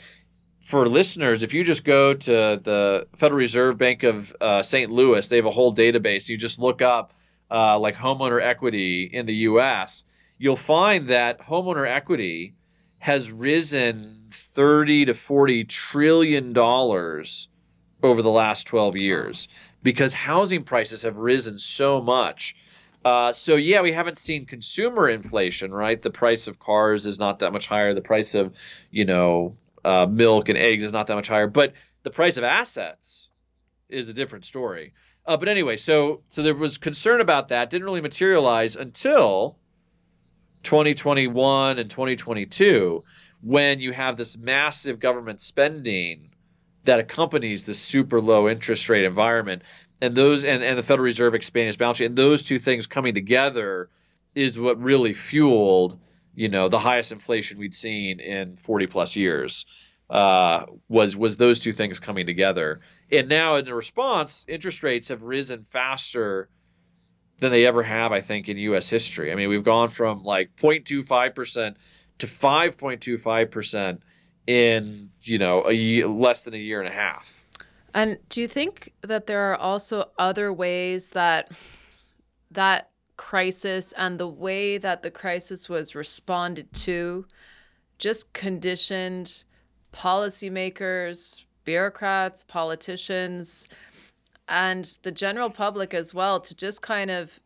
for 0.68 0.86
listeners, 0.86 1.44
if 1.44 1.54
you 1.54 1.64
just 1.64 1.86
go 1.86 2.14
to 2.14 2.60
the 2.62 3.08
Federal 3.16 3.38
Reserve 3.38 3.78
Bank 3.78 4.04
of 4.04 4.36
uh, 4.42 4.62
St. 4.62 4.92
Louis, 4.92 5.26
they 5.26 5.38
have 5.38 5.46
a 5.46 5.52
whole 5.52 5.74
database. 5.74 6.28
You 6.28 6.36
just 6.36 6.60
look 6.60 6.82
up 6.82 7.14
uh, 7.50 7.80
like 7.80 7.96
homeowner 7.96 8.44
equity 8.44 9.10
in 9.14 9.26
the 9.26 9.34
U.S. 9.36 10.04
You'll 10.38 10.58
find 10.58 11.08
that 11.08 11.40
homeowner 11.40 11.90
equity 11.90 12.54
has 13.00 13.32
risen 13.32 14.26
30 14.30 15.06
to 15.06 15.14
40 15.14 15.64
trillion 15.64 16.52
dollars 16.52 17.48
over 18.04 18.22
the 18.22 18.30
last 18.30 18.68
12 18.68 18.98
years 18.98 19.48
because 19.84 20.12
housing 20.12 20.64
prices 20.64 21.04
have 21.04 21.18
risen 21.18 21.58
so 21.58 22.02
much. 22.02 22.58
Uh, 23.06 23.32
so 23.32 23.56
yeah, 23.56 23.80
we 23.80 23.94
haven't 23.94 24.18
seen 24.18 24.46
consumer 24.46 25.08
inflation, 25.08 25.72
right? 25.72 26.02
The 26.02 26.12
price 26.12 26.46
of 26.46 26.60
cars 26.60 27.06
is 27.06 27.18
not 27.18 27.40
that 27.40 27.54
much 27.54 27.68
higher. 27.68 27.94
The 27.94 28.02
price 28.02 28.36
of, 28.36 28.52
you 28.92 29.06
know, 29.06 29.56
uh, 29.88 30.06
milk 30.06 30.50
and 30.50 30.58
eggs 30.58 30.84
is 30.84 30.92
not 30.92 31.08
that 31.08 31.16
much 31.16 31.28
higher. 31.28 31.48
But 31.48 31.74
the 32.04 32.12
price 32.12 32.38
of 32.38 32.44
assets 32.44 33.30
is 33.90 34.10
a 34.10 34.14
different 34.14 34.46
story. 34.46 34.94
Uh, 35.26 35.38
but 35.38 35.50
anyway, 35.50 35.78
so 35.78 36.22
so 36.28 36.42
there 36.42 36.56
was 36.56 36.78
concern 36.78 37.22
about 37.22 37.50
that. 37.50 37.70
Didn't 37.70 37.86
really 37.86 38.02
materialize 38.02 38.76
until 38.76 39.58
2021 40.64 41.80
and 41.80 41.90
2022, 41.90 43.04
when 43.42 43.80
you 43.80 43.94
have 43.94 44.18
this 44.18 44.38
massive 44.38 45.00
government 45.00 45.40
spending 45.42 46.30
that 46.84 47.00
accompanies 47.00 47.66
this 47.66 47.80
super 47.80 48.22
low 48.22 48.50
interest 48.50 48.88
rate 48.90 49.04
environment 49.04 49.62
and 50.02 50.16
those 50.16 50.44
and, 50.44 50.64
and 50.64 50.78
the 50.78 50.84
Federal 50.84 51.06
Reserve 51.06 51.36
expanding 51.36 51.70
its 51.70 51.78
balance 51.78 51.98
sheet, 51.98 52.06
and 52.06 52.18
those 52.18 52.44
two 52.44 52.60
things 52.60 52.88
coming 52.88 53.14
together 53.14 53.90
is 54.36 54.60
what 54.60 54.80
really 54.82 55.14
fueled, 55.14 55.98
you 56.38 56.48
know, 56.48 56.70
the 56.70 56.78
highest 56.78 57.12
inflation 57.12 57.58
we'd 57.58 57.74
seen 57.74 58.20
in 58.20 58.58
40 58.58 58.86
plus 58.88 59.16
years. 59.16 59.66
Uh, 60.10 60.66
was 60.88 61.18
was 61.18 61.36
those 61.36 61.60
two 61.60 61.74
things 61.74 62.00
coming 62.00 62.26
together, 62.26 62.80
and 63.12 63.28
now 63.28 63.56
in 63.56 63.66
the 63.66 63.74
response, 63.74 64.46
interest 64.48 64.82
rates 64.82 65.10
have 65.10 65.22
risen 65.22 65.66
faster 65.70 66.48
than 67.40 67.52
they 67.52 67.66
ever 67.66 67.84
have, 67.84 68.14
I 68.14 68.22
think, 68.22 68.48
in 68.48 68.56
U.S. 68.56 68.88
history. 68.88 69.34
I 69.34 69.36
mean, 69.36 69.50
we've 69.50 69.66
gone 69.66 69.90
from 69.90 70.24
like 70.24 70.52
0.25 70.56 71.36
percent 71.36 71.78
to 72.20 72.28
5.25 72.28 73.52
percent 73.52 74.02
in 74.46 75.10
you 75.24 75.40
know 75.40 75.66
a 75.66 75.74
year, 75.74 76.08
less 76.08 76.44
than 76.44 76.54
a 76.54 76.58
year 76.58 76.80
and 76.80 76.88
a 76.88 76.96
half. 76.96 77.28
And 77.94 78.18
do 78.30 78.40
you 78.40 78.48
think 78.48 78.94
that 79.02 79.28
there 79.28 79.52
are 79.52 79.58
also 79.58 80.12
other 80.18 80.54
ways 80.54 81.10
that 81.10 81.52
that 82.52 82.92
crisis 83.18 83.92
and 83.98 84.20
the 84.20 84.28
way 84.28 84.78
that 84.78 85.02
the 85.02 85.12
crisis 85.12 85.68
was 85.68 85.96
responded 85.96 86.72
to 86.74 87.26
just 87.98 88.32
conditioned 88.34 89.44
policymakers, 89.92 91.44
bureaucrats, 91.66 92.44
politicians, 92.44 93.68
and 94.48 94.98
the 95.04 95.12
general 95.12 95.50
public 95.50 95.94
as 95.94 96.14
well 96.14 96.40
to 96.40 96.56
just 96.56 96.82
kind 96.82 97.12
of 97.12 97.40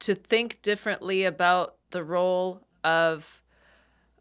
to 0.00 0.14
think 0.14 0.60
differently 0.62 1.24
about 1.24 1.76
the 1.90 2.02
role 2.02 2.60
of 2.82 3.42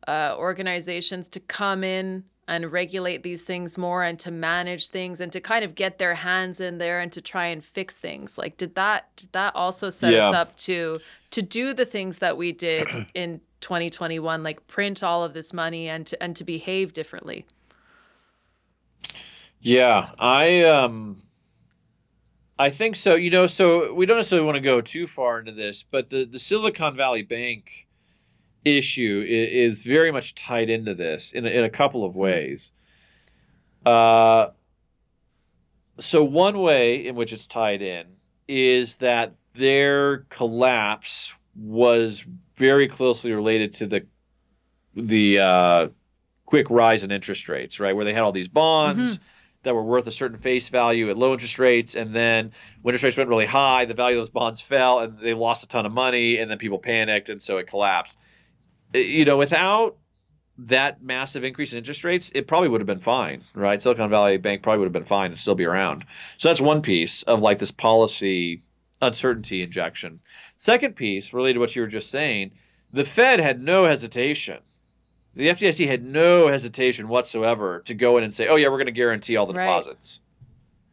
uh, 0.07 0.35
organizations 0.37 1.27
to 1.27 1.39
come 1.39 1.83
in 1.83 2.23
and 2.47 2.71
regulate 2.71 3.23
these 3.23 3.41
things 3.43 3.77
more 3.77 4.03
and 4.03 4.19
to 4.19 4.29
manage 4.31 4.89
things 4.89 5.19
and 5.19 5.31
to 5.31 5.39
kind 5.41 5.65
of 5.65 5.73
get 5.75 5.97
their 5.97 6.13
hands 6.15 6.61
in 6.61 6.77
there 6.77 6.99
and 6.99 7.11
to 7.11 7.19
try 7.21 7.47
and 7.47 7.63
fix 7.65 7.97
things 7.97 8.37
like 8.37 8.55
did 8.57 8.75
that 8.75 9.09
did 9.15 9.31
that 9.31 9.55
also 9.55 9.89
set 9.89 10.13
Yeah. 10.13 10.29
us 10.29 10.33
up 10.35 10.55
to 10.57 10.99
to 11.31 11.41
do 11.41 11.73
the 11.73 11.85
things 11.85 12.19
that 12.19 12.37
we 12.37 12.51
did 12.51 12.87
in 13.15 13.41
2021 13.61 14.43
like 14.43 14.65
print 14.67 15.01
all 15.01 15.23
of 15.23 15.33
this 15.33 15.53
money 15.53 15.89
and 15.89 16.05
to 16.07 16.21
and 16.21 16.35
to 16.35 16.43
behave 16.43 16.93
differently 16.93 17.45
Yeah, 19.59 20.11
I 20.19 20.63
um 20.63 21.23
I 22.57 22.69
think 22.69 22.95
so. 22.95 23.15
You 23.15 23.31
know, 23.31 23.47
so 23.47 23.93
we 23.93 24.05
don't 24.05 24.17
necessarily 24.17 24.45
want 24.45 24.55
to 24.57 24.61
go 24.61 24.79
too 24.81 25.07
far 25.07 25.39
into 25.39 25.51
this, 25.51 25.83
but 25.83 26.09
the 26.09 26.25
the 26.25 26.39
Silicon 26.39 26.95
Valley 26.95 27.23
Bank 27.23 27.87
issue 28.65 29.23
is, 29.25 29.77
is 29.77 29.85
very 29.85 30.11
much 30.11 30.35
tied 30.35 30.69
into 30.69 30.93
this 30.93 31.31
in 31.31 31.45
a, 31.45 31.49
in 31.49 31.63
a 31.63 31.69
couple 31.69 32.03
of 32.03 32.15
ways. 32.15 32.71
Uh 33.85 34.49
so 35.99 36.23
one 36.23 36.59
way 36.59 37.07
in 37.07 37.15
which 37.15 37.31
it's 37.31 37.47
tied 37.47 37.81
in 37.81 38.05
is 38.47 38.95
that 38.95 39.33
their 39.55 40.19
collapse 40.29 41.33
was 41.55 42.25
very 42.57 42.87
closely 42.87 43.31
related 43.31 43.71
to 43.73 43.87
the 43.87 44.05
the 44.93 45.39
uh, 45.39 45.87
quick 46.45 46.69
rise 46.69 47.03
in 47.03 47.11
interest 47.11 47.49
rates, 47.49 47.79
right? 47.79 47.95
Where 47.95 48.05
they 48.05 48.13
had 48.13 48.23
all 48.23 48.31
these 48.31 48.47
bonds 48.47 49.19
that 49.63 49.73
were 49.73 49.83
worth 49.83 50.07
a 50.07 50.11
certain 50.11 50.37
face 50.37 50.69
value 50.69 51.09
at 51.09 51.17
low 51.17 51.33
interest 51.33 51.59
rates, 51.59 51.95
and 51.95 52.15
then 52.15 52.51
when 52.81 52.93
interest 52.93 53.03
rates 53.03 53.17
went 53.17 53.29
really 53.29 53.45
high, 53.45 53.85
the 53.85 53.93
value 53.93 54.17
of 54.17 54.21
those 54.21 54.29
bonds 54.29 54.61
fell, 54.61 54.99
and 54.99 55.19
they 55.19 55.33
lost 55.33 55.63
a 55.63 55.67
ton 55.67 55.85
of 55.85 55.91
money, 55.91 56.37
and 56.37 56.49
then 56.49 56.57
people 56.57 56.77
panicked, 56.79 57.29
and 57.29 57.41
so 57.41 57.57
it 57.57 57.67
collapsed. 57.67 58.17
Uh, 58.95 58.99
You 58.99 59.25
know, 59.25 59.37
without 59.37 59.97
that 60.57 61.03
massive 61.03 61.43
increase 61.43 61.73
in 61.73 61.77
interest 61.79 62.03
rates, 62.05 62.31
it 62.33 62.47
probably 62.47 62.69
would 62.69 62.79
have 62.79 62.87
been 62.87 62.99
fine, 62.99 63.43
right? 63.53 63.81
Silicon 63.81 64.09
Valley 64.09 64.37
Bank 64.37 64.63
probably 64.63 64.79
would 64.79 64.85
have 64.85 64.93
been 64.93 65.03
fine 65.03 65.31
and 65.31 65.37
still 65.39 65.55
be 65.55 65.65
around. 65.65 66.05
So 66.37 66.47
that's 66.47 66.61
one 66.61 66.81
piece 66.81 67.23
of 67.23 67.41
like 67.41 67.59
this 67.59 67.71
policy 67.71 68.63
uncertainty 69.01 69.61
injection. 69.61 70.21
Second 70.55 70.95
piece, 70.95 71.33
related 71.33 71.55
to 71.55 71.59
what 71.59 71.75
you 71.75 71.81
were 71.81 71.87
just 71.89 72.09
saying, 72.09 72.51
the 72.93 73.03
Fed 73.03 73.41
had 73.41 73.61
no 73.61 73.83
hesitation. 73.85 74.59
The 75.35 75.49
FDIC 75.49 75.85
had 75.87 76.05
no 76.05 76.47
hesitation 76.47 77.09
whatsoever 77.09 77.81
to 77.81 77.93
go 77.93 78.17
in 78.17 78.23
and 78.23 78.33
say, 78.33 78.47
"Oh 78.47 78.55
yeah, 78.55 78.69
we're 78.69 78.77
going 78.77 78.85
to 78.85 78.93
guarantee 78.93 79.35
all 79.35 79.45
the 79.45 79.53
Right. 79.53 79.65
deposits." 79.65 80.21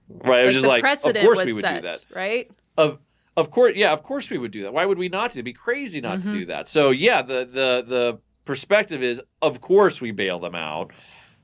Right? 0.09 0.41
It 0.43 0.47
was 0.47 0.55
just 0.55 0.67
like, 0.67 0.85
of 0.85 1.15
course 1.23 1.45
we 1.45 1.53
would 1.53 1.63
set, 1.63 1.83
do 1.83 1.89
that. 1.89 2.05
right 2.13 2.51
Of 2.77 2.99
of 3.37 3.51
course, 3.51 3.75
yeah, 3.77 3.93
of 3.93 4.03
course 4.03 4.31
we 4.31 4.39
would 4.39 4.51
do 4.51 4.63
that. 4.63 4.73
Why 4.75 4.85
would 4.85 4.99
we 4.99 5.09
not 5.09 5.33
do? 5.33 5.37
It'd 5.37 5.45
be 5.45 5.53
crazy 5.53 6.01
not 6.01 6.19
Mhm. 6.19 6.23
to 6.25 6.33
do 6.41 6.47
that. 6.47 6.69
So 6.69 6.91
yeah, 6.91 7.23
the 7.23 7.45
the 7.45 7.85
the 7.87 8.19
perspective 8.45 9.03
is, 9.03 9.21
of 9.41 9.61
course 9.61 10.01
we 10.01 10.11
bail 10.11 10.39
them 10.39 10.55
out, 10.55 10.91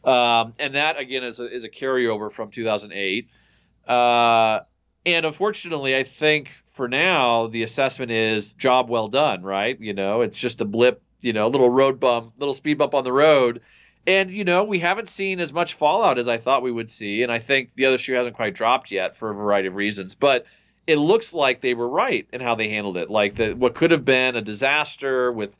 um, 0.04 0.54
and 0.58 0.74
that 0.74 0.98
again 0.98 1.24
is 1.24 1.40
a, 1.40 1.46
is 1.52 1.64
a 1.64 1.68
carryover 1.68 2.30
from 2.30 2.50
2008. 2.50 3.28
Uh, 3.86 4.60
and 5.06 5.24
unfortunately, 5.26 5.96
I 5.96 6.02
think 6.02 6.50
for 6.66 6.88
now 6.88 7.46
the 7.46 7.62
assessment 7.62 8.10
is 8.10 8.52
job 8.52 8.90
well 8.90 9.08
done. 9.08 9.42
Right? 9.42 9.78
You 9.80 9.94
know, 9.94 10.20
it's 10.22 10.38
just 10.38 10.60
a 10.60 10.64
blip. 10.64 11.02
You 11.20 11.32
know, 11.32 11.46
a 11.46 11.50
little 11.50 11.68
road 11.70 11.98
bump, 11.98 12.34
little 12.38 12.54
speed 12.54 12.78
bump 12.78 12.94
on 12.94 13.02
the 13.04 13.12
road. 13.12 13.60
And 14.06 14.30
you 14.30 14.44
know, 14.44 14.62
we 14.64 14.78
haven't 14.78 15.08
seen 15.08 15.40
as 15.40 15.52
much 15.52 15.74
fallout 15.74 16.18
as 16.18 16.28
I 16.28 16.38
thought 16.38 16.62
we 16.62 16.70
would 16.72 16.88
see, 16.88 17.22
and 17.22 17.30
I 17.32 17.40
think 17.40 17.70
the 17.74 17.86
other 17.86 17.98
shoe 17.98 18.14
hasn't 18.14 18.36
quite 18.36 18.54
dropped 18.54 18.90
yet 18.90 19.16
for 19.16 19.30
a 19.30 19.34
variety 19.34 19.68
of 19.68 19.74
reasons. 19.74 20.14
But 20.14 20.46
it 20.88 20.96
looks 20.96 21.34
like 21.34 21.60
they 21.60 21.74
were 21.74 21.88
right 21.88 22.26
in 22.32 22.40
how 22.40 22.54
they 22.54 22.70
handled 22.70 22.96
it. 22.96 23.10
Like 23.10 23.36
the 23.36 23.52
what 23.52 23.74
could 23.74 23.90
have 23.90 24.06
been 24.06 24.34
a 24.36 24.42
disaster 24.42 25.30
with, 25.30 25.50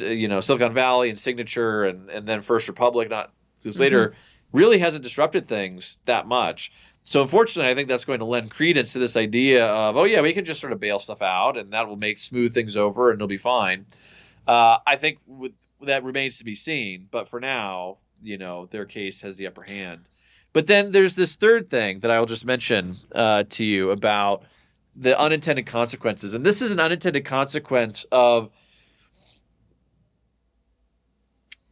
you 0.00 0.26
know, 0.26 0.40
Silicon 0.40 0.74
Valley 0.74 1.08
and 1.08 1.18
Signature, 1.18 1.84
and 1.84 2.10
and 2.10 2.26
then 2.26 2.42
First 2.42 2.68
Republic, 2.68 3.08
not 3.08 3.32
later, 3.64 4.14
really 4.52 4.78
hasn't 4.78 5.04
disrupted 5.04 5.46
things 5.46 5.98
that 6.06 6.26
much. 6.26 6.72
So 7.04 7.22
unfortunately, 7.22 7.70
I 7.70 7.74
think 7.74 7.88
that's 7.88 8.04
going 8.04 8.18
to 8.18 8.24
lend 8.24 8.50
credence 8.50 8.94
to 8.94 8.98
this 8.98 9.14
idea 9.14 9.66
of, 9.66 9.96
oh 9.96 10.04
yeah, 10.04 10.22
we 10.22 10.32
can 10.32 10.44
just 10.44 10.60
sort 10.60 10.72
of 10.72 10.80
bail 10.80 10.98
stuff 10.98 11.22
out, 11.22 11.56
and 11.56 11.72
that 11.72 11.86
will 11.86 11.96
make 11.96 12.18
smooth 12.18 12.52
things 12.52 12.76
over, 12.76 13.10
and 13.10 13.18
it'll 13.18 13.28
be 13.28 13.36
fine. 13.36 13.86
Uh, 14.48 14.78
I 14.86 14.96
think 14.96 15.18
with, 15.26 15.52
that 15.82 16.02
remains 16.02 16.38
to 16.38 16.44
be 16.44 16.54
seen, 16.54 17.08
but 17.10 17.28
for 17.28 17.40
now, 17.40 17.98
you 18.22 18.38
know, 18.38 18.68
their 18.70 18.86
case 18.86 19.20
has 19.20 19.36
the 19.36 19.46
upper 19.46 19.62
hand. 19.62 20.08
But 20.54 20.66
then 20.66 20.92
there's 20.92 21.14
this 21.14 21.34
third 21.34 21.68
thing 21.68 22.00
that 22.00 22.10
I 22.10 22.18
will 22.18 22.26
just 22.26 22.46
mention 22.46 22.96
uh, 23.14 23.44
to 23.50 23.64
you 23.64 23.90
about 23.90 24.44
the 24.96 25.18
unintended 25.18 25.66
consequences, 25.66 26.34
and 26.34 26.44
this 26.44 26.62
is 26.62 26.70
an 26.70 26.80
unintended 26.80 27.24
consequence 27.24 28.04
of 28.12 28.50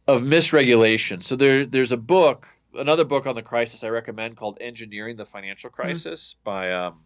of 0.07 0.21
misregulation. 0.23 1.23
So 1.23 1.35
there, 1.37 1.65
there's 1.65 1.93
a 1.93 1.97
book, 1.97 2.49
another 2.75 3.05
book 3.05 3.25
on 3.25 3.35
the 3.35 3.41
crisis 3.41 3.83
I 3.83 3.89
recommend 3.89 4.35
called 4.35 4.57
"Engineering 4.59 5.15
the 5.17 5.25
Financial 5.25 5.69
Crisis" 5.69 6.35
by 6.43 6.71
um, 6.71 7.01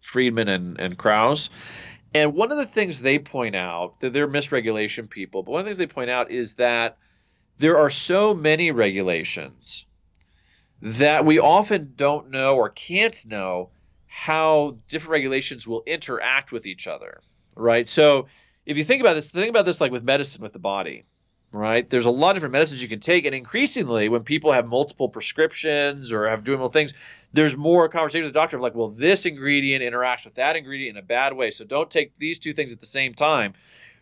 Friedman 0.00 0.48
and 0.48 0.80
and 0.80 0.96
Kraus. 0.96 1.50
And 2.14 2.34
one 2.34 2.50
of 2.50 2.56
the 2.56 2.66
things 2.66 3.02
they 3.02 3.18
point 3.18 3.56
out 3.56 4.00
that 4.00 4.12
they're 4.12 4.28
misregulation 4.28 5.10
people, 5.10 5.42
but 5.42 5.50
one 5.50 5.60
of 5.60 5.66
the 5.66 5.70
things 5.70 5.78
they 5.78 5.86
point 5.86 6.08
out 6.08 6.30
is 6.30 6.54
that 6.54 6.96
there 7.58 7.76
are 7.76 7.90
so 7.90 8.32
many 8.32 8.70
regulations 8.70 9.86
that 10.80 11.24
we 11.24 11.38
often 11.38 11.92
don't 11.96 12.30
know 12.30 12.56
or 12.56 12.68
can't 12.68 13.26
know 13.26 13.70
how 14.18 14.78
different 14.88 15.10
regulations 15.10 15.66
will 15.66 15.82
interact 15.86 16.50
with 16.50 16.64
each 16.64 16.86
other, 16.86 17.20
right? 17.54 17.86
So 17.86 18.28
if 18.64 18.78
you 18.78 18.82
think 18.82 19.02
about 19.02 19.12
this, 19.12 19.28
think 19.28 19.50
about 19.50 19.66
this 19.66 19.78
like 19.78 19.92
with 19.92 20.02
medicine 20.02 20.40
with 20.40 20.54
the 20.54 20.58
body, 20.58 21.04
right? 21.52 21.88
There's 21.88 22.06
a 22.06 22.10
lot 22.10 22.30
of 22.30 22.36
different 22.36 22.54
medicines 22.54 22.80
you 22.80 22.88
can 22.88 22.98
take, 22.98 23.26
and 23.26 23.34
increasingly, 23.34 24.08
when 24.08 24.22
people 24.22 24.52
have 24.52 24.66
multiple 24.66 25.10
prescriptions 25.10 26.12
or 26.12 26.30
have 26.30 26.44
doing 26.44 26.58
multiple 26.58 26.80
things, 26.80 26.94
there's 27.34 27.58
more 27.58 27.90
conversation 27.90 28.24
with 28.24 28.32
the 28.32 28.40
doctor 28.40 28.56
of 28.56 28.62
like, 28.62 28.74
well, 28.74 28.88
this 28.88 29.26
ingredient 29.26 29.84
interacts 29.84 30.24
with 30.24 30.36
that 30.36 30.56
ingredient 30.56 30.96
in 30.96 31.04
a 31.04 31.06
bad 31.06 31.34
way, 31.34 31.50
so 31.50 31.66
don't 31.66 31.90
take 31.90 32.18
these 32.18 32.38
two 32.38 32.54
things 32.54 32.72
at 32.72 32.80
the 32.80 32.86
same 32.86 33.12
time, 33.12 33.52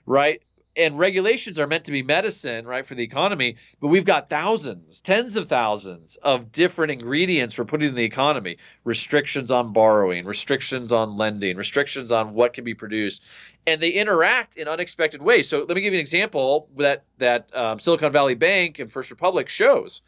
right? 0.07 0.43
And 0.77 0.99
regulations 0.99 1.61
are 1.61 1.69
meant 1.69 1.85
to 1.85 1.93
be 1.93 2.03
medicine, 2.03 2.67
right, 2.67 2.85
for 2.85 2.97
the 2.97 3.05
economy, 3.05 3.57
but 3.81 3.89
we've 3.89 4.05
got 4.05 4.29
thousands, 4.29 5.01
tens 5.01 5.37
of 5.37 5.47
thousands 5.47 6.17
of 6.23 6.51
different 6.51 6.91
ingredients 6.91 7.57
we're 7.57 7.65
putting 7.65 7.91
in 7.91 7.95
the 7.95 8.03
economy. 8.03 8.57
Restrictions 8.83 9.53
on 9.53 9.73
borrowing, 9.73 10.25
restrictions 10.25 10.93
on 10.93 11.17
lending, 11.17 11.57
restrictions 11.57 12.11
on 12.11 12.35
what 12.35 12.53
can 12.55 12.65
be 12.65 12.75
produced, 12.75 13.23
and 13.67 13.81
they 13.81 13.91
interact 13.91 14.57
in 14.57 14.67
unexpected 14.67 15.23
ways. 15.23 15.49
So 15.49 15.61
let 15.61 15.77
me 15.77 15.81
give 15.81 15.93
you 15.93 15.99
an 15.99 16.03
example 16.03 16.69
that 16.77 17.05
that 17.19 17.55
um, 17.55 17.79
Silicon 17.79 18.11
Valley 18.11 18.35
Bank 18.35 18.81
and 18.81 18.91
First 18.91 19.13
Republic 19.13 19.49
shows. 19.49 20.03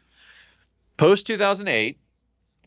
Post 0.97 1.27
2008, 1.27 1.97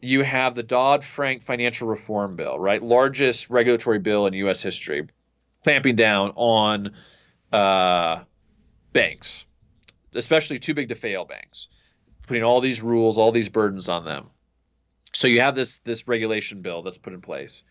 you 0.01 0.22
have 0.22 0.55
the 0.55 0.62
Dodd 0.62 1.05
Frank 1.05 1.42
Financial 1.42 1.86
Reform 1.86 2.36
Bill, 2.36 2.59
right? 2.59 2.82
Largest 2.82 3.51
regulatory 3.51 3.98
bill 3.98 4.26
in 4.26 4.32
U.S. 4.34 4.62
history, 4.62 5.09
clamping 5.64 5.96
down 5.96 6.32
on 6.36 6.92
uh, 7.53 8.22
banks, 8.92 9.46
especially 10.14 10.59
too 10.59 10.74
big 10.74 10.88
to 10.88 10.94
fail 10.94 11.24
banks, 11.24 11.68
putting 12.26 12.42
all 12.42 12.61
these 12.61 12.82
rules, 12.82 13.18
all 13.18 13.32
these 13.32 13.48
burdens 13.48 13.88
on 13.88 14.05
them. 14.05 14.30
So 15.12 15.26
you 15.28 15.40
have 15.40 15.55
this 15.55 15.78
this 15.80 16.07
regulation 16.07 16.62
bill 16.62 16.82
that's 16.82 16.98
put 16.98 17.12
in 17.12 17.20
place. 17.20 17.62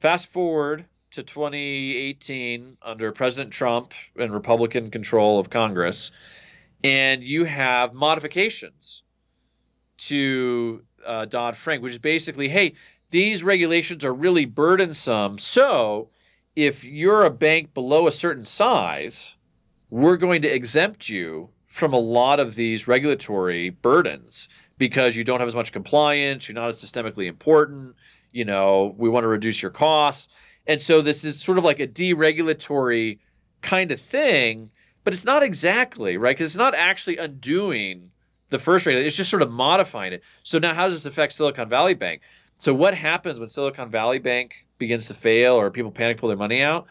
Fast 0.00 0.28
forward 0.28 0.86
to 1.10 1.22
2018 1.22 2.76
under 2.82 3.10
President 3.12 3.52
Trump 3.52 3.92
and 4.16 4.32
Republican 4.32 4.90
control 4.90 5.38
of 5.38 5.50
Congress, 5.50 6.10
and 6.84 7.22
you 7.22 7.44
have 7.44 7.94
modifications 7.94 9.02
to 9.96 10.84
uh, 11.04 11.24
Dodd 11.24 11.56
Frank, 11.56 11.82
which 11.82 11.92
is 11.92 11.98
basically, 11.98 12.48
hey, 12.48 12.74
these 13.10 13.42
regulations 13.42 14.04
are 14.04 14.14
really 14.14 14.44
burdensome. 14.44 15.38
So 15.38 16.10
if 16.58 16.82
you're 16.82 17.22
a 17.22 17.30
bank 17.30 17.72
below 17.72 18.08
a 18.08 18.10
certain 18.10 18.44
size, 18.44 19.36
we're 19.90 20.16
going 20.16 20.42
to 20.42 20.52
exempt 20.52 21.08
you 21.08 21.50
from 21.66 21.92
a 21.92 21.98
lot 21.98 22.40
of 22.40 22.56
these 22.56 22.88
regulatory 22.88 23.70
burdens 23.70 24.48
because 24.76 25.14
you 25.14 25.22
don't 25.22 25.38
have 25.38 25.46
as 25.46 25.54
much 25.54 25.70
compliance, 25.70 26.48
you're 26.48 26.56
not 26.56 26.68
as 26.68 26.82
systemically 26.82 27.28
important, 27.28 27.94
you 28.32 28.44
know, 28.44 28.92
we 28.98 29.08
want 29.08 29.22
to 29.22 29.28
reduce 29.28 29.62
your 29.62 29.70
costs. 29.70 30.26
And 30.66 30.82
so 30.82 31.00
this 31.00 31.24
is 31.24 31.40
sort 31.40 31.58
of 31.58 31.64
like 31.64 31.78
a 31.78 31.86
deregulatory 31.86 33.20
kind 33.62 33.92
of 33.92 34.00
thing, 34.00 34.70
but 35.04 35.14
it's 35.14 35.24
not 35.24 35.44
exactly, 35.44 36.16
right? 36.16 36.36
Because 36.36 36.50
it's 36.50 36.58
not 36.58 36.74
actually 36.74 37.18
undoing 37.18 38.10
the 38.50 38.58
first 38.58 38.84
rate. 38.84 38.96
It's 38.96 39.14
just 39.14 39.30
sort 39.30 39.42
of 39.42 39.50
modifying 39.52 40.12
it. 40.12 40.24
So 40.42 40.58
now 40.58 40.74
how 40.74 40.86
does 40.86 40.94
this 40.94 41.06
affect 41.06 41.34
Silicon 41.34 41.68
Valley 41.68 41.94
Bank? 41.94 42.20
So 42.58 42.74
what 42.74 42.94
happens 42.94 43.38
when 43.38 43.48
Silicon 43.48 43.88
Valley 43.88 44.18
Bank 44.18 44.66
begins 44.78 45.06
to 45.06 45.14
fail 45.14 45.54
or 45.54 45.70
people 45.70 45.92
panic 45.92 46.18
pull 46.18 46.28
their 46.28 46.36
money 46.36 46.60
out? 46.60 46.86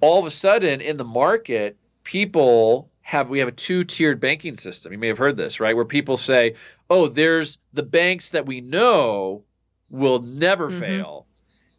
All 0.00 0.18
of 0.18 0.26
a 0.26 0.30
sudden 0.30 0.80
in 0.80 0.96
the 0.96 1.04
market, 1.04 1.76
people 2.02 2.90
have 3.02 3.28
we 3.28 3.38
have 3.38 3.48
a 3.48 3.52
two-tiered 3.52 4.18
banking 4.18 4.56
system. 4.56 4.92
You 4.92 4.98
may 4.98 5.08
have 5.08 5.18
heard 5.18 5.36
this, 5.36 5.60
right? 5.60 5.76
Where 5.76 5.84
people 5.84 6.16
say, 6.16 6.56
"Oh, 6.88 7.06
there's 7.06 7.58
the 7.72 7.82
banks 7.82 8.30
that 8.30 8.46
we 8.46 8.60
know 8.60 9.44
will 9.90 10.20
never 10.20 10.70
mm-hmm. 10.70 10.80
fail." 10.80 11.26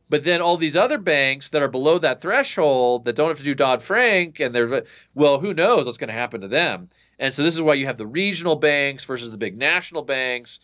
But 0.10 0.24
then 0.24 0.42
all 0.42 0.58
these 0.58 0.76
other 0.76 1.00
banks 1.00 1.50
that 1.50 1.64
are 1.64 1.68
below 1.68 1.98
that 1.98 2.22
threshold 2.22 3.06
that 3.06 3.16
don't 3.16 3.30
have 3.30 3.40
to 3.40 3.44
do 3.44 3.56
Dodd 3.56 3.82
Frank 3.82 4.40
and 4.40 4.54
they're 4.54 4.84
well, 5.16 5.40
who 5.40 5.54
knows 5.54 5.86
what's 5.86 5.98
going 5.98 6.10
to 6.10 6.14
happen 6.14 6.42
to 6.42 6.48
them? 6.48 6.90
And 7.18 7.34
so 7.34 7.42
this 7.42 7.56
is 7.56 7.62
why 7.62 7.74
you 7.74 7.88
have 7.88 7.98
the 7.98 8.06
regional 8.06 8.56
banks 8.56 9.06
versus 9.06 9.32
the 9.32 9.38
big 9.38 9.58
national 9.58 10.04
banks. 10.04 10.60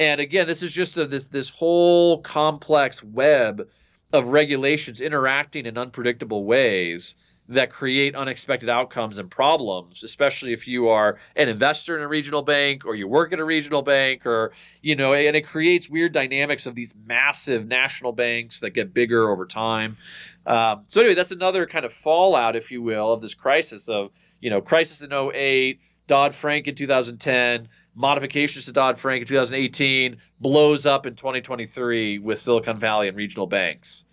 And 0.00 0.20
again, 0.20 0.46
this 0.46 0.62
is 0.62 0.72
just 0.72 0.96
a, 0.96 1.06
this 1.06 1.26
this 1.26 1.50
whole 1.50 2.20
complex 2.22 3.02
web 3.02 3.68
of 4.12 4.28
regulations 4.28 5.00
interacting 5.00 5.66
in 5.66 5.78
unpredictable 5.78 6.44
ways 6.44 7.14
that 7.48 7.70
create 7.70 8.14
unexpected 8.14 8.68
outcomes 8.70 9.18
and 9.18 9.30
problems, 9.30 10.02
especially 10.02 10.52
if 10.52 10.66
you 10.66 10.88
are 10.88 11.18
an 11.36 11.48
investor 11.48 11.96
in 11.96 12.02
a 12.02 12.08
regional 12.08 12.40
bank 12.40 12.86
or 12.86 12.94
you 12.94 13.06
work 13.06 13.32
at 13.32 13.38
a 13.38 13.44
regional 13.44 13.82
bank 13.82 14.24
or, 14.24 14.52
you 14.80 14.96
know, 14.96 15.12
and 15.12 15.36
it 15.36 15.42
creates 15.42 15.90
weird 15.90 16.12
dynamics 16.12 16.64
of 16.64 16.74
these 16.74 16.94
massive 17.06 17.66
national 17.66 18.12
banks 18.12 18.60
that 18.60 18.70
get 18.70 18.94
bigger 18.94 19.30
over 19.30 19.44
time. 19.44 19.98
Um, 20.46 20.84
so, 20.88 21.00
anyway, 21.00 21.14
that's 21.14 21.32
another 21.32 21.66
kind 21.66 21.84
of 21.84 21.92
fallout, 21.92 22.56
if 22.56 22.70
you 22.70 22.82
will, 22.82 23.12
of 23.12 23.20
this 23.20 23.34
crisis 23.34 23.88
of, 23.88 24.10
you 24.40 24.48
know, 24.48 24.62
crisis 24.62 25.02
in 25.02 25.12
08, 25.12 25.80
Dodd 26.06 26.34
Frank 26.34 26.66
in 26.66 26.74
2010, 26.74 27.68
modifications 27.94 28.64
to 28.66 28.72
Dodd 28.72 28.98
Frank 28.98 29.22
in 29.22 29.28
2018, 29.28 30.16
blows 30.40 30.86
up 30.86 31.06
in 31.06 31.14
2023 31.14 32.18
with 32.18 32.38
Silicon 32.38 32.78
Valley 32.78 33.08
and 33.08 33.16
regional 33.16 33.46
banks 33.46 34.04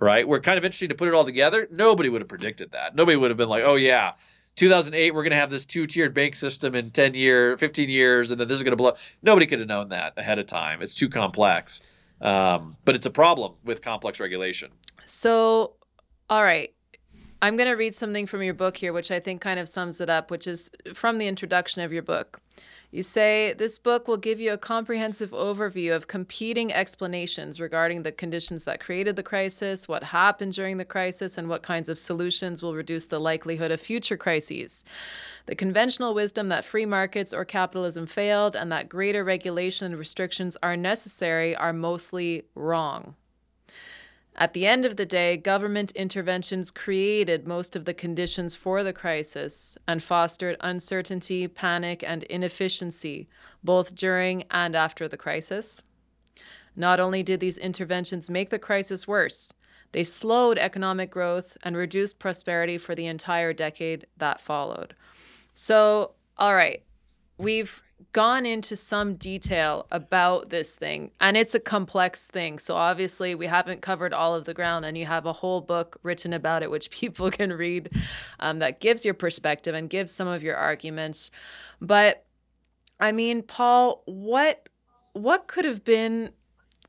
right? 0.00 0.26
We're 0.26 0.40
kind 0.40 0.58
of 0.58 0.64
interesting 0.64 0.90
to 0.90 0.94
put 0.94 1.08
it 1.08 1.14
all 1.14 1.24
together. 1.24 1.68
Nobody 1.70 2.08
would 2.08 2.20
have 2.20 2.28
predicted 2.28 2.72
that. 2.72 2.94
Nobody 2.94 3.16
would 3.16 3.30
have 3.30 3.36
been 3.36 3.48
like, 3.48 3.64
oh, 3.64 3.74
yeah, 3.74 4.12
2008, 4.56 5.14
we're 5.14 5.22
going 5.22 5.30
to 5.30 5.36
have 5.36 5.50
this 5.50 5.64
two 5.64 5.86
tiered 5.86 6.14
bank 6.14 6.36
system 6.36 6.74
in 6.74 6.90
10 6.90 7.14
years, 7.14 7.58
15 7.60 7.88
years, 7.88 8.30
and 8.30 8.40
then 8.40 8.48
this 8.48 8.56
is 8.56 8.62
going 8.62 8.72
to 8.72 8.76
blow. 8.76 8.94
Nobody 9.22 9.46
could 9.46 9.60
have 9.60 9.68
known 9.68 9.90
that 9.90 10.14
ahead 10.16 10.38
of 10.38 10.46
time. 10.46 10.82
It's 10.82 10.94
too 10.94 11.08
complex. 11.08 11.80
Um, 12.20 12.76
but 12.84 12.96
it's 12.96 13.06
a 13.06 13.10
problem 13.10 13.54
with 13.64 13.82
complex 13.82 14.18
regulation. 14.18 14.70
So, 15.04 15.74
all 16.28 16.42
right. 16.42 16.74
I'm 17.40 17.56
going 17.56 17.68
to 17.68 17.76
read 17.76 17.94
something 17.94 18.26
from 18.26 18.42
your 18.42 18.54
book 18.54 18.76
here, 18.76 18.92
which 18.92 19.12
I 19.12 19.20
think 19.20 19.40
kind 19.40 19.60
of 19.60 19.68
sums 19.68 20.00
it 20.00 20.10
up, 20.10 20.32
which 20.32 20.48
is 20.48 20.72
from 20.92 21.18
the 21.18 21.28
introduction 21.28 21.82
of 21.82 21.92
your 21.92 22.02
book. 22.02 22.40
You 22.90 23.02
say 23.02 23.52
this 23.52 23.76
book 23.76 24.08
will 24.08 24.16
give 24.16 24.40
you 24.40 24.54
a 24.54 24.58
comprehensive 24.58 25.32
overview 25.32 25.94
of 25.94 26.08
competing 26.08 26.72
explanations 26.72 27.60
regarding 27.60 28.02
the 28.02 28.12
conditions 28.12 28.64
that 28.64 28.80
created 28.80 29.14
the 29.14 29.22
crisis, 29.22 29.86
what 29.86 30.02
happened 30.04 30.52
during 30.52 30.78
the 30.78 30.86
crisis, 30.86 31.36
and 31.36 31.50
what 31.50 31.62
kinds 31.62 31.90
of 31.90 31.98
solutions 31.98 32.62
will 32.62 32.74
reduce 32.74 33.04
the 33.04 33.20
likelihood 33.20 33.70
of 33.70 33.78
future 33.78 34.16
crises. 34.16 34.86
The 35.44 35.54
conventional 35.54 36.14
wisdom 36.14 36.48
that 36.48 36.64
free 36.64 36.86
markets 36.86 37.34
or 37.34 37.44
capitalism 37.44 38.06
failed 38.06 38.56
and 38.56 38.72
that 38.72 38.88
greater 38.88 39.22
regulation 39.22 39.84
and 39.84 39.98
restrictions 39.98 40.56
are 40.62 40.76
necessary 40.76 41.54
are 41.54 41.74
mostly 41.74 42.44
wrong. 42.54 43.16
At 44.40 44.52
the 44.52 44.68
end 44.68 44.84
of 44.84 44.94
the 44.94 45.04
day, 45.04 45.36
government 45.36 45.90
interventions 45.96 46.70
created 46.70 47.48
most 47.48 47.74
of 47.74 47.84
the 47.84 47.92
conditions 47.92 48.54
for 48.54 48.84
the 48.84 48.92
crisis 48.92 49.76
and 49.88 50.00
fostered 50.00 50.56
uncertainty, 50.60 51.48
panic, 51.48 52.04
and 52.06 52.22
inefficiency, 52.22 53.28
both 53.64 53.96
during 53.96 54.44
and 54.52 54.76
after 54.76 55.08
the 55.08 55.16
crisis. 55.16 55.82
Not 56.76 57.00
only 57.00 57.24
did 57.24 57.40
these 57.40 57.58
interventions 57.58 58.30
make 58.30 58.50
the 58.50 58.60
crisis 58.60 59.08
worse, 59.08 59.52
they 59.90 60.04
slowed 60.04 60.56
economic 60.56 61.10
growth 61.10 61.56
and 61.64 61.76
reduced 61.76 62.20
prosperity 62.20 62.78
for 62.78 62.94
the 62.94 63.06
entire 63.06 63.52
decade 63.52 64.06
that 64.18 64.40
followed. 64.40 64.94
So, 65.52 66.12
all 66.36 66.54
right, 66.54 66.84
we've 67.38 67.82
gone 68.12 68.46
into 68.46 68.76
some 68.76 69.14
detail 69.14 69.86
about 69.90 70.50
this 70.50 70.74
thing 70.74 71.10
and 71.20 71.36
it's 71.36 71.54
a 71.54 71.60
complex 71.60 72.26
thing 72.28 72.58
so 72.58 72.74
obviously 72.74 73.34
we 73.34 73.46
haven't 73.46 73.82
covered 73.82 74.12
all 74.12 74.34
of 74.34 74.44
the 74.44 74.54
ground 74.54 74.84
and 74.84 74.96
you 74.96 75.04
have 75.04 75.26
a 75.26 75.32
whole 75.32 75.60
book 75.60 75.98
written 76.02 76.32
about 76.32 76.62
it 76.62 76.70
which 76.70 76.90
people 76.90 77.30
can 77.30 77.52
read 77.52 77.90
um, 78.40 78.60
that 78.60 78.80
gives 78.80 79.04
your 79.04 79.14
perspective 79.14 79.74
and 79.74 79.90
gives 79.90 80.12
some 80.12 80.28
of 80.28 80.42
your 80.42 80.56
arguments. 80.56 81.30
But 81.80 82.24
i 83.00 83.12
mean 83.12 83.42
paul 83.42 84.02
what 84.06 84.68
what 85.12 85.46
could 85.46 85.64
have 85.64 85.84
been 85.84 86.30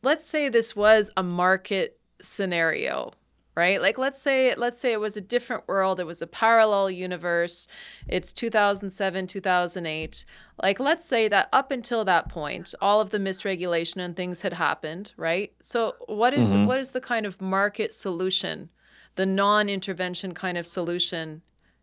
let's 0.02 0.26
say 0.26 0.50
this 0.50 0.76
was 0.76 1.12
a 1.18 1.24
market 1.24 2.00
scenario 2.22 3.12
right? 3.60 3.82
Like 3.82 3.98
let's 3.98 4.22
say 4.22 4.56
let's 4.56 4.80
say 4.80 4.94
it 4.94 5.02
was 5.02 5.18
a 5.18 5.22
different 5.22 5.68
world 5.68 6.00
it 6.00 6.06
was 6.06 6.22
a 6.22 6.28
parallel 6.28 6.90
universe 6.90 7.68
it's 8.08 8.32
2007 8.32 9.28
2008 9.28 10.26
like 10.64 10.80
let's 10.80 11.06
say 11.06 11.28
that 11.28 11.50
up 11.52 11.70
until 11.70 12.06
that 12.06 12.30
point 12.30 12.74
all 12.80 13.02
of 13.02 13.10
the 13.10 13.18
misregulation 13.18 13.98
and 13.98 14.16
things 14.16 14.42
had 14.42 14.54
happened 14.54 15.12
right? 15.18 15.52
So 15.62 15.96
what 16.08 16.34
is, 16.34 16.48
mm-hmm. 16.48 16.68
what 16.68 16.80
is 16.80 16.92
the 16.92 17.02
kind 17.02 17.26
of 17.26 17.42
market 17.42 17.92
solution 17.94 18.70
the 19.16 19.26
non-intervention 19.26 20.34
kind 20.34 20.58
of 20.58 20.66
solution 20.66 21.42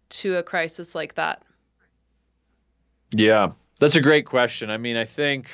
to 0.09 0.37
a 0.37 0.43
crisis 0.43 0.95
like 0.95 1.15
that? 1.17 1.43
Yeah 3.15 3.53
that's 3.79 3.97
a 3.97 4.01
great 4.01 4.25
question. 4.25 4.71
I 4.71 4.79
mean 4.79 4.97
i 4.97 5.05
think 5.05 5.51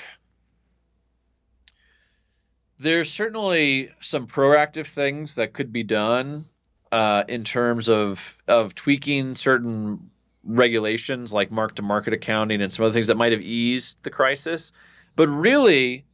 there's 2.82 3.10
certainly 3.10 3.90
some 4.00 4.26
proactive 4.26 4.86
things 4.86 5.36
that 5.36 5.52
could 5.52 5.72
be 5.72 5.82
done 5.82 6.46
uh, 6.90 7.24
in 7.28 7.44
terms 7.44 7.88
of 7.88 8.36
of 8.48 8.74
tweaking 8.74 9.34
certain 9.34 10.10
regulations 10.44 11.32
like 11.32 11.50
mark 11.50 11.76
to 11.76 11.82
market 11.82 12.12
accounting 12.12 12.60
and 12.60 12.72
some 12.72 12.84
other 12.84 12.92
things 12.92 13.06
that 13.06 13.16
might 13.16 13.32
have 13.32 13.40
eased 13.40 14.02
the 14.02 14.10
crisis. 14.10 14.72
But 15.14 15.28
really, 15.28 16.04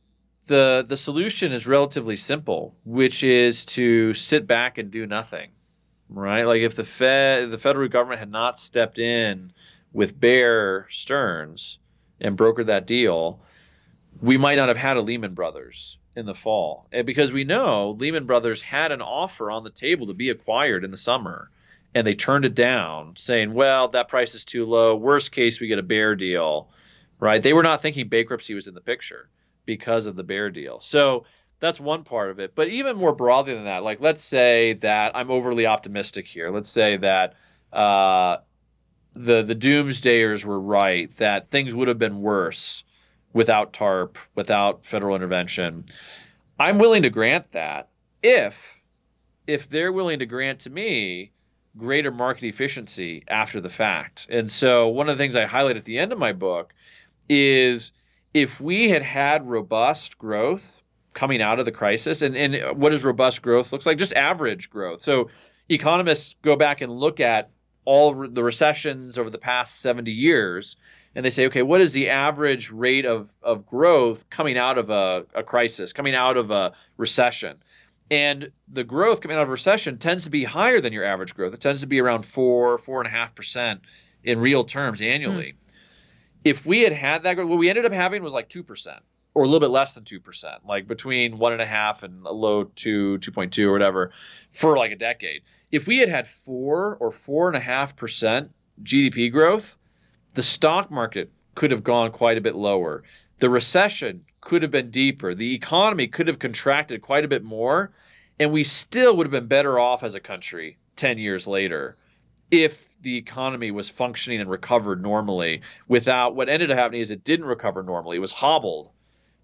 the 0.46 0.84
the 0.86 0.96
solution 0.96 1.52
is 1.52 1.66
relatively 1.66 2.16
simple, 2.16 2.76
which 2.84 3.24
is 3.24 3.64
to 3.66 4.12
sit 4.14 4.46
back 4.46 4.78
and 4.78 4.90
do 4.90 5.06
nothing. 5.06 5.50
Right? 6.10 6.44
Like 6.44 6.62
if 6.62 6.76
the 6.76 6.84
Fed 6.84 7.50
the 7.50 7.58
federal 7.58 7.88
government 7.88 8.20
had 8.20 8.30
not 8.30 8.58
stepped 8.58 8.98
in 8.98 9.52
with 9.92 10.20
Bear 10.20 10.86
Stearns 10.90 11.78
and 12.20 12.36
brokered 12.36 12.66
that 12.66 12.86
deal, 12.86 13.40
we 14.20 14.36
might 14.36 14.56
not 14.56 14.68
have 14.68 14.76
had 14.76 14.96
a 14.96 15.02
Lehman 15.02 15.34
Brothers 15.34 15.98
in 16.18 16.26
the 16.26 16.34
fall. 16.34 16.88
And 16.92 17.06
because 17.06 17.30
we 17.30 17.44
know 17.44 17.96
Lehman 17.98 18.26
Brothers 18.26 18.62
had 18.62 18.90
an 18.90 19.00
offer 19.00 19.50
on 19.50 19.62
the 19.62 19.70
table 19.70 20.06
to 20.08 20.14
be 20.14 20.28
acquired 20.28 20.84
in 20.84 20.90
the 20.90 20.96
summer 20.96 21.50
and 21.94 22.06
they 22.06 22.12
turned 22.12 22.44
it 22.44 22.54
down 22.54 23.14
saying, 23.16 23.54
"Well, 23.54 23.88
that 23.88 24.08
price 24.08 24.34
is 24.34 24.44
too 24.44 24.66
low. 24.66 24.94
Worst 24.94 25.32
case 25.32 25.60
we 25.60 25.68
get 25.68 25.78
a 25.78 25.82
bear 25.82 26.14
deal." 26.14 26.68
Right? 27.20 27.42
They 27.42 27.52
were 27.52 27.62
not 27.62 27.82
thinking 27.82 28.08
bankruptcy 28.08 28.54
was 28.54 28.66
in 28.66 28.74
the 28.74 28.80
picture 28.80 29.30
because 29.64 30.06
of 30.06 30.16
the 30.16 30.22
bear 30.22 30.50
deal. 30.50 30.80
So 30.80 31.24
that's 31.60 31.80
one 31.80 32.04
part 32.04 32.30
of 32.30 32.38
it. 32.38 32.54
But 32.54 32.68
even 32.68 32.96
more 32.96 33.14
broadly 33.14 33.54
than 33.54 33.64
that, 33.64 33.82
like 33.82 34.00
let's 34.00 34.22
say 34.22 34.74
that 34.74 35.16
I'm 35.16 35.30
overly 35.30 35.66
optimistic 35.66 36.26
here. 36.26 36.50
Let's 36.50 36.68
say 36.68 36.96
that 36.98 37.34
uh, 37.72 38.38
the 39.14 39.42
the 39.42 39.54
doomsdayers 39.54 40.44
were 40.44 40.60
right 40.60 41.14
that 41.16 41.50
things 41.50 41.74
would 41.74 41.88
have 41.88 41.98
been 41.98 42.22
worse 42.22 42.84
without 43.32 43.72
TARP, 43.72 44.16
without 44.34 44.84
federal 44.84 45.14
intervention. 45.14 45.84
I'm 46.58 46.78
willing 46.78 47.02
to 47.02 47.10
grant 47.10 47.52
that 47.52 47.88
if 48.22 48.78
if 49.46 49.68
they're 49.68 49.92
willing 49.92 50.18
to 50.18 50.26
grant 50.26 50.60
to 50.60 50.70
me 50.70 51.32
greater 51.76 52.10
market 52.10 52.44
efficiency 52.44 53.24
after 53.28 53.60
the 53.60 53.70
fact. 53.70 54.26
And 54.28 54.50
so 54.50 54.88
one 54.88 55.08
of 55.08 55.16
the 55.16 55.22
things 55.22 55.34
I 55.34 55.46
highlight 55.46 55.76
at 55.76 55.84
the 55.84 55.98
end 55.98 56.12
of 56.12 56.18
my 56.18 56.32
book 56.32 56.74
is 57.28 57.92
if 58.34 58.60
we 58.60 58.90
had 58.90 59.02
had 59.02 59.48
robust 59.48 60.18
growth 60.18 60.82
coming 61.14 61.40
out 61.40 61.58
of 61.58 61.64
the 61.64 61.72
crisis 61.72 62.22
and, 62.22 62.36
and 62.36 62.78
what 62.78 62.90
does 62.90 63.04
robust 63.04 63.42
growth 63.42 63.72
looks 63.72 63.86
like 63.86 63.98
just 63.98 64.12
average 64.12 64.70
growth 64.70 65.02
so 65.02 65.28
economists 65.68 66.36
go 66.42 66.54
back 66.54 66.80
and 66.80 66.92
look 66.92 67.18
at 67.18 67.50
all 67.84 68.28
the 68.28 68.44
recessions 68.44 69.18
over 69.18 69.30
the 69.30 69.38
past 69.38 69.80
70 69.80 70.12
years 70.12 70.76
and 71.14 71.24
they 71.24 71.30
say, 71.30 71.46
okay, 71.46 71.62
what 71.62 71.80
is 71.80 71.92
the 71.92 72.08
average 72.08 72.70
rate 72.70 73.04
of, 73.04 73.32
of 73.42 73.66
growth 73.66 74.28
coming 74.30 74.56
out 74.58 74.78
of 74.78 74.90
a, 74.90 75.24
a 75.34 75.42
crisis, 75.42 75.92
coming 75.92 76.14
out 76.14 76.36
of 76.36 76.50
a 76.50 76.72
recession? 76.96 77.56
And 78.10 78.50
the 78.66 78.84
growth 78.84 79.20
coming 79.20 79.36
out 79.36 79.42
of 79.42 79.48
a 79.48 79.52
recession 79.52 79.98
tends 79.98 80.24
to 80.24 80.30
be 80.30 80.44
higher 80.44 80.80
than 80.80 80.92
your 80.92 81.04
average 81.04 81.34
growth. 81.34 81.52
It 81.54 81.60
tends 81.60 81.80
to 81.82 81.86
be 81.86 82.00
around 82.00 82.24
four, 82.24 82.78
four 82.78 83.00
and 83.00 83.06
a 83.06 83.10
half 83.10 83.34
percent 83.34 83.80
in 84.24 84.40
real 84.40 84.64
terms 84.64 85.00
annually. 85.00 85.52
Mm. 85.52 85.72
If 86.44 86.64
we 86.64 86.80
had 86.80 86.92
had 86.92 87.22
that, 87.24 87.34
growth, 87.34 87.48
what 87.48 87.58
we 87.58 87.68
ended 87.68 87.84
up 87.84 87.92
having 87.92 88.22
was 88.22 88.32
like 88.32 88.48
two 88.48 88.62
percent 88.62 89.02
or 89.38 89.44
a 89.44 89.46
little 89.46 89.60
bit 89.60 89.70
less 89.70 89.92
than 89.92 90.02
2%, 90.02 90.66
like 90.66 90.88
between 90.88 91.38
one 91.38 91.52
and 91.52 91.62
a 91.62 91.66
half 91.66 92.02
and 92.02 92.26
a 92.26 92.32
low 92.32 92.64
two, 92.64 93.18
2.2 93.18 93.66
or 93.66 93.72
whatever 93.72 94.10
for 94.50 94.76
like 94.76 94.90
a 94.90 94.96
decade. 94.96 95.42
If 95.70 95.86
we 95.86 95.98
had 95.98 96.08
had 96.08 96.26
four 96.26 96.96
or 96.96 97.12
four 97.12 97.46
and 97.46 97.56
a 97.56 97.60
half 97.60 97.94
percent 97.94 98.50
GDP 98.82 99.30
growth, 99.30 99.77
the 100.38 100.42
stock 100.44 100.88
market 100.88 101.32
could 101.56 101.72
have 101.72 101.82
gone 101.82 102.12
quite 102.12 102.38
a 102.38 102.40
bit 102.40 102.54
lower. 102.54 103.02
The 103.40 103.50
recession 103.50 104.24
could 104.40 104.62
have 104.62 104.70
been 104.70 104.88
deeper. 104.88 105.34
The 105.34 105.52
economy 105.52 106.06
could 106.06 106.28
have 106.28 106.38
contracted 106.38 107.02
quite 107.02 107.24
a 107.24 107.28
bit 107.28 107.42
more, 107.42 107.90
and 108.38 108.52
we 108.52 108.62
still 108.62 109.16
would 109.16 109.26
have 109.26 109.32
been 109.32 109.48
better 109.48 109.80
off 109.80 110.04
as 110.04 110.14
a 110.14 110.20
country 110.20 110.78
10 110.94 111.18
years 111.18 111.48
later 111.48 111.96
if 112.52 112.88
the 113.02 113.16
economy 113.16 113.72
was 113.72 113.90
functioning 113.90 114.40
and 114.40 114.48
recovered 114.48 115.02
normally 115.02 115.60
without 115.88 116.36
what 116.36 116.48
ended 116.48 116.70
up 116.70 116.78
happening 116.78 117.00
is 117.00 117.10
it 117.10 117.24
didn't 117.24 117.46
recover 117.46 117.82
normally. 117.82 118.18
It 118.18 118.20
was 118.20 118.34
hobbled 118.34 118.90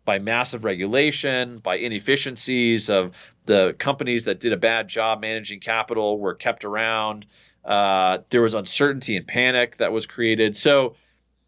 by 0.04 0.20
massive 0.20 0.64
regulation, 0.64 1.58
by 1.58 1.74
inefficiencies 1.74 2.88
of 2.88 3.10
the 3.46 3.74
companies 3.80 4.26
that 4.26 4.38
did 4.38 4.52
a 4.52 4.56
bad 4.56 4.86
job 4.86 5.20
managing 5.20 5.58
capital 5.58 6.20
were 6.20 6.34
kept 6.34 6.64
around. 6.64 7.26
Uh, 7.64 8.18
there 8.30 8.42
was 8.42 8.54
uncertainty 8.54 9.16
and 9.16 9.26
panic 9.26 9.78
that 9.78 9.92
was 9.92 10.06
created. 10.06 10.56
So 10.56 10.96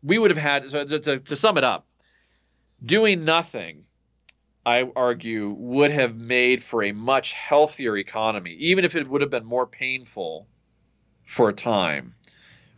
we 0.03 0.19
would 0.19 0.31
have 0.31 0.39
had, 0.39 0.71
so 0.71 0.85
to, 0.85 0.99
to, 0.99 1.19
to 1.21 1.37
sum 1.37 1.59
it 1.59 1.65
up, 1.65 1.87
doing 2.85 3.25
nothing, 3.25 3.85
I 4.65 4.91
argue, 4.97 5.51
would 5.51 5.91
have 5.91 6.17
made 6.17 6.63
for 6.63 6.83
a 6.83 6.93
much 6.93 7.33
healthier 7.33 7.97
economy, 7.97 8.53
even 8.53 8.85
if 8.85 8.95
it 8.95 9.09
would 9.09 9.21
have 9.21 9.31
been 9.31 9.45
more 9.45 9.67
painful 9.67 10.49
for 11.25 11.49
a 11.49 11.53
time, 11.53 12.15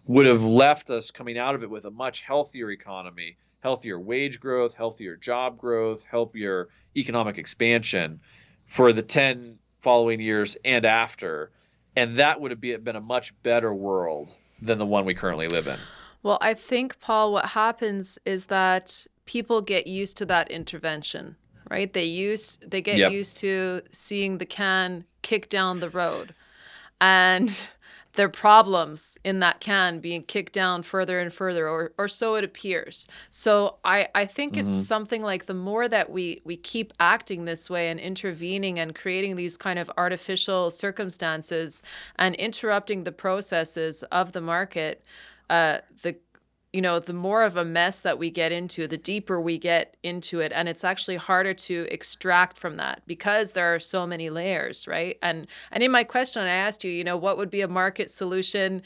would 0.07 0.27
have 0.27 0.43
left 0.43 0.91
us 0.91 1.11
coming 1.11 1.39
out 1.39 1.55
of 1.55 1.63
it 1.63 1.71
with 1.71 1.85
a 1.85 1.91
much 1.91 2.23
healthier 2.23 2.71
economy, 2.71 3.37
healthier 3.61 4.01
wage 4.01 4.41
growth, 4.41 4.75
healthier 4.75 5.17
job 5.17 5.59
growth, 5.59 6.05
healthier 6.05 6.69
economic 6.97 7.39
expansion 7.39 8.21
for 8.65 8.93
the 8.93 9.03
10 9.03 9.59
following 9.81 10.21
years 10.21 10.57
and 10.65 10.85
after. 10.85 11.51
And 11.99 12.17
that 12.17 12.41
would 12.41 12.53
have 12.53 12.61
been 12.61 12.95
a 12.95 13.01
much 13.01 13.35
better 13.43 13.75
world 13.75 14.31
than 14.63 14.79
the 14.79 14.87
one 14.87 15.05
we 15.05 15.15
currently 15.15 15.49
live 15.49 15.67
in. 15.67 15.79
Well, 16.23 16.39
I 16.41 16.55
think, 16.55 17.01
Paul, 17.01 17.33
what 17.33 17.47
happens 17.47 18.21
is 18.25 18.47
that 18.47 19.05
people 19.25 19.61
get 19.61 19.89
used 19.89 20.17
to 20.19 20.27
that 20.27 20.49
intervention, 20.49 21.35
right? 21.69 21.93
They 21.93 22.05
use 22.05 22.59
they 22.65 22.83
get 22.83 22.99
yep. 22.99 23.11
used 23.11 23.37
to 23.39 23.83
seeing 23.91 24.39
the 24.39 24.47
can 24.47 25.05
kick 25.23 25.49
down 25.49 25.81
the 25.81 25.91
road. 25.91 26.35
And 27.01 27.67
their 28.15 28.29
problems 28.29 29.19
in 29.25 29.41
that 29.41 29.61
can 29.61 30.01
being 30.01 30.23
kicked 30.23 30.53
down 30.53 30.83
further 30.83 31.21
and 31.21 31.33
further 31.33 31.69
or, 31.69 31.93
or 31.99 32.09
so 32.09 32.35
it 32.35 32.45
appears 32.45 33.07
so 33.31 33.77
i, 33.85 34.09
I 34.15 34.27
think 34.27 34.55
mm-hmm. 34.55 34.69
it's 34.69 34.87
something 34.87 35.23
like 35.23 35.47
the 35.47 35.55
more 35.55 35.89
that 35.89 36.11
we 36.11 36.41
we 36.45 36.57
keep 36.57 36.93
acting 37.01 37.45
this 37.45 37.69
way 37.71 37.91
and 37.91 38.01
intervening 38.01 38.79
and 38.79 38.95
creating 38.95 39.37
these 39.37 39.57
kind 39.57 39.79
of 39.79 39.91
artificial 39.97 40.71
circumstances 40.71 41.83
and 42.17 42.35
interrupting 42.37 43.05
the 43.05 43.13
processes 43.13 44.03
of 44.05 44.33
the 44.33 44.41
market 44.41 45.05
uh, 45.51 45.79
the 46.03 46.15
you 46.73 46.83
know, 46.83 46.99
the 47.01 47.15
more 47.15 47.45
of 47.45 47.57
a 47.57 47.65
mess 47.65 48.01
that 48.01 48.19
we 48.19 48.31
get 48.31 48.53
into, 48.53 48.87
the 48.87 48.99
deeper 48.99 49.41
we 49.41 49.59
get 49.59 49.97
into 50.03 50.41
it. 50.41 50.53
And 50.55 50.69
it's 50.69 50.85
actually 50.85 51.17
harder 51.17 51.55
to 51.55 51.87
extract 51.91 52.59
from 52.59 52.77
that 52.77 53.03
because 53.07 53.53
there 53.53 53.75
are 53.75 53.79
so 53.79 54.07
many 54.07 54.29
layers, 54.29 54.87
right? 54.87 55.19
And 55.23 55.47
and 55.73 55.83
in 55.83 55.91
my 55.91 56.05
question, 56.05 56.43
I 56.43 56.49
asked 56.49 56.85
you, 56.85 56.91
you 56.91 57.05
know, 57.05 57.17
what 57.17 57.39
would 57.39 57.51
be 57.51 57.63
a 57.63 57.69
market 57.69 58.11
solution 58.11 58.83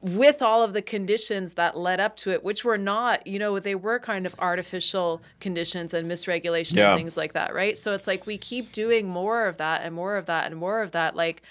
with 0.00 0.42
all 0.42 0.62
of 0.62 0.72
the 0.72 0.82
conditions 0.82 1.54
that 1.54 1.76
led 1.76 1.98
up 1.98 2.16
to 2.16 2.30
it, 2.30 2.44
which 2.44 2.64
were 2.64 2.78
not, 2.78 3.26
you 3.26 3.38
know, 3.38 3.58
they 3.58 3.74
were 3.74 3.98
kind 3.98 4.26
of 4.26 4.34
artificial 4.38 5.20
conditions 5.40 5.92
and 5.92 6.08
misregulation 6.08 6.76
yeah. 6.76 6.92
and 6.92 6.98
things 6.98 7.16
like 7.16 7.32
that, 7.32 7.52
right? 7.52 7.76
So 7.76 7.94
it's 7.94 8.06
like 8.06 8.24
we 8.24 8.38
keep 8.38 8.70
doing 8.70 9.08
more 9.08 9.46
of 9.46 9.56
that 9.56 9.82
and 9.82 9.92
more 9.92 10.16
of 10.16 10.26
that 10.26 10.46
and 10.46 10.56
more 10.56 10.82
of 10.82 10.92
that. 10.92 11.16
Like, 11.16 11.42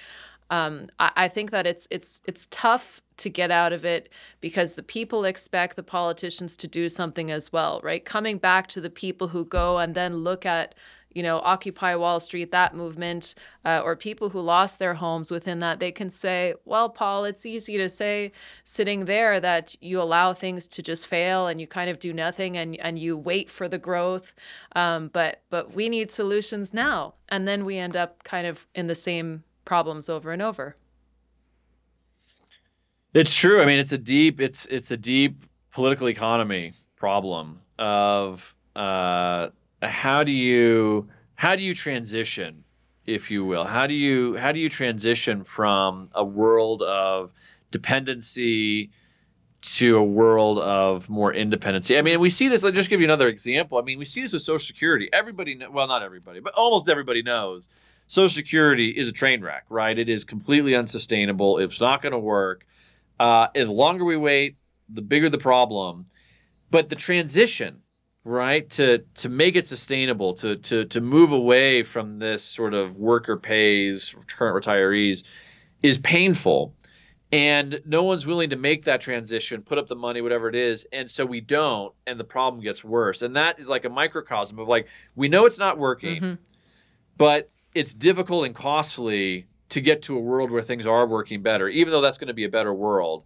um, 0.50 0.88
I, 1.00 1.12
I 1.16 1.28
think 1.28 1.52
that 1.52 1.68
it's 1.68 1.88
it's 1.92 2.22
it's 2.26 2.48
tough 2.52 3.02
to 3.18 3.30
get 3.30 3.52
out 3.52 3.74
of 3.74 3.84
it 3.84 4.10
because 4.42 4.74
the 4.74 4.84
people 4.84 5.26
expect 5.26 5.76
the 5.76 5.84
politicians 5.84 6.56
to 6.58 6.68
do 6.68 6.88
something 6.88 7.32
as 7.32 7.52
well, 7.52 7.82
right? 7.84 8.04
Coming 8.06 8.38
back 8.38 8.68
to 8.68 8.82
the 8.82 8.90
people 8.90 9.28
who 9.28 9.46
go 9.46 9.80
and 9.80 9.96
then 9.96 10.18
look 10.18 10.46
at 10.46 10.76
you 11.18 11.24
know, 11.24 11.40
Occupy 11.40 11.96
Wall 11.96 12.20
Street, 12.20 12.52
that 12.52 12.76
movement, 12.76 13.34
uh, 13.66 13.82
or 13.84 13.96
people 13.96 14.30
who 14.30 14.40
lost 14.40 14.78
their 14.78 14.94
homes 14.94 15.32
within 15.32 15.58
that, 15.62 15.80
they 15.80 15.92
can 15.92 16.12
say, 16.12 16.54
well, 16.66 16.90
Paul, 16.90 17.26
it's 17.26 17.44
easy 17.44 17.76
to 17.78 17.90
say 17.90 18.32
sitting 18.66 19.06
there 19.06 19.40
that 19.40 19.76
you 19.82 20.00
allow 20.00 20.34
things 20.34 20.68
to 20.68 20.84
just 20.84 21.08
fail 21.08 21.48
and 21.48 21.60
you 21.60 21.66
kind 21.66 21.90
of 21.90 21.98
do 21.98 22.14
nothing 22.14 22.58
and, 22.58 22.76
and 22.82 23.00
you 23.00 23.18
wait 23.18 23.50
for 23.50 23.68
the 23.68 23.80
growth. 23.80 24.32
Um, 24.76 25.08
but 25.08 25.42
but 25.50 25.74
we 25.74 25.90
need 25.90 26.12
solutions 26.12 26.72
now. 26.72 27.16
And 27.30 27.48
then 27.48 27.66
we 27.66 27.78
end 27.80 27.96
up 27.96 28.24
kind 28.24 28.46
of 28.46 28.68
in 28.76 28.86
the 28.86 28.94
same 28.94 29.44
problems 29.68 30.10
over 30.10 30.32
and 30.32 30.42
over. 30.42 30.76
It's 33.14 33.36
true. 33.36 33.62
I 33.62 33.66
mean, 33.66 33.80
it's 33.80 33.92
a 33.92 33.98
deep 33.98 34.42
it's 34.42 34.66
it's 34.68 34.90
a 34.90 34.98
deep 34.98 35.46
political 35.72 36.08
economy 36.08 36.74
problem 36.96 37.60
of 37.78 38.56
uh, 38.76 39.50
how 39.82 40.24
do 40.24 40.32
you 40.32 41.08
how 41.36 41.56
do 41.56 41.64
you 41.64 41.74
transition, 41.74 42.64
if 43.06 43.30
you 43.30 43.46
will? 43.46 43.66
How 43.66 43.86
do 43.86 43.94
you 43.94 44.38
how 44.38 44.52
do 44.52 44.60
you 44.60 44.70
transition 44.70 45.44
from 45.44 46.10
a 46.16 46.24
world 46.24 46.82
of 46.82 47.32
dependency 47.70 48.90
to 49.62 49.98
a 49.98 50.04
world 50.04 50.60
of 50.60 51.10
more 51.10 51.34
independency? 51.34 51.98
I 51.98 52.02
mean, 52.02 52.20
we 52.20 52.30
see 52.30 52.48
this. 52.48 52.64
Let's 52.64 52.76
just 52.76 52.90
give 52.90 53.02
you 53.02 53.06
another 53.06 53.28
example. 53.28 53.78
I 53.78 53.82
mean, 53.82 54.00
we 54.00 54.06
see 54.06 54.22
this 54.22 54.34
with 54.34 54.42
Social 54.42 54.66
Security. 54.66 55.10
Everybody, 55.12 55.60
well, 55.72 55.88
not 55.88 56.04
everybody, 56.04 56.40
but 56.40 56.54
almost 56.54 56.88
everybody 56.90 57.22
knows 57.22 57.68
Social 58.08 58.30
Security 58.30 58.90
is 58.90 59.08
a 59.08 59.12
train 59.12 59.42
wreck, 59.42 59.66
right? 59.70 59.98
It 59.98 60.10
is 60.10 60.24
completely 60.24 60.76
unsustainable. 60.76 61.60
It's 61.60 61.80
not 61.80 62.02
going 62.02 62.14
to 62.14 62.20
work. 62.20 62.66
Uh, 63.20 63.48
the 63.54 63.66
longer 63.66 64.06
we 64.06 64.18
wait, 64.18 64.58
the 64.90 65.02
bigger 65.02 65.30
the 65.30 65.38
problem. 65.38 66.06
But 66.70 66.90
the 66.90 66.96
transition, 66.96 67.82
right, 68.24 68.70
to 68.72 69.00
to 69.16 69.30
make 69.30 69.56
it 69.56 69.68
sustainable, 69.68 70.34
to 70.36 70.56
to 70.58 70.86
to 70.86 71.02
move 71.02 71.32
away 71.32 71.84
from 71.84 72.20
this 72.20 72.44
sort 72.44 72.74
of 72.74 72.98
worker 72.98 73.38
pays 73.38 74.14
current 74.28 74.66
retirees, 74.66 75.24
is 75.82 75.98
painful. 75.98 76.74
And 77.32 77.82
no 77.86 78.04
one's 78.04 78.26
willing 78.26 78.52
to 78.52 78.56
make 78.56 78.86
that 78.86 79.02
transition, 79.02 79.62
put 79.62 79.78
up 79.78 79.88
the 79.90 79.98
money, 79.98 80.22
whatever 80.22 80.48
it 80.48 80.56
is. 80.56 80.86
And 80.94 81.12
so 81.12 81.26
we 81.26 81.42
don't, 81.42 81.94
and 82.06 82.18
the 82.18 82.24
problem 82.24 82.64
gets 82.64 82.86
worse. 82.86 83.22
And 83.22 83.36
that 83.36 83.60
is 83.60 83.68
like 83.68 83.84
a 83.84 83.90
microcosm 83.90 84.58
of 84.60 84.70
like, 84.70 84.88
we 85.14 85.28
know 85.28 85.46
it's 85.46 85.58
not 85.58 85.78
working, 85.78 86.22
mm-hmm. 86.22 86.34
but 87.18 87.50
it's 87.78 87.94
difficult 87.94 88.46
and 88.46 88.56
costly 88.56 89.46
to 89.70 89.82
get 89.82 90.02
to 90.04 90.18
a 90.18 90.20
world 90.20 90.50
where 90.50 90.64
things 90.64 90.86
are 90.86 91.06
working 91.06 91.42
better, 91.42 91.68
even 91.70 91.92
though 91.92 92.02
that's 92.02 92.18
going 92.18 92.28
to 92.28 92.34
be 92.34 92.46
a 92.46 92.50
better 92.50 92.74
world. 92.74 93.24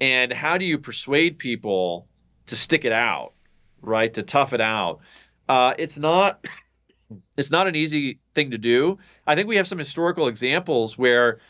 And 0.00 0.32
how 0.32 0.58
do 0.58 0.64
you 0.64 0.78
persuade 0.78 1.38
people 1.38 2.08
to 2.46 2.56
stick 2.56 2.84
it 2.84 2.92
out, 2.92 3.34
right? 3.80 4.12
To 4.14 4.22
tough 4.22 4.52
it 4.52 4.60
out? 4.60 5.00
Uh, 5.48 5.74
it's 5.78 5.98
not. 5.98 6.44
It's 7.36 7.50
not 7.50 7.66
an 7.66 7.76
easy 7.76 8.20
thing 8.34 8.52
to 8.52 8.58
do. 8.58 8.96
I 9.26 9.34
think 9.34 9.46
we 9.46 9.56
have 9.56 9.66
some 9.66 9.76
historical 9.76 10.28
examples 10.28 10.96
where 10.96 11.40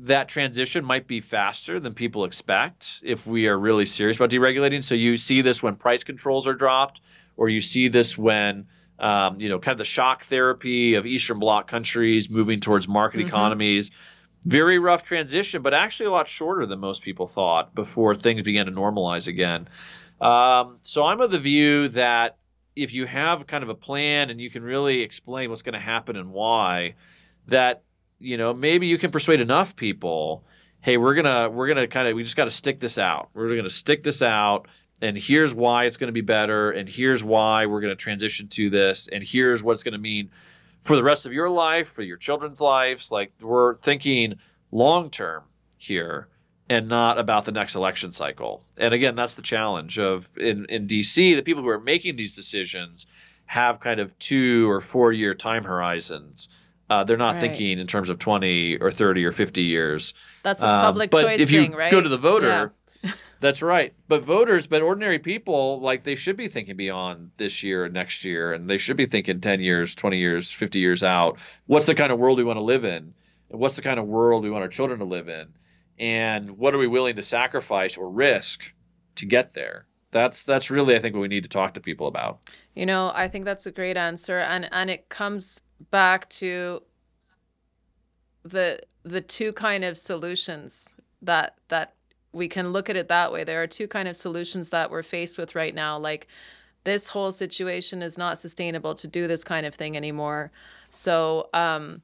that 0.00 0.28
transition 0.28 0.84
might 0.84 1.06
be 1.06 1.18
faster 1.22 1.80
than 1.80 1.94
people 1.94 2.26
expect 2.26 3.00
if 3.02 3.26
we 3.26 3.46
are 3.46 3.58
really 3.58 3.86
serious 3.86 4.18
about 4.18 4.28
deregulating. 4.28 4.84
So 4.84 4.94
you 4.94 5.16
see 5.16 5.40
this 5.40 5.62
when 5.62 5.76
price 5.76 6.04
controls 6.04 6.46
are 6.46 6.52
dropped, 6.52 7.00
or 7.38 7.48
you 7.48 7.62
see 7.62 7.88
this 7.88 8.18
when 8.18 8.66
um, 9.02 9.40
you 9.40 9.48
know, 9.48 9.58
kind 9.58 9.72
of 9.72 9.78
the 9.78 9.84
shock 9.84 10.24
therapy 10.24 10.94
of 10.94 11.04
Eastern 11.04 11.40
Bloc 11.40 11.66
countries 11.66 12.30
moving 12.30 12.60
towards 12.60 12.86
market 12.86 13.18
mm-hmm. 13.18 13.28
economies. 13.28 13.90
Very 14.44 14.78
rough 14.78 15.02
transition, 15.02 15.60
but 15.60 15.74
actually 15.74 16.06
a 16.06 16.10
lot 16.10 16.28
shorter 16.28 16.66
than 16.66 16.78
most 16.78 17.02
people 17.02 17.26
thought 17.26 17.74
before 17.74 18.14
things 18.14 18.42
began 18.42 18.66
to 18.66 18.72
normalize 18.72 19.26
again. 19.26 19.68
Um, 20.20 20.78
so 20.80 21.04
I'm 21.04 21.20
of 21.20 21.32
the 21.32 21.38
view 21.38 21.88
that 21.90 22.38
if 22.76 22.94
you 22.94 23.06
have 23.06 23.46
kind 23.46 23.62
of 23.62 23.68
a 23.68 23.74
plan 23.74 24.30
and 24.30 24.40
you 24.40 24.50
can 24.50 24.62
really 24.62 25.00
explain 25.00 25.50
what's 25.50 25.62
going 25.62 25.74
to 25.74 25.80
happen 25.80 26.16
and 26.16 26.30
why, 26.30 26.94
that 27.48 27.82
you 28.20 28.36
know 28.36 28.54
maybe 28.54 28.86
you 28.86 28.98
can 28.98 29.10
persuade 29.10 29.40
enough 29.40 29.74
people. 29.74 30.44
Hey, 30.80 30.96
we're 30.96 31.14
gonna 31.14 31.50
we're 31.50 31.68
gonna 31.68 31.88
kind 31.88 32.06
of 32.06 32.14
we 32.14 32.22
just 32.22 32.36
got 32.36 32.44
to 32.44 32.50
stick 32.50 32.78
this 32.78 32.98
out. 32.98 33.30
We're 33.34 33.54
gonna 33.54 33.68
stick 33.68 34.04
this 34.04 34.22
out 34.22 34.68
and 35.02 35.18
here's 35.18 35.52
why 35.52 35.84
it's 35.84 35.96
going 35.96 36.08
to 36.08 36.12
be 36.12 36.20
better 36.20 36.70
and 36.70 36.88
here's 36.88 37.22
why 37.24 37.66
we're 37.66 37.80
going 37.80 37.90
to 37.92 37.96
transition 37.96 38.46
to 38.48 38.70
this 38.70 39.08
and 39.08 39.22
here's 39.22 39.62
what 39.62 39.72
it's 39.72 39.82
going 39.82 39.92
to 39.92 39.98
mean 39.98 40.30
for 40.80 40.96
the 40.96 41.02
rest 41.02 41.26
of 41.26 41.32
your 41.32 41.50
life 41.50 41.88
for 41.88 42.02
your 42.02 42.16
children's 42.16 42.60
lives. 42.60 43.10
Like 43.10 43.32
we're 43.40 43.76
thinking 43.78 44.38
long 44.70 45.10
term 45.10 45.42
here 45.76 46.28
and 46.70 46.88
not 46.88 47.18
about 47.18 47.44
the 47.44 47.52
next 47.52 47.74
election 47.74 48.12
cycle. 48.12 48.62
And 48.76 48.94
again 48.94 49.16
that's 49.16 49.34
the 49.34 49.42
challenge 49.42 49.98
of 49.98 50.28
in, 50.38 50.64
in 50.66 50.86
dc 50.86 51.14
the 51.16 51.42
people 51.42 51.62
who 51.62 51.68
are 51.68 51.80
making 51.80 52.16
these 52.16 52.36
decisions 52.36 53.04
have 53.46 53.80
kind 53.80 54.00
of 54.00 54.16
two 54.18 54.70
or 54.70 54.80
four 54.80 55.12
year 55.12 55.34
time 55.34 55.64
horizons. 55.64 56.48
Uh, 56.88 57.02
they're 57.02 57.16
not 57.16 57.34
right. 57.34 57.40
thinking 57.40 57.78
in 57.78 57.86
terms 57.86 58.08
of 58.08 58.18
20 58.18 58.76
or 58.76 58.90
30 58.90 59.24
or 59.24 59.32
50 59.32 59.62
years. 59.62 60.12
That's 60.42 60.62
a 60.62 60.66
public 60.66 61.14
um, 61.14 61.22
choice 61.22 61.40
if 61.40 61.50
you 61.50 61.62
thing 61.62 61.72
right? 61.72 61.90
go 61.90 62.02
to 62.02 62.08
the 62.08 62.18
voter 62.18 62.46
yeah 62.46 62.68
That's 63.42 63.60
right. 63.60 63.92
But 64.06 64.22
voters, 64.22 64.68
but 64.68 64.82
ordinary 64.82 65.18
people, 65.18 65.80
like 65.80 66.04
they 66.04 66.14
should 66.14 66.36
be 66.36 66.46
thinking 66.46 66.76
beyond 66.76 67.32
this 67.38 67.64
year 67.64 67.84
and 67.84 67.92
next 67.92 68.24
year, 68.24 68.52
and 68.52 68.70
they 68.70 68.78
should 68.78 68.96
be 68.96 69.06
thinking 69.06 69.40
10 69.40 69.60
years, 69.60 69.96
20 69.96 70.16
years, 70.16 70.52
50 70.52 70.78
years 70.78 71.02
out. 71.02 71.36
What's 71.66 71.86
the 71.86 71.96
kind 71.96 72.12
of 72.12 72.20
world 72.20 72.38
we 72.38 72.44
want 72.44 72.58
to 72.58 72.62
live 72.64 72.84
in? 72.84 73.14
And 73.50 73.60
what's 73.60 73.74
the 73.74 73.82
kind 73.82 73.98
of 73.98 74.06
world 74.06 74.44
we 74.44 74.50
want 74.50 74.62
our 74.62 74.68
children 74.68 75.00
to 75.00 75.04
live 75.04 75.28
in? 75.28 75.48
And 75.98 76.56
what 76.56 76.72
are 76.72 76.78
we 76.78 76.86
willing 76.86 77.16
to 77.16 77.22
sacrifice 77.24 77.96
or 77.96 78.08
risk 78.08 78.74
to 79.16 79.26
get 79.26 79.54
there? 79.54 79.86
That's 80.12 80.44
that's 80.44 80.70
really 80.70 80.94
I 80.94 81.00
think 81.00 81.16
what 81.16 81.22
we 81.22 81.28
need 81.28 81.42
to 81.42 81.48
talk 81.48 81.74
to 81.74 81.80
people 81.80 82.06
about. 82.06 82.38
You 82.76 82.86
know, 82.86 83.10
I 83.12 83.26
think 83.26 83.44
that's 83.44 83.66
a 83.66 83.72
great 83.72 83.96
answer 83.96 84.38
and 84.38 84.68
and 84.70 84.88
it 84.88 85.08
comes 85.08 85.62
back 85.90 86.28
to 86.30 86.80
the 88.44 88.82
the 89.02 89.20
two 89.20 89.52
kind 89.52 89.82
of 89.82 89.98
solutions 89.98 90.94
that 91.22 91.56
that 91.68 91.94
we 92.32 92.48
can 92.48 92.72
look 92.72 92.88
at 92.88 92.96
it 92.96 93.08
that 93.08 93.32
way. 93.32 93.44
There 93.44 93.62
are 93.62 93.66
two 93.66 93.86
kind 93.86 94.08
of 94.08 94.16
solutions 94.16 94.70
that 94.70 94.90
we're 94.90 95.02
faced 95.02 95.38
with 95.38 95.54
right 95.54 95.74
now. 95.74 95.98
Like 95.98 96.28
this 96.84 97.08
whole 97.08 97.30
situation 97.30 98.02
is 98.02 98.18
not 98.18 98.38
sustainable 98.38 98.94
to 98.96 99.06
do 99.06 99.28
this 99.28 99.44
kind 99.44 99.66
of 99.66 99.74
thing 99.74 99.96
anymore. 99.96 100.50
So, 100.90 101.48
um, 101.52 102.02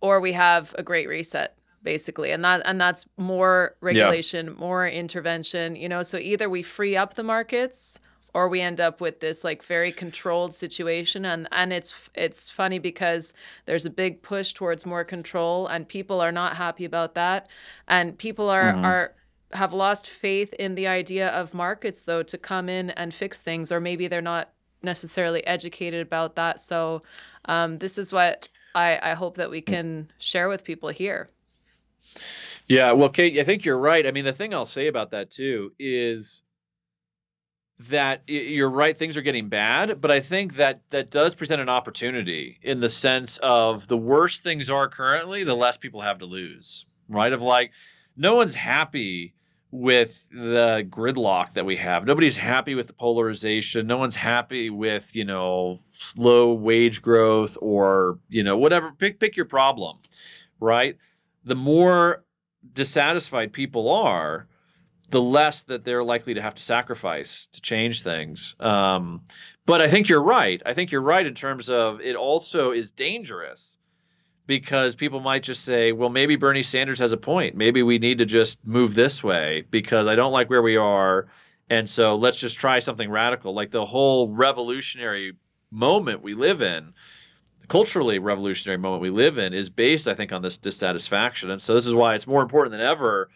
or 0.00 0.20
we 0.20 0.32
have 0.32 0.74
a 0.78 0.82
great 0.82 1.08
reset 1.08 1.56
basically 1.82 2.30
and 2.30 2.44
that 2.44 2.60
and 2.66 2.78
that's 2.78 3.06
more 3.16 3.74
regulation 3.80 4.46
yeah. 4.46 4.52
more 4.52 4.86
intervention 4.86 5.74
you 5.76 5.88
know 5.88 6.02
so 6.02 6.18
either 6.18 6.50
we 6.50 6.62
free 6.62 6.94
up 6.94 7.14
the 7.14 7.22
markets 7.22 7.98
or 8.34 8.48
we 8.48 8.60
end 8.60 8.80
up 8.80 9.00
with 9.00 9.20
this 9.20 9.44
like 9.44 9.62
very 9.62 9.92
controlled 9.92 10.54
situation. 10.54 11.24
And 11.24 11.48
and 11.52 11.72
it's 11.72 11.94
it's 12.14 12.50
funny 12.50 12.78
because 12.78 13.32
there's 13.66 13.86
a 13.86 13.90
big 13.90 14.22
push 14.22 14.52
towards 14.52 14.86
more 14.86 15.04
control 15.04 15.66
and 15.66 15.88
people 15.88 16.20
are 16.20 16.32
not 16.32 16.56
happy 16.56 16.84
about 16.84 17.14
that. 17.14 17.48
And 17.88 18.16
people 18.16 18.48
are 18.48 18.72
mm-hmm. 18.72 18.84
are 18.84 19.14
have 19.52 19.72
lost 19.72 20.08
faith 20.08 20.52
in 20.54 20.76
the 20.76 20.86
idea 20.86 21.28
of 21.30 21.54
markets 21.54 22.02
though 22.02 22.22
to 22.22 22.38
come 22.38 22.68
in 22.68 22.90
and 22.90 23.12
fix 23.12 23.42
things 23.42 23.72
or 23.72 23.80
maybe 23.80 24.06
they're 24.06 24.22
not 24.22 24.50
necessarily 24.82 25.44
educated 25.46 26.00
about 26.00 26.36
that. 26.36 26.60
So 26.60 27.00
um, 27.46 27.78
this 27.78 27.98
is 27.98 28.12
what 28.12 28.48
I, 28.74 28.98
I 29.02 29.14
hope 29.14 29.36
that 29.36 29.50
we 29.50 29.60
can 29.60 30.10
share 30.18 30.48
with 30.48 30.64
people 30.64 30.88
here. 30.90 31.28
Yeah 32.66 32.92
well 32.92 33.08
kate 33.08 33.38
i 33.38 33.44
think 33.44 33.64
you're 33.64 33.78
right. 33.78 34.06
I 34.06 34.10
mean 34.10 34.24
the 34.24 34.32
thing 34.32 34.54
i'll 34.54 34.66
say 34.66 34.86
about 34.86 35.10
that 35.10 35.30
too 35.30 35.72
is 35.78 36.42
that 37.88 38.22
you're 38.26 38.68
right 38.68 38.98
things 38.98 39.16
are 39.16 39.22
getting 39.22 39.48
bad 39.48 40.00
but 40.00 40.10
i 40.10 40.20
think 40.20 40.56
that 40.56 40.82
that 40.90 41.10
does 41.10 41.34
present 41.34 41.60
an 41.60 41.68
opportunity 41.68 42.58
in 42.62 42.80
the 42.80 42.90
sense 42.90 43.38
of 43.38 43.88
the 43.88 43.96
worse 43.96 44.38
things 44.38 44.68
are 44.68 44.88
currently 44.88 45.44
the 45.44 45.54
less 45.54 45.76
people 45.76 46.02
have 46.02 46.18
to 46.18 46.26
lose 46.26 46.84
right? 47.10 47.32
Of 47.32 47.42
like 47.42 47.72
no 48.16 48.34
one's 48.34 48.54
happy 48.54 49.34
with 49.72 50.24
the 50.32 50.86
gridlock 50.88 51.54
that 51.54 51.64
we 51.64 51.76
have. 51.76 52.04
Nobody's 52.04 52.36
happy 52.36 52.74
with 52.74 52.88
the 52.88 52.92
polarization. 52.92 53.86
No 53.86 53.98
one's 53.98 54.16
happy 54.16 54.70
with 54.70 55.14
you 55.14 55.24
know 55.24 55.80
slow 55.90 56.52
wage 56.54 57.02
growth 57.02 57.58
or 57.60 58.18
you 58.28 58.42
know 58.42 58.56
whatever. 58.56 58.92
Pick 58.92 59.20
pick 59.20 59.36
your 59.36 59.46
problem 59.46 59.98
right? 60.62 60.98
The 61.44 61.54
more 61.54 62.22
dissatisfied 62.74 63.50
people 63.54 63.90
are 63.90 64.46
the 65.10 65.20
less 65.20 65.62
that 65.64 65.84
they're 65.84 66.04
likely 66.04 66.34
to 66.34 66.42
have 66.42 66.54
to 66.54 66.62
sacrifice 66.62 67.48
to 67.52 67.60
change 67.60 68.02
things. 68.02 68.54
Um, 68.60 69.22
but 69.66 69.80
I 69.80 69.88
think 69.88 70.08
you're 70.08 70.22
right. 70.22 70.62
I 70.64 70.74
think 70.74 70.90
you're 70.90 71.02
right 71.02 71.26
in 71.26 71.34
terms 71.34 71.70
of 71.70 72.00
it 72.00 72.16
also 72.16 72.70
is 72.70 72.92
dangerous 72.92 73.76
because 74.46 74.94
people 74.94 75.20
might 75.20 75.42
just 75.44 75.64
say, 75.64 75.92
well, 75.92 76.08
maybe 76.08 76.34
Bernie 76.34 76.62
Sanders 76.62 76.98
has 76.98 77.12
a 77.12 77.16
point. 77.16 77.54
Maybe 77.54 77.82
we 77.82 77.98
need 77.98 78.18
to 78.18 78.24
just 78.24 78.58
move 78.64 78.94
this 78.94 79.22
way 79.22 79.64
because 79.70 80.08
I 80.08 80.16
don't 80.16 80.32
like 80.32 80.50
where 80.50 80.62
we 80.62 80.76
are. 80.76 81.28
And 81.68 81.88
so 81.88 82.16
let's 82.16 82.38
just 82.38 82.58
try 82.58 82.80
something 82.80 83.10
radical. 83.10 83.54
Like 83.54 83.70
the 83.70 83.86
whole 83.86 84.28
revolutionary 84.28 85.34
moment 85.70 86.22
we 86.22 86.34
live 86.34 86.62
in, 86.62 86.94
the 87.60 87.68
culturally 87.68 88.18
revolutionary 88.18 88.78
moment 88.78 89.02
we 89.02 89.10
live 89.10 89.38
in, 89.38 89.54
is 89.54 89.70
based, 89.70 90.08
I 90.08 90.14
think, 90.14 90.32
on 90.32 90.42
this 90.42 90.58
dissatisfaction. 90.58 91.48
And 91.48 91.62
so 91.62 91.74
this 91.74 91.86
is 91.86 91.94
why 91.94 92.16
it's 92.16 92.26
more 92.26 92.42
important 92.42 92.72
than 92.72 92.80
ever 92.80 93.30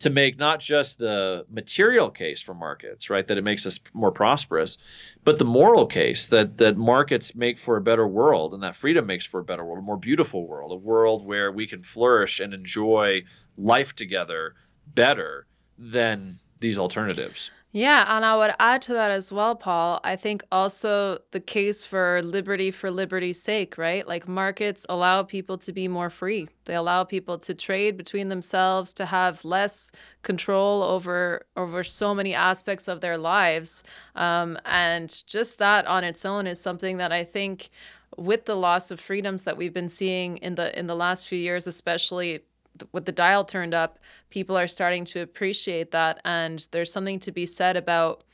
to 0.00 0.10
make 0.10 0.38
not 0.38 0.60
just 0.60 0.98
the 0.98 1.46
material 1.50 2.10
case 2.10 2.40
for 2.40 2.54
markets, 2.54 3.08
right, 3.08 3.26
that 3.26 3.38
it 3.38 3.44
makes 3.44 3.64
us 3.64 3.78
more 3.92 4.10
prosperous, 4.10 4.76
but 5.24 5.38
the 5.38 5.44
moral 5.44 5.86
case 5.86 6.26
that 6.26 6.58
that 6.58 6.76
markets 6.76 7.34
make 7.34 7.58
for 7.58 7.76
a 7.76 7.80
better 7.80 8.06
world 8.06 8.52
and 8.52 8.62
that 8.62 8.76
freedom 8.76 9.06
makes 9.06 9.24
for 9.24 9.40
a 9.40 9.44
better 9.44 9.64
world, 9.64 9.78
a 9.78 9.82
more 9.82 9.96
beautiful 9.96 10.46
world, 10.46 10.72
a 10.72 10.76
world 10.76 11.24
where 11.24 11.50
we 11.50 11.66
can 11.66 11.82
flourish 11.82 12.40
and 12.40 12.52
enjoy 12.52 13.22
life 13.56 13.94
together 13.94 14.54
better 14.86 15.46
than 15.78 16.38
these 16.60 16.78
alternatives. 16.78 17.50
Yeah, 17.76 18.04
and 18.16 18.24
I 18.24 18.36
would 18.36 18.54
add 18.60 18.82
to 18.82 18.92
that 18.92 19.10
as 19.10 19.32
well, 19.32 19.56
Paul. 19.56 19.98
I 20.04 20.14
think 20.14 20.44
also 20.52 21.18
the 21.32 21.40
case 21.40 21.84
for 21.84 22.22
liberty 22.22 22.70
for 22.70 22.88
liberty's 22.88 23.42
sake, 23.42 23.76
right? 23.76 24.06
Like 24.06 24.28
markets 24.28 24.86
allow 24.88 25.24
people 25.24 25.58
to 25.58 25.72
be 25.72 25.88
more 25.88 26.08
free. 26.08 26.48
They 26.66 26.76
allow 26.76 27.02
people 27.02 27.36
to 27.40 27.52
trade 27.52 27.96
between 27.96 28.28
themselves, 28.28 28.94
to 28.94 29.06
have 29.06 29.44
less 29.44 29.90
control 30.22 30.84
over 30.84 31.46
over 31.56 31.82
so 31.82 32.14
many 32.14 32.32
aspects 32.32 32.86
of 32.86 33.00
their 33.00 33.18
lives, 33.18 33.82
um, 34.14 34.56
and 34.66 35.10
just 35.26 35.58
that 35.58 35.84
on 35.88 36.04
its 36.04 36.24
own 36.24 36.46
is 36.46 36.60
something 36.60 36.98
that 36.98 37.10
I 37.10 37.24
think, 37.24 37.70
with 38.16 38.44
the 38.44 38.54
loss 38.54 38.92
of 38.92 39.00
freedoms 39.00 39.42
that 39.42 39.56
we've 39.56 39.74
been 39.74 39.88
seeing 39.88 40.36
in 40.38 40.54
the 40.54 40.78
in 40.78 40.86
the 40.86 40.94
last 40.94 41.26
few 41.26 41.38
years, 41.40 41.66
especially 41.66 42.44
with 42.92 43.04
the 43.04 43.12
dial 43.12 43.44
turned 43.44 43.74
up, 43.74 43.98
people 44.30 44.56
are 44.56 44.66
starting 44.66 45.04
to 45.06 45.20
appreciate 45.20 45.90
that. 45.92 46.20
And 46.24 46.66
there's 46.70 46.92
something 46.92 47.20
to 47.20 47.32
be 47.32 47.46
said 47.46 47.76
about 47.76 48.24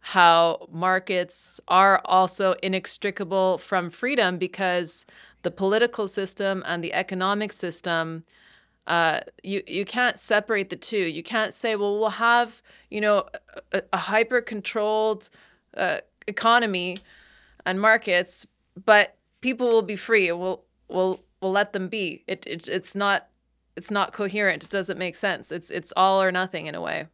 how 0.00 0.68
markets 0.70 1.60
are 1.68 2.00
also 2.04 2.54
inextricable 2.62 3.58
from 3.58 3.90
freedom 3.90 4.38
because 4.38 5.04
the 5.42 5.50
political 5.50 6.06
system 6.06 6.62
and 6.66 6.82
the 6.82 6.92
economic 6.92 7.52
system 7.52 8.24
uh, 8.86 9.20
you 9.42 9.62
you 9.66 9.84
can't 9.84 10.18
separate 10.18 10.70
the 10.70 10.76
two. 10.76 10.96
You 10.96 11.22
can't 11.22 11.52
say, 11.52 11.74
well, 11.74 11.98
we'll 11.98 12.08
have 12.10 12.62
you 12.90 13.00
know 13.00 13.24
a, 13.72 13.82
a 13.92 13.96
hyper 13.96 14.40
controlled 14.40 15.28
uh, 15.76 15.98
economy 16.26 16.98
and 17.64 17.80
markets, 17.80 18.46
but 18.84 19.16
people 19.40 19.68
will 19.68 19.82
be 19.82 19.96
free. 19.96 20.30
We'll 20.30 20.62
we'll 20.88 21.20
we'll 21.40 21.52
let 21.52 21.72
them 21.72 21.88
be. 21.88 22.22
It, 22.28 22.46
it 22.46 22.68
it's 22.68 22.94
not 22.94 23.28
it's 23.76 23.90
not 23.90 24.12
coherent. 24.12 24.64
It 24.64 24.70
doesn't 24.70 24.98
make 24.98 25.14
sense. 25.14 25.52
It's 25.52 25.70
it's 25.70 25.92
all 25.96 26.22
or 26.22 26.32
nothing 26.32 26.66
in 26.66 26.74
a 26.74 26.80
way. 26.80 27.06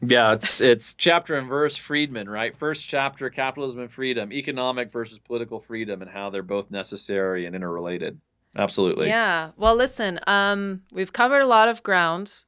Yeah, 0.00 0.32
it's 0.32 0.60
it's 0.72 0.94
chapter 0.94 1.36
and 1.36 1.48
verse 1.48 1.76
Friedman, 1.76 2.28
right? 2.28 2.56
First 2.56 2.88
chapter, 2.88 3.30
capitalism 3.30 3.80
and 3.80 3.92
freedom, 3.92 4.32
economic 4.32 4.92
versus 4.92 5.18
political 5.18 5.60
freedom, 5.60 6.02
and 6.02 6.10
how 6.10 6.30
they're 6.30 6.42
both 6.42 6.70
necessary 6.70 7.46
and 7.46 7.54
interrelated. 7.54 8.18
Absolutely. 8.56 9.08
Yeah. 9.08 9.50
Well, 9.56 9.74
listen, 9.74 10.20
um, 10.26 10.82
we've 10.92 11.12
covered 11.12 11.40
a 11.40 11.46
lot 11.46 11.68
of 11.68 11.82
ground. 11.82 12.40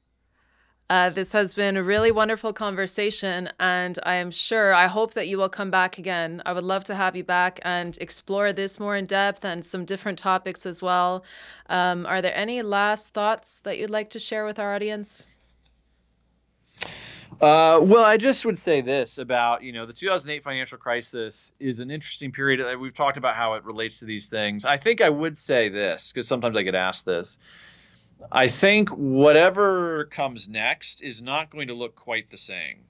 Uh, 0.89 1.11
this 1.11 1.33
has 1.33 1.53
been 1.53 1.77
a 1.77 1.83
really 1.83 2.13
wonderful 2.13 2.53
conversation, 2.53 3.51
and 3.59 3.99
I 4.05 4.15
am 4.15 4.31
sure, 4.31 4.73
I 4.73 4.87
hope 4.87 5.15
that 5.15 5.27
you 5.27 5.37
will 5.37 5.49
come 5.49 5.69
back 5.69 5.99
again. 5.99 6.41
I 6.47 6.53
would 6.53 6.63
love 6.63 6.85
to 6.85 6.95
have 6.95 7.17
you 7.17 7.25
back 7.25 7.59
and 7.65 7.99
explore 7.99 8.53
this 8.53 8.79
more 8.79 8.97
in 8.97 9.07
depth 9.07 9.45
and 9.45 9.65
some 9.65 9.85
different 9.85 10.17
topics 10.17 10.65
as 10.65 10.83
well. 10.83 11.25
Um, 11.69 12.07
are 12.07 12.23
there 12.23 12.37
any 12.37 12.63
last 12.63 13.13
thoughts 13.13 13.61
that 13.61 13.79
you'd 13.79 13.91
like 13.91 14.11
to 14.11 14.21
share 14.21 14.45
with 14.45 14.61
our 14.61 14.77
audience? 14.77 15.27
Uh, 17.41 17.81
well, 17.83 18.05
I 18.05 18.17
just 18.17 18.47
would 18.47 18.59
say 18.59 18.81
this 18.81 19.19
about 19.19 19.63
you 19.65 19.73
know 19.73 19.87
the 19.87 19.93
2008 19.93 20.43
financial 20.45 20.79
crisis 20.79 21.51
is 21.59 21.81
an 21.81 21.91
interesting 21.91 22.31
period. 22.31 22.79
We've 22.79 22.95
talked 22.95 23.17
about 23.17 23.35
how 23.35 23.55
it 23.55 23.65
relates 23.65 23.99
to 23.99 24.05
these 24.05 24.29
things. 24.29 24.65
I 24.65 24.79
think 24.79 25.01
I 25.01 25.09
would 25.09 25.37
say 25.37 25.69
this 25.69 26.13
because 26.15 26.29
sometimes 26.29 26.57
I 26.57 26.63
get 26.63 26.77
asked 26.77 27.05
this. 27.05 27.37
I 28.33 28.49
think 28.49 28.89
whatever 28.91 30.05
comes 30.07 30.49
next 30.49 31.03
is 31.03 31.21
not 31.23 31.51
going 31.51 31.69
to 31.69 31.75
look 31.75 31.95
quite 31.95 32.31
the 32.31 32.37
same. 32.37 32.85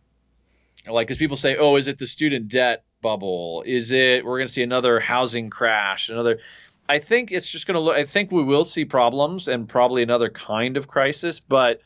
Like, 0.86 1.08
because 1.08 1.18
people 1.18 1.36
say, 1.36 1.56
oh, 1.56 1.76
is 1.76 1.88
it 1.88 1.98
the 1.98 2.06
student 2.06 2.48
debt 2.48 2.84
bubble? 3.02 3.62
Is 3.66 3.92
it, 3.92 4.24
we're 4.24 4.38
going 4.38 4.46
to 4.46 4.52
see 4.52 4.62
another 4.62 5.00
housing 5.00 5.50
crash, 5.50 6.08
another. 6.08 6.38
I 6.88 7.00
think 7.00 7.32
it's 7.32 7.50
just 7.50 7.66
going 7.66 7.74
to 7.74 7.80
look, 7.80 7.96
I 7.96 8.04
think 8.04 8.30
we 8.30 8.44
will 8.44 8.64
see 8.64 8.84
problems 8.84 9.48
and 9.48 9.68
probably 9.68 10.02
another 10.02 10.28
kind 10.30 10.76
of 10.76 10.88
crisis, 10.88 11.40
but. 11.40 11.80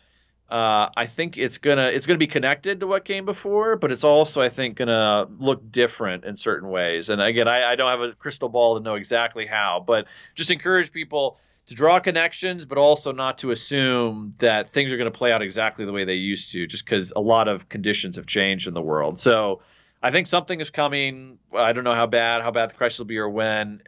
Uh, 0.50 0.90
I 0.96 1.06
think 1.06 1.38
it's 1.38 1.58
gonna 1.58 1.86
it's 1.86 2.06
gonna 2.06 2.18
be 2.18 2.26
connected 2.26 2.80
to 2.80 2.86
what 2.88 3.04
came 3.04 3.24
before, 3.24 3.76
but 3.76 3.92
it's 3.92 4.02
also 4.02 4.42
I 4.42 4.48
think 4.48 4.78
gonna 4.78 5.28
look 5.38 5.70
different 5.70 6.24
in 6.24 6.34
certain 6.34 6.70
ways. 6.70 7.08
And 7.08 7.22
again, 7.22 7.46
I, 7.46 7.70
I 7.70 7.76
don't 7.76 7.88
have 7.88 8.00
a 8.00 8.12
crystal 8.14 8.48
ball 8.48 8.76
to 8.76 8.82
know 8.82 8.96
exactly 8.96 9.46
how, 9.46 9.84
but 9.86 10.08
just 10.34 10.50
encourage 10.50 10.90
people 10.90 11.38
to 11.70 11.76
draw 11.76 12.00
connections, 12.00 12.66
but 12.66 12.78
also 12.78 13.12
not 13.12 13.38
to 13.38 13.52
assume 13.52 14.32
that 14.38 14.72
things 14.72 14.92
are 14.92 14.96
going 14.96 15.10
to 15.10 15.16
play 15.16 15.32
out 15.32 15.40
exactly 15.40 15.84
the 15.84 15.92
way 15.92 16.04
they 16.04 16.14
used 16.14 16.50
to, 16.52 16.66
just 16.66 16.84
because 16.84 17.12
a 17.14 17.20
lot 17.20 17.46
of 17.46 17.68
conditions 17.68 18.16
have 18.16 18.26
changed 18.26 18.66
in 18.66 18.74
the 18.74 18.82
world. 18.82 19.20
So 19.20 19.62
I 20.02 20.10
think 20.10 20.26
something 20.26 20.60
is 20.60 20.68
coming. 20.68 21.38
I 21.56 21.72
don't 21.72 21.84
know 21.84 21.94
how 21.94 22.08
bad, 22.08 22.42
how 22.42 22.50
bad 22.50 22.70
the 22.70 22.74
crisis 22.74 22.98
will 22.98 23.06
be 23.06 23.18
or 23.18 23.30
when, 23.30 23.82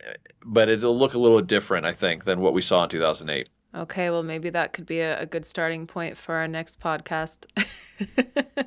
but 0.44 0.68
it'll 0.68 0.96
look 0.96 1.14
a 1.14 1.18
little 1.18 1.40
different, 1.40 1.84
I 1.84 1.92
think, 1.92 2.24
than 2.24 2.40
what 2.40 2.54
we 2.54 2.62
saw 2.62 2.84
in 2.84 2.88
2008. 2.88 3.50
Okay, 3.74 4.10
well, 4.10 4.22
maybe 4.22 4.48
that 4.50 4.72
could 4.72 4.86
be 4.86 5.00
a, 5.00 5.20
a 5.20 5.26
good 5.26 5.44
starting 5.44 5.88
point 5.88 6.16
for 6.16 6.36
our 6.36 6.46
next 6.46 6.78
podcast. 6.78 7.46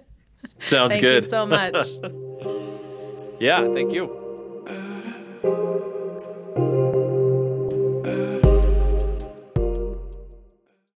Sounds 0.60 0.92
thank 0.92 1.02
good. 1.02 1.24
Thank 1.24 1.24
you 1.24 1.30
so 1.30 1.46
much. 1.46 1.78
yeah, 3.40 3.66
thank 3.74 3.94
you. 3.94 4.24